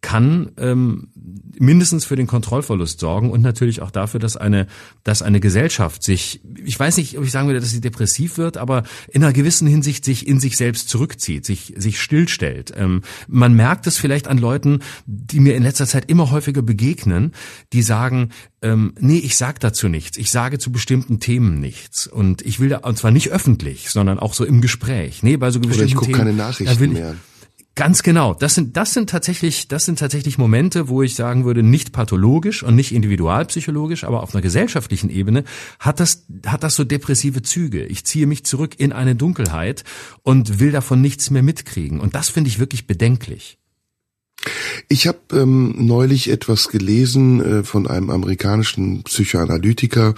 kann 0.00 0.52
ähm, 0.58 1.08
mindestens 1.58 2.04
für 2.04 2.14
den 2.14 2.26
Kontrollverlust 2.26 3.00
sorgen 3.00 3.30
und 3.30 3.42
natürlich 3.42 3.82
auch 3.82 3.90
dafür, 3.90 4.20
dass 4.20 4.36
eine, 4.36 4.66
dass 5.02 5.22
eine 5.22 5.40
Gesellschaft 5.40 6.02
sich, 6.02 6.40
ich 6.64 6.78
weiß 6.78 6.96
nicht, 6.98 7.18
ob 7.18 7.24
ich 7.24 7.32
sagen 7.32 7.48
würde, 7.48 7.60
dass 7.60 7.70
sie 7.70 7.80
depressiv 7.80 8.38
wird, 8.38 8.56
aber 8.56 8.84
in 9.08 9.24
einer 9.24 9.32
gewissen 9.32 9.66
Hinsicht 9.66 10.04
sich 10.04 10.26
in 10.26 10.38
sich 10.38 10.56
selbst 10.56 10.88
zurückzieht, 10.88 11.44
sich, 11.44 11.74
sich 11.76 12.00
stillstellt. 12.00 12.72
Ähm, 12.76 13.02
man 13.26 13.54
merkt 13.54 13.86
es 13.86 13.98
vielleicht 13.98 14.28
an 14.28 14.38
Leuten, 14.38 14.80
die 15.06 15.40
mir 15.40 15.56
in 15.56 15.64
letzter 15.64 15.86
Zeit 15.86 16.08
immer 16.08 16.30
häufiger 16.30 16.62
begegnen, 16.62 17.32
die 17.72 17.82
sagen, 17.82 18.30
ähm, 18.62 18.94
nee, 19.00 19.18
ich 19.18 19.36
sag 19.36 19.58
dazu 19.60 19.88
nichts. 19.88 20.16
Ich 20.16 20.30
sage 20.30 20.58
zu 20.58 20.70
bestimmten 20.70 21.18
Themen 21.18 21.58
nichts. 21.60 22.06
Und 22.06 22.42
ich 22.42 22.60
will 22.60 22.68
da, 22.68 22.78
und 22.78 22.98
zwar 22.98 23.10
nicht 23.10 23.30
öffentlich, 23.30 23.90
sondern 23.90 24.18
auch 24.18 24.34
so 24.34 24.44
im 24.44 24.60
Gespräch. 24.60 25.22
Nee, 25.22 25.36
bei 25.36 25.50
so 25.50 25.60
bestimmten 25.60 25.80
Oder 25.80 25.88
ich 25.88 25.94
gucke 25.94 26.12
keine 26.12 26.32
Nachrichten 26.32 26.92
mehr. 26.92 27.16
Ganz 27.78 28.02
genau. 28.02 28.34
Das 28.34 28.56
sind, 28.56 28.76
das 28.76 28.92
sind 28.92 29.08
tatsächlich, 29.08 29.68
das 29.68 29.84
sind 29.84 30.00
tatsächlich 30.00 30.36
Momente, 30.36 30.88
wo 30.88 31.04
ich 31.04 31.14
sagen 31.14 31.44
würde, 31.44 31.62
nicht 31.62 31.92
pathologisch 31.92 32.64
und 32.64 32.74
nicht 32.74 32.90
individualpsychologisch, 32.90 34.02
aber 34.02 34.24
auf 34.24 34.34
einer 34.34 34.42
gesellschaftlichen 34.42 35.10
Ebene 35.10 35.44
hat 35.78 36.00
das, 36.00 36.26
hat 36.44 36.64
das 36.64 36.74
so 36.74 36.82
depressive 36.82 37.40
Züge. 37.42 37.84
Ich 37.84 38.04
ziehe 38.04 38.26
mich 38.26 38.44
zurück 38.44 38.74
in 38.78 38.92
eine 38.92 39.14
Dunkelheit 39.14 39.84
und 40.24 40.58
will 40.58 40.72
davon 40.72 41.00
nichts 41.00 41.30
mehr 41.30 41.44
mitkriegen. 41.44 42.00
Und 42.00 42.16
das 42.16 42.30
finde 42.30 42.48
ich 42.48 42.58
wirklich 42.58 42.88
bedenklich. 42.88 43.57
Ich 44.88 45.06
habe 45.06 45.18
ähm, 45.32 45.74
neulich 45.78 46.30
etwas 46.30 46.68
gelesen 46.68 47.40
äh, 47.40 47.64
von 47.64 47.86
einem 47.86 48.10
amerikanischen 48.10 49.02
Psychoanalytiker, 49.02 50.14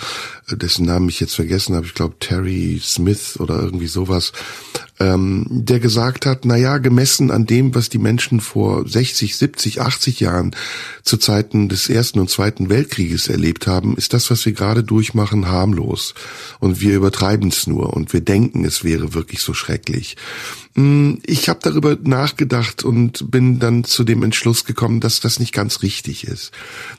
äh, 0.48 0.56
dessen 0.56 0.86
Namen 0.86 1.08
ich 1.08 1.20
jetzt 1.20 1.34
vergessen 1.34 1.74
habe, 1.74 1.86
ich 1.86 1.94
glaube 1.94 2.16
Terry 2.20 2.80
Smith 2.82 3.38
oder 3.38 3.60
irgendwie 3.60 3.86
sowas, 3.86 4.32
ähm, 5.00 5.46
der 5.48 5.80
gesagt 5.80 6.26
hat, 6.26 6.44
na 6.44 6.56
ja, 6.56 6.78
gemessen 6.78 7.30
an 7.30 7.46
dem, 7.46 7.74
was 7.74 7.88
die 7.88 7.98
Menschen 7.98 8.40
vor 8.40 8.86
60, 8.86 9.36
70, 9.36 9.80
80 9.80 10.20
Jahren 10.20 10.54
zu 11.02 11.16
Zeiten 11.16 11.70
des 11.70 11.88
Ersten 11.88 12.20
und 12.20 12.28
Zweiten 12.28 12.68
Weltkrieges 12.68 13.28
erlebt 13.28 13.66
haben, 13.66 13.96
ist 13.96 14.12
das, 14.12 14.30
was 14.30 14.44
wir 14.44 14.52
gerade 14.52 14.84
durchmachen, 14.84 15.48
harmlos. 15.48 16.14
Und 16.58 16.82
wir 16.82 16.94
übertreiben 16.94 17.48
es 17.48 17.66
nur 17.66 17.94
und 17.94 18.12
wir 18.12 18.20
denken, 18.20 18.64
es 18.64 18.84
wäre 18.84 19.14
wirklich 19.14 19.40
so 19.40 19.54
schrecklich. 19.54 20.16
Mm, 20.74 21.14
ich 21.24 21.48
habe 21.48 21.58
darüber 21.62 21.96
nachgedacht 22.02 22.84
und 22.84 23.30
bin 23.30 23.58
dann 23.58 23.82
zu 23.82 24.04
dem 24.04 24.22
Entschluss 24.22 24.64
gekommen, 24.64 25.00
dass 25.00 25.20
das 25.20 25.40
nicht 25.40 25.52
ganz 25.52 25.82
richtig 25.82 26.26
ist. 26.26 26.52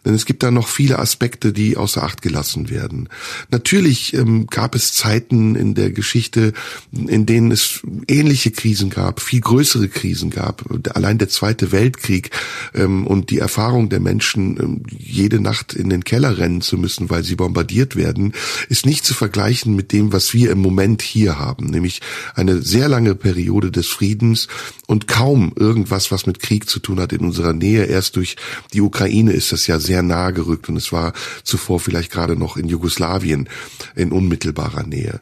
Denn 0.05 0.13
es 0.13 0.25
gibt 0.25 0.43
da 0.43 0.51
noch 0.51 0.67
viele 0.67 0.99
Aspekte, 0.99 1.53
die 1.53 1.77
außer 1.77 2.03
Acht 2.03 2.21
gelassen 2.21 2.69
werden. 2.69 3.07
Natürlich 3.49 4.13
ähm, 4.13 4.47
gab 4.47 4.75
es 4.75 4.93
Zeiten 4.93 5.55
in 5.55 5.73
der 5.73 5.91
Geschichte, 5.91 6.53
in 6.91 7.25
denen 7.25 7.51
es 7.51 7.81
ähnliche 8.07 8.51
Krisen 8.51 8.89
gab, 8.89 9.21
viel 9.21 9.41
größere 9.41 9.87
Krisen 9.87 10.31
gab. 10.31 10.65
Allein 10.93 11.17
der 11.17 11.29
Zweite 11.29 11.71
Weltkrieg 11.71 12.31
ähm, 12.73 13.07
und 13.07 13.29
die 13.29 13.39
Erfahrung 13.39 13.87
der 13.87 14.01
Menschen, 14.01 14.57
ähm, 14.59 14.83
jede 14.89 15.39
Nacht 15.39 15.73
in 15.73 15.89
den 15.89 16.03
Keller 16.03 16.37
rennen 16.37 16.61
zu 16.61 16.77
müssen, 16.77 17.09
weil 17.09 17.23
sie 17.23 17.35
bombardiert 17.35 17.95
werden, 17.95 18.33
ist 18.67 18.85
nicht 18.85 19.05
zu 19.05 19.13
vergleichen 19.13 19.75
mit 19.75 19.93
dem, 19.93 20.11
was 20.11 20.33
wir 20.33 20.51
im 20.51 20.59
Moment 20.59 21.01
hier 21.01 21.39
haben, 21.39 21.67
nämlich 21.67 22.01
eine 22.35 22.61
sehr 22.61 22.89
lange 22.89 23.15
Periode 23.15 23.60
des 23.69 23.87
Friedens 23.87 24.47
und 24.87 25.07
kaum 25.07 25.51
irgendwas, 25.55 26.11
was 26.11 26.25
mit 26.25 26.39
Krieg 26.39 26.69
zu 26.69 26.79
tun 26.79 26.99
hat 26.99 27.13
in 27.13 27.19
unserer 27.19 27.53
Nähe. 27.53 27.85
Erst 27.85 28.15
durch 28.15 28.37
die 28.73 28.81
Ukraine 28.81 29.33
ist 29.33 29.51
das 29.51 29.67
ja 29.67 29.79
sehr 29.79 30.01
nahe 30.01 30.33
gerückt 30.33 30.69
und 30.69 30.77
es 30.77 30.91
war 30.91 31.13
zuvor 31.43 31.79
vielleicht 31.79 32.11
gerade 32.11 32.35
noch 32.35 32.57
in 32.57 32.67
Jugoslawien 32.67 33.49
in 33.95 34.11
unmittelbarer 34.11 34.83
Nähe. 34.83 35.21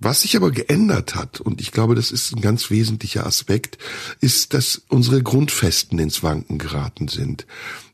Was 0.00 0.22
sich 0.22 0.36
aber 0.36 0.50
geändert 0.50 1.14
hat, 1.14 1.40
und 1.40 1.60
ich 1.60 1.72
glaube, 1.72 1.94
das 1.94 2.10
ist 2.10 2.34
ein 2.34 2.40
ganz 2.40 2.70
wesentlicher 2.70 3.26
Aspekt, 3.26 3.78
ist, 4.20 4.54
dass 4.54 4.82
unsere 4.88 5.22
Grundfesten 5.22 5.98
ins 5.98 6.22
Wanken 6.22 6.58
geraten 6.58 7.08
sind. 7.08 7.46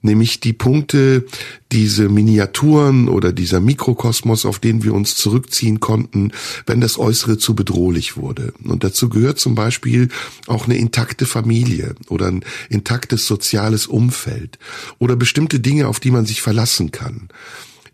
Nämlich 0.02 0.40
die 0.40 0.52
Punkte, 0.52 1.24
diese 1.72 2.10
Miniaturen 2.10 3.08
oder 3.08 3.32
dieser 3.32 3.60
Mikrokosmos, 3.60 4.44
auf 4.44 4.58
den 4.58 4.84
wir 4.84 4.92
uns 4.92 5.16
zurückziehen 5.16 5.80
konnten, 5.80 6.32
wenn 6.66 6.80
das 6.80 6.98
Äußere 6.98 7.38
zu 7.38 7.54
bedrohlich 7.54 8.16
wurde. 8.16 8.52
Und 8.62 8.84
dazu 8.84 9.08
gehört 9.08 9.38
zum 9.38 9.54
Beispiel 9.54 10.10
auch 10.46 10.66
eine 10.66 10.76
intakte 10.76 11.24
Familie 11.24 11.94
oder 12.08 12.26
ein 12.26 12.44
intaktes 12.68 13.26
soziales 13.26 13.86
Umfeld 13.86 14.58
oder 14.98 15.16
bestimmte 15.16 15.58
Dinge, 15.60 15.88
auf 15.88 16.00
die 16.00 16.10
man 16.10 16.26
sich 16.26 16.42
verlassen 16.42 16.90
kann. 16.90 17.28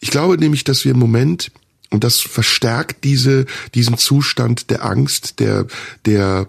Ich 0.00 0.10
glaube 0.10 0.36
nämlich, 0.36 0.64
dass 0.64 0.84
wir 0.84 0.92
im 0.92 0.98
Moment 0.98 1.52
und 1.90 2.04
das 2.04 2.20
verstärkt 2.20 3.04
diese, 3.04 3.46
diesen 3.74 3.98
Zustand 3.98 4.70
der 4.70 4.84
Angst, 4.84 5.40
der, 5.40 5.66
der 6.06 6.46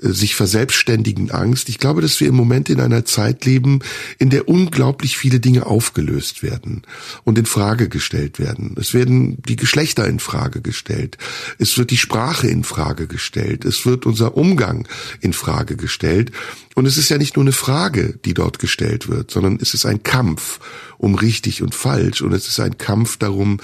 äh, 0.00 0.08
sich 0.10 0.36
verselbstständigen 0.36 1.32
Angst. 1.32 1.68
Ich 1.68 1.78
glaube, 1.78 2.00
dass 2.00 2.20
wir 2.20 2.28
im 2.28 2.36
Moment 2.36 2.70
in 2.70 2.80
einer 2.80 3.04
Zeit 3.04 3.44
leben, 3.44 3.80
in 4.18 4.30
der 4.30 4.48
unglaublich 4.48 5.18
viele 5.18 5.40
Dinge 5.40 5.66
aufgelöst 5.66 6.44
werden 6.44 6.82
und 7.24 7.38
in 7.38 7.46
Frage 7.46 7.88
gestellt 7.88 8.38
werden. 8.38 8.76
Es 8.78 8.94
werden 8.94 9.42
die 9.42 9.56
Geschlechter 9.56 10.06
in 10.06 10.20
Frage 10.20 10.60
gestellt. 10.60 11.18
Es 11.58 11.76
wird 11.76 11.90
die 11.90 11.96
Sprache 11.96 12.46
in 12.46 12.62
Frage 12.62 13.08
gestellt. 13.08 13.64
Es 13.64 13.86
wird 13.86 14.06
unser 14.06 14.36
Umgang 14.36 14.86
in 15.20 15.32
Frage 15.32 15.76
gestellt. 15.76 16.30
Und 16.76 16.86
es 16.86 16.96
ist 16.98 17.08
ja 17.08 17.18
nicht 17.18 17.34
nur 17.36 17.44
eine 17.44 17.52
Frage, 17.52 18.14
die 18.24 18.34
dort 18.34 18.60
gestellt 18.60 19.08
wird, 19.08 19.32
sondern 19.32 19.58
es 19.60 19.74
ist 19.74 19.86
ein 19.86 20.04
Kampf 20.04 20.60
um 20.98 21.16
richtig 21.16 21.62
und 21.62 21.74
falsch 21.74 22.22
und 22.22 22.32
es 22.32 22.48
ist 22.48 22.60
ein 22.60 22.78
Kampf 22.78 23.16
darum, 23.16 23.58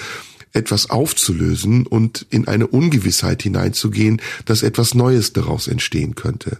etwas 0.52 0.90
aufzulösen 0.90 1.86
und 1.86 2.26
in 2.30 2.48
eine 2.48 2.66
Ungewissheit 2.66 3.42
hineinzugehen, 3.42 4.20
dass 4.44 4.62
etwas 4.62 4.94
Neues 4.94 5.32
daraus 5.32 5.68
entstehen 5.68 6.14
könnte. 6.14 6.58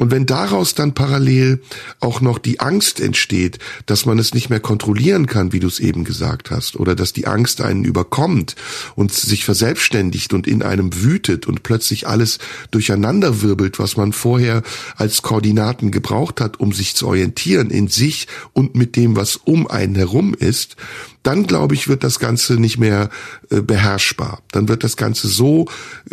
Und 0.00 0.10
wenn 0.10 0.24
daraus 0.24 0.74
dann 0.74 0.94
parallel 0.94 1.60
auch 2.00 2.22
noch 2.22 2.38
die 2.38 2.58
Angst 2.58 3.00
entsteht, 3.00 3.58
dass 3.84 4.06
man 4.06 4.18
es 4.18 4.32
nicht 4.32 4.48
mehr 4.48 4.58
kontrollieren 4.58 5.26
kann, 5.26 5.52
wie 5.52 5.60
du 5.60 5.68
es 5.68 5.78
eben 5.78 6.04
gesagt 6.04 6.50
hast, 6.50 6.76
oder 6.76 6.94
dass 6.94 7.12
die 7.12 7.26
Angst 7.26 7.60
einen 7.60 7.84
überkommt 7.84 8.56
und 8.94 9.12
sich 9.12 9.44
verselbstständigt 9.44 10.32
und 10.32 10.46
in 10.46 10.62
einem 10.62 11.02
wütet 11.02 11.46
und 11.46 11.64
plötzlich 11.64 12.08
alles 12.08 12.38
durcheinanderwirbelt, 12.70 13.78
was 13.78 13.98
man 13.98 14.14
vorher 14.14 14.62
als 14.96 15.20
Koordinaten 15.20 15.90
gebraucht 15.90 16.40
hat, 16.40 16.58
um 16.60 16.72
sich 16.72 16.94
zu 16.94 17.06
orientieren 17.06 17.68
in 17.68 17.88
sich 17.88 18.26
und 18.54 18.74
mit 18.74 18.96
dem, 18.96 19.16
was 19.16 19.36
um 19.36 19.66
einen 19.66 19.96
herum 19.96 20.32
ist, 20.32 20.76
dann 21.22 21.46
glaube 21.46 21.74
ich, 21.74 21.88
wird 21.88 22.02
das 22.02 22.18
Ganze 22.18 22.54
nicht 22.54 22.78
mehr 22.78 23.10
äh, 23.50 23.60
beherrschbar. 23.60 24.40
Dann 24.52 24.68
wird 24.68 24.84
das 24.84 24.96
Ganze 24.96 25.28
so, 25.28 25.66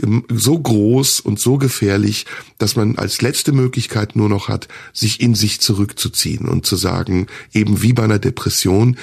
ähm, 0.04 0.26
so 0.30 0.60
groß 0.60 1.22
und 1.22 1.40
so 1.40 1.58
gefährlich, 1.58 2.26
dass 2.58 2.76
man 2.76 2.98
als 2.98 3.22
letzte 3.22 3.54
Möglichkeit 3.54 3.77
nur 4.16 4.30
noch 4.30 4.48
hat, 4.48 4.68
sich 4.94 5.22
in 5.22 5.36
sich 5.36 5.60
zurückzuziehen 5.62 6.48
und 6.48 6.66
zu 6.66 6.76
sagen, 6.76 7.28
eben 7.54 7.82
wie 7.82 7.94
bei 7.94 8.04
einer 8.04 8.20
Depression, 8.20 8.98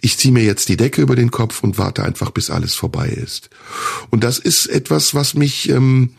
ich 0.00 0.18
ziehe 0.18 0.32
mir 0.32 0.44
jetzt 0.44 0.68
die 0.68 0.76
Decke 0.76 1.02
über 1.02 1.16
den 1.16 1.30
Kopf 1.30 1.62
und 1.62 1.78
warte 1.78 2.04
einfach, 2.04 2.30
bis 2.30 2.50
alles 2.50 2.74
vorbei 2.74 3.08
ist. 3.08 3.50
Und 4.10 4.24
das 4.24 4.38
ist 4.38 4.66
etwas, 4.66 5.14
was 5.14 5.34
mich, 5.34 5.68
ähm, 5.68 6.10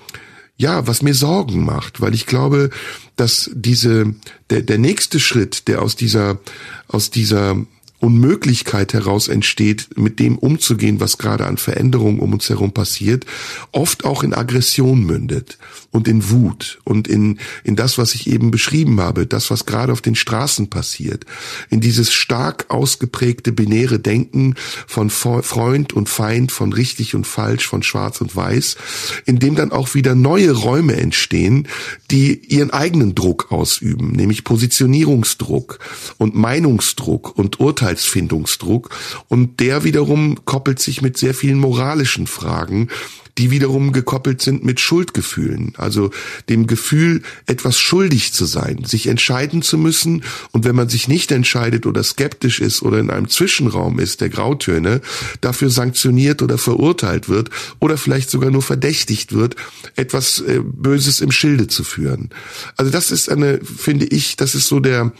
ja, 0.57 0.87
was 0.87 1.01
mir 1.01 1.13
Sorgen 1.13 1.63
macht, 1.63 2.01
weil 2.01 2.15
ich 2.15 2.25
glaube, 2.25 2.69
dass 3.15 3.49
diese, 3.53 4.15
der, 4.49 4.61
der 4.61 4.77
nächste 4.77 5.19
Schritt, 5.19 5.67
der 5.67 5.81
aus 5.81 5.95
dieser, 5.95 6.39
aus 6.87 7.11
dieser 7.11 7.57
Unmöglichkeit 7.99 8.93
heraus 8.93 9.27
entsteht, 9.27 9.97
mit 9.97 10.19
dem 10.19 10.37
umzugehen, 10.37 10.99
was 10.99 11.17
gerade 11.17 11.47
an 11.47 11.57
Veränderungen 11.57 12.19
um 12.19 12.33
uns 12.33 12.47
herum 12.47 12.71
passiert, 12.71 13.25
oft 13.71 14.05
auch 14.05 14.23
in 14.23 14.35
Aggression 14.35 15.03
mündet 15.03 15.57
und 15.89 16.07
in 16.07 16.29
Wut 16.29 16.79
und 16.83 17.07
in, 17.07 17.39
in 17.63 17.75
das, 17.75 17.97
was 17.97 18.13
ich 18.13 18.27
eben 18.27 18.51
beschrieben 18.51 19.01
habe, 19.01 19.25
das, 19.25 19.49
was 19.49 19.65
gerade 19.65 19.91
auf 19.91 20.01
den 20.01 20.13
Straßen 20.13 20.69
passiert, 20.69 21.25
in 21.71 21.81
dieses 21.81 22.13
stark 22.13 22.65
ausgeprägte 22.69 23.51
binäre 23.51 23.97
Denken 23.97 24.53
von 24.85 25.09
Freund 25.09 25.93
und 25.93 26.07
Feind, 26.07 26.51
von 26.51 26.73
richtig 26.73 27.15
und 27.15 27.25
falsch, 27.25 27.67
von 27.67 27.81
schwarz 27.81 28.21
und 28.21 28.35
weiß, 28.35 28.77
in 29.25 29.39
dem 29.39 29.55
dann 29.55 29.71
auch 29.71 29.95
wieder 29.95 30.13
neue 30.13 30.51
Räume 30.51 30.97
entstehen, 30.97 31.67
die 32.11 32.35
ihren 32.45 32.69
eigenen 32.69 33.15
Druck 33.15 33.51
ausüben, 33.51 34.11
nämlich 34.11 34.43
Positionierungsdruck 34.43 35.79
und 36.17 36.35
Meinungsdruck 36.35 37.35
und 37.37 37.59
Urteil 37.59 37.86
Urteilsfindungsdruck 37.87 38.89
und 39.29 39.59
der 39.59 39.83
wiederum 39.83 40.43
koppelt 40.45 40.79
sich 40.79 41.01
mit 41.01 41.17
sehr 41.17 41.33
vielen 41.33 41.57
moralischen 41.57 42.27
Fragen, 42.27 42.89
die 43.37 43.51
wiederum 43.51 43.91
gekoppelt 43.91 44.41
sind 44.41 44.65
mit 44.65 44.79
Schuldgefühlen, 44.79 45.73
also 45.77 46.09
dem 46.49 46.65
Gefühl, 46.65 47.21
etwas 47.45 47.79
schuldig 47.79 48.33
zu 48.33 48.45
sein, 48.45 48.83
sich 48.83 49.05
entscheiden 49.05 49.61
zu 49.61 49.77
müssen. 49.77 50.23
Und 50.51 50.65
wenn 50.65 50.75
man 50.75 50.89
sich 50.89 51.07
nicht 51.07 51.31
entscheidet 51.31 51.85
oder 51.85 52.03
skeptisch 52.03 52.59
ist 52.59 52.81
oder 52.81 52.97
in 52.97 53.11
einem 53.11 53.29
Zwischenraum 53.29 53.99
ist, 53.99 54.21
der 54.21 54.29
Grautöne, 54.29 55.01
dafür 55.39 55.69
sanktioniert 55.69 56.41
oder 56.41 56.57
verurteilt 56.57 57.29
wird 57.29 57.51
oder 57.79 57.97
vielleicht 57.97 58.31
sogar 58.31 58.49
nur 58.49 58.63
verdächtigt 58.63 59.33
wird, 59.33 59.55
etwas 59.95 60.39
äh, 60.39 60.59
Böses 60.63 61.21
im 61.21 61.31
Schilde 61.31 61.67
zu 61.67 61.83
führen. 61.83 62.31
Also 62.75 62.91
das 62.91 63.11
ist 63.11 63.29
eine, 63.29 63.59
finde 63.61 64.07
ich, 64.07 64.35
das 64.35 64.55
ist 64.55 64.67
so 64.67 64.79
der, 64.79 65.11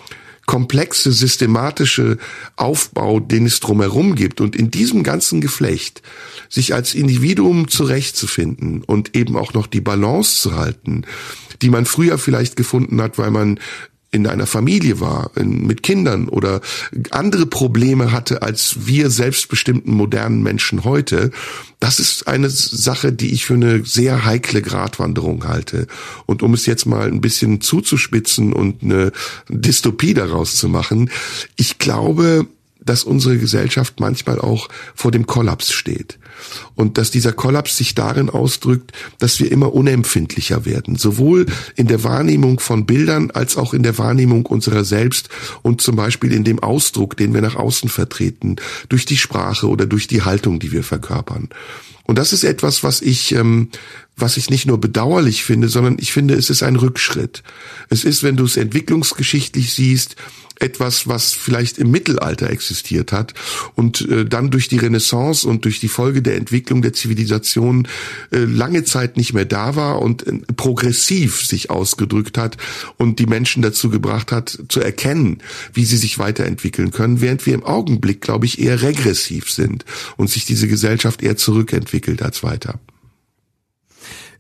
komplexe, 0.48 1.12
systematische 1.12 2.18
Aufbau, 2.56 3.20
den 3.20 3.46
es 3.46 3.60
drumherum 3.60 4.16
gibt. 4.16 4.42
Und 4.42 4.56
in 4.56 4.72
diesem 4.72 5.04
ganzen 5.04 5.42
Geflecht 5.42 6.02
sich 6.50 6.74
als 6.74 6.96
Individuum 6.96 7.68
zurechtzufinden 7.68 8.84
und 8.84 9.16
eben 9.16 9.36
auch 9.36 9.54
noch 9.54 9.68
die 9.68 9.82
Balance 9.82 10.42
zu 10.42 10.56
halten, 10.56 11.04
die 11.62 11.70
man 11.70 11.86
früher 11.86 12.18
vielleicht 12.18 12.56
gefunden 12.56 13.02
hat, 13.02 13.20
weil 13.20 13.30
man 13.30 13.60
in 14.12 14.26
einer 14.26 14.48
Familie 14.48 15.00
war, 15.00 15.32
in, 15.36 15.68
mit 15.68 15.84
Kindern 15.84 16.30
oder 16.30 16.62
andere 17.12 17.46
Probleme 17.46 18.12
hatte 18.12 18.42
als 18.42 18.88
wir 18.88 19.10
selbstbestimmten 19.10 19.94
modernen 19.94 20.42
Menschen 20.42 20.84
heute, 20.84 21.32
das 21.80 22.00
ist 22.00 22.28
eine 22.28 22.50
Sache, 22.50 23.12
die 23.12 23.34
ich 23.34 23.46
für 23.46 23.54
eine 23.54 23.86
sehr 23.86 24.26
heikle 24.26 24.62
Gratwanderung 24.62 25.48
halte. 25.48 25.88
Und 26.26 26.42
um 26.42 26.54
es 26.54 26.66
jetzt 26.66 26.86
mal 26.86 27.08
ein 27.08 27.22
bisschen 27.22 27.62
zuzuspitzen 27.62 28.54
und 28.54 28.82
eine 28.82 29.12
Dystopie 29.50 30.14
daraus 30.14 30.56
zu 30.56 30.70
machen, 30.70 31.12
ich 31.56 31.78
glaube, 31.78 32.48
dass 32.80 33.04
unsere 33.04 33.38
Gesellschaft 33.38 34.00
manchmal 34.00 34.40
auch 34.40 34.70
vor 34.96 35.12
dem 35.12 35.28
Kollaps 35.28 35.72
steht. 35.72 36.18
Und 36.76 36.98
dass 36.98 37.12
dieser 37.12 37.34
Kollaps 37.34 37.78
sich 37.78 37.96
darin 37.96 38.30
ausdrückt, 38.30 38.92
dass 39.20 39.40
wir 39.40 39.52
immer 39.52 39.74
unempfindlicher 39.74 40.66
werden, 40.66 40.96
sowohl 40.96 41.46
in 41.76 41.88
der 41.88 42.04
Wahrnehmung 42.04 42.60
von 42.60 42.86
Bildern 42.86 43.32
als 43.32 43.58
auch 43.58 43.74
in 43.74 43.84
der 43.84 43.98
Wahrnehmung 43.98 44.46
unserer 44.46 44.84
selbst 44.84 45.30
und 45.62 45.82
zum 45.82 45.96
Beispiel 45.96 46.32
in 46.32 46.44
dem 46.44 46.60
Ausdruck, 46.60 47.18
den 47.18 47.34
wir 47.34 47.42
nach 47.42 47.56
außen 47.56 47.90
vertreten, 47.90 48.58
durch 48.90 49.06
die 49.06 49.18
Sprache 49.18 49.68
oder 49.68 49.86
durch 49.86 50.08
die 50.08 50.24
Haltung, 50.24 50.60
die 50.60 50.72
wir 50.72 50.84
verkörpern. 50.84 51.50
Und 52.08 52.18
das 52.18 52.32
ist 52.32 52.44
etwas, 52.44 52.84
was 52.84 53.02
ich, 53.02 53.34
ähm, 53.34 53.70
was 54.18 54.36
ich 54.38 54.50
nicht 54.50 54.66
nur 54.66 54.80
bedauerlich 54.80 55.44
finde, 55.44 55.70
sondern 55.70 55.98
ich 56.00 56.12
finde, 56.12 56.34
es 56.34 56.50
ist 56.50 56.64
ein 56.64 56.76
Rückschritt. 56.76 57.44
Es 57.90 58.04
ist, 58.04 58.24
wenn 58.24 58.36
du 58.36 58.46
es 58.46 58.58
entwicklungsgeschichtlich 58.58 59.74
siehst, 59.74 60.16
etwas, 60.60 61.08
was 61.08 61.34
vielleicht 61.34 61.78
im 61.78 61.92
Mittelalter 61.92 62.50
existiert 62.50 63.12
hat 63.12 63.34
und 63.76 64.02
äh, 64.10 64.26
dann 64.26 64.50
durch 64.50 64.68
die 64.68 64.78
Renaissance 64.78 65.48
und 65.48 65.66
durch 65.66 65.80
die 65.80 65.88
Folge 65.88 66.22
der 66.22 66.36
Entwicklung 66.36 66.82
der 66.82 66.94
Zivilisation 66.94 67.88
äh, 68.32 68.40
lange 68.40 68.84
Zeit 68.84 69.18
nicht 69.18 69.34
mehr 69.34 69.46
da 69.46 69.76
war 69.76 70.02
und 70.02 70.26
äh, 70.26 70.40
progressiv 70.56 71.46
sich 71.46 71.70
ausgedrückt 71.70 72.38
hat 72.38 72.58
und 72.98 73.20
die 73.20 73.28
Menschen 73.28 73.62
dazu 73.62 73.90
gebracht 73.90 74.32
hat, 74.32 74.58
zu 74.68 74.80
erkennen, 74.80 75.44
wie 75.74 75.86
sie 75.86 75.98
sich 75.98 76.18
weiterentwickeln 76.18 76.92
können, 76.92 77.22
während 77.22 77.46
wir 77.46 77.54
im 77.54 77.64
Augenblick, 77.64 78.22
glaube 78.22 78.46
ich, 78.46 78.60
eher 78.60 78.82
regressiv 78.82 79.52
sind 79.52 79.86
und 80.16 80.30
sich 80.30 80.46
diese 80.46 80.68
Gesellschaft 80.68 81.22
eher 81.22 81.38
zurückentwickelt 81.38 82.22
als 82.22 82.42
weiter. 82.42 82.80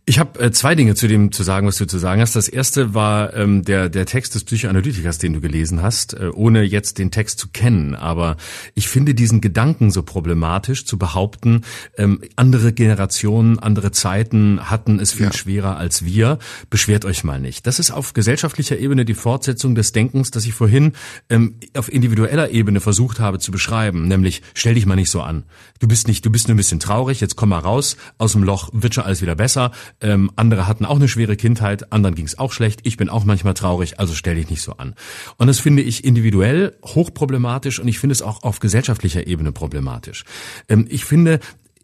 Ich 0.09 0.19
habe 0.19 0.39
äh, 0.39 0.51
zwei 0.51 0.73
Dinge 0.73 0.95
zu 0.95 1.09
dem 1.09 1.33
zu 1.33 1.43
sagen, 1.43 1.67
was 1.67 1.75
du 1.75 1.85
zu 1.85 1.97
sagen 1.97 2.21
hast. 2.21 2.33
Das 2.33 2.47
erste 2.47 2.93
war 2.93 3.33
ähm, 3.33 3.65
der 3.65 3.89
der 3.89 4.05
Text 4.05 4.35
des 4.35 4.45
Psychoanalytikers, 4.45 5.17
den 5.17 5.33
du 5.33 5.41
gelesen 5.41 5.81
hast, 5.81 6.13
äh, 6.13 6.29
ohne 6.33 6.63
jetzt 6.63 6.97
den 6.97 7.11
Text 7.11 7.39
zu 7.39 7.49
kennen. 7.49 7.93
Aber 7.93 8.37
ich 8.73 8.87
finde 8.87 9.13
diesen 9.13 9.41
Gedanken 9.41 9.91
so 9.91 10.03
problematisch, 10.03 10.85
zu 10.85 10.97
behaupten, 10.97 11.63
ähm, 11.97 12.21
andere 12.37 12.71
Generationen, 12.71 13.59
andere 13.59 13.91
Zeiten 13.91 14.61
hatten 14.69 15.01
es 15.01 15.11
viel 15.11 15.25
ja. 15.25 15.33
schwerer 15.33 15.75
als 15.75 16.05
wir. 16.05 16.39
Beschwert 16.69 17.03
euch 17.03 17.25
mal 17.25 17.41
nicht. 17.41 17.67
Das 17.67 17.77
ist 17.77 17.91
auf 17.91 18.13
gesellschaftlicher 18.13 18.77
Ebene 18.77 19.03
die 19.03 19.13
Fortsetzung 19.13 19.75
des 19.75 19.91
Denkens, 19.91 20.31
das 20.31 20.45
ich 20.45 20.53
vorhin 20.53 20.93
ähm, 21.29 21.55
auf 21.75 21.91
individueller 21.91 22.51
Ebene 22.51 22.79
versucht 22.79 23.19
habe 23.19 23.39
zu 23.39 23.51
beschreiben. 23.51 24.07
Nämlich 24.07 24.41
stell 24.53 24.75
dich 24.75 24.85
mal 24.85 24.95
nicht 24.95 25.11
so 25.11 25.21
an. 25.21 25.43
Du 25.79 25.87
bist 25.89 26.07
nicht, 26.07 26.25
du 26.25 26.29
bist 26.29 26.47
nur 26.47 26.55
ein 26.55 26.57
bisschen 26.57 26.79
traurig. 26.79 27.19
Jetzt 27.19 27.35
komm 27.35 27.49
mal 27.49 27.59
raus 27.59 27.97
aus 28.17 28.31
dem 28.31 28.43
Loch, 28.43 28.69
wird 28.71 28.93
schon 28.93 29.03
alles 29.03 29.21
wieder 29.21 29.35
besser 29.35 29.73
ähm, 30.01 30.31
andere 30.35 30.67
hatten 30.67 30.85
auch 30.85 30.97
eine 30.97 31.07
schwere 31.07 31.35
Kindheit, 31.35 31.91
anderen 31.91 32.15
ging 32.15 32.25
es 32.25 32.37
auch 32.37 32.51
schlecht. 32.51 32.81
Ich 32.83 32.97
bin 32.97 33.09
auch 33.09 33.25
manchmal 33.25 33.53
traurig, 33.53 33.99
also 33.99 34.13
stell 34.13 34.35
dich 34.35 34.49
nicht 34.49 34.61
so 34.61 34.73
an. 34.73 34.95
Und 35.37 35.47
das 35.47 35.59
finde 35.59 35.81
ich 35.81 36.03
individuell 36.03 36.75
hochproblematisch 36.85 37.79
und 37.79 37.87
ich 37.87 37.99
finde 37.99 38.13
es 38.13 38.21
auch 38.21 38.43
auf 38.43 38.59
gesellschaftlicher 38.59 39.25
Ebene 39.27 39.51
problematisch. 39.51 40.23
Ähm, 40.69 40.85
ich 40.89 41.05
finde, 41.05 41.39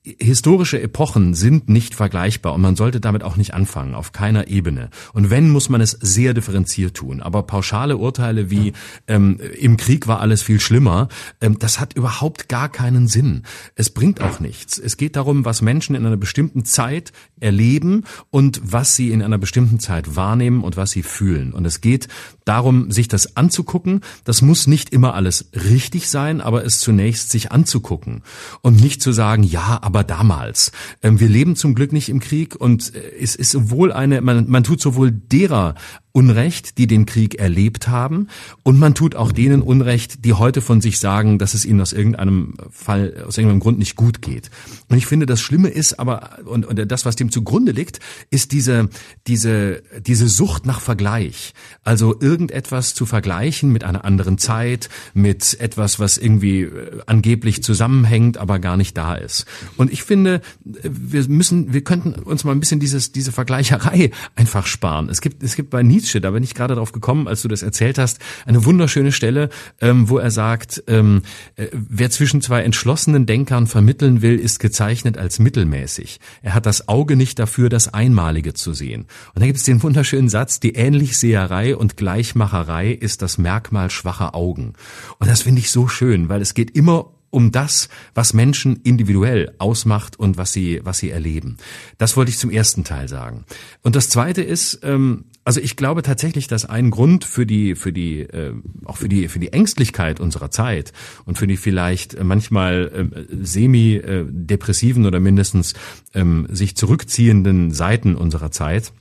historische 0.06 0.82
Epochen 0.82 1.34
sind 1.34 1.70
nicht 1.70 1.96
vergleichbar 1.96 2.54
und 2.54 2.62
man 2.62 2.76
sollte 2.76 3.00
damit 3.00 3.24
auch 3.24 3.38
nicht 3.38 3.54
anfangen, 3.54 3.96
auf 3.96 4.12
keiner 4.12 4.50
Ebene. 4.50 4.90
Und 5.14 5.30
wenn, 5.30 5.50
muss 5.50 5.70
man 5.70 5.80
es 5.80 5.92
sehr 5.92 6.34
differenziert 6.34 6.96
tun. 6.96 7.22
Aber 7.22 7.44
pauschale 7.44 7.96
Urteile 7.96 8.50
wie 8.50 8.74
ähm, 9.08 9.40
im 9.58 9.78
Krieg 9.78 10.08
war 10.08 10.20
alles 10.20 10.44
viel 10.44 10.60
schlimmer, 10.60 11.08
ähm, 11.40 11.58
das 11.58 11.80
hat 11.80 11.94
überhaupt 11.94 12.50
gar 12.50 12.68
keinen 12.68 13.08
Sinn. 13.08 13.44
Es 13.76 13.92
bringt 13.92 14.20
auch 14.20 14.42
nichts. 14.42 14.78
Es 14.78 14.98
geht 14.98 15.16
darum, 15.16 15.46
was 15.46 15.62
Menschen 15.62 15.96
in 15.96 16.06
einer 16.06 16.18
bestimmten 16.18 16.66
Zeit 16.66 17.14
erleben 17.40 18.04
und 18.30 18.62
was 18.64 18.96
sie 18.96 19.12
in 19.12 19.22
einer 19.22 19.38
bestimmten 19.38 19.80
Zeit 19.80 20.18
wahrnehmen 20.18 20.64
und 20.64 20.76
was 20.76 20.92
sie 20.92 21.04
fühlen. 21.04 21.54
Und 21.54 21.66
es 21.66 21.80
geht 21.80 22.10
darum, 22.44 22.92
sich 22.92 23.08
das 23.08 23.38
anzugucken. 23.38 24.02
Das 24.26 24.42
muss 24.42 24.68
nicht 24.68 24.90
immer 24.90 25.14
alles 25.14 25.50
richtig 25.54 26.10
sein, 26.10 26.42
aber 26.42 26.66
es 26.66 26.80
zunächst 26.80 27.30
sich 27.30 27.54
anzugucken 27.54 28.24
und 28.62 28.82
nicht 28.82 29.02
zu 29.02 29.14
sagen, 29.14 29.44
ja, 29.44 29.80
aber 29.82 29.93
aber 29.94 30.04
damals. 30.04 30.72
Ähm, 31.04 31.20
wir 31.20 31.30
leben 31.30 31.56
zum 31.56 31.76
Glück 31.76 31.94
nicht 31.94 32.10
im 32.10 32.20
Krieg 32.20 32.56
und 32.56 32.96
äh, 32.96 33.00
es 33.22 33.36
ist 33.36 33.52
sowohl 33.52 33.92
eine, 33.94 34.22
man, 34.22 34.50
man 34.50 34.64
tut 34.64 34.82
sowohl 34.82 35.12
derer 35.12 35.76
Unrecht, 36.14 36.78
die 36.78 36.86
den 36.86 37.08
Krieg 37.08 37.36
erlebt 37.36 37.88
haben, 37.88 38.28
und 38.62 38.80
man 38.80 38.94
tut 38.94 39.16
auch 39.16 39.32
denen 39.32 39.64
Unrecht, 39.64 40.24
die 40.26 40.34
heute 40.34 40.62
von 40.62 40.80
sich 40.80 41.00
sagen, 41.00 41.40
dass 41.40 41.56
es 41.56 41.66
ihnen 41.66 41.82
aus 41.82 41.92
irgendeinem 41.92 42.54
Fall, 42.70 43.24
aus 43.28 43.38
irgendeinem 43.38 43.60
Grund 43.60 43.80
nicht 43.80 43.96
gut 43.96 44.22
geht. 44.22 44.52
Und 44.90 44.98
ich 44.98 45.08
finde, 45.08 45.26
das 45.26 45.42
Schlimme 45.42 45.70
ist 45.70 46.00
aber, 46.00 46.38
und, 46.46 46.68
und 46.68 46.92
das, 46.92 47.06
was 47.06 47.16
dem 47.16 47.32
zugrunde 47.32 47.72
liegt, 47.72 48.00
ist 48.30 48.52
diese, 48.52 48.90
diese, 49.26 49.82
diese 50.06 50.28
Sucht 50.30 50.68
nach 50.68 50.82
Vergleich. 50.82 51.54
Also 51.84 52.16
irgendetwas 52.20 52.94
zu 52.94 53.08
vergleichen 53.08 53.72
mit 53.72 53.84
einer 53.84 54.06
anderen 54.06 54.38
Zeit, 54.38 54.90
mit 55.16 55.60
etwas, 55.60 56.00
was 56.00 56.20
irgendwie 56.20 56.62
äh, 56.62 57.02
angeblich 57.08 57.64
zusammenhängt, 57.64 58.38
aber 58.38 58.60
gar 58.60 58.78
nicht 58.78 58.96
da 58.98 59.16
ist. 59.16 59.46
Und 59.78 59.92
ich 59.92 60.04
finde, 60.04 60.42
wir 60.64 61.28
müssen, 61.28 61.74
wir 61.74 61.84
könnten 61.84 62.14
uns 62.14 62.44
mal 62.44 62.52
ein 62.52 62.60
bisschen 62.60 62.80
dieses, 62.80 63.12
diese 63.12 63.32
Vergleicherei 63.32 64.12
einfach 64.36 64.68
sparen. 64.68 65.10
Es 65.10 65.22
gibt, 65.22 65.42
es 65.42 65.56
gibt 65.56 65.72
bei 65.72 65.82
Nietzsche, 66.04 66.20
da 66.20 66.32
bin 66.32 66.44
ich 66.44 66.54
gerade 66.54 66.76
drauf 66.76 66.92
gekommen, 66.92 67.30
als 67.30 67.44
du 67.44 67.48
das 67.48 67.64
erzählt 67.64 67.98
hast, 67.98 68.20
eine 68.46 68.66
wunderschöne 68.66 69.14
Stelle, 69.14 69.50
ähm, 69.80 70.10
wo 70.10 70.18
er 70.18 70.32
sagt, 70.32 70.84
ähm, 70.88 71.22
äh, 71.56 71.68
wer 71.72 72.10
zwischen 72.10 72.42
zwei 72.42 72.62
entschlossenen 72.64 73.26
Denkern 73.26 73.68
vermitteln 73.68 74.22
will, 74.22 74.38
ist 74.38 74.60
gezeichnet 74.60 75.18
als 75.18 75.40
mittelmäßig. 75.40 76.20
Er 76.42 76.56
hat 76.56 76.66
das 76.66 76.90
Auge 76.90 77.16
nicht 77.16 77.40
dafür, 77.40 77.70
das 77.70 77.94
Einmalige 77.94 78.54
zu 78.54 78.74
sehen. 78.74 79.06
Und 79.34 79.42
da 79.42 79.46
gibt 79.46 79.60
es 79.60 79.64
den 79.64 79.82
wunderschönen 79.82 80.28
Satz, 80.28 80.60
die 80.60 80.74
Ähnlichseherei 80.74 81.78
und 81.78 81.96
Gleichmacherei 81.96 82.92
ist 82.92 83.22
das 83.22 83.38
Merkmal 83.38 83.90
schwacher 83.90 84.36
Augen. 84.36 84.74
Und 85.20 85.32
das 85.32 85.44
finde 85.44 85.62
ich 85.62 85.72
so 85.72 85.88
schön, 85.88 86.28
weil 86.28 86.42
es 86.42 86.54
geht 86.54 86.76
immer 86.76 87.12
um 87.34 87.52
das, 87.52 87.90
was 88.14 88.34
Menschen 88.34 88.82
individuell 88.84 89.56
ausmacht 89.58 90.20
und 90.20 90.38
was 90.38 90.54
sie, 90.54 90.82
was 90.84 91.00
sie 91.00 91.10
erleben. 91.10 91.58
Das 91.98 92.16
wollte 92.16 92.30
ich 92.30 92.38
zum 92.38 92.52
ersten 92.52 92.84
Teil 92.84 93.10
sagen. 93.10 93.46
Und 93.82 93.96
das 93.96 94.10
zweite 94.10 94.44
ist, 94.44 94.82
ähm, 94.84 95.26
also 95.46 95.60
ich 95.60 95.76
glaube 95.76 96.04
tatsächlich, 96.04 96.48
dass 96.48 96.66
ein 96.66 96.90
Grund 96.90 97.26
für 97.26 97.46
die, 97.46 97.76
für 97.76 97.92
die, 97.92 98.22
äh, 98.22 98.54
auch 98.86 98.98
für 98.98 99.10
die, 99.10 99.28
für 99.28 99.40
die 99.40 99.52
Ängstlichkeit 99.52 100.20
unserer 100.20 100.52
Zeit 100.52 100.94
und 101.26 101.38
für 101.38 101.48
die 101.48 101.58
vielleicht 101.58 102.22
manchmal 102.24 103.10
äh, 103.14 103.36
semi-depressiven 103.44 105.06
oder 105.06 105.20
mindestens 105.20 105.74
ähm, 106.14 106.48
sich 106.50 106.76
zurückziehenden 106.76 107.72
Seiten 107.72 108.16
unserer 108.16 108.52
Zeit 108.52 108.94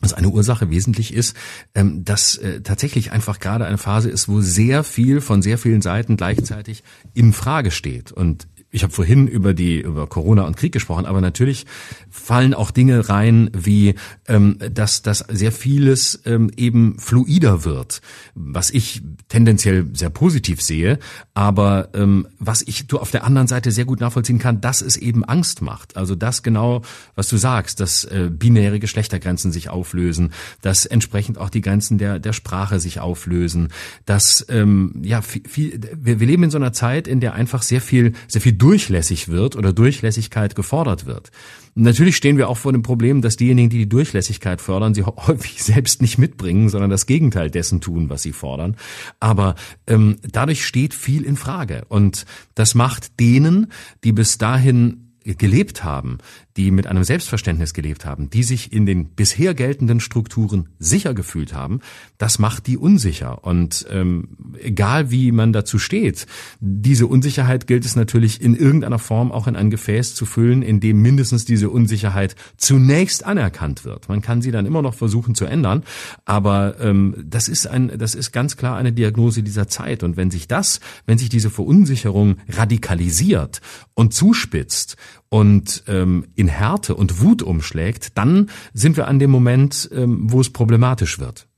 dass 0.00 0.12
eine 0.12 0.28
Ursache 0.28 0.70
wesentlich 0.70 1.14
ist, 1.14 1.36
ähm, 1.74 2.04
dass 2.04 2.36
äh, 2.36 2.60
tatsächlich 2.60 3.12
einfach 3.12 3.38
gerade 3.38 3.64
eine 3.64 3.78
Phase 3.78 4.10
ist, 4.10 4.28
wo 4.28 4.40
sehr 4.40 4.84
viel 4.84 5.20
von 5.20 5.40
sehr 5.40 5.56
vielen 5.56 5.82
Seiten 5.82 6.16
gleichzeitig 6.16 6.82
in 7.14 7.32
Frage 7.32 7.70
steht. 7.70 8.12
Und 8.12 8.46
ich 8.74 8.82
habe 8.82 8.92
vorhin 8.92 9.28
über 9.28 9.54
die 9.54 9.80
über 9.80 10.08
Corona 10.08 10.42
und 10.42 10.56
Krieg 10.56 10.72
gesprochen, 10.72 11.06
aber 11.06 11.20
natürlich 11.20 11.64
fallen 12.10 12.54
auch 12.54 12.72
Dinge 12.72 13.08
rein, 13.08 13.48
wie 13.56 13.94
ähm, 14.26 14.58
dass 14.72 15.02
dass 15.02 15.20
sehr 15.20 15.52
vieles 15.52 16.20
ähm, 16.24 16.50
eben 16.56 16.98
fluider 16.98 17.64
wird, 17.64 18.00
was 18.34 18.70
ich 18.70 19.02
tendenziell 19.28 19.86
sehr 19.92 20.10
positiv 20.10 20.60
sehe, 20.60 20.98
aber 21.34 21.90
ähm, 21.94 22.26
was 22.40 22.62
ich 22.62 22.88
du 22.88 22.98
auf 22.98 23.12
der 23.12 23.22
anderen 23.22 23.46
Seite 23.46 23.70
sehr 23.70 23.84
gut 23.84 24.00
nachvollziehen 24.00 24.40
kann, 24.40 24.60
dass 24.60 24.82
es 24.82 24.96
eben 24.96 25.24
Angst 25.24 25.62
macht. 25.62 25.96
Also 25.96 26.16
das 26.16 26.42
genau, 26.42 26.82
was 27.14 27.28
du 27.28 27.36
sagst, 27.36 27.78
dass 27.78 28.02
äh, 28.04 28.28
binäre 28.28 28.80
Geschlechtergrenzen 28.80 29.52
sich 29.52 29.70
auflösen, 29.70 30.32
dass 30.62 30.84
entsprechend 30.84 31.38
auch 31.38 31.48
die 31.48 31.60
Grenzen 31.60 31.96
der 31.96 32.18
der 32.18 32.32
Sprache 32.32 32.80
sich 32.80 32.98
auflösen, 32.98 33.68
dass 34.04 34.44
ähm, 34.48 35.00
ja 35.04 35.22
viel, 35.22 35.42
viel 35.48 35.80
wir, 35.96 36.18
wir 36.18 36.26
leben 36.26 36.42
in 36.42 36.50
so 36.50 36.58
einer 36.58 36.72
Zeit, 36.72 37.06
in 37.06 37.20
der 37.20 37.34
einfach 37.34 37.62
sehr 37.62 37.80
viel 37.80 38.14
sehr 38.26 38.40
viel 38.40 38.63
durchlässig 38.64 39.28
wird 39.28 39.56
oder 39.56 39.74
Durchlässigkeit 39.74 40.54
gefordert 40.54 41.04
wird. 41.04 41.30
Natürlich 41.74 42.16
stehen 42.16 42.38
wir 42.38 42.48
auch 42.48 42.56
vor 42.56 42.72
dem 42.72 42.82
Problem, 42.82 43.20
dass 43.20 43.36
diejenigen, 43.36 43.68
die 43.68 43.76
die 43.76 43.88
Durchlässigkeit 43.90 44.62
fördern, 44.62 44.94
sie 44.94 45.02
häufig 45.04 45.62
selbst 45.62 46.00
nicht 46.00 46.16
mitbringen, 46.16 46.70
sondern 46.70 46.88
das 46.88 47.04
Gegenteil 47.04 47.50
dessen 47.50 47.82
tun, 47.82 48.08
was 48.08 48.22
sie 48.22 48.32
fordern. 48.32 48.76
Aber 49.20 49.54
ähm, 49.86 50.16
dadurch 50.22 50.64
steht 50.64 50.94
viel 50.94 51.24
in 51.24 51.36
Frage. 51.36 51.84
Und 51.90 52.24
das 52.54 52.74
macht 52.74 53.20
denen, 53.20 53.70
die 54.02 54.12
bis 54.12 54.38
dahin 54.38 55.10
gelebt 55.24 55.84
haben, 55.84 56.18
die 56.56 56.70
mit 56.70 56.86
einem 56.86 57.02
Selbstverständnis 57.02 57.74
gelebt 57.74 58.04
haben, 58.04 58.30
die 58.30 58.44
sich 58.44 58.72
in 58.72 58.86
den 58.86 59.06
bisher 59.06 59.54
geltenden 59.54 60.00
Strukturen 60.00 60.68
sicher 60.78 61.12
gefühlt 61.12 61.52
haben, 61.52 61.80
das 62.16 62.38
macht 62.38 62.66
die 62.66 62.76
unsicher. 62.76 63.44
Und 63.44 63.86
ähm, 63.90 64.54
egal 64.60 65.10
wie 65.10 65.32
man 65.32 65.52
dazu 65.52 65.78
steht, 65.78 66.26
diese 66.60 67.06
Unsicherheit 67.06 67.66
gilt 67.66 67.84
es 67.84 67.96
natürlich 67.96 68.40
in 68.40 68.54
irgendeiner 68.54 69.00
Form 69.00 69.32
auch 69.32 69.48
in 69.48 69.56
ein 69.56 69.70
Gefäß 69.70 70.14
zu 70.14 70.26
füllen, 70.26 70.62
in 70.62 70.78
dem 70.78 71.02
mindestens 71.02 71.44
diese 71.44 71.70
Unsicherheit 71.70 72.36
zunächst 72.56 73.24
anerkannt 73.24 73.84
wird. 73.84 74.08
Man 74.08 74.22
kann 74.22 74.40
sie 74.40 74.52
dann 74.52 74.66
immer 74.66 74.82
noch 74.82 74.94
versuchen 74.94 75.34
zu 75.34 75.46
ändern, 75.46 75.82
aber 76.24 76.76
ähm, 76.80 77.16
das 77.24 77.48
ist 77.48 77.66
ein, 77.66 77.98
das 77.98 78.14
ist 78.14 78.32
ganz 78.32 78.56
klar 78.56 78.76
eine 78.76 78.92
Diagnose 78.92 79.42
dieser 79.42 79.66
Zeit. 79.66 80.04
Und 80.04 80.16
wenn 80.16 80.30
sich 80.30 80.46
das, 80.46 80.78
wenn 81.06 81.18
sich 81.18 81.28
diese 81.28 81.50
Verunsicherung 81.50 82.36
radikalisiert 82.48 83.60
und 83.94 84.14
zuspitzt 84.14 84.96
und 85.34 85.82
ähm, 85.88 86.28
in 86.36 86.46
Härte 86.46 86.94
und 86.94 87.20
Wut 87.20 87.42
umschlägt, 87.42 88.16
dann 88.16 88.50
sind 88.72 88.96
wir 88.96 89.08
an 89.08 89.18
dem 89.18 89.32
Moment, 89.32 89.90
ähm, 89.92 90.30
wo 90.30 90.40
es 90.40 90.50
problematisch 90.50 91.18
wird. 91.18 91.48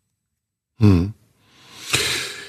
Hm. 0.78 1.12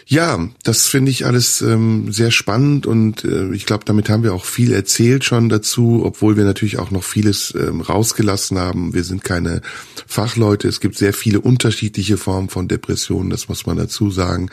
Ja, 0.05 0.47
das 0.63 0.88
finde 0.88 1.11
ich 1.11 1.25
alles 1.25 1.61
ähm, 1.61 2.13
sehr 2.13 2.32
spannend 2.32 2.88
und 2.88 3.25
äh, 3.25 3.51
ich 3.51 3.65
glaube, 3.65 3.84
damit 3.84 4.09
haben 4.09 4.23
wir 4.23 4.34
auch 4.34 4.45
viel 4.45 4.71
erzählt 4.71 5.25
schon 5.25 5.49
dazu, 5.49 6.03
obwohl 6.05 6.38
wir 6.38 6.45
natürlich 6.45 6.80
auch 6.80 6.91
noch 6.91 7.03
vieles 7.03 7.53
ähm, 7.59 7.82
rausgelassen 7.82 8.57
haben. 8.57 8.93
Wir 8.93 9.03
sind 9.03 9.25
keine 9.25 9.61
Fachleute. 10.05 10.69
Es 10.69 10.80
gibt 10.80 10.97
sehr 10.97 11.11
viele 11.11 11.41
unterschiedliche 11.41 12.15
Formen 12.15 12.47
von 12.47 12.69
Depressionen, 12.69 13.30
das 13.30 13.49
muss 13.49 13.65
man 13.65 13.75
dazu 13.75 14.11
sagen 14.11 14.49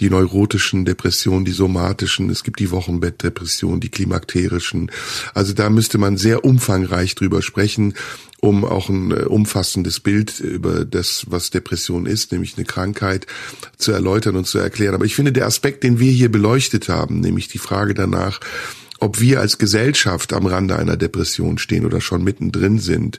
die 0.00 0.10
neurotischen 0.10 0.84
Depressionen, 0.84 1.44
die 1.44 1.52
somatischen, 1.52 2.30
es 2.30 2.42
gibt 2.42 2.58
die 2.60 2.70
Wochenbettdepressionen, 2.70 3.80
die 3.80 3.90
klimakterischen. 3.90 4.90
Also 5.34 5.52
da 5.52 5.70
müsste 5.70 5.98
man 5.98 6.16
sehr 6.16 6.44
umfangreich 6.44 7.14
drüber 7.14 7.42
sprechen, 7.42 7.94
um 8.40 8.64
auch 8.64 8.88
ein 8.88 9.10
äh, 9.10 9.24
umfassendes 9.24 10.00
Bild 10.00 10.40
über 10.40 10.84
das, 10.84 11.26
was 11.28 11.50
Depression 11.50 12.06
ist, 12.06 12.32
nämlich 12.32 12.56
eine 12.56 12.66
Krankheit, 12.66 13.26
zu 13.78 13.92
erläutern 13.92 14.36
und 14.36 14.46
zu 14.46 14.58
erklären. 14.58 14.94
Aber 14.94 15.06
ich 15.06 15.14
finde, 15.14 15.32
der 15.32 15.46
Aspekt, 15.46 15.82
den 15.82 15.98
wir 15.98 16.12
hier 16.12 16.30
beleuchtet 16.30 16.88
haben, 16.88 17.20
nämlich 17.20 17.48
die 17.48 17.58
Frage 17.58 17.94
danach, 17.94 18.40
ob 19.04 19.20
wir 19.20 19.40
als 19.40 19.58
Gesellschaft 19.58 20.32
am 20.32 20.46
Rande 20.46 20.76
einer 20.76 20.96
Depression 20.96 21.58
stehen 21.58 21.84
oder 21.84 22.00
schon 22.00 22.24
mittendrin 22.24 22.78
sind 22.78 23.18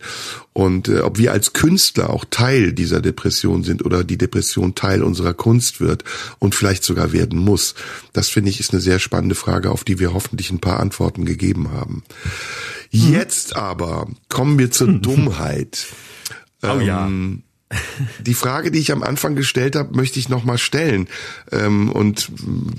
und 0.51 0.87
äh, 0.87 1.01
ob 1.01 1.19
wir 1.19 1.31
als 1.31 1.53
Künstler 1.53 2.09
auch 2.09 2.25
Teil 2.27 2.73
dieser 2.73 3.01
Depression 3.01 3.63
sind 3.63 3.85
oder 3.85 4.03
die 4.03 4.17
Depression 4.17 4.73
Teil 4.73 5.03
unserer 5.03 5.35
Kunst 5.35 5.79
wird 5.81 6.03
und 6.39 6.55
vielleicht 6.55 6.83
sogar 6.83 7.13
werden 7.13 7.37
muss. 7.37 7.75
Das 8.13 8.29
finde 8.29 8.49
ich 8.49 8.59
ist 8.59 8.73
eine 8.73 8.81
sehr 8.81 8.97
spannende 8.97 9.35
Frage, 9.35 9.69
auf 9.69 9.83
die 9.83 9.99
wir 9.99 10.15
hoffentlich 10.15 10.49
ein 10.49 10.59
paar 10.59 10.79
Antworten 10.79 11.23
gegeben 11.23 11.71
haben. 11.71 12.03
Mhm. 12.91 13.13
Jetzt 13.13 13.55
aber 13.55 14.07
kommen 14.27 14.57
wir 14.57 14.71
zur 14.71 14.87
Dummheit. 14.91 15.85
Oh 16.63 16.79
ja. 16.79 17.05
Ähm, 17.05 17.43
die 18.19 18.33
Frage, 18.33 18.71
die 18.71 18.79
ich 18.79 18.91
am 18.91 19.03
Anfang 19.03 19.35
gestellt 19.35 19.75
habe, 19.75 19.95
möchte 19.95 20.19
ich 20.19 20.29
nochmal 20.29 20.57
stellen. 20.57 21.07
Ähm, 21.51 21.91
und 21.91 22.31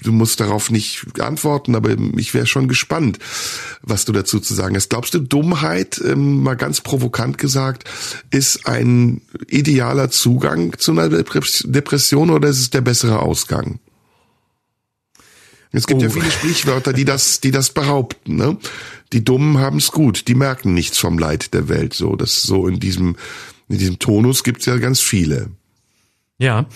du 0.03 0.12
musst 0.12 0.40
darauf 0.40 0.70
nicht 0.70 1.07
antworten, 1.20 1.74
aber 1.74 1.97
ich 2.16 2.34
wäre 2.34 2.47
schon 2.47 2.68
gespannt, 2.68 3.18
was 3.82 4.05
du 4.05 4.12
dazu 4.12 4.40
zu 4.40 4.55
sagen 4.55 4.76
hast. 4.76 4.90
Glaubst 4.90 5.14
du, 5.14 5.18
Dummheit, 5.18 6.01
ähm, 6.05 6.42
mal 6.42 6.57
ganz 6.57 6.80
provokant 6.80 7.38
gesagt, 7.38 7.88
ist 8.30 8.66
ein 8.66 9.20
idealer 9.49 10.11
Zugang 10.11 10.78
zu 10.78 10.92
einer 10.92 11.09
Depression 11.09 12.30
oder 12.30 12.49
ist 12.49 12.61
es 12.61 12.70
der 12.70 12.80
bessere 12.80 13.20
Ausgang? 13.20 13.80
Es 15.72 15.86
gibt 15.86 16.01
oh. 16.01 16.05
ja 16.05 16.11
viele 16.11 16.30
Sprichwörter, 16.30 16.92
die 16.92 17.05
das, 17.05 17.40
die 17.40 17.51
das 17.51 17.70
behaupten. 17.70 18.36
Ne? 18.36 18.57
Die 19.12 19.24
Dummen 19.24 19.59
haben 19.59 19.76
es 19.76 19.92
gut, 19.92 20.26
die 20.28 20.34
merken 20.34 20.74
nichts 20.74 20.99
vom 20.99 21.18
Leid 21.18 21.55
der 21.55 21.68
Welt. 21.68 21.92
So, 21.94 22.16
das 22.16 22.42
so 22.42 22.66
in 22.66 22.80
diesem 22.80 23.16
in 23.69 23.79
diesem 23.79 23.99
Tonus 23.99 24.45
gibt's 24.45 24.67
ja 24.67 24.77
ganz 24.77 25.01
viele. 25.01 25.51
Ja. 26.39 26.66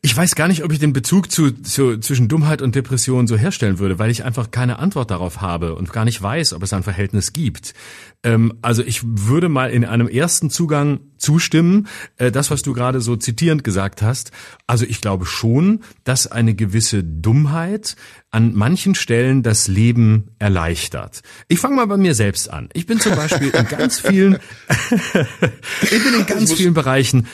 Ich 0.00 0.16
weiß 0.16 0.36
gar 0.36 0.48
nicht, 0.48 0.62
ob 0.62 0.72
ich 0.72 0.78
den 0.78 0.92
Bezug 0.92 1.32
zu, 1.32 1.50
zu, 1.50 1.98
zwischen 1.98 2.28
Dummheit 2.28 2.62
und 2.62 2.74
Depression 2.74 3.26
so 3.26 3.36
herstellen 3.36 3.78
würde, 3.78 3.98
weil 3.98 4.10
ich 4.10 4.22
einfach 4.22 4.50
keine 4.50 4.78
Antwort 4.78 5.10
darauf 5.10 5.40
habe 5.40 5.74
und 5.74 5.92
gar 5.92 6.04
nicht 6.04 6.22
weiß, 6.22 6.52
ob 6.52 6.62
es 6.62 6.72
ein 6.72 6.82
Verhältnis 6.82 7.32
gibt. 7.32 7.74
Ähm, 8.22 8.58
also 8.62 8.82
ich 8.84 9.00
würde 9.04 9.48
mal 9.48 9.70
in 9.70 9.84
einem 9.84 10.06
ersten 10.06 10.50
Zugang 10.50 11.00
zustimmen, 11.16 11.88
äh, 12.16 12.30
das, 12.30 12.50
was 12.50 12.62
du 12.62 12.74
gerade 12.74 13.00
so 13.00 13.16
zitierend 13.16 13.64
gesagt 13.64 14.02
hast. 14.02 14.30
Also 14.66 14.84
ich 14.84 15.00
glaube 15.00 15.26
schon, 15.26 15.80
dass 16.04 16.26
eine 16.26 16.54
gewisse 16.54 17.02
Dummheit 17.02 17.96
an 18.30 18.54
manchen 18.54 18.94
Stellen 18.94 19.42
das 19.42 19.68
Leben 19.68 20.28
erleichtert. 20.38 21.22
Ich 21.48 21.58
fange 21.58 21.76
mal 21.76 21.86
bei 21.86 21.96
mir 21.96 22.14
selbst 22.14 22.50
an. 22.50 22.68
Ich 22.74 22.86
bin 22.86 23.00
zum 23.00 23.16
Beispiel 23.16 23.48
in 23.48 23.66
ganz 23.68 24.00
vielen, 24.00 24.38
ich 25.82 26.04
bin 26.04 26.14
in 26.14 26.26
ganz 26.26 26.52
vielen 26.52 26.74
Bereichen 26.74 27.26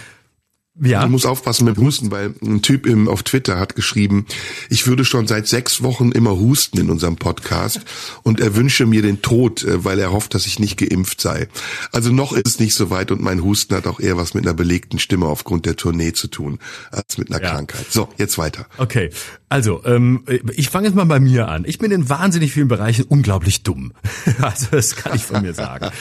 Ja. 0.80 1.04
Ich 1.04 1.10
muss 1.10 1.24
aufpassen 1.24 1.66
mit 1.66 1.78
Husten, 1.78 2.10
weil 2.10 2.34
ein 2.42 2.60
Typ 2.60 2.86
im, 2.86 3.06
auf 3.06 3.22
Twitter 3.22 3.60
hat 3.60 3.76
geschrieben, 3.76 4.26
ich 4.70 4.88
würde 4.88 5.04
schon 5.04 5.28
seit 5.28 5.46
sechs 5.46 5.84
Wochen 5.84 6.10
immer 6.10 6.32
husten 6.32 6.78
in 6.78 6.90
unserem 6.90 7.14
Podcast 7.14 7.82
und 8.24 8.40
er 8.40 8.56
wünsche 8.56 8.84
mir 8.84 9.00
den 9.00 9.22
Tod, 9.22 9.62
äh, 9.62 9.84
weil 9.84 10.00
er 10.00 10.10
hofft, 10.10 10.34
dass 10.34 10.46
ich 10.46 10.58
nicht 10.58 10.76
geimpft 10.76 11.20
sei. 11.20 11.46
Also 11.92 12.10
noch 12.10 12.32
ist 12.32 12.46
es 12.46 12.58
nicht 12.58 12.74
so 12.74 12.90
weit 12.90 13.12
und 13.12 13.20
mein 13.20 13.44
Husten 13.44 13.76
hat 13.76 13.86
auch 13.86 14.00
eher 14.00 14.16
was 14.16 14.34
mit 14.34 14.44
einer 14.44 14.54
belegten 14.54 14.98
Stimme 14.98 15.26
aufgrund 15.26 15.64
der 15.64 15.76
Tournee 15.76 16.12
zu 16.12 16.26
tun, 16.26 16.58
als 16.90 17.18
mit 17.18 17.30
einer 17.30 17.40
ja. 17.40 17.50
Krankheit. 17.52 17.86
So, 17.88 18.08
jetzt 18.18 18.36
weiter. 18.36 18.66
Okay, 18.76 19.10
also 19.54 19.82
ähm, 19.84 20.24
ich 20.56 20.68
fange 20.68 20.88
jetzt 20.88 20.96
mal 20.96 21.04
bei 21.04 21.20
mir 21.20 21.46
an. 21.46 21.62
Ich 21.64 21.78
bin 21.78 21.92
in 21.92 22.08
wahnsinnig 22.08 22.52
vielen 22.52 22.66
Bereichen 22.66 23.04
unglaublich 23.04 23.62
dumm. 23.62 23.92
Also 24.40 24.66
das 24.72 24.96
kann 24.96 25.14
ich 25.14 25.22
von 25.22 25.42
mir 25.42 25.54
sagen. 25.54 25.90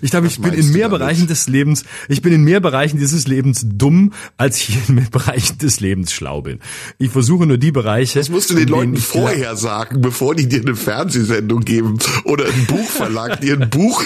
Ich 0.00 0.10
glaube, 0.10 0.26
ich 0.26 0.40
bin 0.40 0.52
in 0.52 0.72
mehr 0.72 0.88
Bereichen 0.88 1.26
des 1.26 1.48
Lebens, 1.48 1.84
ich 2.08 2.22
bin 2.22 2.32
in 2.32 2.42
mehr 2.42 2.60
Bereichen 2.60 2.98
dieses 2.98 3.26
Lebens 3.26 3.64
dumm, 3.64 4.12
als 4.36 4.58
ich 4.60 4.88
in 4.88 5.08
Bereichen 5.10 5.58
des 5.58 5.80
Lebens 5.80 6.12
schlau 6.12 6.42
bin. 6.42 6.60
Ich 6.98 7.10
versuche 7.10 7.46
nur 7.46 7.58
die 7.58 7.72
Bereiche. 7.72 8.18
Das 8.18 8.28
musst 8.28 8.50
du 8.50 8.54
den 8.54 8.68
Leuten 8.68 8.96
vorher 8.96 9.56
sagen, 9.56 10.00
bevor 10.00 10.34
die 10.34 10.48
dir 10.48 10.60
eine 10.60 10.74
Fernsehsendung 10.74 11.60
geben 11.60 11.98
oder 12.24 12.46
ein 12.46 12.66
Buchverlag 12.66 13.40
dir 13.40 13.60
ein 13.60 13.70
Buch, 13.70 14.02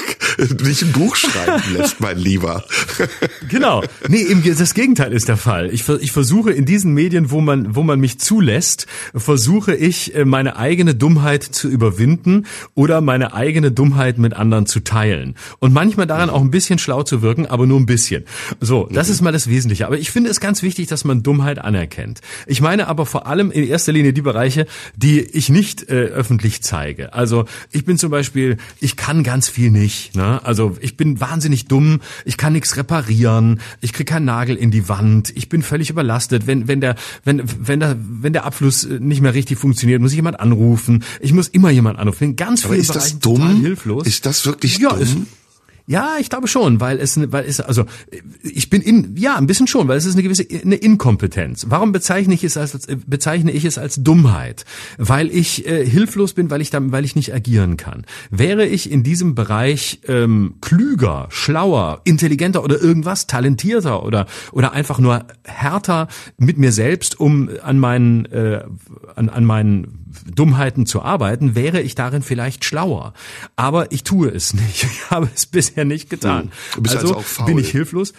nicht 0.65 0.83
ein 0.83 0.93
Buch 0.93 1.17
schreiben 1.17 1.63
lässt, 1.73 2.01
mein 2.01 2.19
Lieber. 2.19 2.65
Genau. 3.49 3.83
Nee, 4.09 4.23
eben 4.23 4.43
das 4.43 4.75
Gegenteil 4.75 5.13
ist 5.13 5.29
der 5.29 5.37
Fall. 5.37 5.71
Ich, 5.73 5.89
ich 5.89 6.13
versuche 6.13 6.53
in 6.53 6.65
diesen 6.65 6.93
Medien, 6.95 7.31
wo 7.31 7.41
man, 7.41 7.75
wo 7.77 7.83
man 7.83 8.01
mich 8.01 8.19
zulässt, 8.43 8.87
versuche 9.15 9.75
ich 9.75 10.17
äh, 10.17 10.25
meine 10.25 10.57
eigene 10.57 10.97
Dummheit 10.97 11.45
zu 11.45 11.69
überwinden 11.69 12.47
oder 12.75 13.01
meine 13.01 13.35
eigene 13.35 13.71
Dummheit 13.71 14.19
mit 14.19 14.35
anderen 14.35 14.67
zu 14.67 14.81
teilen. 14.81 15.37
Und 15.61 15.73
manchmal 15.73 16.09
daran 16.09 16.29
auch 16.29 16.41
ein 16.41 16.51
bisschen 16.51 16.81
schlau 16.81 17.05
zu 17.05 17.23
wirken, 17.23 17.47
aber 17.47 17.67
nur 17.67 17.79
ein 17.79 17.87
bisschen. 17.87 18.25
So, 18.61 18.89
das 18.91 19.09
ist 19.09 19.23
mal 19.23 19.31
das 19.31 19.49
Wesentliche. 19.49 19.87
Aber 19.87 19.97
ich 19.97 20.11
finde 20.11 20.29
es 20.31 20.41
ganz 20.41 20.63
wichtig, 20.65 20.89
dass 20.89 21.05
man 21.05 21.23
Dummheit 21.23 21.61
anerkennt. 21.61 22.21
Ich 22.47 22.61
meine 22.61 22.89
aber 22.89 23.07
vor 23.07 23.29
allem 23.29 23.53
in 23.53 23.65
erster 23.65 23.93
Linie 23.93 24.13
die 24.13 24.23
Bereiche, 24.23 24.67
die 24.97 25.21
ich 25.21 25.49
nicht 25.49 25.89
äh, 25.89 26.07
öffentlich 26.07 26.63
zeige. 26.63 27.15
Also 27.15 27.45
ich 27.71 27.85
bin 27.85 27.97
zum 27.97 28.11
Beispiel, 28.11 28.57
ich 28.81 28.97
kann 28.97 29.23
ganz 29.23 29.49
viel 29.49 29.71
nicht. 29.71 30.17
Ne? 30.17 30.45
Also 30.45 30.77
ich 30.81 30.97
bin 30.97 31.21
wahnsinnig 31.21 31.67
dumm, 31.67 32.01
ich 32.25 32.37
kann 32.37 32.55
nichts 32.55 32.77
reparieren, 32.77 33.61
ich 33.81 33.93
krieg 33.93 34.09
keinen 34.09 34.25
Nagel 34.25 34.57
in 34.57 34.73
die 34.73 34.89
Wand, 34.89 35.33
ich 35.37 35.49
bin 35.49 35.63
völlig 35.63 35.91
überlastet. 35.91 36.49
Wenn, 36.49 36.67
wenn, 36.67 36.81
der, 36.81 36.97
wenn, 37.25 37.43
wenn, 37.61 37.79
der, 37.79 37.97
wenn 38.23 38.33
der 38.33 38.45
Abfluss 38.45 38.85
äh, 38.85 38.99
nicht 39.01 39.21
mehr 39.21 39.35
richtig 39.35 39.59
funktioniert, 39.59 40.01
muss 40.01 40.13
ich 40.13 40.17
jemand 40.17 40.41
anrufen. 40.41 41.05
Ich 41.21 41.33
muss 41.33 41.49
immer 41.49 41.71
jemand 41.71 41.99
anrufen. 41.99 42.25
In 42.25 42.37
ganz 42.37 42.63
vielen 42.65 42.87
Bereichen 42.87 43.21
total 43.21 43.55
hilflos. 43.57 44.07
Ist 44.07 44.27
das 44.27 44.47
wirklich 44.47 44.79
ja, 44.79 44.91
dumm? 44.91 45.01
Ist, 45.01 45.17
ja, 45.87 46.17
ich 46.21 46.31
glaube 46.31 46.49
schon, 46.49 46.81
weil 46.81 46.99
es, 46.99 47.19
weil 47.33 47.45
es, 47.45 47.61
also 47.61 47.85
ich 48.43 48.71
bin 48.71 48.83
in, 48.83 49.17
ja, 49.17 49.37
ein 49.37 49.47
bisschen 49.47 49.67
schon, 49.67 49.89
weil 49.89 49.97
es 49.97 50.07
ist 50.07 50.15
eine 50.15 50.23
gewisse 50.23 50.47
eine 50.63 50.77
Inkompetenz. 50.77 51.67
Warum 51.69 51.93
bezeichne 51.93 52.35
ich 52.35 52.45
es 52.45 52.57
als 52.57 52.87
bezeichne 53.07 53.51
ich 53.51 53.65
es 53.65 53.79
als 53.79 53.97
Dummheit? 53.97 54.65
Weil 54.99 55.31
ich 55.31 55.67
äh, 55.67 55.85
hilflos 55.85 56.35
bin, 56.35 56.51
weil 56.51 56.61
ich 56.61 56.71
dann, 56.71 56.93
weil 56.93 57.05
ich 57.05 57.17
nicht 57.17 57.35
agieren 57.35 57.77
kann. 57.77 58.05
Wäre 58.31 58.67
ich 58.67 58.91
in 58.91 59.03
diesem 59.03 59.35
Bereich 59.35 60.01
ähm, 60.07 60.55
klüger, 60.61 61.27
schlauer, 61.31 62.01
intelligenter 62.05 62.63
oder 62.63 62.81
irgendwas, 62.81 63.27
talentierter 63.27 64.05
oder 64.05 64.27
oder 64.53 64.73
einfach 64.73 64.99
nur 64.99 65.27
härter 65.45 66.09
mit 66.39 66.59
mir 66.59 66.73
selbst, 66.73 67.19
um 67.19 67.51
an 67.63 67.79
meinen 67.79 68.27
äh, 68.27 68.65
an, 69.17 69.29
an 69.29 69.45
meinen 69.45 70.02
Dummheiten 70.35 70.87
zu 70.87 71.03
arbeiten, 71.03 71.55
wäre 71.55 71.81
ich 71.81 71.95
darin 71.95 72.23
vielleicht 72.23 72.65
schlauer. 72.65 73.15
Aber 73.57 73.93
ich 73.93 74.05
tue 74.05 74.29
es 74.29 74.55
nicht. 74.55 74.87
Ich 74.93 75.11
habe 75.11 75.29
es 75.35 75.47
bisher 75.47 75.85
nicht 75.85 76.09
getan. 76.09 76.53
Du 76.75 76.83
bist 76.83 76.97
also, 76.97 77.17
also 77.17 77.45
bin 77.45 77.59
ich 77.59 77.71
hilflos. 77.71 78.15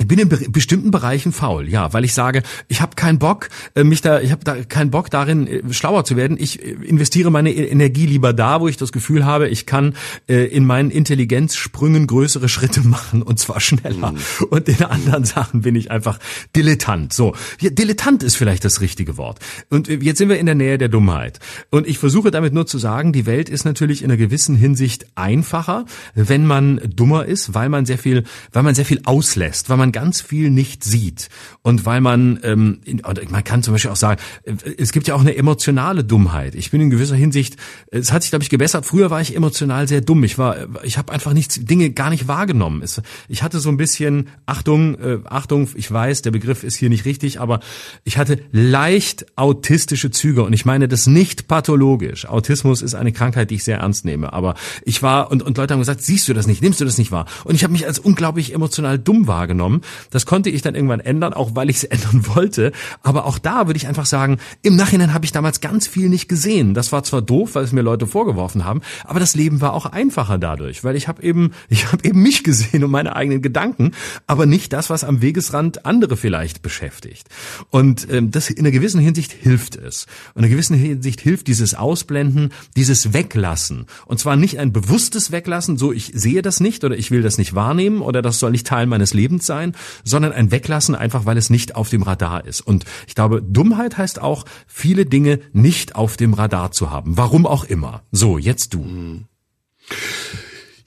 Ich 0.00 0.08
bin 0.08 0.18
in 0.18 0.28
bestimmten 0.28 0.90
Bereichen 0.90 1.32
faul, 1.32 1.68
ja, 1.68 1.92
weil 1.92 2.04
ich 2.04 2.14
sage, 2.14 2.42
ich 2.66 2.80
habe 2.80 2.96
keinen 2.96 3.20
Bock, 3.20 3.48
äh, 3.76 3.84
mich 3.84 4.00
da, 4.00 4.20
ich 4.20 4.32
habe 4.32 4.42
da 4.42 4.56
keinen 4.64 4.90
Bock 4.90 5.08
darin, 5.08 5.46
äh, 5.46 5.72
schlauer 5.72 6.04
zu 6.04 6.16
werden. 6.16 6.36
Ich 6.38 6.60
äh, 6.60 6.72
investiere 6.72 7.30
meine 7.30 7.52
e-, 7.52 7.68
Energie 7.68 8.06
lieber 8.06 8.32
da, 8.32 8.60
wo 8.60 8.66
ich 8.66 8.76
das 8.76 8.90
Gefühl 8.90 9.24
habe, 9.24 9.48
ich 9.48 9.66
kann 9.66 9.94
in 10.26 10.64
meinen 10.64 10.90
Intelligenzsprüngen 10.90 12.06
größere 12.06 12.48
Schritte 12.48 12.80
machen 12.86 13.22
und 13.22 13.38
zwar 13.38 13.60
schneller. 13.60 14.12
Mhm. 14.12 14.18
Und 14.50 14.68
in 14.68 14.82
anderen 14.82 15.24
Sachen 15.24 15.60
bin 15.60 15.76
ich 15.76 15.92
einfach 15.92 16.18
dilettant. 16.56 17.12
So, 17.12 17.34
ja, 17.60 17.70
dilettant 17.70 18.24
ist 18.24 18.36
vielleicht 18.36 18.64
das 18.64 18.80
richtige 18.80 19.16
Wort. 19.16 19.38
Und 19.70 19.88
jetzt 19.88 20.18
sind 20.18 20.28
wir 20.28 20.38
in 20.38 20.46
der 20.46 20.56
Nähe 20.56 20.76
der 20.76 20.88
Dummheit. 20.88 21.38
Und 21.70 21.86
ich 21.86 21.98
versuche 21.98 22.32
damit 22.32 22.52
nur 22.52 22.66
zu 22.66 22.78
sagen, 22.78 23.12
die 23.12 23.26
Welt 23.26 23.48
ist 23.48 23.64
natürlich 23.64 24.02
in 24.02 24.10
einer 24.10 24.16
gewissen 24.16 24.56
Hinsicht 24.56 25.06
einfacher, 25.14 25.84
wenn 26.14 26.46
man 26.46 26.80
dummer 26.84 27.26
ist, 27.26 27.54
weil 27.54 27.68
man 27.68 27.86
sehr 27.86 27.98
viel, 27.98 28.24
weil 28.52 28.64
man 28.64 28.74
sehr 28.74 28.86
viel 28.86 29.00
auslässt, 29.04 29.68
weil 29.68 29.76
man 29.76 29.83
man 29.84 29.92
ganz 29.92 30.20
viel 30.22 30.50
nicht 30.50 30.82
sieht 30.82 31.28
und 31.62 31.84
weil 31.84 32.00
man, 32.00 32.40
ähm, 32.42 32.80
man 33.28 33.44
kann 33.44 33.62
zum 33.62 33.74
Beispiel 33.74 33.90
auch 33.90 33.96
sagen, 33.96 34.20
äh, 34.44 34.54
es 34.78 34.92
gibt 34.92 35.06
ja 35.06 35.14
auch 35.14 35.20
eine 35.20 35.36
emotionale 35.36 36.04
Dummheit. 36.04 36.54
Ich 36.54 36.70
bin 36.70 36.80
in 36.80 36.90
gewisser 36.90 37.16
Hinsicht, 37.16 37.56
es 37.90 38.12
hat 38.12 38.22
sich 38.22 38.30
glaube 38.30 38.42
ich 38.42 38.50
gebessert. 38.50 38.86
Früher 38.86 39.10
war 39.10 39.20
ich 39.20 39.36
emotional 39.36 39.86
sehr 39.86 40.00
dumm. 40.00 40.24
Ich 40.24 40.38
war, 40.38 40.56
ich 40.82 40.96
habe 40.96 41.12
einfach 41.12 41.34
nichts, 41.34 41.62
Dinge 41.62 41.90
gar 41.90 42.10
nicht 42.10 42.28
wahrgenommen. 42.28 42.82
Es, 42.82 43.02
ich 43.28 43.42
hatte 43.42 43.60
so 43.60 43.68
ein 43.68 43.76
bisschen 43.76 44.28
Achtung, 44.46 44.94
äh, 44.98 45.18
Achtung. 45.24 45.68
Ich 45.74 45.90
weiß, 45.90 46.22
der 46.22 46.30
Begriff 46.30 46.64
ist 46.64 46.76
hier 46.76 46.88
nicht 46.88 47.04
richtig, 47.04 47.40
aber 47.40 47.60
ich 48.04 48.16
hatte 48.16 48.38
leicht 48.52 49.26
autistische 49.36 50.10
Züge 50.10 50.44
und 50.44 50.52
ich 50.54 50.64
meine 50.64 50.88
das 50.88 51.06
nicht 51.06 51.46
pathologisch. 51.46 52.26
Autismus 52.26 52.80
ist 52.80 52.94
eine 52.94 53.12
Krankheit, 53.12 53.50
die 53.50 53.56
ich 53.56 53.64
sehr 53.64 53.78
ernst 53.78 54.04
nehme. 54.04 54.32
Aber 54.32 54.54
ich 54.84 55.02
war 55.02 55.30
und 55.30 55.42
und 55.42 55.58
Leute 55.58 55.74
haben 55.74 55.80
gesagt, 55.80 56.02
siehst 56.02 56.26
du 56.28 56.32
das 56.32 56.46
nicht, 56.46 56.62
nimmst 56.62 56.80
du 56.80 56.86
das 56.86 56.96
nicht 56.96 57.12
wahr? 57.12 57.26
Und 57.44 57.54
ich 57.54 57.64
habe 57.64 57.72
mich 57.72 57.86
als 57.86 57.98
unglaublich 57.98 58.54
emotional 58.54 58.98
dumm 58.98 59.26
wahrgenommen 59.26 59.73
genommen. 59.74 59.82
Das 60.10 60.26
konnte 60.26 60.50
ich 60.50 60.62
dann 60.62 60.74
irgendwann 60.74 61.00
ändern, 61.00 61.32
auch 61.32 61.54
weil 61.54 61.70
ich 61.70 61.76
es 61.76 61.84
ändern 61.94 62.26
wollte. 62.34 62.72
Aber 63.02 63.26
auch 63.26 63.38
da 63.38 63.66
würde 63.66 63.76
ich 63.76 63.86
einfach 63.86 64.06
sagen, 64.06 64.38
im 64.62 64.76
Nachhinein 64.76 65.14
habe 65.14 65.24
ich 65.24 65.32
damals 65.32 65.60
ganz 65.60 65.86
viel 65.86 66.08
nicht 66.08 66.28
gesehen. 66.28 66.74
Das 66.74 66.92
war 66.92 67.02
zwar 67.04 67.22
doof, 67.22 67.54
weil 67.54 67.64
es 67.64 67.72
mir 67.72 67.82
Leute 67.82 68.06
vorgeworfen 68.06 68.64
haben, 68.64 68.80
aber 69.04 69.20
das 69.20 69.34
Leben 69.34 69.60
war 69.60 69.72
auch 69.72 69.86
einfacher 69.86 70.38
dadurch, 70.38 70.84
weil 70.84 70.96
ich 70.96 71.08
habe 71.08 71.22
eben, 71.22 71.52
ich 71.68 71.90
habe 71.92 72.06
eben 72.06 72.22
mich 72.22 72.44
gesehen 72.44 72.84
und 72.84 72.90
meine 72.90 73.16
eigenen 73.16 73.42
Gedanken, 73.42 73.92
aber 74.26 74.46
nicht 74.46 74.72
das, 74.72 74.90
was 74.90 75.04
am 75.04 75.22
Wegesrand 75.22 75.86
andere 75.86 76.16
vielleicht 76.16 76.62
beschäftigt. 76.62 77.28
Und 77.70 78.08
ähm, 78.10 78.30
das 78.30 78.50
in 78.50 78.60
einer 78.60 78.70
gewissen 78.70 79.00
Hinsicht 79.00 79.32
hilft 79.32 79.76
es. 79.76 80.06
In 80.34 80.40
einer 80.40 80.48
gewissen 80.48 80.76
Hinsicht 80.76 81.20
hilft 81.20 81.46
dieses 81.46 81.74
Ausblenden, 81.74 82.50
dieses 82.76 83.12
Weglassen. 83.12 83.86
Und 84.06 84.18
zwar 84.18 84.36
nicht 84.36 84.58
ein 84.58 84.72
bewusstes 84.72 85.32
Weglassen, 85.32 85.76
so 85.76 85.92
ich 85.92 86.12
sehe 86.14 86.42
das 86.42 86.60
nicht 86.60 86.84
oder 86.84 86.96
ich 86.96 87.10
will 87.10 87.22
das 87.22 87.38
nicht 87.38 87.54
wahrnehmen 87.54 88.00
oder 88.00 88.22
das 88.22 88.38
soll 88.38 88.50
nicht 88.50 88.66
Teil 88.66 88.86
meines 88.86 89.14
Lebens 89.14 89.46
sein, 89.46 89.63
sein, 89.64 89.74
sondern 90.04 90.32
ein 90.32 90.50
Weglassen 90.50 90.94
einfach, 90.94 91.26
weil 91.26 91.36
es 91.36 91.50
nicht 91.50 91.76
auf 91.76 91.88
dem 91.88 92.02
Radar 92.02 92.44
ist. 92.44 92.60
Und 92.60 92.84
ich 93.06 93.14
glaube, 93.14 93.42
Dummheit 93.42 93.96
heißt 93.96 94.20
auch, 94.20 94.44
viele 94.66 95.06
Dinge 95.06 95.40
nicht 95.52 95.94
auf 95.94 96.16
dem 96.16 96.34
Radar 96.34 96.72
zu 96.72 96.90
haben. 96.90 97.16
Warum 97.16 97.46
auch 97.46 97.64
immer. 97.64 98.02
So, 98.12 98.38
jetzt 98.38 98.74
du. 98.74 99.24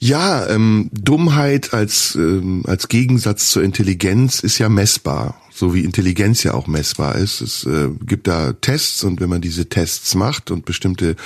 Ja, 0.00 0.46
ähm, 0.48 0.90
Dummheit 0.92 1.74
als, 1.74 2.14
ähm, 2.14 2.62
als 2.66 2.88
Gegensatz 2.88 3.50
zur 3.50 3.64
Intelligenz 3.64 4.40
ist 4.40 4.58
ja 4.58 4.68
messbar, 4.68 5.40
so 5.52 5.74
wie 5.74 5.82
Intelligenz 5.82 6.44
ja 6.44 6.54
auch 6.54 6.68
messbar 6.68 7.16
ist. 7.16 7.40
Es 7.40 7.66
äh, 7.66 7.88
gibt 8.06 8.28
da 8.28 8.52
Tests 8.52 9.02
und 9.02 9.20
wenn 9.20 9.28
man 9.28 9.40
diese 9.40 9.68
Tests 9.68 10.14
macht 10.14 10.52
und 10.52 10.64
bestimmte 10.64 11.16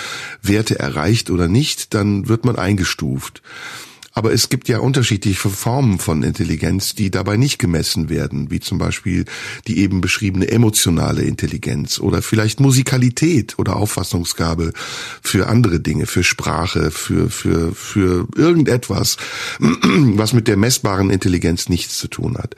Werte 0.40 0.78
erreicht 0.78 1.30
oder 1.30 1.48
nicht, 1.48 1.92
dann 1.92 2.28
wird 2.28 2.46
man 2.46 2.56
eingestuft. 2.56 3.42
Aber 4.12 4.32
es 4.32 4.48
gibt 4.48 4.68
ja 4.68 4.78
unterschiedliche 4.78 5.48
Formen 5.48 5.98
von 5.98 6.22
Intelligenz, 6.22 6.94
die 6.94 7.10
dabei 7.10 7.36
nicht 7.36 7.58
gemessen 7.58 8.10
werden, 8.10 8.50
wie 8.50 8.60
zum 8.60 8.78
Beispiel 8.78 9.24
die 9.66 9.78
eben 9.78 10.00
beschriebene 10.00 10.48
emotionale 10.48 11.22
Intelligenz 11.22 11.98
oder 11.98 12.20
vielleicht 12.20 12.60
Musikalität 12.60 13.58
oder 13.58 13.76
Auffassungsgabe 13.76 14.72
für 15.22 15.48
andere 15.48 15.80
Dinge, 15.80 16.06
für 16.06 16.24
Sprache, 16.24 16.90
für, 16.90 17.30
für, 17.30 17.74
für 17.74 18.28
irgendetwas, 18.36 19.16
was 19.58 20.32
mit 20.34 20.46
der 20.46 20.56
messbaren 20.56 21.10
Intelligenz 21.10 21.68
nichts 21.68 21.98
zu 21.98 22.08
tun 22.08 22.36
hat. 22.36 22.54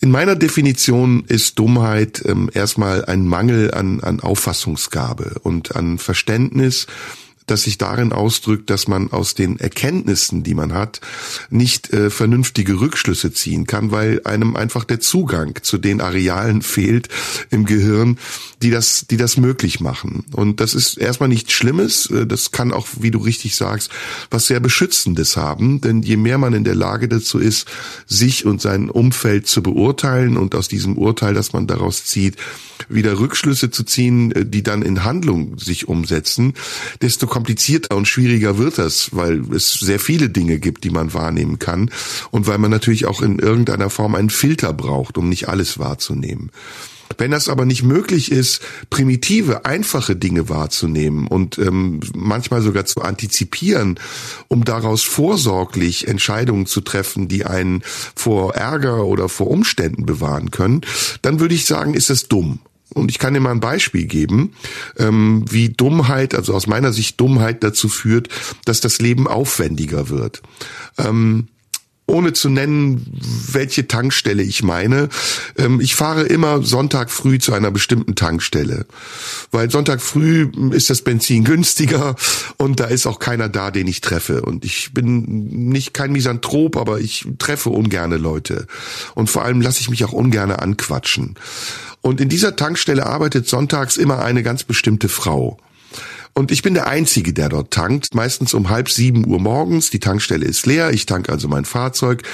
In 0.00 0.10
meiner 0.10 0.36
Definition 0.36 1.24
ist 1.28 1.58
Dummheit 1.58 2.22
ähm, 2.26 2.50
erstmal 2.52 3.06
ein 3.06 3.26
Mangel 3.26 3.72
an, 3.72 4.00
an 4.00 4.20
Auffassungsgabe 4.20 5.36
und 5.42 5.76
an 5.76 5.96
Verständnis 5.96 6.86
das 7.46 7.64
sich 7.64 7.78
darin 7.78 8.12
ausdrückt, 8.12 8.70
dass 8.70 8.88
man 8.88 9.12
aus 9.12 9.34
den 9.34 9.58
Erkenntnissen, 9.58 10.42
die 10.42 10.54
man 10.54 10.72
hat, 10.72 11.00
nicht 11.50 11.92
äh, 11.92 12.10
vernünftige 12.10 12.80
Rückschlüsse 12.80 13.32
ziehen 13.32 13.66
kann, 13.66 13.90
weil 13.90 14.22
einem 14.24 14.56
einfach 14.56 14.84
der 14.84 15.00
Zugang 15.00 15.58
zu 15.62 15.78
den 15.78 16.00
Arealen 16.00 16.62
fehlt 16.62 17.08
im 17.50 17.66
Gehirn, 17.66 18.18
die 18.62 18.70
das, 18.70 19.06
die 19.10 19.16
das 19.16 19.36
möglich 19.36 19.80
machen. 19.80 20.24
Und 20.32 20.60
das 20.60 20.74
ist 20.74 20.96
erstmal 20.96 21.28
nichts 21.28 21.52
Schlimmes. 21.52 22.10
Äh, 22.10 22.26
das 22.26 22.50
kann 22.50 22.72
auch, 22.72 22.88
wie 22.98 23.10
du 23.10 23.18
richtig 23.18 23.56
sagst, 23.56 23.90
was 24.30 24.46
sehr 24.46 24.60
Beschützendes 24.60 25.36
haben. 25.36 25.80
Denn 25.80 26.02
je 26.02 26.16
mehr 26.16 26.38
man 26.38 26.54
in 26.54 26.64
der 26.64 26.74
Lage 26.74 27.08
dazu 27.08 27.38
ist, 27.38 27.66
sich 28.06 28.46
und 28.46 28.62
sein 28.62 28.88
Umfeld 28.88 29.46
zu 29.46 29.62
beurteilen 29.62 30.36
und 30.36 30.54
aus 30.54 30.68
diesem 30.68 30.96
Urteil, 30.96 31.34
das 31.34 31.52
man 31.52 31.66
daraus 31.66 32.04
zieht, 32.04 32.36
wieder 32.88 33.18
Rückschlüsse 33.18 33.70
zu 33.70 33.84
ziehen, 33.84 34.32
äh, 34.32 34.46
die 34.46 34.62
dann 34.62 34.82
in 34.82 35.04
Handlung 35.04 35.58
sich 35.58 35.88
umsetzen, 35.88 36.54
desto 37.02 37.26
komplizierter 37.34 37.96
und 37.96 38.06
schwieriger 38.06 38.58
wird 38.58 38.78
das, 38.78 39.08
weil 39.10 39.40
es 39.52 39.72
sehr 39.72 39.98
viele 39.98 40.30
Dinge 40.30 40.60
gibt, 40.60 40.84
die 40.84 40.90
man 40.90 41.14
wahrnehmen 41.14 41.58
kann 41.58 41.90
und 42.30 42.46
weil 42.46 42.58
man 42.58 42.70
natürlich 42.70 43.06
auch 43.06 43.22
in 43.22 43.40
irgendeiner 43.40 43.90
Form 43.90 44.14
einen 44.14 44.30
Filter 44.30 44.72
braucht, 44.72 45.18
um 45.18 45.28
nicht 45.28 45.48
alles 45.48 45.80
wahrzunehmen. 45.80 46.52
Wenn 47.18 47.32
das 47.32 47.48
aber 47.48 47.64
nicht 47.64 47.82
möglich 47.82 48.30
ist, 48.30 48.60
primitive, 48.88 49.64
einfache 49.64 50.14
Dinge 50.14 50.48
wahrzunehmen 50.48 51.26
und 51.26 51.58
ähm, 51.58 51.98
manchmal 52.14 52.62
sogar 52.62 52.84
zu 52.86 53.02
antizipieren, 53.02 53.98
um 54.46 54.64
daraus 54.64 55.02
vorsorglich 55.02 56.06
Entscheidungen 56.06 56.66
zu 56.66 56.82
treffen, 56.82 57.26
die 57.26 57.46
einen 57.46 57.82
vor 58.14 58.54
Ärger 58.54 59.04
oder 59.06 59.28
vor 59.28 59.48
Umständen 59.48 60.06
bewahren 60.06 60.52
können, 60.52 60.82
dann 61.22 61.40
würde 61.40 61.56
ich 61.56 61.66
sagen, 61.66 61.94
ist 61.94 62.10
es 62.10 62.28
dumm. 62.28 62.60
Und 62.94 63.10
ich 63.10 63.18
kann 63.18 63.34
dir 63.34 63.40
mal 63.40 63.50
ein 63.50 63.60
Beispiel 63.60 64.06
geben, 64.06 64.54
ähm, 64.98 65.44
wie 65.50 65.68
Dummheit, 65.68 66.34
also 66.34 66.54
aus 66.54 66.66
meiner 66.66 66.92
Sicht 66.92 67.20
Dummheit 67.20 67.62
dazu 67.62 67.88
führt, 67.88 68.28
dass 68.64 68.80
das 68.80 69.00
Leben 69.00 69.26
aufwendiger 69.26 70.08
wird. 70.08 70.42
Ähm, 70.98 71.48
ohne 72.06 72.32
zu 72.34 72.50
nennen, 72.50 73.06
welche 73.50 73.88
Tankstelle 73.88 74.42
ich 74.42 74.62
meine. 74.62 75.08
Ähm, 75.56 75.80
ich 75.80 75.94
fahre 75.94 76.24
immer 76.24 76.62
Sonntag 76.62 77.10
früh 77.10 77.38
zu 77.38 77.52
einer 77.52 77.70
bestimmten 77.70 78.14
Tankstelle, 78.14 78.86
weil 79.50 79.70
Sonntag 79.70 80.02
früh 80.02 80.50
ist 80.72 80.90
das 80.90 81.02
Benzin 81.02 81.44
günstiger 81.44 82.16
und 82.58 82.80
da 82.80 82.86
ist 82.86 83.06
auch 83.06 83.18
keiner 83.18 83.48
da, 83.48 83.70
den 83.70 83.86
ich 83.86 84.00
treffe. 84.00 84.42
Und 84.42 84.64
ich 84.64 84.92
bin 84.92 85.70
nicht 85.70 85.94
kein 85.94 86.12
Misanthrop, 86.12 86.76
aber 86.76 87.00
ich 87.00 87.26
treffe 87.38 87.70
ungerne 87.70 88.18
Leute. 88.18 88.66
Und 89.14 89.30
vor 89.30 89.44
allem 89.44 89.60
lasse 89.60 89.80
ich 89.80 89.88
mich 89.88 90.04
auch 90.04 90.12
ungerne 90.12 90.60
anquatschen. 90.60 91.36
Und 92.02 92.20
in 92.20 92.28
dieser 92.28 92.54
Tankstelle 92.54 93.06
arbeitet 93.06 93.48
sonntags 93.48 93.96
immer 93.96 94.22
eine 94.22 94.42
ganz 94.42 94.62
bestimmte 94.64 95.08
Frau. 95.08 95.58
Und 96.34 96.50
ich 96.50 96.62
bin 96.62 96.74
der 96.74 96.88
Einzige, 96.88 97.32
der 97.32 97.48
dort 97.48 97.72
tankt, 97.72 98.14
meistens 98.14 98.54
um 98.54 98.68
halb 98.68 98.90
sieben 98.90 99.26
Uhr 99.26 99.38
morgens. 99.38 99.90
Die 99.90 100.00
Tankstelle 100.00 100.44
ist 100.44 100.66
leer, 100.66 100.90
ich 100.90 101.06
tanke 101.06 101.30
also 101.30 101.46
mein 101.46 101.64
Fahrzeug, 101.64 102.24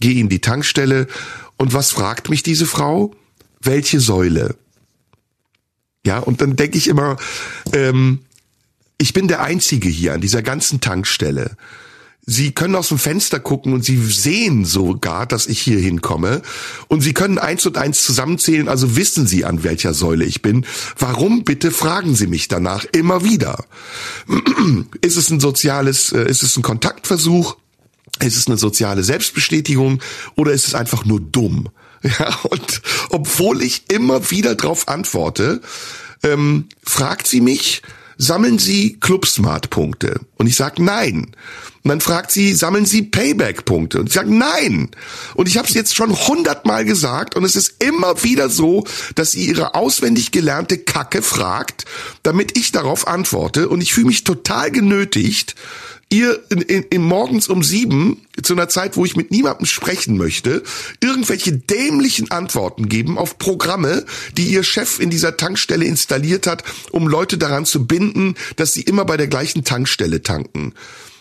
gehe 0.00 0.18
in 0.18 0.30
die 0.30 0.40
Tankstelle. 0.40 1.06
Und 1.58 1.74
was 1.74 1.90
fragt 1.90 2.30
mich 2.30 2.42
diese 2.42 2.64
Frau? 2.64 3.14
Welche 3.60 4.00
Säule? 4.00 4.56
Ja, 6.06 6.18
und 6.18 6.40
dann 6.40 6.56
denke 6.56 6.78
ich 6.78 6.88
immer, 6.88 7.18
ähm, 7.74 8.20
ich 8.96 9.12
bin 9.12 9.28
der 9.28 9.42
Einzige 9.42 9.88
hier 9.88 10.14
an 10.14 10.22
dieser 10.22 10.42
ganzen 10.42 10.80
Tankstelle. 10.80 11.56
Sie 12.32 12.52
können 12.52 12.76
aus 12.76 12.90
dem 12.90 12.98
Fenster 13.00 13.40
gucken 13.40 13.72
und 13.72 13.84
Sie 13.84 13.96
sehen 13.96 14.64
sogar, 14.64 15.26
dass 15.26 15.48
ich 15.48 15.60
hier 15.60 15.80
hinkomme. 15.80 16.42
Und 16.86 17.00
Sie 17.00 17.12
können 17.12 17.38
eins 17.38 17.66
und 17.66 17.76
eins 17.76 18.04
zusammenzählen, 18.04 18.68
also 18.68 18.94
wissen 18.94 19.26
Sie, 19.26 19.44
an 19.44 19.64
welcher 19.64 19.94
Säule 19.94 20.24
ich 20.24 20.40
bin. 20.40 20.64
Warum 20.96 21.42
bitte 21.42 21.72
fragen 21.72 22.14
Sie 22.14 22.28
mich 22.28 22.46
danach 22.46 22.84
immer 22.92 23.24
wieder? 23.24 23.64
Ist 25.00 25.16
es 25.16 25.28
ein 25.30 25.40
soziales, 25.40 26.12
äh, 26.12 26.30
ist 26.30 26.44
es 26.44 26.56
ein 26.56 26.62
Kontaktversuch? 26.62 27.56
Ist 28.20 28.36
es 28.36 28.46
eine 28.46 28.58
soziale 28.58 29.02
Selbstbestätigung 29.02 30.00
oder 30.36 30.52
ist 30.52 30.68
es 30.68 30.74
einfach 30.76 31.04
nur 31.04 31.20
dumm? 31.20 31.68
Ja, 32.02 32.34
und 32.44 32.80
obwohl 33.10 33.60
ich 33.60 33.90
immer 33.90 34.30
wieder 34.30 34.54
darauf 34.54 34.88
antworte, 34.88 35.60
ähm, 36.22 36.68
fragt 36.82 37.26
sie 37.26 37.42
mich, 37.42 37.82
sammeln 38.20 38.58
Sie 38.58 38.98
Clubsmart-Punkte? 39.00 40.20
Und 40.36 40.46
ich 40.46 40.56
sage 40.56 40.82
nein. 40.82 41.32
Und 41.82 41.88
dann 41.88 42.00
fragt 42.02 42.30
sie, 42.30 42.54
sammeln 42.54 42.84
Sie 42.84 43.02
Payback-Punkte? 43.02 44.00
Und 44.00 44.08
ich 44.08 44.12
sage 44.12 44.32
nein. 44.34 44.90
Und 45.34 45.48
ich 45.48 45.56
habe 45.56 45.66
es 45.66 45.74
jetzt 45.74 45.96
schon 45.96 46.14
hundertmal 46.14 46.84
gesagt 46.84 47.34
und 47.34 47.44
es 47.44 47.56
ist 47.56 47.82
immer 47.82 48.22
wieder 48.22 48.50
so, 48.50 48.84
dass 49.14 49.32
sie 49.32 49.46
ihre 49.46 49.74
auswendig 49.74 50.30
gelernte 50.30 50.76
Kacke 50.76 51.22
fragt, 51.22 51.86
damit 52.22 52.58
ich 52.58 52.72
darauf 52.72 53.08
antworte. 53.08 53.68
Und 53.68 53.80
ich 53.80 53.94
fühle 53.94 54.08
mich 54.08 54.24
total 54.24 54.70
genötigt, 54.70 55.54
ihr 56.10 56.42
in, 56.50 56.60
in, 56.60 56.82
in 56.84 57.02
morgens 57.02 57.48
um 57.48 57.62
sieben, 57.62 58.26
zu 58.42 58.52
einer 58.52 58.68
Zeit, 58.68 58.96
wo 58.96 59.04
ich 59.04 59.16
mit 59.16 59.30
niemandem 59.30 59.66
sprechen 59.66 60.16
möchte, 60.16 60.62
irgendwelche 61.00 61.52
dämlichen 61.52 62.30
Antworten 62.30 62.88
geben 62.88 63.16
auf 63.16 63.38
Programme, 63.38 64.04
die 64.36 64.48
ihr 64.48 64.64
Chef 64.64 64.98
in 64.98 65.10
dieser 65.10 65.36
Tankstelle 65.36 65.84
installiert 65.84 66.46
hat, 66.46 66.64
um 66.90 67.06
Leute 67.06 67.38
daran 67.38 67.64
zu 67.64 67.86
binden, 67.86 68.34
dass 68.56 68.72
sie 68.72 68.82
immer 68.82 69.04
bei 69.04 69.16
der 69.16 69.28
gleichen 69.28 69.64
Tankstelle 69.64 70.22
tanken. 70.22 70.74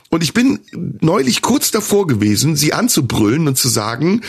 Und 0.10 0.24
ich 0.24 0.34
bin 0.34 0.60
neulich 1.02 1.42
kurz 1.42 1.70
davor 1.70 2.08
gewesen, 2.08 2.56
sie 2.56 2.74
anzubrüllen 2.74 3.48
und 3.48 3.58
zu 3.58 3.70
sagen, 3.70 4.22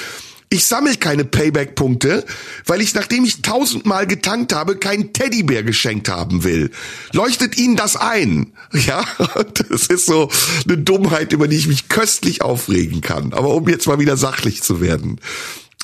ich 0.52 0.64
sammle 0.64 0.96
keine 0.96 1.24
Payback-Punkte, 1.24 2.24
weil 2.66 2.80
ich, 2.80 2.92
nachdem 2.94 3.24
ich 3.24 3.40
tausendmal 3.40 4.08
getankt 4.08 4.52
habe, 4.52 4.76
keinen 4.76 5.12
Teddybär 5.12 5.62
geschenkt 5.62 6.08
haben 6.08 6.42
will. 6.42 6.72
Leuchtet 7.12 7.56
Ihnen 7.56 7.76
das 7.76 7.96
ein? 7.96 8.52
Ja, 8.72 9.04
das 9.68 9.88
ist 9.88 10.06
so 10.06 10.30
eine 10.64 10.78
Dummheit, 10.78 11.32
über 11.32 11.48
die 11.48 11.56
ich 11.56 11.66
mich 11.66 11.88
köstlich 11.88 12.40
aufregen 12.40 13.00
kann. 13.00 13.32
Aber 13.32 13.52
um 13.54 13.68
jetzt 13.68 13.88
mal 13.88 13.98
wieder 13.98 14.16
sachlich 14.16 14.62
zu 14.62 14.80
werden. 14.80 15.20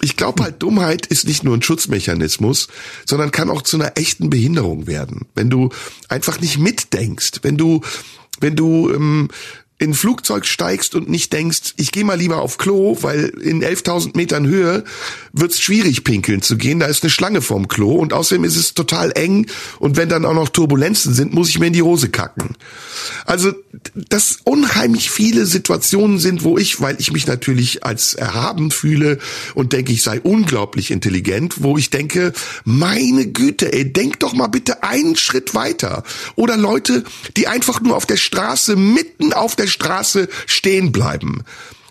Ich 0.03 0.17
glaube 0.17 0.45
halt, 0.45 0.63
Dummheit 0.63 1.05
ist 1.07 1.27
nicht 1.27 1.43
nur 1.43 1.57
ein 1.57 1.63
Schutzmechanismus, 1.63 2.69
sondern 3.05 3.33
kann 3.33 3.51
auch 3.51 3.63
zu 3.63 3.77
einer 3.77 3.97
echten 3.97 4.31
Behinderung 4.31 4.87
werden. 4.87 5.27
Wenn 5.35 5.51
du 5.51 5.71
einfach 6.09 6.41
nicht 6.41 6.59
mitdenkst, 6.59 7.41
wenn 7.43 7.57
du, 7.57 7.81
wenn 8.39 8.55
du 8.55 8.93
ähm, 8.93 9.31
in 9.79 9.91
ein 9.91 9.95
Flugzeug 9.95 10.47
steigst 10.47 10.95
und 10.95 11.09
nicht 11.09 11.33
denkst, 11.35 11.75
ich 11.77 11.93
gehe 11.93 12.05
mal 12.05 12.19
lieber 12.19 12.41
auf 12.41 12.57
Klo, 12.57 12.97
weil 13.03 13.27
in 13.43 13.63
11.000 13.63 14.17
Metern 14.17 14.47
Höhe 14.47 14.85
wird's 15.33 15.61
schwierig 15.61 16.03
pinkeln 16.03 16.41
zu 16.41 16.57
gehen, 16.57 16.81
da 16.81 16.87
ist 16.87 17.03
eine 17.03 17.11
Schlange 17.11 17.43
vorm 17.43 17.69
Klo 17.69 17.93
und 17.93 18.15
außerdem 18.15 18.45
ist 18.45 18.57
es 18.57 18.73
total 18.73 19.13
eng 19.13 19.47
und 19.79 19.99
wenn 19.99 20.09
dann 20.09 20.25
auch 20.25 20.35
noch 20.35 20.49
Turbulenzen 20.49 21.13
sind, 21.13 21.35
muss 21.35 21.51
ich 21.51 21.59
mir 21.59 21.67
in 21.67 21.75
die 21.75 21.83
Hose 21.83 22.09
kacken. 22.09 22.57
Also, 23.27 23.53
dass 23.95 24.39
unheimlich 24.45 25.11
viele 25.11 25.45
Situationen 25.45 26.19
sind, 26.19 26.43
wo 26.43 26.57
ich, 26.57 26.81
weil 26.81 26.97
ich 26.99 27.13
mich 27.13 27.27
natürlich 27.27 27.85
als 27.85 28.15
erhaben 28.15 28.71
fühle 28.71 29.19
und 29.55 29.75
denke, 29.75 29.93
ich 29.93 30.03
sei 30.03 30.21
unglaublich 30.21 30.91
intelligent, 30.91 31.63
wo 31.63 31.77
ich 31.77 31.91
denke, 31.91 32.33
meine 32.65 33.27
Güte, 33.27 33.73
ey, 33.75 33.93
denk 33.93 34.21
doch 34.21 34.33
mal 34.33 34.47
bitte 34.47 34.83
einen 34.83 35.17
Schritt 35.17 35.55
weiter. 35.55 36.03
Oder 36.35 36.57
Leute, 36.57 37.05
die 37.37 37.47
einfach 37.47 37.83
nur 37.83 37.97
auf 37.97 38.07
der 38.07 38.17
Straße 38.17 38.77
mitten 38.77 39.35
auf 39.35 39.55
der 39.55 39.66
Straße 39.67 40.29
stehen 40.47 40.93
bleiben 40.93 41.45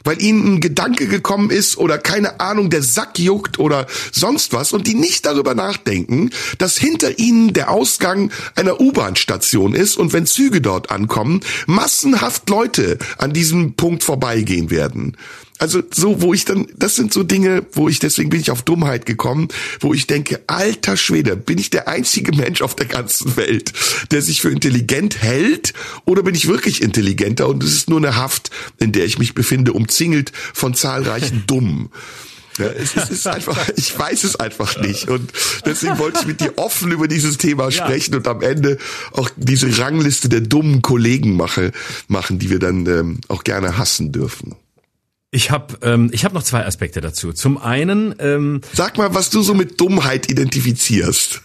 weil 0.06 0.22
ihnen 0.22 0.46
ein 0.46 0.62
Gedanke 0.62 1.08
gekommen 1.08 1.50
ist 1.50 1.78
oder 1.78 1.98
keine 1.98 2.40
Ahnung, 2.40 2.70
der 2.70 2.84
Sack 2.84 3.20
juckt 3.20 3.60
oder 3.60 3.88
sonst 4.12 4.54
was 4.54 4.72
und 4.72 4.88
die 4.88 4.94
nicht 4.94 5.26
darüber 5.26 5.56
nachdenken, 5.56 6.30
dass 6.60 6.78
hinter 6.78 7.20
ihnen 7.20 7.52
der 7.54 7.72
Ausgang 7.72 8.32
einer 8.56 8.80
U-Bahn-Station 8.80 9.74
ist 9.74 9.98
und 9.98 10.14
wenn 10.14 10.26
Züge 10.26 10.62
dort 10.62 10.92
ankommen, 10.92 11.42
massenhaft 11.66 12.50
Leute 12.50 12.98
an 13.18 13.34
diesem 13.34 13.74
Punkt 13.74 14.04
vorbeigehen 14.04 14.70
werden. 14.70 15.18
Also 15.58 15.82
so, 15.94 16.22
wo 16.22 16.34
ich 16.34 16.44
dann, 16.44 16.68
das 16.76 16.96
sind 16.96 17.14
so 17.14 17.24
Dinge, 17.24 17.66
wo 17.72 17.88
ich, 17.88 18.00
deswegen 18.00 18.30
bin 18.30 18.42
ich 18.42 18.52
auf 18.52 18.64
Dummheit 18.64 19.06
gekommen, 19.06 19.48
wo 19.80 19.94
ich 19.94 20.06
denke, 20.06 20.42
alter 20.48 20.98
Schwede, 20.98 21.38
bin 21.38 21.58
ich 21.58 21.70
der 21.70 21.88
einzige 21.88 22.36
Mensch 22.36 22.62
auf 22.62 22.76
der 22.76 22.88
ganzen 22.88 23.38
Welt, 23.38 23.72
der 24.12 24.22
sich 24.22 24.42
für 24.42 24.50
intelligent 24.50 25.22
hält 25.22 25.74
oder 26.04 26.24
bin 26.24 26.36
ich 26.36 26.50
wirklich 26.50 26.82
intelligenter 26.82 27.48
und 27.48 27.64
es 27.64 27.74
ist 27.74 27.90
nur 27.90 28.00
eine 28.00 28.18
Haft, 28.18 28.50
in 28.80 28.92
der 28.92 29.06
ich 29.06 29.18
mich 29.18 29.34
befinde, 29.34 29.72
umzingelt 29.72 30.34
von 30.54 30.74
zahlreichen 30.74 31.44
Dummen. 31.48 31.90
Ja, 32.58 32.68
es, 32.68 32.96
es 32.96 33.10
ist 33.10 33.28
einfach, 33.28 33.58
ich 33.76 33.98
weiß 33.98 34.24
es 34.24 34.38
einfach 34.38 34.80
nicht. 34.82 35.10
Und 35.10 35.32
deswegen 35.66 35.98
wollte 36.00 36.20
ich 36.22 36.28
mit 36.28 36.40
dir 36.40 36.58
offen 36.58 36.92
über 36.92 37.08
dieses 37.08 37.38
Thema 37.38 37.70
sprechen 37.72 38.14
ja. 38.14 38.18
und 38.20 38.28
am 38.28 38.42
Ende 38.42 38.78
auch 39.12 39.30
diese 39.36 39.78
Rangliste 39.78 40.30
der 40.30 40.42
dummen 40.42 40.82
Kollegen 40.82 41.36
mache, 41.36 41.72
machen, 42.08 42.40
die 42.40 42.50
wir 42.50 42.60
dann 42.60 42.86
ähm, 42.86 43.20
auch 43.28 43.44
gerne 43.44 43.78
hassen 43.78 44.12
dürfen. 44.14 44.56
Ich 45.36 45.52
habe 45.52 45.78
ähm, 45.82 46.10
ich 46.14 46.24
hab 46.24 46.32
noch 46.32 46.44
zwei 46.44 46.66
Aspekte 46.66 47.02
dazu. 47.02 47.34
Zum 47.34 47.58
einen, 47.58 48.16
ähm, 48.20 48.62
sag 48.72 48.98
mal, 48.98 49.14
was 49.14 49.30
du 49.30 49.42
so 49.42 49.54
mit 49.54 49.82
Dummheit 49.82 50.32
identifizierst. 50.32 51.42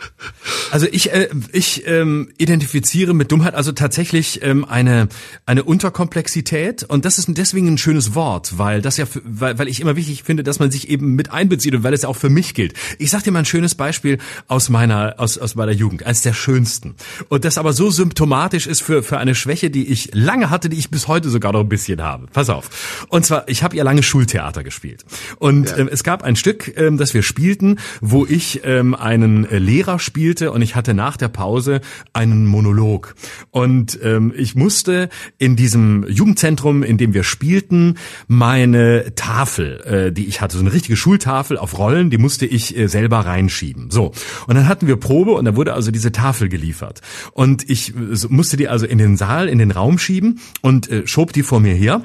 also 0.70 0.86
ich 0.90 1.12
äh, 1.12 1.28
ich 1.52 1.86
ähm, 1.86 2.30
identifiziere 2.38 3.12
mit 3.12 3.30
Dummheit 3.30 3.54
also 3.54 3.72
tatsächlich 3.72 4.42
ähm, 4.42 4.64
eine 4.64 5.08
eine 5.44 5.64
Unterkomplexität 5.64 6.84
und 6.84 7.04
das 7.04 7.18
ist 7.18 7.28
deswegen 7.28 7.68
ein 7.68 7.76
schönes 7.76 8.14
Wort, 8.14 8.56
weil 8.56 8.80
das 8.80 8.96
ja 8.96 9.04
für, 9.04 9.20
weil, 9.26 9.58
weil 9.58 9.68
ich 9.68 9.80
immer 9.80 9.94
wichtig 9.94 10.22
finde, 10.22 10.42
dass 10.42 10.58
man 10.58 10.70
sich 10.70 10.88
eben 10.88 11.14
mit 11.14 11.30
einbezieht 11.30 11.74
und 11.74 11.82
weil 11.82 11.92
es 11.92 12.02
ja 12.02 12.08
auch 12.08 12.16
für 12.16 12.30
mich 12.30 12.54
gilt. 12.54 12.72
Ich 12.98 13.10
sag 13.10 13.24
dir 13.24 13.30
mal 13.30 13.40
ein 13.40 13.44
schönes 13.44 13.74
Beispiel 13.74 14.16
aus 14.46 14.70
meiner 14.70 15.16
aus 15.18 15.36
aus 15.36 15.54
meiner 15.54 15.72
Jugend, 15.72 16.02
eines 16.06 16.22
der 16.22 16.32
schönsten 16.32 16.94
und 17.28 17.44
das 17.44 17.58
aber 17.58 17.74
so 17.74 17.90
symptomatisch 17.90 18.66
ist 18.66 18.80
für 18.80 19.02
für 19.02 19.18
eine 19.18 19.34
Schwäche, 19.34 19.68
die 19.68 19.86
ich 19.86 20.14
lange 20.14 20.48
hatte, 20.48 20.70
die 20.70 20.78
ich 20.78 20.88
bis 20.90 21.08
heute 21.08 21.28
sogar 21.28 21.52
noch 21.52 21.60
ein 21.60 21.68
bisschen 21.68 22.00
habe. 22.00 22.26
Pass 22.32 22.48
auf. 22.48 23.06
Und 23.08 23.17
zwar, 23.24 23.48
ich 23.48 23.62
habe 23.62 23.76
ja 23.76 23.84
lange 23.84 24.02
Schultheater 24.02 24.62
gespielt. 24.62 25.04
Und 25.38 25.70
ja. 25.70 25.78
ähm, 25.78 25.88
es 25.90 26.04
gab 26.04 26.22
ein 26.22 26.36
Stück, 26.36 26.76
ähm, 26.76 26.98
das 26.98 27.14
wir 27.14 27.22
spielten, 27.22 27.78
wo 28.00 28.26
ich 28.26 28.60
ähm, 28.64 28.94
einen 28.94 29.44
äh, 29.44 29.58
Lehrer 29.58 29.88
Lehrer 29.88 29.98
spielte 29.98 30.52
und 30.52 30.60
ich 30.60 30.74
hatte 30.74 30.92
nach 30.92 31.16
der 31.16 31.28
Pause 31.28 31.80
einen 32.12 32.46
Monolog. 32.46 33.14
Und 33.50 33.98
ähm, 34.02 34.32
ich 34.36 34.54
musste 34.54 35.08
in 35.38 35.56
diesem 35.56 36.04
Jugendzentrum, 36.08 36.82
in 36.82 36.98
dem 36.98 37.14
wir 37.14 37.22
spielten, 37.22 37.94
meine 38.26 39.14
Tafel, 39.14 39.80
äh, 40.08 40.12
die 40.12 40.26
ich 40.26 40.40
hatte, 40.40 40.56
so 40.56 40.62
eine 40.62 40.72
richtige 40.72 40.96
Schultafel 40.96 41.56
auf 41.56 41.78
Rollen, 41.78 42.10
die 42.10 42.18
musste 42.18 42.44
ich 42.44 42.76
äh, 42.76 42.88
selber 42.88 43.20
reinschieben. 43.20 43.90
So. 43.90 44.12
Und 44.46 44.56
dann 44.56 44.68
hatten 44.68 44.86
wir 44.86 44.96
Probe 44.96 45.32
und 45.32 45.44
da 45.44 45.56
wurde 45.56 45.72
also 45.72 45.90
diese 45.90 46.12
Tafel 46.12 46.48
geliefert. 46.48 47.00
Und 47.32 47.68
ich 47.70 47.94
äh, 47.94 48.26
musste 48.28 48.56
die 48.56 48.68
also 48.68 48.84
in 48.84 48.98
den 48.98 49.16
Saal, 49.16 49.48
in 49.48 49.58
den 49.58 49.70
Raum 49.70 49.98
schieben 49.98 50.40
und 50.60 50.90
äh, 50.90 51.06
schob 51.06 51.32
die 51.32 51.42
vor 51.42 51.60
mir 51.60 51.74
her. 51.74 52.02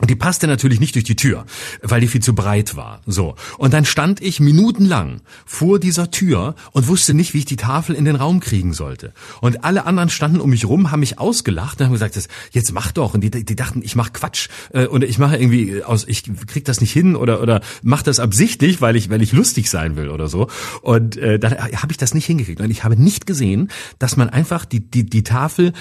Und 0.00 0.10
die 0.10 0.16
passte 0.16 0.48
natürlich 0.48 0.80
nicht 0.80 0.96
durch 0.96 1.04
die 1.04 1.14
Tür, 1.14 1.46
weil 1.80 2.00
die 2.00 2.08
viel 2.08 2.20
zu 2.20 2.34
breit 2.34 2.74
war. 2.74 3.00
So. 3.06 3.36
Und 3.58 3.72
dann 3.72 3.84
stand 3.84 4.20
ich 4.20 4.40
minutenlang 4.40 5.20
vor 5.46 5.78
dieser 5.78 6.10
Tür 6.10 6.56
und 6.72 6.88
wusste 6.88 7.14
nicht, 7.14 7.32
wie 7.32 7.38
ich 7.38 7.44
die 7.44 7.54
Tafel 7.54 7.94
in 7.94 8.04
den 8.04 8.16
Raum 8.16 8.40
kriegen 8.40 8.72
sollte. 8.72 9.12
Und 9.40 9.62
alle 9.62 9.86
anderen 9.86 10.10
standen 10.10 10.40
um 10.40 10.50
mich 10.50 10.64
rum, 10.64 10.90
haben 10.90 10.98
mich 10.98 11.20
ausgelacht 11.20 11.78
und 11.78 11.86
haben 11.86 11.92
gesagt, 11.92 12.18
jetzt 12.50 12.72
mach 12.72 12.90
doch. 12.90 13.14
Und 13.14 13.20
die, 13.20 13.30
die 13.30 13.54
dachten, 13.54 13.82
ich 13.84 13.94
mach 13.94 14.12
Quatsch 14.12 14.48
äh, 14.72 14.86
und 14.86 15.04
ich 15.04 15.18
mache 15.18 15.36
irgendwie 15.36 15.84
aus, 15.84 16.04
ich 16.08 16.24
krieg 16.48 16.64
das 16.64 16.80
nicht 16.80 16.92
hin 16.92 17.14
oder 17.14 17.40
oder 17.40 17.60
mach 17.84 18.02
das 18.02 18.18
absichtlich, 18.18 18.80
weil 18.80 18.96
ich 18.96 19.10
weil 19.10 19.22
ich 19.22 19.32
lustig 19.32 19.70
sein 19.70 19.94
will 19.94 20.08
oder 20.08 20.26
so. 20.26 20.48
Und 20.82 21.16
äh, 21.18 21.38
dann 21.38 21.52
habe 21.56 21.92
ich 21.92 21.98
das 21.98 22.14
nicht 22.14 22.26
hingekriegt. 22.26 22.60
Und 22.60 22.70
ich 22.72 22.82
habe 22.82 23.00
nicht 23.00 23.26
gesehen, 23.26 23.70
dass 24.00 24.16
man 24.16 24.28
einfach 24.28 24.64
die 24.64 24.80
die 24.80 25.06
die 25.06 25.22
Tafel 25.22 25.72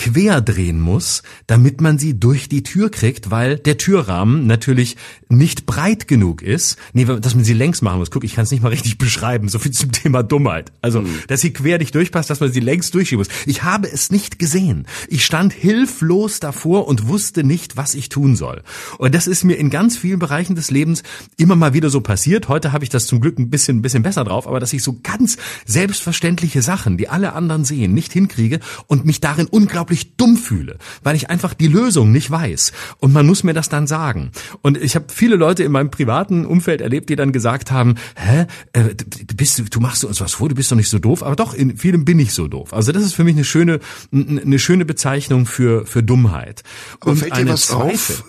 quer 0.00 0.40
drehen 0.40 0.80
muss, 0.80 1.22
damit 1.46 1.82
man 1.82 1.98
sie 1.98 2.18
durch 2.18 2.48
die 2.48 2.62
Tür 2.62 2.90
kriegt, 2.90 3.30
weil 3.30 3.58
der 3.58 3.76
Türrahmen 3.76 4.46
natürlich 4.46 4.96
nicht 5.28 5.66
breit 5.66 6.08
genug 6.08 6.40
ist. 6.40 6.78
Nee, 6.94 7.04
dass 7.04 7.34
man 7.34 7.44
sie 7.44 7.52
längs 7.52 7.82
machen 7.82 7.98
muss. 7.98 8.10
Guck, 8.10 8.24
ich 8.24 8.34
kann 8.34 8.44
es 8.44 8.50
nicht 8.50 8.62
mal 8.62 8.70
richtig 8.70 8.96
beschreiben. 8.98 9.50
So 9.50 9.58
viel 9.58 9.72
zum 9.72 9.92
Thema 9.92 10.22
Dummheit. 10.22 10.72
Also, 10.80 11.02
mhm. 11.02 11.18
dass 11.28 11.42
sie 11.42 11.52
quer 11.52 11.76
nicht 11.76 11.94
durchpasst, 11.94 12.30
dass 12.30 12.40
man 12.40 12.50
sie 12.50 12.60
längs 12.60 12.90
durchschieben 12.90 13.20
muss. 13.20 13.34
Ich 13.44 13.62
habe 13.62 13.92
es 13.92 14.10
nicht 14.10 14.38
gesehen. 14.38 14.86
Ich 15.08 15.22
stand 15.22 15.52
hilflos 15.52 16.40
davor 16.40 16.88
und 16.88 17.06
wusste 17.06 17.44
nicht, 17.44 17.76
was 17.76 17.94
ich 17.94 18.08
tun 18.08 18.36
soll. 18.36 18.62
Und 18.96 19.14
das 19.14 19.26
ist 19.26 19.44
mir 19.44 19.56
in 19.56 19.68
ganz 19.68 19.98
vielen 19.98 20.18
Bereichen 20.18 20.54
des 20.54 20.70
Lebens 20.70 21.02
immer 21.36 21.56
mal 21.56 21.74
wieder 21.74 21.90
so 21.90 22.00
passiert. 22.00 22.48
Heute 22.48 22.72
habe 22.72 22.84
ich 22.84 22.90
das 22.90 23.06
zum 23.06 23.20
Glück 23.20 23.38
ein 23.38 23.50
bisschen, 23.50 23.78
ein 23.78 23.82
bisschen 23.82 24.02
besser 24.02 24.24
drauf, 24.24 24.46
aber 24.46 24.60
dass 24.60 24.72
ich 24.72 24.82
so 24.82 24.98
ganz 25.02 25.36
selbstverständliche 25.66 26.62
Sachen, 26.62 26.96
die 26.96 27.08
alle 27.08 27.34
anderen 27.34 27.66
sehen, 27.66 27.92
nicht 27.92 28.14
hinkriege 28.14 28.60
und 28.86 29.04
mich 29.04 29.20
darin 29.20 29.46
unglaublich 29.46 29.89
unglaublich 29.90 30.16
dumm 30.16 30.36
fühle, 30.36 30.78
weil 31.02 31.16
ich 31.16 31.30
einfach 31.30 31.54
die 31.54 31.66
Lösung 31.66 32.12
nicht 32.12 32.30
weiß. 32.30 32.72
Und 32.98 33.12
man 33.12 33.26
muss 33.26 33.42
mir 33.42 33.52
das 33.52 33.68
dann 33.68 33.86
sagen. 33.86 34.30
Und 34.62 34.78
ich 34.78 34.94
habe 34.94 35.06
viele 35.08 35.36
Leute 35.36 35.64
in 35.64 35.72
meinem 35.72 35.90
privaten 35.90 36.46
Umfeld 36.46 36.80
erlebt, 36.80 37.08
die 37.10 37.16
dann 37.16 37.32
gesagt 37.32 37.70
haben, 37.70 37.96
hä, 38.16 38.46
äh, 38.72 38.94
du, 38.94 39.36
bist, 39.36 39.62
du 39.74 39.80
machst 39.80 40.04
uns 40.04 40.20
was 40.20 40.34
vor, 40.34 40.48
du 40.48 40.54
bist 40.54 40.70
doch 40.70 40.76
nicht 40.76 40.88
so 40.88 40.98
doof. 40.98 41.22
Aber 41.22 41.36
doch, 41.36 41.54
in 41.54 41.76
vielem 41.76 42.04
bin 42.04 42.18
ich 42.18 42.32
so 42.32 42.48
doof. 42.48 42.72
Also 42.72 42.92
das 42.92 43.02
ist 43.02 43.14
für 43.14 43.24
mich 43.24 43.34
eine 43.34 43.44
schöne, 43.44 43.80
eine 44.12 44.58
schöne 44.58 44.84
Bezeichnung 44.84 45.46
für, 45.46 45.86
für 45.86 46.02
Dummheit. 46.02 46.62
Aber 47.00 47.12
Und 47.12 47.16
fällt 47.18 47.36
dir 47.36 47.48
was 47.48 47.66
Zweifel. 47.66 48.16
auf? 48.16 48.24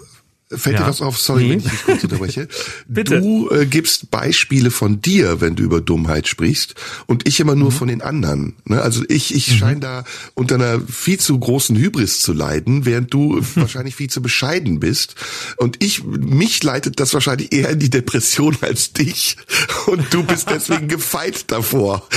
Fällt 0.53 0.75
ja. 0.75 0.83
dir 0.83 0.89
was 0.89 1.01
auf? 1.01 1.17
Sorry, 1.17 1.43
nee. 1.43 1.49
wenn 1.51 1.59
ich 1.59 1.69
dich 1.69 1.83
kurz 1.85 2.03
unterbreche. 2.03 2.47
Bitte. 2.87 3.21
Du 3.21 3.49
äh, 3.49 3.65
gibst 3.65 4.11
Beispiele 4.11 4.71
von 4.71 5.01
dir, 5.01 5.39
wenn 5.39 5.55
du 5.55 5.63
über 5.63 5.81
Dummheit 5.81 6.27
sprichst, 6.27 6.75
und 7.07 7.27
ich 7.27 7.39
immer 7.39 7.55
nur 7.55 7.71
mhm. 7.71 7.75
von 7.75 7.87
den 7.87 8.01
anderen. 8.01 8.55
Ne? 8.65 8.81
Also 8.81 9.03
ich, 9.07 9.33
ich 9.33 9.49
mhm. 9.51 9.55
scheine 9.55 9.79
da 9.79 10.03
unter 10.33 10.55
einer 10.55 10.81
viel 10.81 11.19
zu 11.19 11.37
großen 11.39 11.75
Hybris 11.77 12.19
zu 12.21 12.33
leiden, 12.33 12.85
während 12.85 13.13
du 13.13 13.41
wahrscheinlich 13.55 13.95
viel 13.95 14.09
zu 14.09 14.21
bescheiden 14.21 14.79
bist. 14.79 15.15
Und 15.57 15.83
ich, 15.83 16.03
mich 16.03 16.61
leitet 16.63 16.99
das 16.99 17.13
wahrscheinlich 17.13 17.53
eher 17.53 17.69
in 17.69 17.79
die 17.79 17.89
Depression 17.89 18.57
als 18.61 18.93
dich. 18.93 19.37
Und 19.85 20.13
du 20.13 20.23
bist 20.23 20.49
deswegen 20.49 20.87
gefeit 20.89 21.45
davor. 21.51 22.07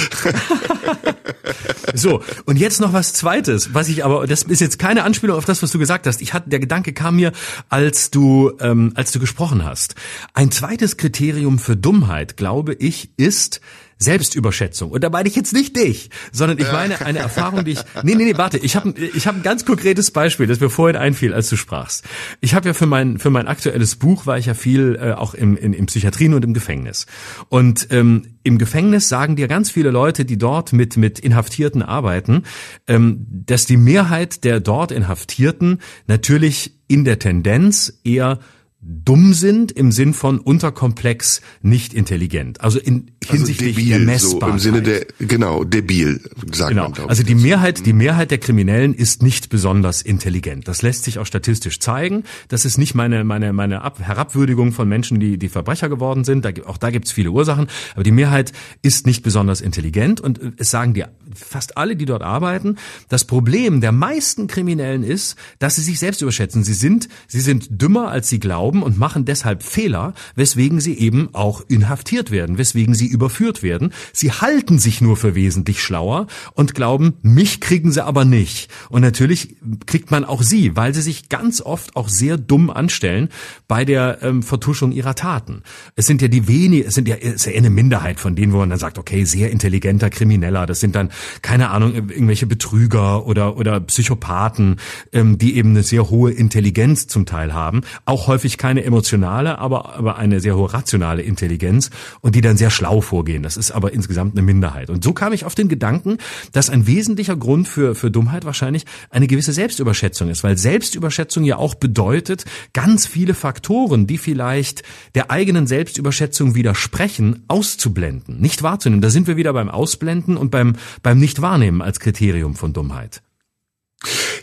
So, 1.95 2.23
und 2.45 2.59
jetzt 2.59 2.81
noch 2.81 2.93
was 2.93 3.13
Zweites, 3.13 3.73
was 3.73 3.89
ich 3.89 4.05
aber, 4.05 4.27
das 4.27 4.43
ist 4.43 4.61
jetzt 4.61 4.79
keine 4.79 5.05
Anspielung 5.05 5.37
auf 5.37 5.45
das, 5.45 5.63
was 5.63 5.71
du 5.71 5.79
gesagt 5.79 6.07
hast. 6.07 6.21
Ich 6.21 6.35
hatte, 6.35 6.51
der 6.51 6.59
Gedanke 6.59 6.93
kam 6.93 7.17
mir, 7.17 7.33
als 7.69 8.11
du 8.11 8.53
ähm, 8.61 8.93
als 8.95 9.13
du 9.13 9.21
gesprochen 9.21 9.65
hast. 9.65 9.95
Ein 10.35 10.51
zweites 10.51 10.97
Kriterium 10.97 11.59
für 11.59 11.77
Dummheit, 11.77 12.37
glaube 12.37 12.75
ich, 12.75 13.11
ist 13.17 13.61
Selbstüberschätzung. 13.99 14.91
Und 14.91 15.05
da 15.05 15.11
meine 15.11 15.29
ich 15.29 15.37
jetzt 15.37 15.53
nicht 15.53 15.77
dich, 15.77 16.11
sondern 16.33 16.59
ich 16.59 16.71
meine 16.71 17.01
eine 17.01 17.19
Erfahrung, 17.21 17.65
die 17.65 17.73
ich. 17.73 17.81
Nee, 18.03 18.15
nee, 18.15 18.25
nee, 18.25 18.37
warte, 18.37 18.59
ich 18.59 18.77
habe 18.77 18.95
ich 18.99 19.27
hab 19.27 19.37
ein 19.37 19.43
ganz 19.43 19.65
konkretes 19.65 20.11
Beispiel, 20.11 20.47
das 20.47 20.61
mir 20.61 20.71
vorhin 20.71 20.97
einfiel, 20.97 21.33
als 21.35 21.49
du 21.49 21.57
sprachst. 21.57 22.05
Ich 22.41 22.55
habe 22.55 22.69
ja 22.69 22.75
für 22.75 22.87
mein 22.87 23.19
für 23.19 23.31
mein 23.31 23.47
aktuelles 23.47 23.97
Buch 23.97 24.27
war 24.27 24.39
ich 24.39 24.47
ja 24.47 24.55
viel 24.55 24.99
äh, 25.01 25.13
auch 25.13 25.35
im, 25.35 25.57
in, 25.57 25.73
im 25.73 25.87
Psychiatrien 25.87 26.35
und 26.35 26.45
im 26.45 26.55
Gefängnis. 26.55 27.07
Und 27.49 27.89
ähm, 27.91 28.37
im 28.43 28.59
Gefängnis 28.59 29.09
sagen 29.09 29.37
dir 29.37 29.49
ganz 29.49 29.71
viele 29.71 29.91
Leute, 29.91 30.25
die 30.25 30.39
dort 30.39 30.73
mit 30.73 30.97
mit 30.97 31.19
Inhaftierten 31.19 31.83
arbeiten, 31.83 32.43
ähm, 32.87 33.27
dass 33.29 33.67
die 33.67 33.77
Mehrheit 33.77 34.45
der 34.45 34.61
dort 34.61 34.93
Inhaftierten 34.93 35.81
natürlich 36.07 36.79
in 36.89 37.05
der 37.05 37.19
Tendenz 37.19 38.01
eher 38.05 38.39
dumm 38.87 39.33
sind 39.33 39.73
im 39.73 39.93
Sinn 39.93 40.13
von 40.13 40.39
unterkomplex, 40.39 41.41
nicht 41.63 41.95
intelligent. 41.95 42.61
Also 42.61 42.79
in 42.79 43.13
also 43.23 43.39
hinsichtlich 43.39 43.77
debil, 43.77 43.89
der 43.91 43.99
Messbarkeit. 44.01 44.61
So 44.61 44.69
Im 44.69 44.75
Sinne 44.75 44.83
der 44.83 45.07
genau 45.19 45.65
debil 45.65 46.21
sagt 46.53 46.71
genau. 46.71 46.91
man. 46.91 47.09
Also 47.09 47.23
die 47.23 47.35
Mehrheit, 47.35 47.87
die 47.87 47.95
Mehrheit 47.95 48.31
der 48.31 48.39
Kriminellen 48.39 48.93
ist 48.95 49.23
nicht 49.23 49.49
besonders 49.49 50.03
intelligent. 50.03 50.69
Das 50.69 50.83
lässt 50.83 51.05
sich 51.05 51.19
auch 51.19 51.25
statistisch 51.25 51.81
zeigen. 51.81 52.25
Das 52.49 52.67
ist 52.67 52.77
nicht 52.77 52.95
meine 52.95 53.25
meine 53.25 53.53
meine 53.55 53.83
Ab 53.83 54.01
Herabwürdigung 54.01 54.73
von 54.73 54.87
Menschen, 54.87 55.19
die 55.19 55.39
die 55.39 55.49
Verbrecher 55.49 55.89
geworden 55.89 56.25
sind. 56.25 56.45
Da, 56.45 56.51
auch 56.67 56.77
da 56.77 56.91
gibt 56.91 57.07
es 57.07 57.13
viele 57.13 57.31
Ursachen. 57.31 57.69
Aber 57.95 58.03
die 58.03 58.13
Mehrheit 58.13 58.53
ist 58.83 59.07
nicht 59.07 59.23
besonders 59.23 59.63
intelligent 59.63 60.21
und 60.21 60.41
äh, 60.41 60.53
es 60.59 60.71
sagen 60.71 60.93
dir 60.93 61.11
fast 61.35 61.79
alle, 61.79 61.97
die 61.97 62.05
dort 62.05 62.23
arbeiten. 62.23 62.77
Das 63.09 63.25
Problem 63.25 63.81
der 63.81 63.93
meisten 63.93 64.47
Kriminellen 64.47 65.03
ist, 65.03 65.37
dass 65.59 65.77
sie 65.77 65.83
sich 65.83 65.99
selbst 65.99 66.21
überschätzen. 66.21 66.65
Sie 66.65 66.75
sind 66.75 67.09
sie 67.29 67.41
sind 67.41 67.69
dümmer 67.71 68.09
als 68.09 68.29
sie 68.29 68.41
glauben 68.41 68.74
glauben 68.75 68.83
und 68.83 68.99
machen 68.99 69.25
deshalb 69.25 69.63
Fehler, 69.63 70.15
weswegen 70.35 70.81
sie 70.81 70.99
eben 70.99 71.29
auch 71.33 71.63
inhaftiert 71.69 72.31
werden, 72.31 72.59
weswegen 72.59 72.95
sie 72.95 73.07
überführt 73.07 73.63
werden. 73.63 73.93
Sie 74.13 74.33
halten 74.33 74.79
sich 74.79 75.01
nur 75.01 75.17
für 75.17 75.35
wesentlich 75.35 75.83
schlauer 75.83 76.27
und 76.55 76.75
glauben, 76.75 77.15
mich 77.23 77.61
kriegen 77.61 77.93
sie 77.93 78.05
aber 78.05 78.25
nicht. 78.25 78.71
Und 78.91 79.03
natürlich 79.03 79.57
kriegt 79.87 80.11
man 80.11 80.25
auch 80.25 80.43
sie, 80.43 80.77
weil 80.77 80.95
sie 80.95 81.03
sich 81.03 81.29
ganz 81.29 81.61
oft 81.61 81.97
auch 81.97 82.09
sehr 82.09 82.37
dumm 82.37 82.71
anstellen 82.71 83.29
bei 83.69 83.85
der 83.85 84.19
ähm, 84.23 84.43
Vertuschung 84.43 84.93
ihrer 84.93 85.15
Taten. 85.15 85.63
Es 85.95 86.07
sind 86.07 86.23
ja 86.23 86.29
die 86.29 86.49
wenige, 86.49 86.87
es 86.87 86.95
sind 86.95 87.09
ja, 87.09 87.17
es 87.17 87.35
ist 87.35 87.47
ja 87.47 87.53
eine 87.53 87.71
Minderheit 87.71 88.19
von 88.21 88.35
denen, 88.35 88.53
wo 88.53 88.59
man 88.59 88.71
dann 88.71 88.79
sagt, 88.79 88.99
okay, 88.99 89.25
sehr 89.25 89.51
intelligenter 89.51 90.11
Krimineller, 90.11 90.67
das 90.67 90.81
sind 90.81 90.95
dann, 90.95 91.11
keine 91.43 91.71
Ahnung, 91.71 91.95
irgendwelche 91.95 92.47
Betrüger 92.47 93.27
oder, 93.27 93.57
oder 93.57 93.81
Psychopathen, 93.81 94.77
ähm, 95.13 95.39
die 95.39 95.57
eben 95.57 95.71
eine 95.71 95.83
sehr 95.83 96.11
hohe 96.11 96.33
Intelligenz 96.33 97.07
zum 97.07 97.27
Teil 97.27 97.53
haben, 97.53 97.83
auch 98.05 98.27
häufig 98.27 98.59
keine 98.65 98.83
emotionale, 98.83 99.59
aber, 99.59 99.95
aber 99.95 100.17
eine 100.17 100.41
sehr 100.41 100.57
hohe 100.57 100.73
rationale 100.73 101.21
Intelligenz 101.21 101.91
und 102.23 102.35
die 102.35 102.41
dann 102.41 102.57
sehr 102.57 102.71
schlau 102.71 103.03
vorgehen. 103.03 103.43
Das 103.43 103.59
ist 103.59 103.73
aber 103.73 103.93
insgesamt 103.93 104.33
eine 104.33 104.41
Minderheit. 104.41 104.89
Und 104.89 105.05
so 105.05 105.13
kam 105.13 105.35
ich 105.35 105.45
auf 105.45 105.55
den 105.55 105.69
Gedanken, 105.69 106.17
dass 106.53 106.71
ein 106.71 106.87
wesentlicher 106.87 107.37
Grund 107.37 107.69
für, 107.69 107.95
für 107.95 108.11
Dummheit 108.11 108.47
wahrscheinlich 108.47 108.87
eine 109.11 109.27
gewisse 109.27 109.53
Selbstüberschätzung 109.53 110.31
ist, 110.31 110.45
weil 110.45 110.57
Selbstüberschätzung 110.57 111.45
ja 111.45 111.59
auch 111.59 111.75
bedeutet, 111.75 112.47
ganz 112.73 113.07
viele 113.07 113.35
Faktoren, 113.35 114.07
die 114.07 114.17
vielleicht 114.17 114.83
der 115.15 115.31
eigenen 115.31 115.67
Selbstüberschätzung 115.67 116.55
widersprechen, 116.55 117.45
auszublenden, 117.49 118.41
nicht 118.41 118.63
wahrzunehmen. 118.63 119.03
Da 119.03 119.11
sind 119.11 119.27
wir 119.27 119.37
wieder 119.37 119.53
beim 119.53 119.69
Ausblenden 119.69 120.39
und 120.39 120.51
beim, 120.51 120.77
beim 121.03 121.19
Nicht-Wahrnehmen 121.19 121.83
als 121.83 122.01
Kriterium 122.01 122.55
von 122.55 122.73
Dummheit. 122.73 123.24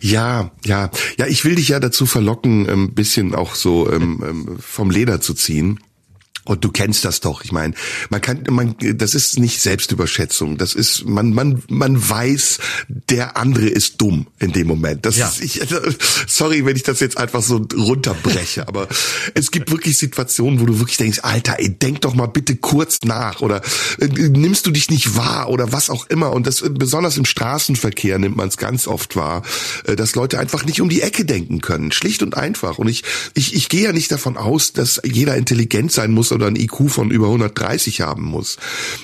Ja, 0.02 0.52
ja, 0.66 0.90
ja, 1.18 1.28
ich 1.28 1.46
will 1.46 1.56
dich 1.56 1.70
ja 1.70 1.80
dazu 1.80 2.06
verlocken, 2.06 2.70
ein 2.70 2.94
bisschen 2.94 3.36
auch 3.36 3.56
so 3.56 3.92
ähm, 3.92 4.24
ähm 4.28 4.58
vom 4.60 4.90
Leder 4.90 5.22
zu 5.22 5.34
ziehen. 5.34 5.80
Und 6.44 6.64
du 6.64 6.72
kennst 6.72 7.06
das 7.06 7.20
doch. 7.20 7.44
Ich 7.44 7.52
meine, 7.52 7.76
man 8.10 8.20
kann, 8.20 8.44
man, 8.50 8.76
das 8.96 9.14
ist 9.14 9.38
nicht 9.38 9.62
Selbstüberschätzung. 9.62 10.58
Das 10.58 10.74
ist, 10.74 11.06
man, 11.06 11.34
man, 11.34 11.62
man 11.70 12.10
weiß, 12.10 12.60
der 12.88 13.38
andere 13.38 13.68
ist 13.68 14.02
dumm 14.02 14.28
in 14.40 14.52
dem 14.52 14.68
Moment. 14.68 15.06
Das 15.06 15.18
ja. 15.18 15.28
ist, 15.28 15.42
ich, 15.42 15.62
sorry, 16.28 16.66
wenn 16.66 16.76
ich 16.76 16.84
das 16.84 17.00
jetzt 17.00 17.18
einfach 17.18 17.44
so 17.44 17.68
runterbreche, 17.76 18.68
aber 18.68 18.88
es 19.36 19.52
gibt 19.52 19.70
wirklich 19.70 19.98
Situationen, 19.98 20.60
wo 20.60 20.66
du 20.66 20.80
wirklich 20.80 20.98
denkst, 20.98 21.20
Alter, 21.22 21.60
ey, 21.60 21.70
denk 21.70 22.02
doch 22.02 22.16
mal 22.16 22.26
bitte 22.26 22.56
kurz 22.56 23.00
nach 23.04 23.42
oder 23.42 23.62
äh, 24.00 24.08
nimmst 24.08 24.66
du 24.66 24.72
dich 24.72 24.90
nicht 24.90 25.16
wahr 25.16 25.50
oder 25.50 25.72
was 25.72 25.92
auch 25.92 26.08
immer. 26.08 26.34
Und 26.34 26.48
das, 26.48 26.64
besonders 26.68 27.18
im 27.18 27.26
Straßenverkehr 27.26 28.18
nimmt 28.18 28.36
man 28.36 28.48
es 28.48 28.58
ganz 28.58 28.88
oft 28.88 29.16
wahr, 29.16 29.44
äh, 29.86 29.96
dass 29.96 30.16
Leute 30.16 30.40
einfach 30.40 30.66
nicht 30.66 30.82
um 30.82 30.90
die 30.90 31.02
Ecke 31.02 31.24
denken 31.24 31.62
können. 31.62 31.92
Schlicht 31.92 32.24
und 32.24 32.36
einfach. 32.36 32.80
Und 32.80 32.88
ich, 32.88 33.04
ich, 33.36 33.54
ich 33.54 33.70
gehe 33.70 33.84
ja 33.84 33.94
nicht 33.94 34.12
davon 34.12 34.38
aus, 34.38 34.74
dass 34.74 35.00
jeder 35.04 35.36
intelligent 35.36 35.92
sein 35.92 36.12
muss, 36.12 36.31
muss 36.32 36.36
oder 36.36 36.48
ein 36.48 36.56
IQ 36.56 36.90
von 36.90 37.12
über 37.12 37.28
130 37.28 38.02
haben 38.02 38.24
muss. 38.24 38.58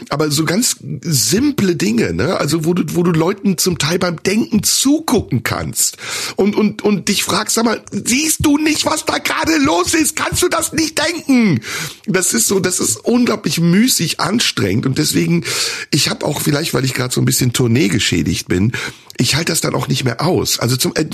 Aber 0.09 0.31
so 0.31 0.45
ganz 0.45 0.77
simple 1.01 1.75
Dinge, 1.75 2.13
ne? 2.13 2.37
Also 2.37 2.65
wo 2.65 2.73
du, 2.73 2.83
wo 2.95 3.03
du 3.03 3.11
Leuten 3.11 3.57
zum 3.57 3.77
Teil 3.77 3.99
beim 3.99 4.21
Denken 4.23 4.63
zugucken 4.63 5.43
kannst 5.43 5.97
und, 6.35 6.55
und, 6.55 6.81
und 6.81 7.09
dich 7.09 7.23
fragst, 7.23 7.55
sag 7.55 7.65
mal, 7.65 7.81
siehst 7.91 8.45
du 8.45 8.57
nicht, 8.57 8.85
was 8.85 9.05
da 9.05 9.17
gerade 9.17 9.57
los 9.57 9.93
ist? 9.93 10.15
Kannst 10.15 10.41
du 10.41 10.47
das 10.47 10.73
nicht 10.73 10.99
denken? 10.99 11.61
Das 12.05 12.33
ist 12.33 12.47
so, 12.47 12.59
das 12.59 12.79
ist 12.79 12.97
unglaublich 12.97 13.59
müßig 13.59 14.19
anstrengend 14.19 14.85
und 14.85 14.97
deswegen, 14.97 15.43
ich 15.91 16.09
habe 16.09 16.25
auch 16.25 16.41
vielleicht, 16.41 16.73
weil 16.73 16.85
ich 16.85 16.93
gerade 16.93 17.13
so 17.13 17.21
ein 17.21 17.25
bisschen 17.25 17.53
Tournee 17.53 17.87
geschädigt 17.89 18.47
bin, 18.47 18.73
ich 19.17 19.35
halte 19.35 19.51
das 19.51 19.61
dann 19.61 19.75
auch 19.75 19.87
nicht 19.87 20.03
mehr 20.03 20.21
aus. 20.21 20.59
Also 20.59 20.77
zum 20.77 20.93
äh, 20.95 21.05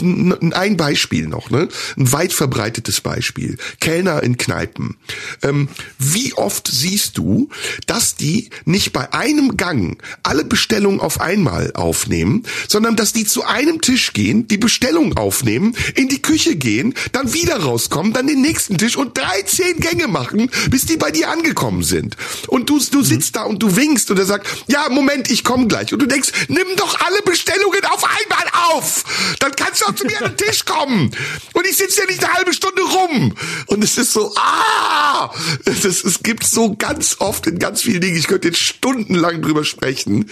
ein 0.53 0.78
Beispiel 0.78 1.28
noch, 1.28 1.49
ne? 1.49 1.70
Ein 1.97 2.11
weit 2.11 2.34
verbreitetes 2.34 3.01
Beispiel. 3.01 3.57
Kellner 3.80 4.22
in 4.24 4.38
Kneipen. 4.38 4.97
Ähm, 5.41 5.70
wie 6.11 6.33
oft 6.33 6.67
siehst 6.67 7.17
du, 7.17 7.49
dass 7.87 8.15
die 8.15 8.49
nicht 8.65 8.93
bei 8.93 9.13
einem 9.13 9.57
Gang 9.57 10.01
alle 10.23 10.43
Bestellungen 10.43 10.99
auf 10.99 11.21
einmal 11.21 11.71
aufnehmen, 11.73 12.43
sondern 12.67 12.95
dass 12.95 13.13
die 13.13 13.25
zu 13.25 13.43
einem 13.43 13.81
Tisch 13.81 14.13
gehen, 14.13 14.47
die 14.47 14.57
Bestellung 14.57 15.17
aufnehmen, 15.17 15.75
in 15.95 16.09
die 16.09 16.21
Küche 16.21 16.55
gehen, 16.55 16.93
dann 17.11 17.33
wieder 17.33 17.57
rauskommen, 17.57 18.13
dann 18.13 18.27
den 18.27 18.41
nächsten 18.41 18.77
Tisch 18.77 18.97
und 18.97 19.17
13 19.17 19.79
Gänge 19.79 20.07
machen, 20.07 20.49
bis 20.69 20.85
die 20.85 20.97
bei 20.97 21.11
dir 21.11 21.29
angekommen 21.29 21.83
sind. 21.83 22.17
Und 22.47 22.69
du, 22.69 22.79
du 22.79 23.03
sitzt 23.03 23.35
da 23.35 23.43
und 23.43 23.61
du 23.61 23.75
winkst 23.75 24.11
und 24.11 24.19
er 24.19 24.25
sagt, 24.25 24.47
ja, 24.67 24.87
Moment, 24.89 25.29
ich 25.29 25.43
komme 25.43 25.67
gleich. 25.67 25.93
Und 25.93 25.99
du 25.99 26.05
denkst, 26.05 26.29
nimm 26.47 26.67
doch 26.77 26.99
alle 26.99 27.21
Bestellungen 27.23 27.85
auf 27.85 28.03
einmal 28.03 28.47
auf. 28.71 29.03
Dann 29.39 29.55
kannst 29.55 29.81
du 29.81 29.85
auch 29.85 29.95
zu 29.95 30.05
mir 30.05 30.17
an 30.21 30.35
den 30.35 30.37
Tisch 30.37 30.65
kommen. 30.65 31.11
Und 31.53 31.67
ich 31.67 31.77
sitze 31.77 32.01
ja 32.01 32.07
nicht 32.07 32.23
eine 32.23 32.33
halbe 32.33 32.53
Stunde 32.53 32.81
rum. 32.81 33.35
Und 33.67 33.83
es 33.83 33.97
ist 33.97 34.13
so, 34.13 34.33
ah, 34.35 35.31
es, 35.93 36.03
es 36.03 36.23
gibt 36.23 36.43
so 36.43 36.75
ganz 36.75 37.17
oft 37.19 37.47
in 37.47 37.59
ganz 37.59 37.81
vielen 37.83 38.01
Dingen, 38.01 38.17
ich 38.17 38.27
könnte 38.27 38.47
jetzt 38.47 38.59
stundenlang 38.59 39.41
drüber 39.41 39.63
sprechen. 39.63 40.29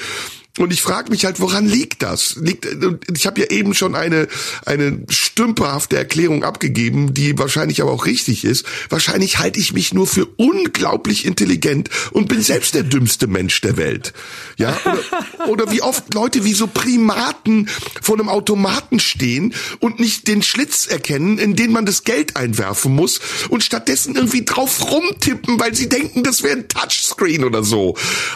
Und 0.58 0.74
ich 0.74 0.82
frage 0.82 1.10
mich 1.12 1.24
halt, 1.24 1.40
woran 1.40 1.66
liegt 1.66 2.04
das? 2.04 2.36
Liegt, 2.36 2.68
ich 3.16 3.26
habe 3.26 3.40
ja 3.40 3.48
eben 3.48 3.74
schon 3.74 3.96
eine, 3.96 4.28
eine 4.66 5.06
stümperhafte 5.08 5.96
Erklärung 5.96 6.44
abgegeben, 6.44 7.14
die 7.14 7.38
wahrscheinlich 7.40 7.82
aber 7.82 7.92
auch 7.92 8.06
richtig 8.06 8.44
ist. 8.44 8.66
Wahrscheinlich 8.90 9.40
halte 9.40 9.62
ich 9.62 9.72
mich 9.72 9.94
nur 9.94 10.08
für 10.08 10.26
unglaublich 10.36 11.26
intelligent 11.26 11.90
und 12.12 12.28
bin 12.28 12.42
selbst 12.42 12.74
der 12.74 12.84
dümmste 12.84 13.28
Mensch 13.28 13.62
der 13.62 13.78
Welt. 13.78 14.12
Ja? 14.58 14.78
Oder, 14.84 15.48
oder 15.48 15.72
wie 15.72 15.82
oft 15.82 16.14
Leute 16.14 16.44
wie 16.44 16.54
so 16.54 16.68
Primaten 16.68 17.70
vor 18.02 18.20
einem 18.20 18.28
Automaten 18.28 19.00
stehen 19.00 19.54
und 19.80 20.02
nicht 20.02 20.28
den 20.28 20.42
Schlitz 20.42 20.86
erkennen, 20.86 21.38
in 21.38 21.56
den 21.56 21.72
man 21.72 21.86
das 21.86 22.04
Geld 22.04 22.36
einwerfen 22.36 22.94
muss 22.94 23.22
und 23.48 23.64
stattdessen 23.64 24.16
irgendwie 24.16 24.44
drauf 24.44 24.92
rumtippen, 24.92 25.62
weil 25.62 25.74
sie 25.76 25.88
denken, 25.88 26.24
das 26.24 26.44
wäre 26.44 26.58
ein 26.58 26.68
Touchscreen 26.68 27.46
oder 27.46 27.64
so. 27.64 27.96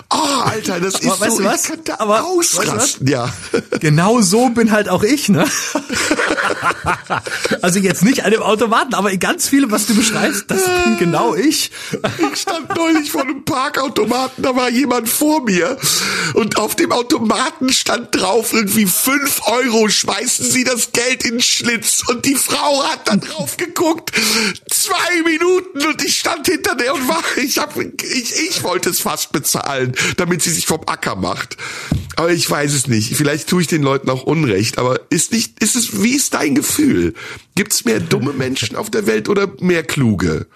Oh, 0.10 0.42
Alter, 0.44 0.80
das 0.80 0.96
ist 1.02 1.08
aber 1.08 1.30
so. 1.30 1.44
Weißt 1.44 1.70
du 1.70 1.74
was? 1.90 2.05
Aber 2.06 2.26
ausrasten, 2.26 3.08
ja. 3.08 3.34
Genau 3.80 4.22
so 4.22 4.50
bin 4.50 4.72
halt 4.72 4.90
auch 4.90 5.04
ich, 5.04 5.30
ne? 5.30 5.46
Also 7.62 7.80
jetzt 7.80 8.04
nicht 8.04 8.24
an 8.24 8.32
dem 8.32 8.42
Automaten, 8.42 8.94
aber 8.94 9.16
ganz 9.18 9.48
viele, 9.48 9.72
was 9.72 9.88
du 9.88 9.96
beschreibst, 9.96 10.46
das 10.48 10.64
bin 10.84 10.98
genau 10.98 11.36
ich. 11.36 11.72
Ich 12.32 12.42
stand 12.42 12.76
neulich 12.76 13.12
vor 13.12 13.22
einem 13.22 13.44
Parkautomaten, 13.44 14.44
da 14.44 14.56
war 14.56 14.70
jemand 14.70 15.10
vor 15.10 15.42
mir 15.44 15.78
und 16.34 16.58
auf 16.58 16.76
dem 16.76 16.92
Automaten 16.92 17.72
stand 17.72 18.16
drauf 18.16 18.54
irgendwie 18.54 18.86
fünf 18.86 19.42
Euro, 19.48 19.90
schmeißen 19.90 20.50
Sie 20.50 20.64
das 20.64 20.92
Geld 20.92 21.24
in 21.24 21.36
den 21.36 21.42
Schlitz 21.42 22.04
und 22.08 22.26
die 22.26 22.36
Frau 22.36 22.84
hat 22.84 23.08
da 23.08 23.16
drauf 23.16 23.58
geguckt, 23.58 24.12
zwei 24.70 25.24
Minuten 25.24 25.86
und 25.86 26.04
ich 26.04 26.20
stand 26.20 26.48
hinter 26.48 26.76
der 26.76 26.94
und 26.94 27.08
war, 27.08 27.24
ich 27.38 27.58
hab, 27.58 27.76
ich, 27.78 28.36
ich 28.48 28.64
wollte 28.64 28.90
es 28.90 29.00
fast 29.00 29.32
bezahlen, 29.32 29.96
damit 30.18 30.42
sie 30.42 30.52
sich 30.52 30.68
vom 30.68 30.82
Acker 30.86 31.16
macht. 31.16 31.58
Aber 32.16 32.32
ich 32.32 32.50
weiß 32.50 32.74
es 32.74 32.88
nicht. 32.88 33.16
Vielleicht 33.16 33.50
tue 33.50 33.62
ich 33.62 33.68
den 33.68 33.84
Leuten 33.84 34.10
auch 34.10 34.24
Unrecht. 34.24 34.78
Aber 34.78 35.00
ist 35.10 35.32
nicht, 35.32 35.62
ist 35.62 35.76
es, 35.76 36.02
wie 36.02 36.16
ist 36.16 36.34
dein 36.34 36.56
Gefühl? 36.56 37.14
Gibt 37.56 37.74
es 37.74 37.86
mehr 37.86 38.00
dumme 38.00 38.34
Menschen 38.34 38.76
auf 38.76 38.90
der 38.90 39.08
Welt 39.08 39.30
oder 39.30 39.52
mehr 39.60 39.84
kluge? 39.84 40.48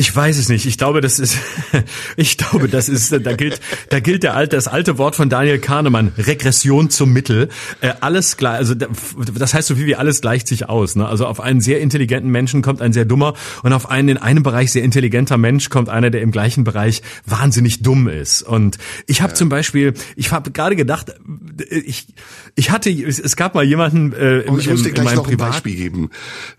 Ich 0.00 0.16
weiß 0.16 0.38
es 0.38 0.48
nicht. 0.48 0.64
Ich 0.64 0.78
glaube, 0.78 1.02
das 1.02 1.18
ist, 1.18 1.36
ich 2.16 2.38
glaube, 2.38 2.68
das 2.68 2.88
ist, 2.88 3.12
da 3.12 3.34
gilt, 3.34 3.60
da 3.90 4.00
gilt 4.00 4.22
der 4.22 4.34
alte, 4.34 4.56
das 4.56 4.66
alte 4.66 4.96
Wort 4.96 5.14
von 5.14 5.28
Daniel 5.28 5.58
Kahnemann, 5.58 6.12
Regression 6.16 6.88
zum 6.88 7.12
Mittel. 7.12 7.50
Äh, 7.82 7.92
alles 8.00 8.38
gleich, 8.38 8.56
also 8.56 8.74
das 8.74 9.52
heißt 9.52 9.68
so 9.68 9.74
viel 9.74 9.84
wie 9.84 9.96
alles 9.96 10.22
gleicht 10.22 10.48
sich 10.48 10.70
aus. 10.70 10.96
Ne? 10.96 11.06
Also 11.06 11.26
auf 11.26 11.38
einen 11.38 11.60
sehr 11.60 11.82
intelligenten 11.82 12.30
Menschen 12.30 12.62
kommt 12.62 12.80
ein 12.80 12.94
sehr 12.94 13.04
dummer 13.04 13.34
und 13.62 13.74
auf 13.74 13.90
einen 13.90 14.08
in 14.08 14.16
einem 14.16 14.42
Bereich 14.42 14.72
sehr 14.72 14.82
intelligenter 14.84 15.36
Mensch 15.36 15.68
kommt 15.68 15.90
einer, 15.90 16.08
der 16.08 16.22
im 16.22 16.30
gleichen 16.30 16.64
Bereich 16.64 17.02
wahnsinnig 17.26 17.82
dumm 17.82 18.08
ist. 18.08 18.40
Und 18.40 18.78
ich 19.06 19.20
habe 19.20 19.32
ja. 19.32 19.36
zum 19.36 19.50
Beispiel, 19.50 19.92
ich 20.16 20.32
habe 20.32 20.50
gerade 20.50 20.76
gedacht, 20.76 21.12
ich, 21.68 22.06
ich 22.54 22.70
hatte, 22.70 22.88
es 22.90 23.36
gab 23.36 23.54
mal 23.54 23.64
jemanden 23.64 24.14
äh, 24.14 24.40
im, 24.40 24.54
oh, 24.54 24.58
ich 24.58 24.70
muss 24.70 24.82
dir 24.82 24.92
gleich 24.92 25.14
noch 25.14 25.24
Privat 25.24 25.48
ein 25.48 25.52
Beispiel 25.52 25.76
geben. 25.76 26.08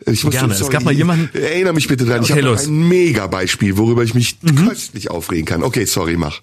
Ich 0.06 0.24
muss 0.24 0.36
Gerne. 0.36 0.54
Sorry, 0.54 0.68
es 0.68 0.70
gab 0.70 0.84
mal 0.84 0.94
jemanden. 0.94 1.36
Erinnere 1.36 1.74
mich 1.74 1.88
bitte 1.88 2.06
dran. 2.06 2.22
Ich 2.22 2.32
okay, 2.32 2.44
habe 2.44 2.56
ein 2.56 2.88
mega 2.88 3.31
Beispiel, 3.32 3.78
worüber 3.78 4.04
ich 4.04 4.14
mich 4.14 4.38
mhm. 4.42 4.68
köstlich 4.68 5.10
aufregen 5.10 5.46
kann. 5.46 5.64
Okay, 5.64 5.86
sorry, 5.86 6.18
mach. 6.18 6.42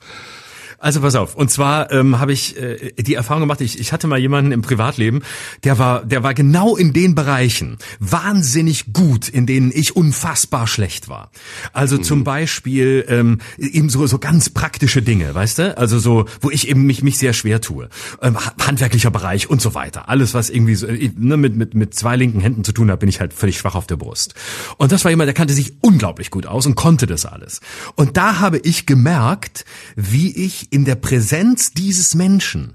Also 0.81 1.01
pass 1.01 1.17
auf. 1.17 1.35
Und 1.35 1.51
zwar 1.51 1.91
ähm, 1.91 2.21
habe 2.21 2.33
ich 2.33 2.57
äh, 2.57 2.93
die 2.97 3.15
Erfahrung 3.15 3.41
gemacht. 3.41 3.61
Ich, 3.61 3.81
ich 3.81 3.93
hatte 3.93 4.07
mal 4.07 4.19
jemanden 4.19 4.53
im 4.53 4.63
Privatleben, 4.63 5.23
der 5.65 5.79
war, 5.79 6.05
der 6.05 6.23
war 6.23 6.35
genau 6.35 6.77
in 6.77 6.93
den 6.93 7.17
Bereichen 7.17 7.79
wahnsinnig 7.99 8.93
gut, 8.93 9.29
in 9.29 9.45
denen 9.45 9.73
ich 9.75 9.97
unfassbar 9.97 10.69
schlecht 10.69 11.09
war. 11.09 11.33
Also 11.73 11.97
mhm. 11.97 12.03
zum 12.05 12.25
Beispiel 12.25 13.05
ähm, 13.09 13.39
eben 13.59 13.89
so 13.89 14.07
so 14.07 14.19
ganz 14.19 14.51
praktische 14.51 15.03
Dinge, 15.03 15.35
weißt 15.35 15.59
du? 15.59 15.77
Also 15.77 15.99
so, 15.99 16.27
wo 16.41 16.51
ich 16.51 16.69
eben 16.69 16.85
mich 16.85 17.03
mich 17.03 17.19
sehr 17.19 17.33
schwer 17.33 17.61
tue. 17.61 17.89
Ähm, 18.23 18.39
handwerklicher 18.65 19.11
Bereich 19.11 19.51
und 19.51 19.61
so 19.61 19.75
weiter. 19.75 20.09
Alles, 20.09 20.33
was 20.33 20.49
irgendwie 20.49 20.77
so, 20.77 20.87
ne, 20.87 21.37
mit 21.37 21.57
mit 21.57 21.75
mit 21.75 21.95
zwei 21.95 22.15
linken 22.15 22.41
Händen 22.41 22.63
zu 22.63 22.71
tun 22.71 22.89
hat, 22.93 23.01
bin 23.01 23.09
ich 23.09 23.19
halt 23.19 23.35
völlig 23.35 23.59
schwach 23.59 23.75
auf 23.75 23.89
der 23.89 23.97
Brust. 23.97 24.35
Und 24.77 24.93
das 24.93 25.05
war 25.05 25.11
jemand, 25.11 25.27
der 25.27 25.35
kannte 25.35 25.55
sich 25.55 25.73
unglaublich 25.81 26.31
gut 26.31 26.47
aus 26.47 26.67
und 26.67 26.77
konnte 26.77 27.07
das 27.09 27.27
alles. 27.27 27.61
Und 27.97 28.17
da 28.17 28.39
habe 28.39 28.59
ich 28.59 28.87
gemerkt, 28.87 29.65
wie 29.97 30.31
ich 30.31 30.68
in 30.71 30.85
der 30.85 30.97
Präsenz 30.97 31.73
dieses 31.73 32.15
Menschen 32.15 32.75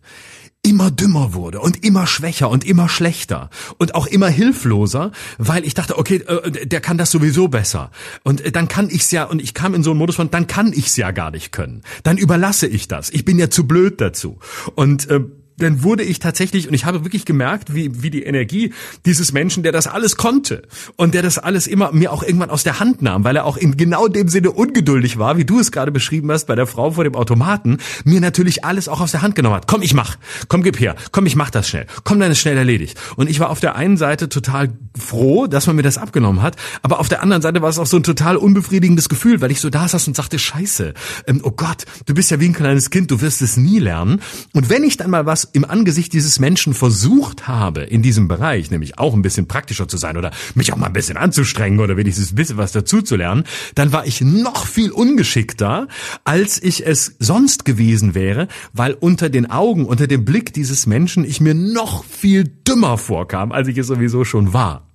immer 0.66 0.91
dümmer 0.91 1.34
wurde 1.34 1.60
und 1.60 1.84
immer 1.84 2.08
schwächer 2.08 2.50
und 2.50 2.64
immer 2.64 2.88
schlechter 2.88 3.50
und 3.78 3.96
auch 3.96 4.08
immer 4.08 4.30
hilfloser, 4.30 5.12
weil 5.38 5.66
ich 5.66 5.74
dachte, 5.74 5.98
okay, 5.98 6.24
äh, 6.26 6.66
der 6.66 6.80
kann 6.80 6.98
das 6.98 7.12
sowieso 7.12 7.50
besser. 7.50 7.91
Und 8.24 8.39
äh, 8.41 8.52
dann 8.52 8.70
kann 8.70 8.89
ich's 8.89 9.12
ja, 9.12 9.26
und 9.26 9.41
ich 9.41 9.54
kam 9.54 9.74
in 9.74 9.84
so 9.84 9.91
einen 9.91 10.00
Modus 10.00 10.16
von, 10.16 10.32
dann 10.32 10.48
kann 10.48 10.72
ich's 10.72 10.96
ja 10.96 11.12
gar 11.12 11.32
nicht 11.32 11.52
können. 11.52 11.82
Dann 12.04 12.18
überlasse 12.18 12.66
ich 12.66 12.88
das. 12.88 13.10
Ich 13.10 13.26
bin 13.26 13.38
ja 13.38 13.50
zu 13.50 13.68
blöd 13.68 14.00
dazu. 14.00 14.39
Und 14.76 15.10
äh, 15.10 15.20
dann 15.58 15.84
wurde 15.84 16.04
ich 16.04 16.20
tatsächlich, 16.20 16.68
und 16.68 16.74
ich 16.74 16.86
habe 16.86 17.04
wirklich 17.04 17.26
gemerkt, 17.26 17.74
wie, 17.74 18.04
wie 18.04 18.10
die 18.10 18.24
Energie 18.24 18.74
dieses 19.06 19.34
Menschen, 19.34 19.64
der 19.64 19.72
das 19.72 19.88
alles 19.88 20.16
konnte 20.16 20.64
und 20.95 21.14
der 21.14 21.22
das 21.22 21.38
alles 21.38 21.68
immer 21.68 21.91
mir 21.91 22.12
auch 22.12 22.24
irgendwann 22.24 22.49
aus 22.49 22.64
der 22.64 22.80
Hand 22.80 23.01
nahm, 23.01 23.24
weil 23.24 23.36
er 23.36 23.45
auch 23.45 23.58
in 23.58 23.78
genau 23.78 24.08
dem 24.08 24.28
Sinne 24.28 24.51
ungeduldig 24.51 25.18
war, 25.18 25.38
wie 25.38 25.45
du 25.45 25.60
es 25.60 25.72
gerade 25.72 25.91
beschrieben 25.91 26.32
hast 26.32 26.47
bei 26.47 26.56
der 26.56 26.68
Frau 26.68 26.91
vor 26.91 27.04
dem 27.04 27.16
Automaten, 27.16 27.78
mir 28.04 28.22
natürlich 28.22 28.66
alles 28.66 28.88
auch 28.88 29.01
aus 29.01 29.12
der 29.12 29.22
Hand 29.22 29.36
genommen 29.36 29.56
hat. 29.56 29.68
Komm, 29.68 29.82
ich 29.82 29.93
mach. 29.93 30.18
Komm, 30.47 30.64
gib 30.64 30.80
her. 30.80 30.95
Komm, 31.12 31.26
ich 31.26 31.36
mach 31.36 31.49
das 31.49 31.70
schnell. 31.70 31.86
Komm, 32.04 32.20
dann 32.20 32.32
ist 32.32 32.39
schnell 32.39 32.58
erledigt. 32.58 32.99
Und 33.16 33.30
ich 33.30 33.39
war 33.39 33.49
auf 33.49 33.60
der 33.60 33.76
einen 33.76 33.97
Seite 33.97 34.30
total 34.30 34.74
froh, 34.97 35.47
dass 35.47 35.68
man 35.68 35.76
mir 35.76 35.84
das 35.84 35.97
abgenommen 35.97 36.41
hat, 36.41 36.56
aber 36.82 36.99
auf 36.99 37.10
der 37.10 37.22
anderen 37.22 37.41
Seite 37.41 37.62
war 37.62 37.70
es 37.70 37.80
auch 37.80 37.86
so 37.86 37.97
ein 37.97 38.04
total 38.04 38.38
unbefriedigendes 38.38 39.10
Gefühl, 39.10 39.41
weil 39.41 39.51
ich 39.51 39.60
so 39.60 39.70
da 39.70 39.88
saß 39.88 40.08
und 40.08 40.16
sagte, 40.16 40.39
scheiße, 40.39 40.93
ähm, 41.28 41.41
oh 41.43 41.51
Gott, 41.51 41.86
du 42.06 42.14
bist 42.14 42.32
ja 42.32 42.39
wie 42.39 42.45
ein 42.45 42.54
kleines 42.54 42.89
Kind, 42.89 43.12
du 43.12 43.22
wirst 43.22 43.41
es 43.41 43.58
nie 43.58 43.80
lernen. 43.80 44.22
Und 44.54 44.70
wenn 44.70 44.84
ich 44.84 44.97
dann 44.97 45.10
mal 45.10 45.26
was 45.26 45.43
im 45.46 45.66
Angesicht 45.66 46.14
dieses 46.14 46.39
Menschen 46.39 46.74
versucht 46.74 47.48
habe, 47.48 47.82
in 47.82 48.02
diesem 48.02 48.28
Bereich, 48.28 48.72
nämlich 48.72 49.00
auch 49.00 49.14
ein 49.14 49.22
bisschen 49.22 49.48
praktischer 49.48 49.88
zu 49.88 49.98
sein 49.98 50.18
oder 50.18 50.32
mich 50.56 50.72
auch 50.74 50.78
mal 50.78 50.88
ein 50.88 50.94
bisschen 50.94 51.18
anzustrengen 51.18 51.80
oder 51.80 51.98
wenigstens 51.98 52.32
ein 52.32 52.36
bisschen 52.36 52.58
was 52.58 52.72
dazu 52.72 53.02
zu 53.02 53.16
lernen, 53.16 53.44
dann 53.76 53.91
war 53.91 54.06
ich 54.06 54.22
noch 54.22 54.66
viel 54.68 54.91
ungeschickter, 54.91 55.88
als 56.24 56.62
ich 56.62 56.86
es 56.86 57.16
sonst 57.20 57.66
gewesen 57.66 58.16
wäre, 58.16 58.48
weil 58.74 58.94
unter 58.94 59.30
den 59.30 59.50
Augen, 59.50 59.86
unter 59.86 60.08
dem 60.08 60.26
Blick 60.26 60.54
dieses 60.54 60.86
Menschen 60.86 61.26
ich 61.26 61.41
mir 61.41 61.54
noch 61.54 62.04
viel 62.04 62.44
dümmer 62.44 62.98
vorkam, 62.98 63.52
als 63.52 63.68
ich 63.68 63.78
es 63.78 63.88
sowieso 63.88 64.26
schon 64.26 64.54
war. 64.54 64.93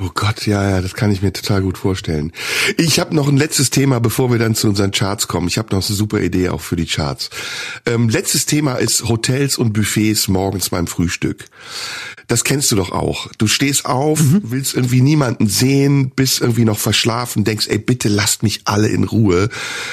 Oh 0.00 0.10
Gott, 0.12 0.44
ja, 0.46 0.68
ja, 0.68 0.80
das 0.80 0.94
kann 0.94 1.12
ich 1.12 1.22
mir 1.22 1.32
total 1.32 1.62
gut 1.62 1.78
vorstellen. 1.78 2.32
Ich 2.76 2.98
habe 2.98 3.14
noch 3.14 3.28
ein 3.28 3.36
letztes 3.36 3.70
Thema, 3.70 4.00
bevor 4.00 4.28
wir 4.32 4.40
dann 4.40 4.56
zu 4.56 4.68
unseren 4.68 4.90
Charts 4.90 5.28
kommen. 5.28 5.46
Ich 5.46 5.56
habe 5.56 5.68
noch 5.72 5.86
eine 5.88 5.96
super 5.96 6.20
Idee 6.20 6.48
auch 6.48 6.62
für 6.62 6.74
die 6.74 6.86
Charts. 6.86 7.30
Ähm, 7.86 8.08
letztes 8.08 8.44
Thema 8.44 8.74
ist 8.74 9.08
Hotels 9.08 9.56
und 9.56 9.72
Buffets 9.72 10.26
morgens 10.26 10.70
beim 10.70 10.88
Frühstück. 10.88 11.44
Das 12.28 12.44
kennst 12.44 12.70
du 12.72 12.76
doch 12.76 12.92
auch. 12.92 13.28
Du 13.38 13.46
stehst 13.46 13.86
auf, 13.86 14.20
mhm. 14.20 14.40
willst 14.44 14.74
irgendwie 14.74 15.00
niemanden 15.00 15.48
sehen, 15.48 16.10
bist 16.10 16.40
irgendwie 16.40 16.64
noch 16.64 16.78
verschlafen, 16.78 17.44
denkst, 17.44 17.68
ey, 17.68 17.78
bitte 17.78 18.08
lasst 18.08 18.42
mich 18.42 18.62
alle 18.64 18.88
in 18.88 19.04
Ruhe. 19.04 19.48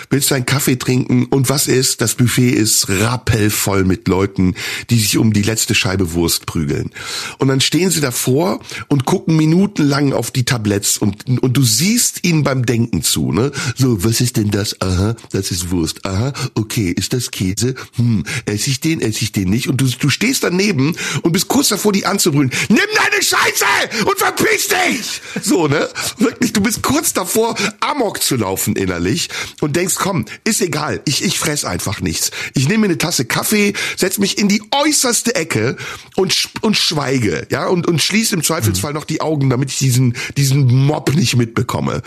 Willst 0.09 0.31
deinen 0.31 0.45
Kaffee 0.45 0.77
trinken 0.77 1.25
und 1.25 1.49
was 1.49 1.67
ist? 1.67 2.01
Das 2.01 2.15
Buffet 2.15 2.51
ist 2.51 2.89
rappelvoll 2.89 3.83
mit 3.83 4.07
Leuten, 4.07 4.55
die 4.89 4.99
sich 4.99 5.17
um 5.17 5.33
die 5.33 5.41
letzte 5.41 5.75
Scheibe 5.75 6.13
Wurst 6.13 6.45
prügeln. 6.45 6.91
Und 7.37 7.47
dann 7.47 7.61
stehen 7.61 7.89
sie 7.89 8.01
davor 8.01 8.59
und 8.87 9.05
gucken 9.05 9.35
minutenlang 9.35 10.13
auf 10.13 10.31
die 10.31 10.45
Tabletts 10.45 10.97
und, 10.97 11.27
und 11.27 11.57
du 11.57 11.63
siehst 11.63 12.23
ihnen 12.23 12.43
beim 12.43 12.65
Denken 12.65 13.03
zu, 13.03 13.31
ne? 13.31 13.51
So, 13.75 14.03
was 14.03 14.21
ist 14.21 14.37
denn 14.37 14.51
das? 14.51 14.79
Aha, 14.81 15.15
das 15.31 15.51
ist 15.51 15.71
Wurst. 15.71 16.05
Aha, 16.05 16.33
okay, 16.55 16.91
ist 16.91 17.13
das 17.13 17.31
Käse? 17.31 17.75
Hm, 17.95 18.23
esse 18.45 18.69
ich 18.69 18.79
den, 18.79 19.01
esse 19.01 19.23
ich 19.23 19.31
den 19.31 19.49
nicht? 19.49 19.67
Und 19.67 19.81
du, 19.81 19.85
du 19.85 20.09
stehst 20.09 20.43
daneben 20.43 20.95
und 21.21 21.31
bist 21.31 21.47
kurz 21.47 21.69
davor, 21.69 21.91
die 21.91 22.05
anzubrüllen. 22.21 22.51
Nimm 22.69 22.79
deine 22.79 23.23
Scheiße 23.23 24.05
und 24.05 24.17
verpiss 24.17 24.67
dich! 24.67 25.21
So, 25.41 25.67
ne? 25.67 25.89
Wirklich, 26.17 26.53
du 26.53 26.61
bist 26.61 26.83
kurz 26.83 27.13
davor, 27.13 27.55
Amok 27.79 28.21
zu 28.21 28.35
laufen 28.35 28.75
innerlich 28.75 29.29
und 29.59 29.75
denkst, 29.75 29.95
komm, 29.95 30.25
ist 30.43 30.61
egal, 30.61 31.01
ich, 31.05 31.23
ich 31.23 31.39
fress 31.39 31.65
einfach 31.65 32.01
nichts. 32.01 32.31
Ich 32.53 32.67
nehme 32.67 32.79
mir 32.79 32.85
eine 32.85 32.97
Tasse 32.97 33.25
Kaffee, 33.25 33.73
setz 33.97 34.17
mich 34.17 34.37
in 34.37 34.47
die 34.47 34.61
äußerste 34.71 35.35
Ecke 35.35 35.77
und, 36.15 36.49
und 36.61 36.77
schweige, 36.77 37.47
ja, 37.49 37.67
und, 37.67 37.87
und 37.87 38.01
schließe 38.01 38.35
im 38.35 38.43
Zweifelsfall 38.43 38.93
noch 38.93 39.05
die 39.05 39.21
Augen, 39.21 39.49
damit 39.49 39.71
ich 39.71 39.77
diesen, 39.77 40.15
diesen 40.37 40.67
Mob 40.85 41.13
nicht 41.15 41.35
mitbekomme. 41.35 42.01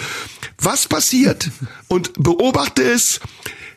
Was 0.58 0.86
passiert? 0.86 1.50
Und 1.88 2.12
beobachte 2.14 2.82
es, 2.82 3.20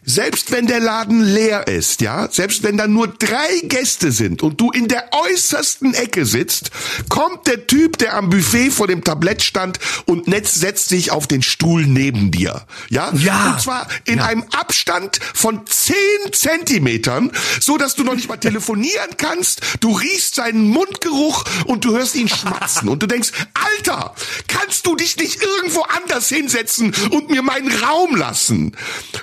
selbst 0.09 0.51
wenn 0.51 0.67
der 0.67 0.79
Laden 0.79 1.21
leer 1.21 1.67
ist, 1.67 1.99
ja, 1.99 2.29
selbst 2.31 2.63
wenn 2.63 2.77
da 2.77 2.87
nur 2.87 3.09
drei 3.09 3.59
Gäste 3.63 4.13
sind 4.13 4.41
und 4.41 4.59
du 4.61 4.71
in 4.71 4.87
der 4.87 5.09
äußersten 5.11 5.93
Ecke 5.93 6.25
sitzt, 6.25 6.71
kommt 7.09 7.45
der 7.45 7.67
Typ, 7.67 7.97
der 7.97 8.15
am 8.15 8.29
Buffet 8.29 8.71
vor 8.71 8.87
dem 8.87 9.03
Tablett 9.03 9.43
stand 9.43 9.79
und 10.05 10.29
Netz 10.29 10.55
setzt 10.55 10.87
sich 10.87 11.11
auf 11.11 11.27
den 11.27 11.41
Stuhl 11.41 11.85
neben 11.85 12.31
dir, 12.31 12.65
ja, 12.89 13.11
ja. 13.15 13.51
und 13.51 13.61
zwar 13.61 13.87
in 14.05 14.19
ja. 14.19 14.25
einem 14.25 14.45
Abstand 14.57 15.19
von 15.33 15.67
zehn 15.67 16.31
Zentimetern, 16.31 17.29
so 17.59 17.77
dass 17.77 17.95
du 17.95 18.05
noch 18.05 18.15
nicht 18.15 18.29
mal 18.29 18.37
telefonieren 18.37 19.17
kannst, 19.17 19.59
du 19.81 19.91
riechst 19.91 20.35
seinen 20.35 20.69
Mundgeruch 20.69 21.43
und 21.65 21.83
du 21.83 21.91
hörst 21.91 22.15
ihn 22.15 22.29
schmatzen 22.29 22.87
und 22.87 23.03
du 23.03 23.07
denkst, 23.07 23.31
Alter, 23.53 24.15
kannst 24.47 24.85
du 24.85 24.95
dich 24.95 25.17
nicht 25.17 25.43
irgendwo 25.43 25.81
anders 25.81 26.29
hinsetzen 26.29 26.95
und 27.11 27.29
mir 27.29 27.41
meinen 27.41 27.71
Raum 27.83 28.15
lassen? 28.15 28.71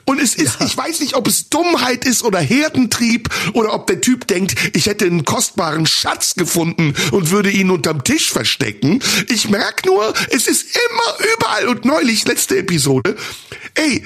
Und 0.05 0.21
es 0.21 0.35
ist, 0.35 0.61
ja. 0.61 0.67
ich 0.67 0.74
weiß 0.77 1.01
nicht, 1.01 1.15
ob 1.15 1.27
es 1.27 1.49
Dummheit 1.49 2.05
ist 2.05 2.23
oder 2.23 2.39
Herdentrieb 2.39 3.29
oder 3.53 3.75
ob 3.75 3.87
der 3.87 4.01
Typ 4.01 4.27
denkt, 4.27 4.55
ich 4.75 4.87
hätte 4.87 5.05
einen 5.07 5.25
kostbaren 5.25 5.87
Schatz 5.87 6.35
gefunden 6.35 6.95
und 7.13 7.31
würde 7.31 7.51
ihn 7.51 7.71
unterm 7.71 8.05
Tisch 8.05 8.31
verstecken. 8.31 9.01
Ich 9.29 9.49
merk 9.49 9.87
nur, 9.87 10.13
es 10.31 10.47
ist 10.47 10.77
immer 10.77 11.29
überall 11.35 11.69
und 11.69 11.85
neulich, 11.85 12.27
letzte 12.27 12.59
Episode, 12.59 13.17
ey, 13.75 14.05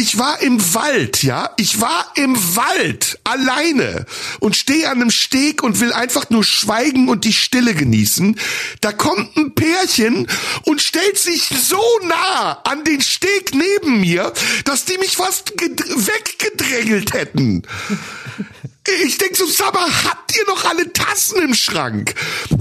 ich 0.00 0.16
war 0.16 0.40
im 0.40 0.74
Wald, 0.74 1.22
ja, 1.22 1.50
ich 1.58 1.78
war 1.78 2.10
im 2.14 2.34
Wald 2.56 3.18
alleine 3.24 4.06
und 4.38 4.56
stehe 4.56 4.88
an 4.88 5.02
einem 5.02 5.10
Steg 5.10 5.62
und 5.62 5.78
will 5.78 5.92
einfach 5.92 6.30
nur 6.30 6.42
schweigen 6.42 7.10
und 7.10 7.24
die 7.24 7.34
Stille 7.34 7.74
genießen. 7.74 8.40
Da 8.80 8.92
kommt 8.92 9.36
ein 9.36 9.54
Pärchen 9.54 10.26
und 10.64 10.80
stellt 10.80 11.18
sich 11.18 11.50
so 11.50 11.82
nah 12.08 12.62
an 12.64 12.82
den 12.84 13.02
Steg 13.02 13.54
neben 13.54 14.00
mir, 14.00 14.32
dass 14.64 14.86
die 14.86 14.96
mich 14.96 15.18
fast 15.18 15.52
weggedrängelt 15.60 17.12
hätten. 17.12 17.62
Ich 19.04 19.18
denk 19.18 19.36
so, 19.36 19.46
Saba, 19.46 19.86
habt 20.04 20.36
ihr 20.36 20.44
noch 20.46 20.64
alle 20.64 20.92
Tassen 20.92 21.42
im 21.42 21.54
Schrank? 21.54 22.14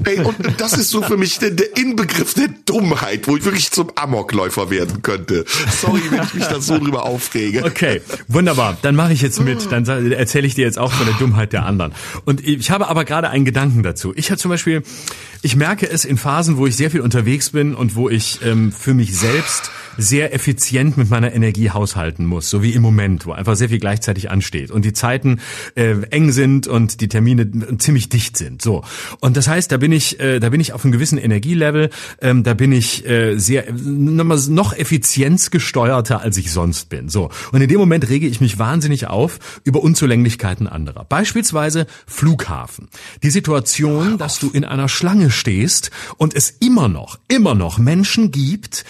Ey, 0.04 0.20
und 0.20 0.36
das 0.58 0.74
ist 0.74 0.90
so 0.90 1.02
für 1.02 1.18
mich 1.18 1.40
der, 1.40 1.52
der 1.52 1.78
Inbegriff 1.78 2.34
der 2.34 2.50
Dummheit, 2.66 3.28
wo 3.28 3.38
ich 3.38 3.46
wirklich 3.46 3.72
zum 3.72 3.92
Amokläufer 3.96 4.70
werden 4.70 5.02
könnte. 5.02 5.46
Sorry, 5.82 6.02
wenn 6.10 6.24
ich 6.24 6.34
mich 6.34 6.46
da 6.46 6.62
so 6.62 6.78
drüber 6.78 7.06
aufrege. 7.06 7.64
Okay, 7.64 8.02
wunderbar. 8.28 8.78
Dann 8.82 8.96
mache 8.96 9.14
ich 9.14 9.22
jetzt 9.22 9.40
mit. 9.42 9.72
Dann 9.72 9.86
erzähle 10.12 10.48
ich 10.48 10.56
dir 10.56 10.66
jetzt 10.66 10.78
auch 10.78 10.92
von 10.92 11.06
der 11.06 11.16
Dummheit 11.16 11.54
der 11.54 11.66
anderen. 11.66 11.94
Und 12.26 12.46
ich 12.46 12.72
habe 12.72 12.88
aber 12.88 13.06
gerade 13.06 13.30
einen 13.30 13.46
Gedanken 13.46 13.84
dazu. 13.84 14.14
Ich 14.16 14.30
habe 14.32 14.40
zum 14.40 14.50
Beispiel, 14.50 14.84
ich 15.42 15.56
merke 15.56 15.90
es 15.90 16.06
in 16.06 16.18
Phasen, 16.18 16.58
wo 16.58 16.68
ich 16.68 16.76
sehr 16.76 16.92
viel 16.92 17.02
unterwegs 17.02 17.52
bin 17.52 17.76
und 17.76 17.96
wo 17.96 18.10
ich 18.10 18.40
ähm, 18.44 18.72
für 18.72 18.94
mich 18.94 19.18
selbst 19.18 19.72
sehr 19.98 20.34
effizient 20.34 20.98
mit 20.98 21.10
meiner 21.10 21.34
Energie 21.34 21.70
haushalten 21.72 22.26
muss, 22.26 22.50
so 22.50 22.64
wie 22.64 22.72
im 22.72 22.82
Moment, 22.82 23.26
wo 23.26 23.34
einfach 23.34 23.56
sehr 23.56 23.70
viel 23.70 23.80
gleichzeitig 23.80 24.32
ansteht 24.32 24.72
und 24.72 24.86
die 24.86 24.94
Zeiten 24.94 25.42
äh, 25.76 25.96
eng 26.20 26.32
sind 26.32 26.68
und 26.68 27.02
die 27.02 27.08
Termine 27.08 27.78
ziemlich 27.78 28.10
dicht 28.10 28.38
sind. 28.38 28.62
So 28.62 28.84
und 29.22 29.38
das 29.38 29.48
heißt, 29.48 29.72
da 29.72 29.78
bin 29.78 29.92
ich, 29.92 30.20
äh, 30.20 30.40
da 30.40 30.50
bin 30.50 30.60
ich 30.60 30.74
auf 30.74 30.84
einem 30.84 30.92
gewissen 30.92 31.18
Energielevel, 31.18 31.90
ähm, 32.22 32.44
da 32.44 32.54
bin 32.54 32.72
ich 32.72 33.08
äh, 33.08 33.38
sehr 33.38 33.66
noch 33.72 34.74
effizienzgesteuerter, 34.74 36.22
als 36.22 36.38
ich 36.38 36.52
sonst 36.52 36.90
bin. 36.90 37.10
So 37.10 37.30
und 37.52 37.62
in 37.62 37.70
dem 37.70 37.80
Moment 37.80 38.10
rege 38.10 38.28
ich 38.28 38.42
mich 38.42 38.60
wahnsinnig 38.60 39.08
auf 39.08 39.40
über 39.64 39.82
Unzulänglichkeiten 39.82 40.68
anderer. 40.68 41.06
Beispielsweise 41.06 41.88
Flughafen. 42.06 42.90
Die 43.24 43.30
Situation, 43.30 44.18
dass 44.18 44.40
du 44.40 44.50
in 44.50 44.66
einer 44.66 44.90
Schlange 44.90 45.32
stehst 45.32 45.92
und 46.18 46.36
es 46.36 46.50
immer 46.50 46.90
noch, 46.90 47.20
immer 47.28 47.56
noch 47.56 47.78
Menschen 47.78 48.32
gibt, 48.32 48.86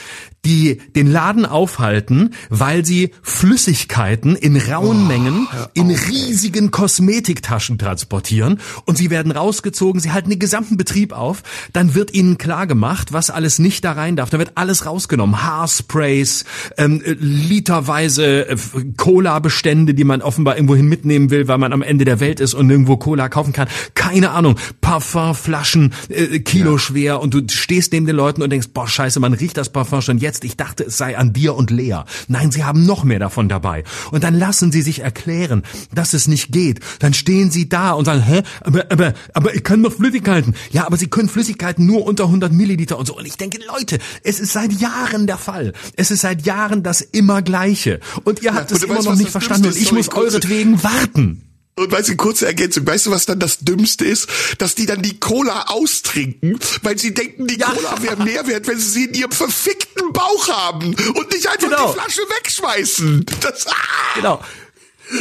die 0.46 0.80
den 0.96 1.12
Laden 1.12 1.46
aufhalten, 1.46 2.34
weil 2.50 2.86
sie 2.86 3.12
Flüssigkeiten 3.22 4.36
in 4.36 4.56
rauen 4.58 5.04
oh, 5.04 5.08
Mengen 5.08 5.48
in 5.74 5.92
riesigen 5.92 6.72
Kosmetiktaschen 7.20 7.78
transportieren 7.78 8.60
und 8.86 8.98
sie 8.98 9.10
werden 9.10 9.32
rausgezogen, 9.32 10.00
sie 10.00 10.12
halten 10.12 10.30
den 10.30 10.40
gesamten 10.40 10.78
Betrieb 10.78 11.14
auf, 11.14 11.44
dann 11.74 11.94
wird 11.94 12.14
ihnen 12.14 12.38
klar 12.38 12.66
gemacht, 12.66 13.14
was 13.14 13.30
alles 13.30 13.60
nicht 13.60 13.84
da 13.84 13.92
rein 13.92 14.16
darf, 14.16 14.30
da 14.30 14.40
wird 14.40 14.54
alles 14.56 14.86
rausgenommen, 14.86 15.44
Haarsprays, 15.44 16.46
ähm, 16.78 17.02
literweise 17.06 18.50
äh, 18.50 18.58
Cola-Bestände, 18.98 19.94
die 19.94 20.04
man 20.04 20.22
offenbar 20.22 20.56
irgendwohin 20.56 20.88
mitnehmen 20.88 21.30
will, 21.30 21.48
weil 21.48 21.58
man 21.58 21.74
am 21.74 21.82
Ende 21.82 22.06
der 22.06 22.20
Welt 22.20 22.40
ist 22.40 22.54
und 22.54 22.68
nirgendwo 22.68 22.98
Cola 22.98 23.28
kaufen 23.30 23.54
kann, 23.54 23.68
keine 23.96 24.32
Ahnung, 24.32 24.56
Parfumflaschen, 24.82 25.94
äh, 26.10 26.40
Kilo 26.40 26.74
ja. 26.74 26.80
schwer 26.80 27.22
und 27.22 27.34
du 27.34 27.42
stehst 27.50 27.92
neben 27.92 28.06
den 28.06 28.16
Leuten 28.16 28.42
und 28.42 28.50
denkst, 28.50 28.70
boah 28.74 28.88
scheiße, 28.88 29.20
man 29.20 29.34
riecht 29.34 29.58
das 29.58 29.70
Parfum 29.70 30.02
schon 30.02 30.18
jetzt 30.18 30.30
jetzt, 30.30 30.44
ich 30.44 30.58
dachte, 30.58 30.84
es 30.86 30.98
sei 30.98 31.18
an 31.18 31.34
dir 31.34 31.56
und 31.56 31.72
Lea. 31.72 32.04
Nein, 32.28 32.52
sie 32.52 32.64
haben 32.64 32.86
noch 32.86 33.04
mehr 33.04 33.20
davon 33.20 33.50
dabei. 33.50 33.84
Und 34.12 34.24
dann 34.24 34.36
lassen 34.36 34.72
sie 34.72 34.84
sich 34.84 35.00
erklären, 35.00 35.64
dass 35.94 36.14
es 36.14 36.28
nicht 36.28 36.52
geht. 36.52 36.80
Dann 37.00 37.14
stehen 37.14 37.52
sie 37.52 37.68
da 37.70 37.94
und 37.94 38.06
sagen, 38.06 38.22
hä, 38.22 38.44
aber, 38.62 38.86
aber, 38.92 39.14
aber 39.34 39.56
ich 39.56 39.64
kann 39.64 39.82
doch 39.82 39.94
Flüssigkeiten. 39.94 40.56
Ja, 40.72 40.86
aber 40.86 40.98
sie 40.98 41.08
können 41.08 41.30
Flüssigkeiten 41.30 41.86
nur 41.86 42.06
unter 42.06 42.26
100 42.26 42.52
Milliliter 42.52 42.98
und 42.98 43.06
so. 43.06 43.18
Und 43.18 43.26
ich 43.26 43.38
denke, 43.38 43.60
Leute, 43.66 44.00
es 44.24 44.40
ist 44.40 44.54
seit 44.54 44.74
Jahren 44.74 45.28
der 45.28 45.38
Fall. 45.38 45.74
Es 45.96 46.12
ist 46.12 46.22
seit 46.22 46.46
Jahren 46.46 46.84
das 46.84 47.02
immer 47.02 47.42
Gleiche. 47.42 48.00
Und 48.24 48.42
ihr 48.42 48.54
habt 48.54 48.72
ja, 48.72 48.78
es 48.78 48.84
immer 48.84 48.98
weißt, 48.98 49.06
noch 49.06 49.16
nicht 49.16 49.32
verstanden 49.32 49.68
und 49.68 49.78
ich 49.78 49.92
muss 49.92 50.10
euretwegen 50.10 50.84
warten. 50.84 51.44
Und 51.80 51.94
weißt 51.94 52.10
du, 52.10 52.18
kurze 52.18 52.46
Ergänzung, 52.46 52.86
weißt 52.86 53.06
du, 53.06 53.12
was 53.12 53.26
dann 53.26 53.40
das 53.40 53.60
Dümmste 53.60 54.04
ist? 54.04 54.28
Dass 54.58 54.76
die 54.76 54.86
dann 54.86 55.02
die 55.02 55.18
Cola 55.18 55.68
austrinken, 55.68 56.60
weil 56.82 56.98
sie 56.98 57.14
denken, 57.14 57.48
die 57.48 57.58
ja. 57.58 57.68
Cola 57.68 58.02
wäre 58.02 58.22
mehr 58.22 58.46
wert, 58.48 58.68
wenn 58.68 58.78
sie 58.78 58.90
sie 58.90 59.06
in 59.06 59.14
ihrem 59.14 59.32
verfickten 59.32 60.12
Bauch 60.12 60.50
haben 60.50 60.88
und 60.88 61.32
nicht 61.32 61.48
einfach 61.48 61.70
genau. 61.70 61.88
die 61.88 62.00
Flasche 62.00 62.22
wegschmeißen. 62.38 63.26
Das, 63.40 63.66
ah! 63.68 63.74
Genau. 64.16 64.42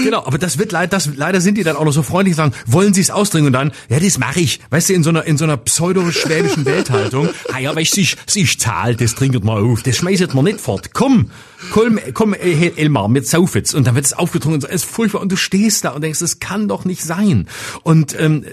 Genau, 0.05 0.25
aber 0.25 0.39
das 0.39 0.59
wird 0.59 0.73
leider, 0.73 0.89
das, 0.89 1.11
leider 1.17 1.41
sind 1.41 1.57
die 1.57 1.65
dann 1.65 1.77
auch 1.77 1.85
noch 1.85 1.93
so 1.93 2.03
freundlich 2.03 2.37
sagen, 2.37 2.53
wollen 2.67 2.93
sie 2.93 3.01
es 3.01 3.11
ausdringen 3.11 3.47
und 3.47 3.53
dann, 3.53 3.73
ja, 3.89 3.99
das 3.99 4.19
mache 4.19 4.41
ich. 4.41 4.61
Weißt 4.71 4.91
du, 4.91 4.95
in 4.95 5.03
so 5.03 5.11
einer, 5.11 5.25
in 5.25 5.39
so 5.39 5.45
einer 5.45 5.57
pseudo-schwäbischen 5.57 6.65
Welthaltung, 6.67 7.29
ah 7.53 7.59
ja, 7.59 7.75
weißt 7.75 7.97
du, 7.97 8.01
ich, 8.03 8.17
ich 8.35 8.61
zahl, 8.61 8.97
das 8.97 9.15
trinket 9.15 9.45
mal 9.45 9.63
auf, 9.63 9.83
das 9.83 9.97
schmeißt 9.97 10.35
man 10.35 10.45
nicht 10.45 10.61
fort. 10.61 10.93
Komm, 10.93 11.31
komm, 11.73 11.99
komm, 12.13 12.35
äh, 12.35 12.73
Elmar, 12.77 13.09
mit 13.09 13.27
sauf 13.27 13.55
jetzt. 13.55 13.75
Und 13.75 13.87
dann 13.87 13.95
wird 13.95 14.05
es 14.05 14.13
aufgetrunken 14.13 14.63
und 14.63 14.65
es 14.65 14.83
ist 14.83 14.91
furchtbar 14.91 15.23
und 15.23 15.33
du 15.33 15.37
stehst 15.37 15.85
da 15.85 15.91
und 15.91 16.03
denkst, 16.03 16.19
das 16.19 16.39
kann 16.39 16.69
doch 16.69 16.85
nicht 16.85 17.03
sein. 17.03 17.49
Und, 17.83 18.19
ähm, 18.19 18.45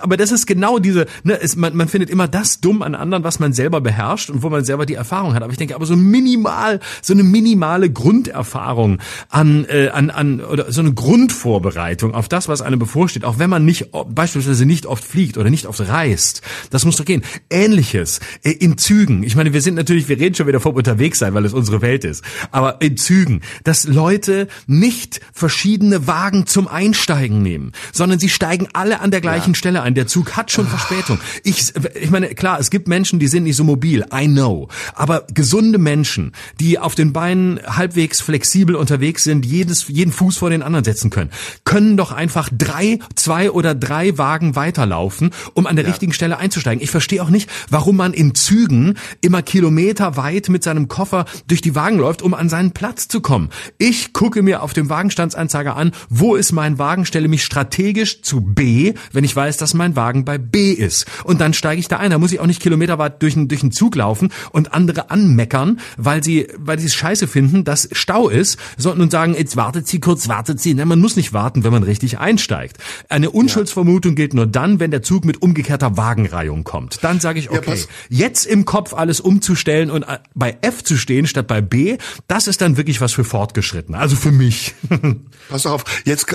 aber 0.00 0.16
das 0.16 0.32
ist 0.32 0.46
genau 0.46 0.78
diese, 0.78 1.06
ne, 1.22 1.38
es, 1.40 1.56
man, 1.56 1.76
man 1.76 1.88
findet 1.88 2.08
immer 2.08 2.28
das 2.28 2.60
dumm 2.60 2.82
an 2.82 2.94
anderen, 2.94 3.24
was 3.24 3.40
man 3.40 3.52
selber 3.52 3.80
beherrscht 3.80 4.30
und 4.30 4.42
wo 4.42 4.48
man 4.48 4.64
selber 4.64 4.86
die 4.86 4.94
Erfahrung 4.94 5.34
hat. 5.34 5.42
Aber 5.42 5.52
ich 5.52 5.58
denke, 5.58 5.74
aber 5.74 5.86
so 5.86 5.96
minimal, 5.96 6.80
so 7.02 7.12
eine 7.12 7.22
minimale 7.22 7.90
Grunderfahrung 7.90 8.98
an, 9.28 9.66
äh, 9.68 9.88
an, 9.88 10.10
an 10.10 10.29
oder 10.38 10.70
so 10.70 10.80
eine 10.80 10.94
Grundvorbereitung 10.94 12.14
auf 12.14 12.28
das, 12.28 12.46
was 12.46 12.62
einem 12.62 12.78
bevorsteht, 12.78 13.24
auch 13.24 13.38
wenn 13.38 13.50
man 13.50 13.64
nicht 13.64 13.88
beispielsweise 14.08 14.66
nicht 14.66 14.86
oft 14.86 15.02
fliegt 15.02 15.36
oder 15.36 15.50
nicht 15.50 15.66
oft 15.66 15.80
reist. 15.80 16.42
Das 16.70 16.84
muss 16.84 16.96
doch 16.96 17.04
gehen. 17.04 17.22
Ähnliches 17.50 18.20
äh, 18.44 18.50
in 18.50 18.78
Zügen. 18.78 19.22
Ich 19.22 19.36
meine, 19.36 19.52
wir 19.52 19.60
sind 19.60 19.74
natürlich, 19.74 20.08
wir 20.08 20.18
reden 20.18 20.34
schon 20.34 20.46
wieder 20.46 20.60
vom 20.60 20.74
unterwegs 20.74 21.18
sein, 21.18 21.34
weil 21.34 21.44
es 21.44 21.52
unsere 21.52 21.82
Welt 21.82 22.04
ist. 22.04 22.24
Aber 22.50 22.80
in 22.80 22.96
Zügen, 22.96 23.40
dass 23.64 23.84
Leute 23.84 24.48
nicht 24.66 25.20
verschiedene 25.32 26.06
Wagen 26.06 26.46
zum 26.46 26.68
Einsteigen 26.68 27.42
nehmen, 27.42 27.72
sondern 27.92 28.18
sie 28.18 28.28
steigen 28.28 28.68
alle 28.72 29.00
an 29.00 29.10
der 29.10 29.20
gleichen 29.20 29.52
ja. 29.52 29.56
Stelle 29.56 29.82
ein. 29.82 29.94
Der 29.94 30.06
Zug 30.06 30.36
hat 30.36 30.50
schon 30.50 30.66
Verspätung. 30.66 31.18
Ich, 31.44 31.72
ich 32.00 32.10
meine, 32.10 32.34
klar, 32.34 32.60
es 32.60 32.70
gibt 32.70 32.88
Menschen, 32.88 33.18
die 33.18 33.28
sind 33.28 33.44
nicht 33.44 33.56
so 33.56 33.64
mobil. 33.64 34.04
I 34.12 34.26
know. 34.26 34.68
Aber 34.94 35.26
gesunde 35.32 35.78
Menschen, 35.78 36.32
die 36.58 36.78
auf 36.78 36.94
den 36.94 37.12
Beinen 37.12 37.60
halbwegs 37.64 38.20
flexibel 38.20 38.76
unterwegs 38.76 39.24
sind, 39.24 39.44
jedes, 39.46 39.88
jeden 39.88 40.12
Fuß 40.20 40.36
vor 40.36 40.50
den 40.50 40.62
anderen 40.62 40.84
setzen 40.84 41.08
können, 41.08 41.30
können 41.64 41.96
doch 41.96 42.12
einfach 42.12 42.50
drei, 42.52 42.98
zwei 43.14 43.50
oder 43.50 43.74
drei 43.74 44.18
Wagen 44.18 44.54
weiterlaufen, 44.54 45.30
um 45.54 45.66
an 45.66 45.76
der 45.76 45.86
ja. 45.86 45.90
richtigen 45.90 46.12
Stelle 46.12 46.36
einzusteigen. 46.36 46.82
Ich 46.82 46.90
verstehe 46.90 47.22
auch 47.22 47.30
nicht, 47.30 47.48
warum 47.70 47.96
man 47.96 48.12
in 48.12 48.34
Zügen 48.34 48.98
immer 49.22 49.40
Kilometer 49.40 50.18
weit 50.18 50.50
mit 50.50 50.62
seinem 50.62 50.88
Koffer 50.88 51.24
durch 51.48 51.62
die 51.62 51.74
Wagen 51.74 51.98
läuft, 51.98 52.20
um 52.20 52.34
an 52.34 52.50
seinen 52.50 52.72
Platz 52.72 53.08
zu 53.08 53.22
kommen. 53.22 53.48
Ich 53.78 54.12
gucke 54.12 54.42
mir 54.42 54.62
auf 54.62 54.74
dem 54.74 54.90
Wagenstandsanzeiger 54.90 55.74
an, 55.74 55.92
wo 56.10 56.34
ist 56.34 56.52
mein 56.52 56.78
Wagen, 56.78 57.06
stelle 57.06 57.28
mich 57.28 57.42
strategisch 57.42 58.20
zu 58.20 58.42
B, 58.42 58.92
wenn 59.12 59.24
ich 59.24 59.34
weiß, 59.34 59.56
dass 59.56 59.72
mein 59.72 59.96
Wagen 59.96 60.26
bei 60.26 60.36
B 60.36 60.72
ist. 60.72 61.06
Und 61.24 61.40
dann 61.40 61.54
steige 61.54 61.80
ich 61.80 61.88
da 61.88 61.96
ein. 61.96 62.10
Da 62.10 62.18
muss 62.18 62.32
ich 62.32 62.40
auch 62.40 62.46
nicht 62.46 62.60
kilometerweit 62.60 63.22
durch, 63.22 63.36
durch 63.36 63.62
einen 63.62 63.72
Zug 63.72 63.96
laufen 63.96 64.30
und 64.52 64.74
andere 64.74 65.10
anmeckern, 65.10 65.80
weil 65.96 66.22
sie, 66.22 66.46
weil 66.58 66.78
sie 66.78 66.86
es 66.86 66.94
scheiße 66.94 67.26
finden, 67.26 67.64
dass 67.64 67.88
Stau 67.92 68.28
ist, 68.28 68.58
sondern 68.76 69.00
und 69.00 69.10
sagen, 69.10 69.34
jetzt 69.34 69.56
wartet 69.56 69.88
sie 69.88 69.98
kurz, 69.98 70.09
wartet 70.28 70.60
sie. 70.60 70.74
Nein, 70.74 70.88
man 70.88 71.00
muss 71.00 71.16
nicht 71.16 71.32
warten, 71.32 71.64
wenn 71.64 71.72
man 71.72 71.82
richtig 71.82 72.18
einsteigt. 72.18 72.78
Eine 73.08 73.30
Unschuldsvermutung 73.30 74.14
gilt 74.14 74.34
nur 74.34 74.46
dann, 74.46 74.80
wenn 74.80 74.90
der 74.90 75.02
Zug 75.02 75.24
mit 75.24 75.42
umgekehrter 75.42 75.96
Wagenreihung 75.96 76.64
kommt. 76.64 76.98
Dann 77.02 77.20
sage 77.20 77.38
ich, 77.38 77.50
okay, 77.50 77.76
ja, 78.08 78.26
jetzt 78.26 78.46
im 78.46 78.64
Kopf 78.64 78.92
alles 78.94 79.20
umzustellen 79.20 79.90
und 79.90 80.02
äh, 80.02 80.18
bei 80.34 80.58
F 80.62 80.84
zu 80.84 80.96
stehen 80.96 81.26
statt 81.26 81.46
bei 81.46 81.60
B, 81.60 81.98
das 82.28 82.46
ist 82.48 82.60
dann 82.60 82.76
wirklich 82.76 83.00
was 83.00 83.12
für 83.12 83.24
Fortgeschrittene. 83.24 83.98
Also 83.98 84.16
für 84.16 84.32
mich. 84.32 84.74
Pass 85.48 85.66
auf, 85.66 85.84
jetzt 86.04 86.26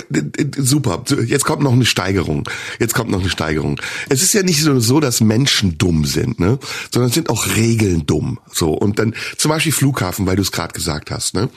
super. 0.56 1.04
Jetzt 1.26 1.44
kommt 1.44 1.62
noch 1.62 1.72
eine 1.72 1.86
Steigerung. 1.86 2.48
Jetzt 2.78 2.94
kommt 2.94 3.10
noch 3.10 3.20
eine 3.20 3.30
Steigerung. 3.30 3.80
Es 4.08 4.22
ist 4.22 4.34
ja 4.34 4.42
nicht 4.42 4.62
so, 4.62 5.00
dass 5.00 5.20
Menschen 5.20 5.78
dumm 5.78 6.04
sind, 6.04 6.40
ne? 6.40 6.58
Sondern 6.90 7.08
es 7.08 7.14
sind 7.14 7.30
auch 7.30 7.56
Regeln 7.56 8.06
dumm. 8.06 8.38
So 8.52 8.72
und 8.72 8.98
dann 8.98 9.14
zum 9.36 9.50
Beispiel 9.50 9.72
Flughafen, 9.72 10.26
weil 10.26 10.36
du 10.36 10.42
es 10.42 10.52
gerade 10.52 10.72
gesagt 10.72 11.10
hast, 11.10 11.34
ne? 11.34 11.48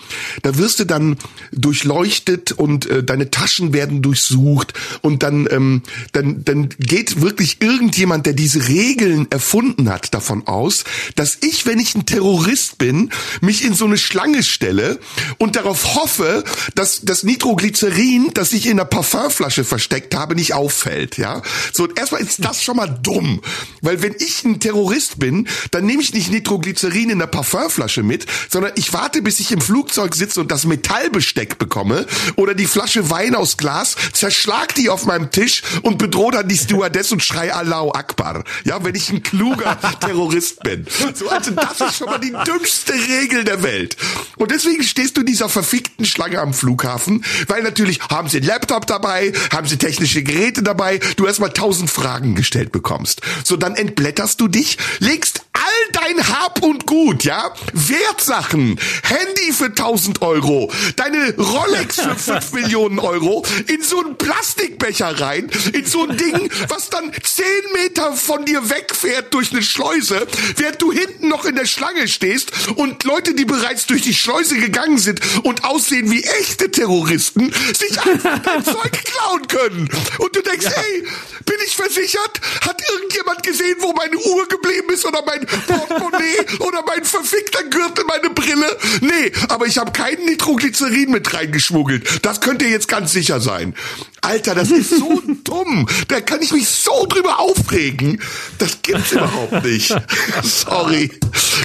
Da 0.41 0.57
wirst 0.57 0.79
du 0.79 0.85
dann 0.85 1.17
durchleuchtet 1.51 2.08
und 2.57 2.85
äh, 2.87 3.03
deine 3.03 3.31
Taschen 3.31 3.73
werden 3.73 4.01
durchsucht 4.01 4.73
und 5.01 5.23
dann 5.23 5.47
ähm, 5.51 5.83
dann 6.11 6.43
dann 6.43 6.69
geht 6.79 7.21
wirklich 7.21 7.61
irgendjemand, 7.61 8.25
der 8.25 8.33
diese 8.33 8.67
Regeln 8.67 9.27
erfunden 9.29 9.89
hat, 9.89 10.13
davon 10.13 10.47
aus, 10.47 10.83
dass 11.15 11.37
ich, 11.41 11.65
wenn 11.65 11.79
ich 11.79 11.95
ein 11.95 12.05
Terrorist 12.05 12.77
bin, 12.77 13.11
mich 13.41 13.63
in 13.63 13.73
so 13.73 13.85
eine 13.85 13.97
Schlange 13.97 14.43
stelle 14.43 14.99
und 15.37 15.55
darauf 15.55 15.95
hoffe, 15.95 16.43
dass 16.75 17.01
das 17.03 17.23
Nitroglycerin, 17.23 18.31
das 18.33 18.53
ich 18.53 18.67
in 18.67 18.77
der 18.77 18.85
Parfumflasche 18.85 19.63
versteckt 19.63 20.15
habe, 20.15 20.35
nicht 20.35 20.53
auffällt, 20.53 21.17
ja? 21.17 21.41
So 21.73 21.87
erstmal 21.87 22.21
ist 22.21 22.43
das 22.43 22.63
schon 22.63 22.77
mal 22.77 22.87
dumm, 22.87 23.41
weil 23.81 24.01
wenn 24.01 24.15
ich 24.19 24.43
ein 24.43 24.59
Terrorist 24.59 25.19
bin, 25.19 25.47
dann 25.71 25.85
nehme 25.85 26.01
ich 26.01 26.13
nicht 26.13 26.31
Nitroglycerin 26.31 27.09
in 27.09 27.19
der 27.19 27.27
Parfumflasche 27.27 28.03
mit, 28.03 28.25
sondern 28.49 28.71
ich 28.75 28.93
warte, 28.93 29.21
bis 29.21 29.39
ich 29.39 29.51
im 29.51 29.61
Flugzeug 29.61 30.15
sitze 30.15 30.41
und 30.41 30.51
das 30.51 30.65
Metallbesteck 30.65 31.57
bekomme 31.57 31.88
oder 32.35 32.53
die 32.53 32.65
Flasche 32.65 33.09
Wein 33.09 33.35
aus 33.35 33.57
Glas, 33.57 33.95
zerschlag 34.13 34.75
die 34.75 34.89
auf 34.89 35.05
meinem 35.05 35.31
Tisch 35.31 35.63
und 35.81 35.97
bedrohe 35.97 36.31
dann 36.31 36.47
die 36.47 36.57
Stewardess 36.57 37.11
und 37.11 37.23
schrei 37.23 37.53
Allahu 37.53 37.91
Akbar. 37.91 38.43
Ja, 38.63 38.83
wenn 38.83 38.95
ich 38.95 39.09
ein 39.11 39.23
kluger 39.23 39.77
Terrorist 39.99 40.61
bin. 40.61 40.85
So, 41.13 41.29
also 41.29 41.51
das 41.51 41.81
ist 41.81 41.97
schon 41.97 42.07
mal 42.07 42.19
die 42.19 42.33
dümmste 42.45 42.93
Regel 42.93 43.43
der 43.43 43.63
Welt. 43.63 43.97
Und 44.37 44.51
deswegen 44.51 44.83
stehst 44.83 45.17
du 45.17 45.21
in 45.21 45.27
dieser 45.27 45.49
verfickten 45.49 46.05
Schlange 46.05 46.39
am 46.39 46.53
Flughafen, 46.53 47.23
weil 47.47 47.63
natürlich 47.63 47.99
haben 48.09 48.29
sie 48.29 48.37
einen 48.37 48.47
Laptop 48.47 48.87
dabei, 48.87 49.33
haben 49.51 49.67
sie 49.67 49.77
technische 49.77 50.23
Geräte 50.23 50.63
dabei, 50.63 50.99
du 51.17 51.25
erstmal 51.25 51.51
tausend 51.51 51.89
Fragen 51.89 52.35
gestellt 52.35 52.71
bekommst. 52.71 53.21
So, 53.43 53.57
dann 53.57 53.75
entblätterst 53.75 54.39
du 54.39 54.47
dich, 54.47 54.77
legst 54.99 55.43
all 55.53 55.91
dein 55.91 56.27
Hab 56.27 56.63
und 56.63 56.85
Gut, 56.85 57.23
ja, 57.23 57.51
Wertsachen, 57.73 58.79
Handy 59.03 59.53
für 59.53 59.65
1000 59.65 60.21
Euro, 60.21 60.71
deine 60.95 61.33
Rolex 61.79 61.95
für 61.99 62.15
5 62.15 62.51
Millionen 62.53 62.99
Euro 62.99 63.45
in 63.67 63.81
so 63.81 63.99
einen 63.99 64.17
Plastikbecher 64.17 65.19
rein, 65.19 65.49
in 65.73 65.85
so 65.85 66.07
ein 66.07 66.17
Ding, 66.17 66.49
was 66.67 66.89
dann 66.89 67.11
10 67.11 67.45
Meter 67.73 68.13
von 68.13 68.45
dir 68.45 68.69
wegfährt 68.69 69.33
durch 69.33 69.51
eine 69.51 69.63
Schleuse, 69.63 70.27
während 70.57 70.81
du 70.81 70.91
hinten 70.91 71.29
noch 71.29 71.45
in 71.45 71.55
der 71.55 71.65
Schlange 71.65 72.07
stehst 72.07 72.51
und 72.75 73.03
Leute, 73.03 73.33
die 73.33 73.45
bereits 73.45 73.85
durch 73.85 74.01
die 74.01 74.13
Schleuse 74.13 74.57
gegangen 74.57 74.97
sind 74.97 75.21
und 75.43 75.63
aussehen 75.63 76.11
wie 76.11 76.23
echte 76.23 76.69
Terroristen, 76.71 77.53
sich 77.73 77.99
einfach 78.01 78.39
dein 78.39 78.63
Zeug 78.65 78.91
klauen 78.91 79.47
können. 79.47 79.89
Und 80.17 80.35
du 80.35 80.41
denkst, 80.41 80.65
ja. 80.65 80.71
hey, 80.75 81.03
bin 81.45 81.57
ich 81.65 81.75
versichert? 81.75 82.41
Hat 82.61 82.81
irgendjemand 82.91 83.43
gesehen, 83.43 83.77
wo 83.79 83.93
meine 83.93 84.17
Uhr 84.17 84.47
geblieben 84.47 84.89
ist 84.93 85.05
oder 85.05 85.23
mein 85.25 85.45
Portemonnaie 85.45 86.45
oder 86.59 86.83
mein 86.85 87.03
verfickter 87.03 87.63
Gürtel, 87.63 88.05
meine 88.05 88.29
Brille? 88.29 88.77
Nee, 89.01 89.31
aber 89.47 89.65
ich 89.65 89.77
habe 89.77 89.91
keinen 89.91 90.25
Nitroglycerin 90.25 91.11
mit 91.11 91.33
reingeschmuggelt. 91.69 92.25
Das 92.25 92.41
könnt 92.41 92.61
ihr 92.61 92.69
jetzt 92.69 92.87
ganz 92.87 93.11
sicher 93.11 93.39
sein. 93.39 93.73
Alter, 94.21 94.55
das 94.55 94.71
ist 94.71 94.89
so 94.89 95.21
dumm. 95.43 95.87
Da 96.07 96.21
kann 96.21 96.41
ich 96.41 96.51
mich 96.51 96.67
so 96.67 97.05
drüber 97.07 97.39
aufregen. 97.39 98.21
Das 98.57 98.81
gibt's 98.81 99.11
überhaupt 99.11 99.63
nicht. 99.63 99.95
Sorry. 100.43 101.11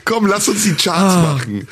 Komm, 0.04 0.26
lass 0.26 0.48
uns 0.48 0.64
die 0.64 0.74
Charts 0.74 1.14
ah. 1.14 1.34
machen. 1.34 1.68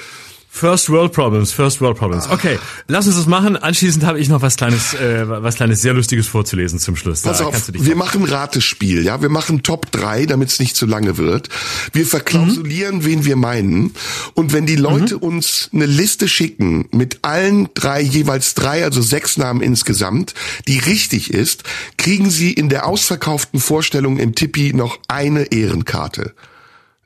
First 0.55 0.91
World 0.91 1.12
Problems, 1.12 1.51
First 1.51 1.81
World 1.81 1.97
Problems. 1.97 2.29
Okay, 2.29 2.59
lass 2.87 3.07
uns 3.07 3.16
das 3.16 3.27
machen. 3.27 3.57
Anschließend 3.57 4.05
habe 4.05 4.20
ich 4.20 4.29
noch 4.29 4.43
was 4.43 4.57
kleines, 4.57 4.93
äh, 4.93 5.24
was 5.27 5.57
kleines, 5.57 5.81
sehr 5.81 5.95
lustiges 5.95 6.29
vorzulesen 6.29 6.79
zum 6.79 6.95
Schluss. 6.95 7.23
Pass 7.23 7.41
auf, 7.41 7.70
wir 7.73 7.97
machen 7.97 8.23
Ratespiel, 8.23 9.03
ja, 9.03 9.23
wir 9.23 9.31
machen 9.31 9.62
Top 9.62 9.91
3, 9.91 10.27
damit 10.27 10.51
es 10.51 10.61
nicht 10.61 10.77
zu 10.77 10.85
lange 10.85 11.16
wird. 11.16 11.49
Wir 11.95 12.07
verklausulieren, 12.07 12.99
mhm. 12.99 13.05
wen 13.07 13.24
wir 13.24 13.37
meinen. 13.37 13.95
Und 14.35 14.53
wenn 14.53 14.66
die 14.66 14.77
Leute 14.77 15.16
mhm. 15.16 15.23
uns 15.23 15.70
eine 15.73 15.87
Liste 15.87 16.29
schicken 16.29 16.87
mit 16.93 17.20
allen 17.23 17.70
drei, 17.73 18.03
jeweils 18.03 18.53
drei, 18.55 18.85
also 18.85 19.01
sechs 19.01 19.39
Namen 19.39 19.62
insgesamt, 19.62 20.35
die 20.69 20.79
richtig 20.79 21.33
ist, 21.33 21.65
kriegen 21.97 22.29
sie 22.29 22.53
in 22.53 22.69
der 22.69 22.87
ausverkauften 22.87 23.59
Vorstellung 23.59 24.19
im 24.19 24.35
Tippi 24.35 24.74
noch 24.74 24.99
eine 25.09 25.45
Ehrenkarte. 25.45 26.35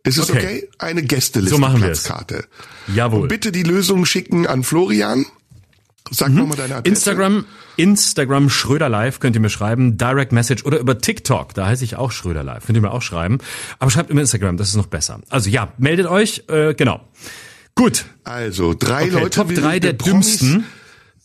Ist 0.07 0.19
es 0.19 0.31
okay? 0.31 0.39
okay? 0.39 0.69
Eine 0.79 1.03
Gästeliste 1.03 1.57
so 1.57 1.61
machen 1.61 1.81
Platzkarte. 1.81 2.45
Jawohl. 2.95 3.23
Und 3.23 3.29
bitte 3.29 3.53
die 3.53 3.63
Lösung 3.63 4.05
schicken 4.07 4.47
an 4.47 4.63
Florian. 4.63 5.27
Sag 6.11 6.31
mhm. 6.31 6.37
nochmal 6.37 6.57
deine 6.57 6.77
Adresse. 6.77 6.89
Instagram, 6.89 7.45
Instagram 7.77 8.49
Schröder 8.49 8.89
Live 8.89 9.19
könnt 9.19 9.35
ihr 9.35 9.41
mir 9.41 9.51
schreiben, 9.51 9.99
Direct 9.99 10.33
Message 10.33 10.65
oder 10.65 10.79
über 10.79 10.99
TikTok, 10.99 11.55
da 11.55 11.67
heiße 11.67 11.83
ich 11.83 11.97
auch 11.97 12.13
Schröder 12.13 12.45
Live, 12.45 12.67
könnt 12.67 12.77
ihr 12.77 12.83
mir 12.83 12.93
auch 12.93 13.03
schreiben. 13.03 13.39
Aber 13.81 13.91
schreibt 13.91 14.11
im 14.11 14.19
Instagram, 14.19 14.57
das 14.57 14.69
ist 14.69 14.77
noch 14.77 14.87
besser. 14.87 15.21
Also 15.31 15.51
ja, 15.51 15.73
meldet 15.79 16.07
euch, 16.07 16.45
äh, 16.49 16.75
genau. 16.75 17.01
Gut. 17.75 18.05
Also 18.23 18.75
drei 18.75 19.05
okay, 19.05 19.11
Leute, 19.11 19.31
Top 19.31 19.55
drei 19.55 19.81
der 19.81 19.95
dümmsten 19.95 20.65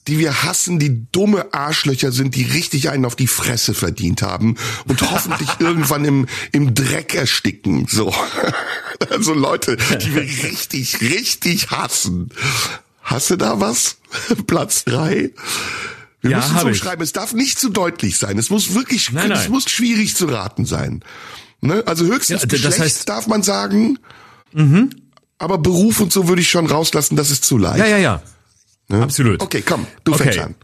die 0.08 0.20
wir 0.20 0.44
hassen, 0.44 0.80
die 0.80 1.06
dumme 1.12 1.54
Arschlöcher 1.54 2.12
sind, 2.12 2.36
die 2.36 2.44
richtig 2.44 2.90
einen 2.90 3.06
auf 3.06 3.16
die 3.16 3.28
Fresse 3.28 3.74
verdient 3.74 4.22
haben 4.22 4.56
und 4.88 5.02
hoffentlich 5.12 5.50
irgendwann 5.60 6.06
im, 6.06 6.28
im 6.52 6.74
Dreck 6.74 7.16
ersticken. 7.16 7.88
So. 7.88 8.14
Also 9.10 9.34
Leute, 9.34 9.78
die 9.78 10.14
wir 10.14 10.22
richtig, 10.22 11.02
richtig 11.02 11.72
hassen. 11.72 12.30
Hast 13.02 13.32
du 13.32 13.36
da 13.36 13.60
was? 13.60 13.98
Platz 14.48 14.86
drei. 14.86 15.32
Wir 16.22 16.32
ja, 16.32 16.38
müssen 16.38 16.60
so 16.60 16.74
schreiben, 16.76 17.02
es 17.02 17.12
darf 17.12 17.34
nicht 17.34 17.60
zu 17.60 17.70
deutlich 17.70 18.20
sein. 18.20 18.38
Es 18.38 18.52
muss 18.52 18.76
wirklich, 18.76 19.12
nein, 19.12 19.30
nein. 19.30 19.40
es 19.40 19.50
muss 19.50 19.68
schwierig 19.70 20.16
zu 20.16 20.28
raten 20.28 20.66
sein. 20.66 21.04
Ne? 21.62 21.84
Also 21.88 22.06
höchstens 22.06 22.44
ja, 22.44 22.48
Geschlecht 22.48 22.80
heißt, 22.80 23.10
darf 23.10 23.26
man 23.26 23.42
sagen. 23.42 23.98
Mhm. 24.54 24.92
Aber 25.40 25.58
Beruf 25.58 26.00
und 26.00 26.14
so 26.14 26.28
würde 26.28 26.44
ich 26.44 26.50
schon 26.50 26.68
rauslassen, 26.68 27.16
das 27.16 27.32
ist 27.32 27.44
zu 27.44 27.58
leicht. 27.58 27.80
Ja, 27.80 27.88
ja, 27.88 27.98
ja. 27.98 28.22
Ne? 28.92 29.02
Absolut. 29.02 29.42
Okay, 29.42 29.64
komm, 29.66 29.88
du 30.04 30.14
okay. 30.14 30.24
fängst 30.24 30.40
an. 30.40 30.56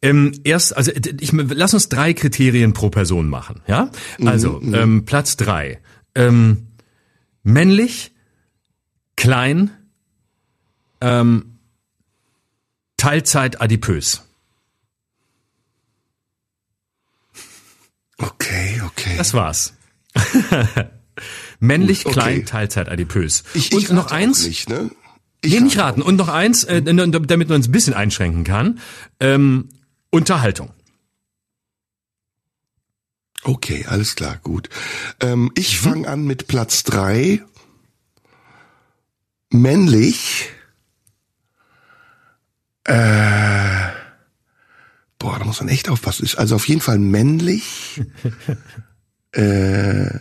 Ähm, 0.00 0.32
erst, 0.44 0.76
also 0.76 0.92
ich, 0.92 1.32
lass 1.32 1.74
uns 1.74 1.88
drei 1.88 2.14
Kriterien 2.14 2.72
pro 2.72 2.88
Person 2.88 3.28
machen, 3.28 3.62
ja? 3.66 3.90
Also 4.24 4.60
mhm, 4.60 4.68
mhm. 4.68 4.74
ähm, 4.74 5.04
Platz 5.04 5.36
drei: 5.36 5.80
ähm, 6.14 6.68
männlich, 7.42 8.12
klein, 9.16 9.70
ähm, 11.00 11.58
Teilzeit 12.96 13.60
adipös. 13.60 14.22
Okay, 18.18 18.80
okay. 18.84 19.14
Das 19.16 19.34
war's. 19.34 19.74
männlich, 21.60 22.06
okay. 22.06 22.12
klein, 22.12 22.46
Teilzeit 22.46 22.88
adipös. 22.88 23.44
Ich, 23.54 23.72
ich 23.72 23.90
Und 23.90 23.96
noch 23.96 24.10
eins. 24.10 24.46
Nicht, 24.46 24.68
ne? 24.68 24.90
Ich 25.40 25.52
nee, 25.52 25.60
nicht 25.60 25.78
raten. 25.78 26.02
Und 26.02 26.16
noch 26.16 26.28
eins, 26.28 26.64
äh, 26.64 26.82
damit 26.82 27.48
man 27.48 27.56
uns 27.56 27.68
ein 27.68 27.72
bisschen 27.72 27.94
einschränken 27.94 28.44
kann. 28.44 28.80
Ähm, 29.20 29.68
Unterhaltung. 30.10 30.70
Okay, 33.44 33.86
alles 33.88 34.16
klar, 34.16 34.38
gut. 34.42 34.68
Ähm, 35.20 35.52
ich 35.54 35.80
mhm. 35.80 35.90
fange 35.90 36.08
an 36.08 36.24
mit 36.24 36.48
Platz 36.48 36.82
drei. 36.82 37.42
Männlich. 39.50 40.50
Äh, 42.84 43.90
boah, 45.18 45.38
da 45.38 45.44
muss 45.44 45.60
man 45.60 45.68
echt 45.68 45.88
aufpassen. 45.88 46.24
Ist 46.24 46.34
also 46.34 46.56
auf 46.56 46.66
jeden 46.66 46.80
Fall 46.80 46.98
männlich. 46.98 48.02
äh, 49.32 50.06
äh, 50.06 50.20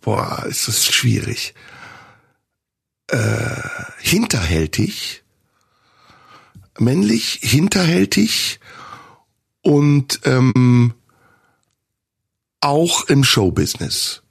boah, 0.00 0.46
ist 0.48 0.68
das 0.68 0.86
schwierig 0.86 1.54
äh, 3.10 3.62
hinterhältig, 3.98 5.22
männlich, 6.78 7.40
hinterhältig 7.42 8.60
und 9.62 10.20
ähm, 10.24 10.94
auch 12.60 13.04
im 13.08 13.24
Showbusiness. 13.24 14.22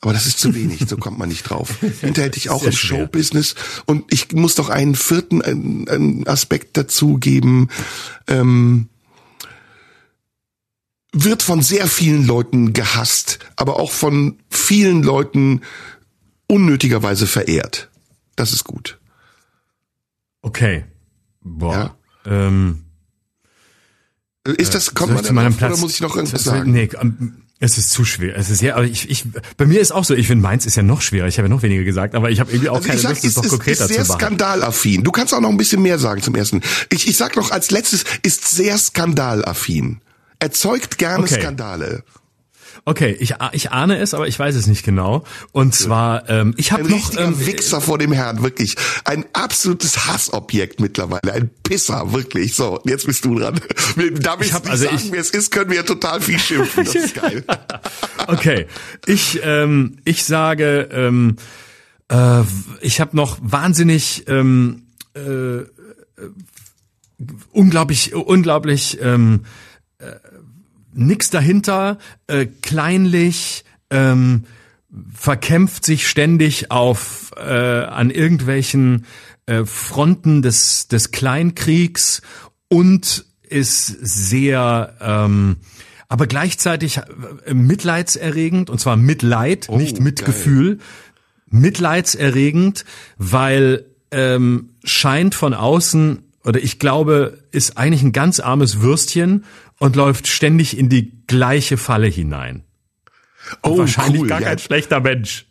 Aber 0.00 0.12
das 0.12 0.26
ist 0.26 0.38
zu 0.38 0.54
wenig, 0.54 0.82
so 0.86 0.98
kommt 0.98 1.18
man 1.18 1.30
nicht 1.30 1.44
drauf. 1.44 1.76
Hinterhältig 2.02 2.50
auch 2.50 2.60
Sehr 2.60 2.68
im 2.68 2.76
schwer. 2.76 2.98
Showbusiness. 3.00 3.54
Und 3.86 4.12
ich 4.12 4.32
muss 4.32 4.54
doch 4.54 4.68
einen 4.68 4.96
vierten 4.96 5.40
einen, 5.40 5.88
einen 5.88 6.26
Aspekt 6.26 6.76
dazu 6.76 7.16
geben. 7.16 7.70
Ähm, 8.26 8.90
wird 11.12 11.42
von 11.42 11.62
sehr 11.62 11.86
vielen 11.86 12.26
Leuten 12.26 12.74
gehasst, 12.74 13.38
aber 13.56 13.78
auch 13.78 13.92
von 13.92 14.38
vielen 14.50 15.02
Leuten 15.02 15.62
unnötigerweise 16.48 17.26
verehrt. 17.26 17.88
Das 18.36 18.52
ist 18.52 18.64
gut. 18.64 18.98
Okay. 20.42 20.84
Boah. 21.40 21.96
Ja. 22.26 22.50
Ähm, 22.50 22.84
Ist 24.46 24.74
das, 24.74 24.94
kommt 24.94 25.08
soll 25.08 25.14
man 25.16 25.24
zu 25.24 25.32
meinem 25.32 25.56
Platz? 25.56 25.72
oder 25.72 25.80
muss 25.80 25.94
ich 25.94 26.00
noch 26.00 26.16
irgendwas 26.16 26.44
sagen? 26.44 26.70
Nee, 26.72 26.90
ähm, 27.00 27.42
es 27.60 27.78
ist 27.78 27.90
zu 27.90 28.04
schwer. 28.04 28.36
Es 28.36 28.50
ist 28.50 28.60
ja, 28.60 28.74
aber 28.74 28.84
ich, 28.84 29.08
ich, 29.08 29.24
bei 29.56 29.64
mir 29.64 29.80
ist 29.80 29.92
auch 29.92 30.04
so. 30.04 30.14
Ich 30.14 30.26
finde, 30.26 30.42
meins 30.42 30.66
ist 30.66 30.74
ja 30.74 30.82
noch 30.82 31.00
schwerer. 31.00 31.28
Ich 31.28 31.38
habe 31.38 31.48
ja 31.48 31.54
noch 31.54 31.62
weniger 31.62 31.84
gesagt, 31.84 32.14
aber 32.14 32.30
ich 32.30 32.40
habe 32.40 32.50
irgendwie 32.50 32.68
auch 32.68 32.76
Also 32.76 32.88
keine 32.88 33.00
sag, 33.00 33.10
Lust, 33.10 33.24
es 33.24 33.36
noch 33.36 33.48
konkreter 33.48 33.84
ist 33.84 33.94
sehr 33.94 34.02
zu 34.04 34.08
machen. 34.08 34.20
skandalaffin. 34.20 35.02
Du 35.04 35.12
kannst 35.12 35.32
auch 35.32 35.40
noch 35.40 35.48
ein 35.50 35.56
bisschen 35.56 35.80
mehr 35.80 35.98
sagen 35.98 36.20
zum 36.20 36.34
ersten. 36.34 36.60
Ich, 36.92 37.06
ich 37.08 37.16
sag 37.16 37.36
noch 37.36 37.50
als 37.52 37.70
letztes, 37.70 38.04
ist 38.22 38.50
sehr 38.50 38.76
skandalaffin. 38.76 40.00
Erzeugt 40.40 40.98
gerne 40.98 41.24
Okay. 41.24 41.40
Skandale. 41.40 42.02
Okay, 42.86 43.16
ich, 43.18 43.34
ich 43.52 43.72
ahne 43.72 43.96
es, 43.98 44.12
aber 44.12 44.28
ich 44.28 44.38
weiß 44.38 44.54
es 44.56 44.66
nicht 44.66 44.84
genau. 44.84 45.24
Und 45.52 45.74
zwar, 45.74 46.28
ähm, 46.28 46.52
ich 46.58 46.70
habe 46.70 46.82
Ein 46.84 46.90
noch 46.90 46.96
richtiger 46.98 47.24
ähm, 47.24 47.46
Wichser 47.46 47.80
vor 47.80 47.96
dem 47.96 48.12
Herrn, 48.12 48.42
wirklich. 48.42 48.76
Ein 49.04 49.24
absolutes 49.32 50.06
Hassobjekt 50.06 50.80
mittlerweile. 50.80 51.32
Ein 51.32 51.50
Pisser, 51.62 52.12
wirklich. 52.12 52.54
So, 52.54 52.80
jetzt 52.84 53.06
bist 53.06 53.24
du 53.24 53.38
dran. 53.38 53.58
Da 54.20 54.38
wir 54.38 54.46
Ich 54.46 54.52
hab- 54.52 54.68
also 54.68 54.84
sagen, 54.84 54.96
ich- 54.98 55.12
wer 55.12 55.20
es 55.20 55.30
ist, 55.30 55.50
können 55.50 55.70
wir 55.70 55.76
ja 55.78 55.82
total 55.82 56.20
viel 56.20 56.38
schimpfen. 56.38 56.84
Das 56.84 56.94
ist 56.94 57.14
geil. 57.14 57.44
Okay, 58.26 58.66
ich 59.06 59.40
ähm, 59.42 59.98
ich 60.04 60.24
sage, 60.24 60.88
ähm, 60.92 61.36
äh, 62.08 62.40
ich 62.80 63.00
habe 63.00 63.14
noch 63.16 63.36
wahnsinnig 63.42 64.24
ähm, 64.28 64.86
äh, 65.14 65.20
äh, 65.58 65.64
unglaublich 67.52 68.14
unglaublich 68.14 68.98
ähm, 69.02 69.40
äh, 69.44 69.63
nix 70.94 71.30
dahinter, 71.30 71.98
äh, 72.26 72.46
kleinlich. 72.46 73.64
Ähm, 73.90 74.44
verkämpft 75.12 75.84
sich 75.84 76.08
ständig 76.08 76.70
auf 76.70 77.32
äh, 77.36 77.42
an 77.42 78.10
irgendwelchen 78.10 79.06
äh, 79.46 79.64
Fronten 79.64 80.42
des 80.42 80.88
des 80.88 81.10
Kleinkriegs 81.10 82.22
und 82.68 83.24
ist 83.42 83.86
sehr 83.86 84.94
ähm, 85.00 85.56
aber 86.08 86.26
gleichzeitig 86.26 86.98
äh, 87.44 87.54
mitleidserregend 87.54 88.70
und 88.70 88.78
zwar 88.78 88.96
Mitleid, 88.96 89.68
nicht 89.70 90.00
Mitgefühl, 90.00 90.78
mitleidserregend, 91.48 92.84
weil 93.16 93.86
ähm, 94.10 94.70
scheint 94.84 95.34
von 95.34 95.54
außen 95.54 96.22
oder 96.44 96.62
ich 96.62 96.78
glaube, 96.78 97.38
ist 97.52 97.78
eigentlich 97.78 98.02
ein 98.02 98.12
ganz 98.12 98.38
armes 98.38 98.80
Würstchen 98.80 99.44
und 99.84 99.96
läuft 99.96 100.28
ständig 100.28 100.78
in 100.78 100.88
die 100.88 101.12
gleiche 101.26 101.76
Falle 101.76 102.06
hinein. 102.06 102.64
Oh, 103.62 103.76
Wahrscheinlich 103.76 104.22
cool. 104.22 104.28
gar 104.28 104.40
ja. 104.40 104.48
kein 104.48 104.58
schlechter 104.58 105.00
Mensch. 105.00 105.44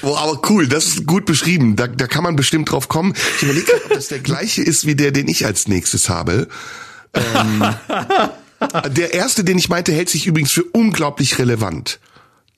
Oh, 0.00 0.16
aber 0.16 0.40
cool, 0.48 0.66
das 0.66 0.86
ist 0.86 1.06
gut 1.06 1.26
beschrieben. 1.26 1.76
Da, 1.76 1.86
da 1.86 2.06
kann 2.06 2.22
man 2.22 2.34
bestimmt 2.34 2.70
drauf 2.70 2.88
kommen. 2.88 3.12
Ich 3.36 3.42
überlege, 3.42 3.70
ob 3.74 3.90
das 3.90 4.08
der 4.08 4.20
gleiche 4.20 4.62
ist 4.62 4.86
wie 4.86 4.94
der, 4.94 5.12
den 5.12 5.28
ich 5.28 5.44
als 5.44 5.68
nächstes 5.68 6.08
habe. 6.08 6.48
Ähm, 7.12 7.62
der 8.88 9.12
erste, 9.12 9.44
den 9.44 9.58
ich 9.58 9.68
meinte, 9.68 9.92
hält 9.92 10.08
sich 10.08 10.26
übrigens 10.26 10.52
für 10.52 10.64
unglaublich 10.64 11.38
relevant. 11.38 12.00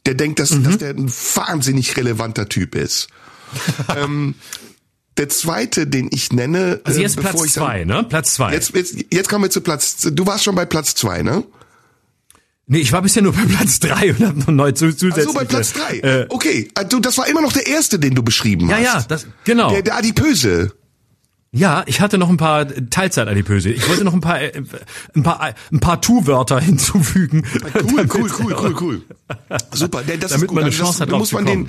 Der 0.06 0.14
denkt, 0.14 0.38
dass, 0.38 0.50
dass 0.62 0.78
der 0.78 0.90
ein 0.90 1.10
wahnsinnig 1.34 1.96
relevanter 1.96 2.48
Typ 2.48 2.76
ist. 2.76 3.08
ähm, 3.96 4.36
der 5.18 5.28
zweite, 5.28 5.86
den 5.86 6.08
ich 6.12 6.32
nenne, 6.32 6.80
Also 6.84 7.00
jetzt 7.00 7.16
bevor 7.16 7.30
Platz 7.32 7.42
dann- 7.42 7.64
zwei, 7.64 7.84
ne? 7.84 8.04
Platz 8.08 8.34
zwei. 8.34 8.52
Jetzt, 8.52 8.74
jetzt, 8.74 8.94
jetzt 9.12 9.28
kommen 9.28 9.44
wir 9.44 9.50
zu 9.50 9.60
Platz. 9.60 10.08
Du 10.12 10.26
warst 10.26 10.44
schon 10.44 10.54
bei 10.54 10.66
Platz 10.66 10.94
zwei, 10.94 11.22
ne? 11.22 11.44
nee, 12.66 12.78
ich 12.78 12.92
war 12.92 13.00
bisher 13.02 13.22
nur 13.22 13.32
bei 13.32 13.44
Platz 13.46 13.78
drei 13.80 14.10
und 14.12 14.20
habe 14.26 14.38
noch 14.40 14.46
neu 14.48 14.72
zu, 14.72 14.86
Ach 14.86 14.94
zusätzlich. 14.94 15.24
so, 15.26 15.32
bei 15.32 15.44
Platz 15.44 15.72
drei. 15.72 15.98
Äh, 16.00 16.26
okay, 16.30 16.68
du, 16.88 17.00
das 17.00 17.16
war 17.18 17.28
immer 17.28 17.40
noch 17.40 17.52
der 17.52 17.66
erste, 17.66 17.98
den 17.98 18.14
du 18.14 18.22
beschrieben 18.22 18.68
ja, 18.68 18.76
hast. 18.76 18.84
ja, 18.84 19.02
das 19.08 19.26
genau. 19.44 19.70
Der, 19.70 19.82
der 19.82 19.96
Adipöse. 19.96 20.72
Ja, 21.52 21.84
ich 21.86 22.00
hatte 22.02 22.18
noch 22.18 22.28
ein 22.28 22.36
paar 22.36 22.66
Teilzeitadipöse. 22.90 23.70
Ich 23.70 23.88
wollte 23.88 24.04
noch 24.04 24.12
ein 24.12 24.20
paar, 24.20 24.42
äh, 24.42 24.52
ein 25.14 25.22
paar, 25.22 25.54
ein 25.72 25.80
paar 25.80 26.02
Tu-Wörter 26.02 26.60
hinzufügen. 26.60 27.44
Cool, 27.74 28.06
cool, 28.12 28.30
cool, 28.40 28.54
cool, 28.60 28.76
cool. 28.80 29.02
Super, 29.72 30.02
denn 30.02 30.20
das 30.20 30.32
Damit 30.32 30.42
ist 30.42 30.48
gut. 30.48 30.54
man 30.56 30.64
eine 30.64 30.72
Also 30.72 30.82
Chance 30.84 30.98
das 30.98 31.08
hat, 31.12 31.18
muss 31.18 31.32
man 31.32 31.46
den, 31.46 31.68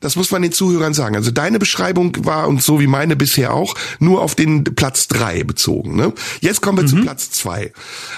das 0.00 0.16
muss 0.16 0.30
man 0.30 0.42
den 0.42 0.52
Zuhörern 0.52 0.94
sagen. 0.94 1.16
Also 1.16 1.30
deine 1.30 1.58
Beschreibung 1.58 2.24
war 2.24 2.46
und 2.48 2.62
so 2.62 2.80
wie 2.80 2.86
meine 2.86 3.16
bisher 3.16 3.52
auch 3.52 3.74
nur 3.98 4.22
auf 4.22 4.34
den 4.34 4.62
Platz 4.64 5.08
drei 5.08 5.42
bezogen. 5.42 5.96
Ne? 5.96 6.12
Jetzt 6.40 6.60
kommen 6.62 6.78
wir 6.78 6.82
Mhm. 6.84 6.88
zu 6.88 6.96
Platz 7.02 7.30
zwei. 7.30 7.72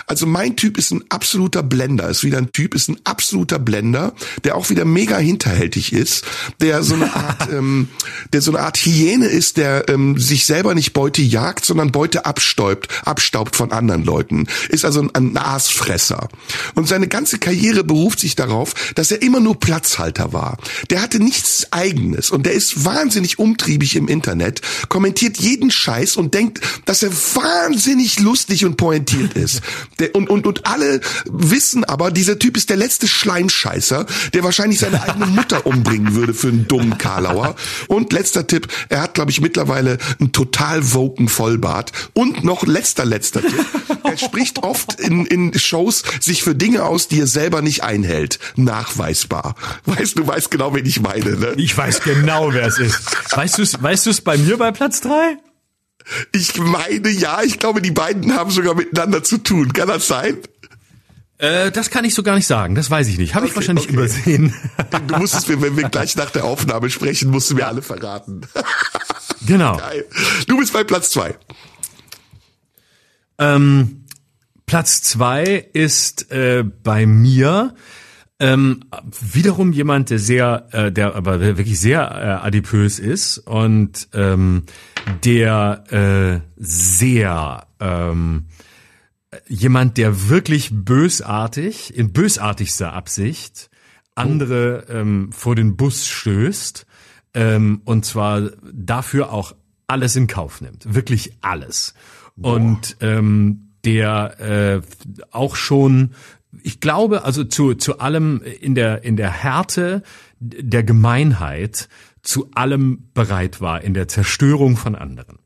Also 0.06 0.26
mein 0.26 0.56
Typ 0.56 0.76
ist 0.76 0.90
ein 0.90 1.04
absoluter 1.08 1.62
Blender. 1.62 2.08
Ist 2.08 2.22
wieder 2.24 2.38
ein 2.38 2.52
Typ, 2.52 2.74
ist 2.74 2.88
ein 2.88 2.98
absoluter 3.04 3.58
Blender, 3.58 4.14
der 4.44 4.56
auch 4.56 4.68
wieder 4.68 4.84
mega 4.84 5.16
hinterhältig 5.18 5.92
ist, 5.92 6.24
der 6.60 6.82
so 6.82 6.94
eine 6.94 7.14
Art, 7.14 7.48
ähm, 7.50 7.88
der 8.32 8.42
so 8.42 8.50
eine 8.52 8.60
Art 8.60 8.76
Hyäne 8.76 9.26
ist, 9.26 9.56
der 9.56 9.88
ähm, 9.88 10.18
sich 10.18 10.44
selber 10.46 10.74
nicht 10.74 10.92
Beute 10.92 11.22
jagt, 11.22 11.64
sondern 11.64 11.92
Beute 11.92 12.26
abstäubt, 12.26 12.88
abstaubt 13.06 13.56
von 13.56 13.72
anderen 13.72 14.04
Leuten. 14.04 14.46
Ist 14.68 14.84
also 14.84 15.00
ein, 15.00 15.14
ein 15.14 15.36
Aasfresser. 15.36 16.28
Und 16.74 16.88
seine 16.88 17.08
ganze 17.08 17.38
Karriere 17.38 17.84
beruft 17.84 18.20
sich 18.20 18.36
darauf, 18.36 18.74
dass 18.94 19.10
er 19.10 19.22
immer 19.22 19.40
nur 19.40 19.58
Platzhalter 19.58 20.32
war. 20.32 20.58
Der 20.90 21.00
hatte 21.02 21.18
nichts 21.20 21.68
eigenes 21.70 22.30
und 22.30 22.46
der 22.46 22.52
ist 22.52 22.84
wahnsinnig 22.84 23.38
umtriebig 23.38 23.96
im 23.96 24.08
Internet, 24.08 24.60
kommentiert 24.88 25.38
jeden 25.38 25.70
Scheiß 25.70 26.16
und 26.16 26.34
denkt, 26.34 26.60
dass 26.84 27.02
er 27.02 27.10
wahnsinnig 27.12 28.20
lustig 28.20 28.64
und 28.64 28.76
pointiert 28.76 29.34
ist. 29.34 29.60
Der, 29.98 30.14
und, 30.14 30.30
und, 30.30 30.46
und 30.46 30.66
alle 30.66 31.00
wissen 31.26 31.84
aber, 31.84 32.10
dieser 32.10 32.38
Typ 32.38 32.56
ist 32.56 32.70
der 32.70 32.76
letzte 32.76 33.06
Schleimscheißer, 33.06 34.06
der 34.32 34.44
wahrscheinlich 34.44 34.78
seine 34.78 35.02
eigene 35.02 35.26
Mutter 35.26 35.66
umbringen 35.70 36.14
würde 36.14 36.32
für 36.32 36.48
einen 36.48 36.66
dummen 36.68 36.96
Karlauer. 36.96 37.56
Und 37.88 38.12
letzter 38.12 38.46
Tipp, 38.46 38.68
er 38.88 39.02
hat, 39.02 39.14
glaube 39.14 39.30
ich, 39.30 39.40
mittlerweile 39.40 39.98
einen 40.18 40.32
total 40.32 40.94
woken 40.94 41.28
Vollbart. 41.28 41.92
Und 42.14 42.44
noch 42.44 42.66
letzter, 42.66 43.04
letzter 43.04 43.42
Tipp, 43.42 43.66
er 44.10 44.18
spricht 44.18 44.62
oft 44.62 45.00
in, 45.00 45.26
in 45.26 45.58
Shows 45.58 46.02
sich 46.20 46.42
für 46.42 46.54
Dinge 46.54 46.84
aus, 46.84 47.08
die 47.08 47.20
er 47.20 47.26
selber 47.26 47.62
nicht 47.62 47.82
einhält. 47.82 48.38
Nachweisbar. 48.56 49.54
Weißt 49.86 50.18
du, 50.18 50.26
weißt 50.26 50.50
genau, 50.50 50.74
wen 50.74 50.86
ich 50.86 51.00
meine, 51.00 51.36
ne? 51.36 51.54
Ich 51.56 51.76
weiß 51.76 52.02
genau, 52.02 52.52
wer 52.52 52.66
es 52.66 52.78
ist. 52.78 53.00
Weißt 53.36 53.58
du 53.58 53.62
es 53.62 53.82
weißt 53.82 54.06
du's 54.06 54.20
bei 54.20 54.36
mir 54.38 54.56
bei 54.56 54.72
Platz 54.72 55.00
drei? 55.00 55.36
Ich 56.32 56.58
meine, 56.58 57.08
ja, 57.10 57.42
ich 57.42 57.58
glaube, 57.58 57.82
die 57.82 57.90
beiden 57.90 58.34
haben 58.34 58.50
sogar 58.50 58.74
miteinander 58.74 59.22
zu 59.22 59.38
tun. 59.38 59.72
Kann 59.72 59.88
das 59.88 60.08
sein? 60.08 60.38
Äh, 61.38 61.70
das 61.70 61.90
kann 61.90 62.04
ich 62.04 62.14
so 62.14 62.22
gar 62.22 62.34
nicht 62.34 62.46
sagen. 62.46 62.74
Das 62.74 62.90
weiß 62.90 63.08
ich 63.08 63.16
nicht. 63.18 63.34
Habe 63.34 63.46
ich 63.46 63.52
Okay, 63.52 63.56
wahrscheinlich 63.56 63.84
okay. 63.86 63.94
übersehen. 63.94 64.54
Du 65.06 65.16
musst 65.16 65.34
es 65.34 65.46
mir, 65.48 65.60
wenn 65.62 65.76
wir 65.76 65.88
gleich 65.88 66.16
nach 66.16 66.30
der 66.30 66.44
Aufnahme 66.44 66.90
sprechen, 66.90 67.30
musst 67.30 67.50
du 67.50 67.54
mir 67.54 67.66
alle 67.66 67.80
verraten. 67.82 68.42
genau. 69.46 69.76
Geil. 69.76 70.04
Du 70.48 70.58
bist 70.58 70.72
bei 70.72 70.84
Platz 70.84 71.10
zwei. 71.10 71.36
Ähm, 73.38 73.99
Platz 74.70 75.02
zwei 75.02 75.66
ist 75.72 76.30
äh, 76.30 76.62
bei 76.62 77.04
mir 77.04 77.74
ähm, 78.38 78.84
wiederum 79.20 79.72
jemand, 79.72 80.10
der 80.10 80.20
sehr, 80.20 80.68
äh, 80.70 80.92
der 80.92 81.16
aber 81.16 81.40
wirklich 81.40 81.80
sehr 81.80 82.02
äh, 82.02 82.46
adipös 82.46 83.00
ist 83.00 83.38
und 83.38 84.06
ähm, 84.14 84.62
der 85.24 85.82
äh, 85.90 86.40
sehr 86.56 87.66
ähm, 87.80 88.46
jemand, 89.48 89.96
der 89.98 90.28
wirklich 90.28 90.70
bösartig, 90.72 91.92
in 91.96 92.12
bösartigster 92.12 92.92
Absicht 92.92 93.70
andere 94.14 94.86
ähm, 94.88 95.32
vor 95.32 95.56
den 95.56 95.76
Bus 95.76 96.06
stößt 96.06 96.86
ähm, 97.34 97.82
und 97.86 98.04
zwar 98.04 98.52
dafür 98.72 99.32
auch 99.32 99.52
alles 99.88 100.14
in 100.14 100.28
Kauf 100.28 100.60
nimmt, 100.60 100.94
wirklich 100.94 101.38
alles. 101.40 101.94
Und 102.36 102.96
ähm, 103.00 103.69
der 103.84 104.40
äh, 104.40 104.80
auch 105.30 105.56
schon, 105.56 106.14
ich 106.62 106.80
glaube, 106.80 107.24
also 107.24 107.44
zu 107.44 107.74
zu 107.74 107.98
allem 107.98 108.42
in 108.42 108.74
der 108.74 109.04
in 109.04 109.16
der 109.16 109.30
Härte 109.30 110.02
der 110.40 110.82
Gemeinheit 110.82 111.88
zu 112.22 112.50
allem 112.54 113.08
bereit 113.14 113.60
war 113.60 113.82
in 113.82 113.94
der 113.94 114.08
Zerstörung 114.08 114.76
von 114.76 114.94
anderen. 114.94 115.38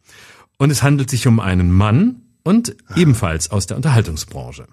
Und 0.59 0.70
es 0.70 0.82
handelt 0.82 1.11
sich 1.11 1.27
um 1.27 1.40
einen 1.40 1.73
Mann 1.73 2.23
und 2.43 2.77
ebenfalls 2.97 3.51
aus 3.51 3.66
der 3.66 3.77
Unterhaltungsbranche. 3.77 4.66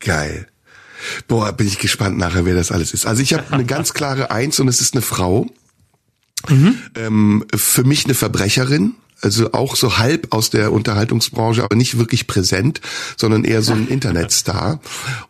Geil. 0.00 0.46
Boah, 1.28 1.52
bin 1.52 1.66
ich 1.66 1.78
gespannt 1.78 2.18
nachher, 2.18 2.44
wer 2.44 2.54
das 2.54 2.72
alles 2.72 2.92
ist. 2.92 3.06
Also 3.06 3.22
ich 3.22 3.34
habe 3.34 3.52
eine 3.52 3.64
ganz 3.66 3.94
klare 3.94 4.30
Eins 4.30 4.58
und 4.60 4.68
es 4.68 4.80
ist 4.80 4.94
eine 4.94 5.02
Frau. 5.02 5.46
Ähm, 6.48 7.44
für 7.54 7.84
mich 7.84 8.04
eine 8.04 8.14
Verbrecherin. 8.14 8.94
Also 9.22 9.52
auch 9.52 9.76
so 9.76 9.98
halb 9.98 10.32
aus 10.32 10.50
der 10.50 10.72
Unterhaltungsbranche, 10.72 11.64
aber 11.64 11.74
nicht 11.74 11.98
wirklich 11.98 12.26
präsent, 12.26 12.80
sondern 13.16 13.44
eher 13.44 13.62
so 13.62 13.72
ein 13.72 13.88
Internetstar. 13.88 14.80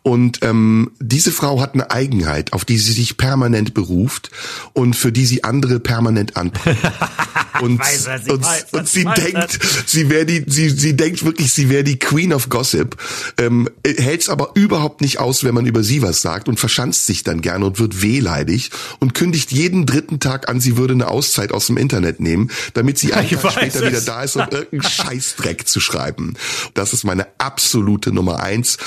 Und 0.03 0.39
ähm, 0.43 0.91
diese 0.99 1.31
Frau 1.31 1.61
hat 1.61 1.73
eine 1.73 1.89
Eigenheit, 1.89 2.53
auf 2.53 2.65
die 2.65 2.77
sie 2.77 2.91
sich 2.91 3.17
permanent 3.17 3.73
beruft 3.73 4.29
und 4.73 4.95
für 4.95 5.11
die 5.11 5.25
sie 5.25 5.43
andere 5.43 5.79
permanent 5.79 6.35
anpackt. 6.35 6.77
Und, 7.61 7.79
weiß, 7.79 8.07
und, 8.29 8.43
weiß, 8.43 8.65
und 8.71 8.87
sie 8.87 9.03
denkt, 9.03 9.59
sie 9.87 10.11
wäre 10.11 10.27
die, 10.27 10.43
sie, 10.45 10.69
sie 10.69 10.95
denkt 10.95 11.25
wirklich, 11.25 11.51
sie 11.51 11.69
wäre 11.69 11.83
die 11.83 11.97
Queen 11.97 12.31
of 12.31 12.49
Gossip, 12.49 12.95
ähm, 13.39 13.67
hält's 13.83 14.29
aber 14.29 14.51
überhaupt 14.53 15.01
nicht 15.01 15.19
aus, 15.19 15.43
wenn 15.43 15.55
man 15.55 15.65
über 15.65 15.83
sie 15.83 16.03
was 16.03 16.21
sagt 16.21 16.49
und 16.49 16.59
verschanzt 16.59 17.07
sich 17.07 17.23
dann 17.23 17.41
gerne 17.41 17.65
und 17.65 17.79
wird 17.79 18.03
wehleidig 18.03 18.69
und 18.99 19.15
kündigt 19.15 19.51
jeden 19.51 19.87
dritten 19.87 20.19
Tag 20.19 20.49
an, 20.49 20.59
sie 20.59 20.77
würde 20.77 20.93
eine 20.93 21.07
Auszeit 21.07 21.51
aus 21.51 21.65
dem 21.65 21.77
Internet 21.77 22.19
nehmen, 22.19 22.51
damit 22.75 22.99
sie 22.99 23.13
einen 23.15 23.29
Tag 23.29 23.51
später 23.53 23.76
wieder 23.81 24.01
da 24.01 24.23
ist, 24.23 24.35
um 24.35 24.47
irgendeinen 24.49 24.83
Scheißdreck 24.83 25.67
zu 25.67 25.79
schreiben. 25.79 26.35
Das 26.73 26.93
ist 26.93 27.03
meine 27.03 27.27
absolute 27.37 28.11
Nummer 28.11 28.39
eins. 28.41 28.77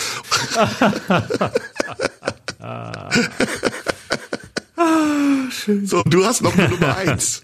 so, 5.85 6.03
du 6.05 6.25
hast 6.25 6.43
noch 6.43 6.57
eine 6.57 6.69
Nummer 6.69 6.97
eins. 7.09 7.43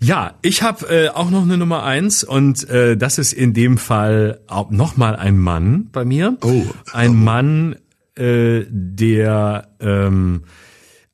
Ja, 0.00 0.34
ich 0.42 0.62
habe 0.62 0.86
äh, 0.88 1.08
auch 1.10 1.30
noch 1.30 1.42
eine 1.42 1.56
Nummer 1.56 1.84
eins 1.84 2.24
und 2.24 2.68
äh, 2.68 2.96
das 2.96 3.18
ist 3.18 3.32
in 3.32 3.54
dem 3.54 3.78
Fall 3.78 4.40
auch 4.48 4.70
noch 4.70 4.96
mal 4.96 5.14
ein 5.14 5.38
Mann 5.38 5.90
bei 5.92 6.04
mir. 6.04 6.36
Oh, 6.42 6.64
ein 6.92 7.10
oh. 7.10 7.14
Mann, 7.14 7.76
äh, 8.16 8.64
der 8.68 9.68
ähm, 9.78 10.42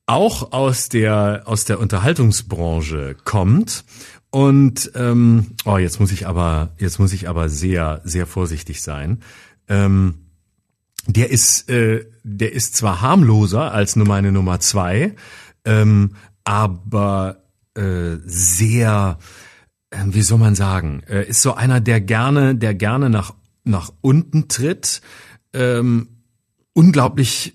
auch 0.07 0.53
aus 0.53 0.89
der 0.89 1.43
aus 1.45 1.67
der 1.67 1.81
Unterhaltungsbranche 1.81 3.15
kommt 3.25 3.85
und 4.31 4.91
ähm, 4.95 5.55
oh 5.65 5.79
jetzt 5.79 6.01
muss 6.01 6.13
ich 6.13 6.27
aber 6.27 6.71
jetzt 6.79 6.99
muss 6.99 7.13
ich 7.13 7.29
aber 7.29 7.49
sehr 7.49 8.01
sehr 8.05 8.27
vorsichtig 8.27 8.83
sein. 8.83 9.23
Ähm, 9.69 10.27
der 11.07 11.31
ist 11.31 11.69
äh, 11.71 12.07
der 12.23 12.53
ist 12.53 12.77
zwar 12.77 13.01
harmloser 13.01 13.73
als 13.73 13.97
nur 13.97 14.07
meine 14.07 14.33
Nummer 14.33 14.61
zwei, 14.61 15.15
ähm, 15.65 16.17
aber 16.45 17.43
äh, 17.75 18.17
sehr 18.25 19.19
äh, 19.91 20.05
wie 20.07 20.23
soll 20.23 20.39
man 20.39 20.55
sagen 20.55 21.03
äh, 21.09 21.27
ist 21.27 21.41
so 21.41 21.55
einer 21.55 21.81
der 21.81 22.01
gerne 22.01 22.55
der 22.55 22.75
gerne 22.75 23.09
nach 23.09 23.35
nach 23.65 23.93
unten 24.03 24.49
tritt 24.49 25.01
ähm, 25.55 26.09
unglaublich 26.75 27.55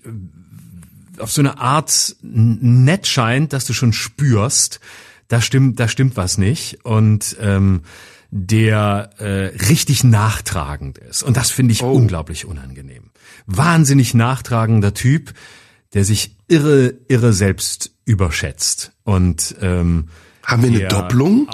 auf 1.18 1.30
so 1.30 1.40
eine 1.40 1.58
Art 1.58 2.16
nett 2.22 3.06
scheint, 3.06 3.52
dass 3.52 3.64
du 3.64 3.72
schon 3.72 3.92
spürst, 3.92 4.80
da 5.28 5.40
stimmt, 5.40 5.80
da 5.80 5.88
stimmt 5.88 6.16
was 6.16 6.38
nicht 6.38 6.84
und 6.84 7.36
ähm, 7.40 7.82
der 8.30 9.10
äh, 9.18 9.56
richtig 9.68 10.02
nachtragend 10.02 10.98
ist. 10.98 11.22
Und 11.22 11.36
das 11.36 11.50
finde 11.50 11.72
ich 11.72 11.82
oh. 11.82 11.92
unglaublich 11.92 12.46
unangenehm. 12.46 13.10
Wahnsinnig 13.46 14.12
nachtragender 14.14 14.92
Typ, 14.92 15.34
der 15.92 16.04
sich 16.04 16.36
irre, 16.48 16.94
irre 17.08 17.32
selbst 17.32 17.92
überschätzt. 18.04 18.92
Und 19.04 19.54
ähm, 19.60 20.08
haben 20.42 20.62
wir 20.62 20.70
eine 20.70 20.88
Doppelung? 20.88 21.48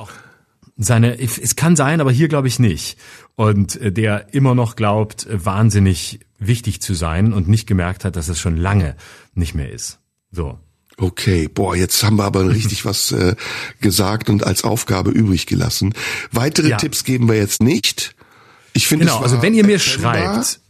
Seine, 0.78 1.20
es 1.20 1.56
kann 1.56 1.76
sein, 1.76 2.01
aber 2.01 2.10
hier 2.10 2.28
glaube 2.28 2.48
ich 2.48 2.59
nicht. 2.59 2.98
Und 3.36 3.76
äh, 3.76 3.92
der 3.92 4.32
immer 4.32 4.55
noch 4.55 4.74
glaubt, 4.74 5.28
wahnsinnig 5.30 6.20
wichtig 6.38 6.80
zu 6.80 6.94
sein 6.94 7.34
und 7.34 7.47
nicht 7.47 7.66
gemerkt 7.66 8.06
hat, 8.06 8.16
dass 8.16 8.28
es 8.28 8.40
schon 8.40 8.56
lange 8.56 8.97
nicht 9.34 9.55
mehr 9.55 9.70
ist. 9.70 10.01
So. 10.30 10.59
Okay, 11.01 11.48
boah, 11.48 11.74
jetzt 11.74 12.05
haben 12.05 12.16
wir 12.16 12.24
aber 12.24 12.48
richtig 12.48 12.85
was 12.85 13.10
äh, 13.12 13.35
gesagt 13.81 14.28
und 14.28 14.47
als 14.47 14.64
Aufgabe 14.64 15.10
übrig 15.10 15.47
gelassen. 15.47 15.94
Weitere 16.31 16.68
ja. 16.68 16.77
Tipps 16.77 17.05
geben 17.05 17.28
wir 17.28 17.36
jetzt 17.36 17.62
nicht. 17.62 18.14
Ich 18.74 18.86
finde, 18.86 19.06
genau, 19.06 19.20
also 19.20 19.43
wenn 19.43 19.55
ihr 19.55 19.64
mir 19.64 19.78
schreibt, 19.78 20.60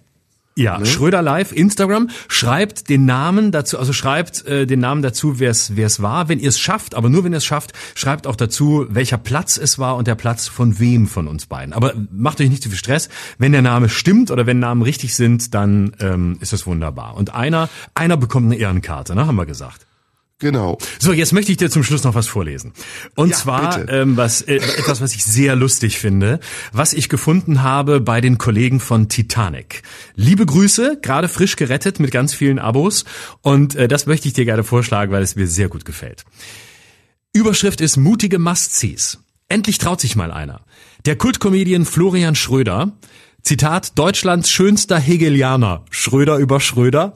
ja, 0.56 0.78
ne? 0.78 0.86
Schröder 0.86 1.22
Live, 1.22 1.52
Instagram, 1.52 2.10
schreibt 2.28 2.88
den 2.88 3.06
Namen 3.06 3.50
dazu, 3.50 3.78
also 3.78 3.92
schreibt 3.92 4.44
äh, 4.46 4.66
den 4.66 4.80
Namen 4.80 5.02
dazu, 5.02 5.40
wer 5.40 5.50
es 5.50 5.76
wer 5.76 5.86
es 5.86 6.02
war, 6.02 6.28
wenn 6.28 6.38
ihr 6.38 6.48
es 6.48 6.58
schafft, 6.60 6.94
aber 6.94 7.08
nur 7.08 7.24
wenn 7.24 7.32
ihr 7.32 7.38
es 7.38 7.44
schafft, 7.44 7.72
schreibt 7.94 8.26
auch 8.26 8.36
dazu, 8.36 8.86
welcher 8.88 9.18
Platz 9.18 9.56
es 9.56 9.78
war 9.78 9.96
und 9.96 10.06
der 10.06 10.16
Platz 10.16 10.48
von 10.48 10.78
wem 10.78 11.06
von 11.06 11.28
uns 11.28 11.46
beiden. 11.46 11.72
Aber 11.72 11.94
macht 12.12 12.40
euch 12.40 12.50
nicht 12.50 12.62
zu 12.62 12.68
viel 12.68 12.78
Stress. 12.78 13.08
Wenn 13.38 13.52
der 13.52 13.62
Name 13.62 13.88
stimmt 13.88 14.30
oder 14.30 14.46
wenn 14.46 14.58
Namen 14.58 14.82
richtig 14.82 15.14
sind, 15.14 15.54
dann 15.54 15.92
ähm, 16.00 16.36
ist 16.40 16.52
das 16.52 16.66
wunderbar. 16.66 17.16
Und 17.16 17.34
einer 17.34 17.68
einer 17.94 18.16
bekommt 18.16 18.46
eine 18.46 18.56
Ehrenkarte, 18.56 19.14
ne, 19.14 19.26
haben 19.26 19.36
wir 19.36 19.46
gesagt. 19.46 19.86
Genau. 20.40 20.78
So, 20.98 21.12
jetzt 21.12 21.32
möchte 21.34 21.52
ich 21.52 21.58
dir 21.58 21.70
zum 21.70 21.84
Schluss 21.84 22.02
noch 22.02 22.14
was 22.14 22.26
vorlesen. 22.26 22.72
Und 23.14 23.30
ja, 23.30 23.36
zwar 23.36 23.88
ähm, 23.90 24.16
was 24.16 24.40
äh, 24.40 24.56
etwas, 24.56 25.02
was 25.02 25.14
ich 25.14 25.22
sehr 25.22 25.54
lustig 25.54 25.98
finde, 25.98 26.40
was 26.72 26.94
ich 26.94 27.10
gefunden 27.10 27.62
habe 27.62 28.00
bei 28.00 28.22
den 28.22 28.38
Kollegen 28.38 28.80
von 28.80 29.08
Titanic. 29.08 29.82
Liebe 30.16 30.46
Grüße, 30.46 30.98
gerade 31.02 31.28
frisch 31.28 31.56
gerettet 31.56 32.00
mit 32.00 32.10
ganz 32.10 32.32
vielen 32.32 32.58
Abos 32.58 33.04
und 33.42 33.76
äh, 33.76 33.86
das 33.86 34.06
möchte 34.06 34.28
ich 34.28 34.34
dir 34.34 34.46
gerne 34.46 34.64
vorschlagen, 34.64 35.12
weil 35.12 35.22
es 35.22 35.36
mir 35.36 35.46
sehr 35.46 35.68
gut 35.68 35.84
gefällt. 35.84 36.24
Überschrift 37.34 37.82
ist 37.82 37.98
mutige 37.98 38.38
Must-Sees. 38.38 39.18
Endlich 39.48 39.76
traut 39.76 40.00
sich 40.00 40.16
mal 40.16 40.32
einer. 40.32 40.62
Der 41.04 41.16
Kultcomedian 41.16 41.84
Florian 41.84 42.34
Schröder 42.34 42.92
Zitat, 43.42 43.98
Deutschlands 43.98 44.50
schönster 44.50 44.98
Hegelianer, 44.98 45.84
Schröder 45.90 46.36
über 46.36 46.60
Schröder, 46.60 47.14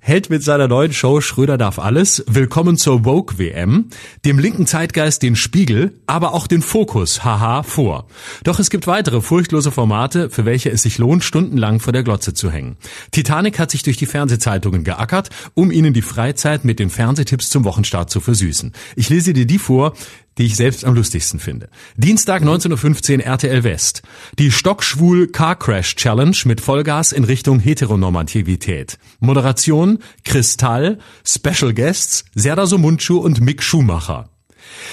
hält 0.00 0.30
mit 0.30 0.42
seiner 0.42 0.68
neuen 0.68 0.92
Show 0.92 1.20
Schröder 1.20 1.58
darf 1.58 1.78
alles, 1.78 2.24
willkommen 2.26 2.76
zur 2.76 3.04
Vogue 3.04 3.38
WM, 3.38 3.90
dem 4.24 4.38
linken 4.38 4.66
Zeitgeist 4.66 5.22
den 5.22 5.36
Spiegel, 5.36 6.00
aber 6.06 6.32
auch 6.32 6.46
den 6.46 6.62
Fokus, 6.62 7.24
haha, 7.24 7.62
vor. 7.62 8.06
Doch 8.44 8.60
es 8.60 8.70
gibt 8.70 8.86
weitere 8.86 9.20
furchtlose 9.20 9.72
Formate, 9.72 10.30
für 10.30 10.44
welche 10.44 10.70
es 10.70 10.82
sich 10.82 10.98
lohnt, 10.98 11.24
stundenlang 11.24 11.80
vor 11.80 11.92
der 11.92 12.04
Glotze 12.04 12.34
zu 12.34 12.50
hängen. 12.50 12.76
Titanic 13.10 13.58
hat 13.58 13.70
sich 13.70 13.82
durch 13.82 13.96
die 13.96 14.06
Fernsehzeitungen 14.06 14.84
geackert, 14.84 15.30
um 15.54 15.70
ihnen 15.70 15.92
die 15.92 16.02
Freizeit 16.02 16.64
mit 16.64 16.78
den 16.78 16.90
Fernsehtipps 16.90 17.50
zum 17.50 17.64
Wochenstart 17.64 18.10
zu 18.10 18.20
versüßen. 18.20 18.72
Ich 18.96 19.08
lese 19.08 19.32
dir 19.32 19.46
die 19.46 19.58
vor, 19.58 19.94
die 20.38 20.46
ich 20.46 20.56
selbst 20.56 20.84
am 20.84 20.94
lustigsten 20.94 21.40
finde. 21.40 21.68
Dienstag 21.96 22.42
19.15 22.42 23.18
Uhr 23.18 23.24
RTL 23.24 23.64
West. 23.64 24.02
Die 24.38 24.50
Stockschwul 24.50 25.28
Car 25.28 25.56
Crash 25.56 25.96
Challenge 25.96 26.36
mit 26.44 26.60
Vollgas 26.60 27.12
in 27.12 27.24
Richtung 27.24 27.60
Heteronormativität. 27.60 28.98
Moderation 29.20 29.98
Kristall, 30.24 30.98
Special 31.26 31.72
Guests 31.72 32.24
Serdar 32.34 32.66
Somuncu 32.66 33.18
und 33.18 33.40
Mick 33.40 33.62
Schumacher. 33.62 34.33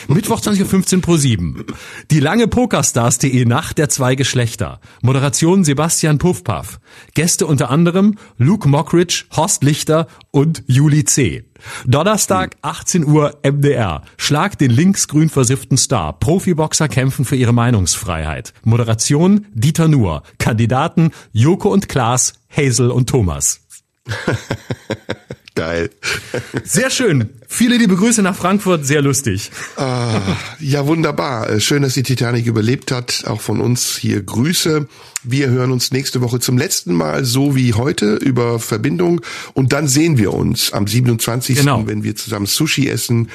Mittwoch 0.08 0.42
20.15 0.42 1.02
pro 1.02 1.18
7. 1.18 1.66
Die 2.10 2.20
lange 2.20 2.48
Pokerstars.de 2.48 3.46
Nacht 3.46 3.78
der 3.78 3.90
zwei 3.90 4.16
Geschlechter. 4.16 4.80
Moderation 5.02 5.64
Sebastian 5.64 6.18
Puffpaff. 6.18 6.80
Gäste 7.14 7.46
unter 7.46 7.70
anderem 7.70 8.18
Luke 8.38 8.68
Mockridge, 8.68 9.26
Horst 9.36 9.64
Lichter 9.64 10.08
und 10.32 10.64
Juli 10.68 11.06
C. 11.06 11.46
Donnerstag 11.86 12.56
18 12.62 13.06
Uhr 13.06 13.40
MDR. 13.44 14.04
Schlag 14.18 14.58
den 14.58 14.72
linksgrün 14.72 15.30
versifften 15.30 15.78
Star. 15.78 16.14
Profiboxer 16.20 16.88
kämpfen 16.88 17.26
für 17.26 17.36
ihre 17.36 17.54
Meinungsfreiheit. 17.54 18.54
Moderation 18.64 19.46
Dieter 19.54 19.88
Nuhr. 19.88 20.24
Kandidaten 20.40 21.12
Joko 21.32 21.70
und 21.70 21.90
Klaas, 21.90 22.34
Hazel 22.50 22.92
und 22.92 23.10
Thomas. 23.10 23.62
Geil. 25.62 25.92
Sehr 26.64 26.90
schön. 26.90 27.30
Viele 27.48 27.78
liebe 27.78 27.96
Grüße 27.96 28.24
nach 28.24 28.36
Frankfurt, 28.36 28.84
sehr 28.84 29.04
lustig. 29.04 29.52
Ah, 29.76 30.20
ja, 30.60 30.88
wunderbar. 30.88 31.52
Äh, 31.52 31.60
schön, 31.60 31.84
dass 31.84 31.94
die 31.94 32.02
Titanic 32.02 32.48
überlebt 32.48 32.92
hat. 32.92 33.26
Auch 33.28 33.42
von 33.42 33.62
uns 33.62 33.96
hier 33.96 34.24
Grüße. 34.24 34.88
Wir 35.24 35.50
hören 35.50 35.72
uns 35.72 35.92
nächste 35.92 36.22
Woche 36.22 36.40
zum 36.40 36.58
letzten 36.58 36.94
Mal, 36.94 37.26
so 37.26 37.56
wie 37.56 37.76
heute, 37.76 38.16
über 38.16 38.60
Verbindung. 38.60 39.22
Und 39.54 39.72
dann 39.72 39.88
sehen 39.88 40.18
wir 40.18 40.34
uns 40.34 40.74
am 40.74 40.88
27. 40.88 41.58
Genau. 41.58 41.86
wenn 41.86 42.04
wir 42.04 42.16
zusammen 42.16 42.48
Sushi 42.48 42.90
essen. 42.90 43.30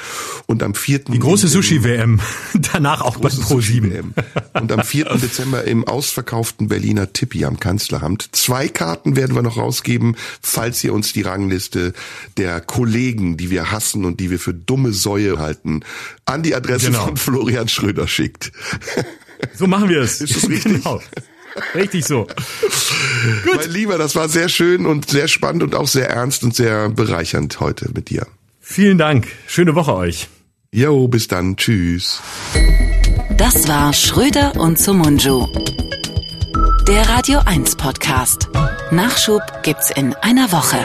Und 0.47 0.63
am 0.63 0.75
4. 0.75 0.99
Die 0.99 1.19
große 1.19 1.47
Sushi-WM. 1.47 2.19
Danach 2.73 3.01
auch 3.01 3.17
bei 3.17 3.29
Pro7. 3.29 4.03
Und 4.53 4.71
am 4.71 4.83
4. 4.83 5.05
Dezember 5.21 5.63
im 5.63 5.87
ausverkauften 5.87 6.67
Berliner 6.67 7.13
Tippi 7.13 7.45
am 7.45 7.57
Kanzleramt. 7.57 8.29
Zwei 8.33 8.67
Karten 8.67 9.15
werden 9.15 9.35
wir 9.35 9.41
noch 9.41 9.55
rausgeben, 9.55 10.17
falls 10.41 10.83
ihr 10.83 10.93
uns 10.93 11.13
die 11.13 11.21
Rangliste 11.21 11.93
der 12.35 12.59
Kollegen, 12.59 13.37
die 13.37 13.49
wir 13.49 13.71
hassen 13.71 14.03
und 14.03 14.19
die 14.19 14.29
wir 14.29 14.39
für 14.39 14.53
dumme 14.53 14.91
Säue 14.91 15.39
halten, 15.39 15.81
an 16.25 16.43
die 16.43 16.53
Adresse 16.53 16.87
genau. 16.87 17.05
von 17.05 17.17
Florian 17.17 17.69
Schröder 17.69 18.09
schickt. 18.09 18.51
So 19.53 19.67
machen 19.67 19.87
wir 19.87 20.01
es. 20.01 20.19
Ist 20.21 20.35
das 20.35 20.49
richtig? 20.49 20.83
Genau. 20.83 21.01
Richtig 21.75 22.05
so. 22.05 22.27
Gut. 23.43 23.55
Mein 23.55 23.71
Lieber, 23.71 23.97
das 23.97 24.15
war 24.15 24.29
sehr 24.29 24.49
schön 24.49 24.85
und 24.85 25.09
sehr 25.09 25.27
spannend 25.27 25.63
und 25.63 25.75
auch 25.75 25.87
sehr 25.87 26.09
ernst 26.09 26.43
und 26.43 26.55
sehr 26.55 26.89
bereichernd 26.89 27.59
heute 27.59 27.89
mit 27.93 28.09
dir. 28.09 28.27
Vielen 28.59 28.97
Dank. 28.97 29.27
Schöne 29.47 29.75
Woche 29.75 29.95
euch. 29.95 30.27
Jo, 30.71 31.07
bis 31.07 31.27
dann. 31.27 31.55
Tschüss. 31.55 32.21
Das 33.37 33.67
war 33.67 33.93
Schröder 33.93 34.53
und 34.57 34.77
Sumunju. 34.77 35.47
Der 36.87 37.07
Radio 37.09 37.39
1 37.45 37.75
Podcast. 37.75 38.49
Nachschub 38.91 39.41
gibt's 39.63 39.91
in 39.91 40.13
einer 40.15 40.51
Woche. 40.51 40.77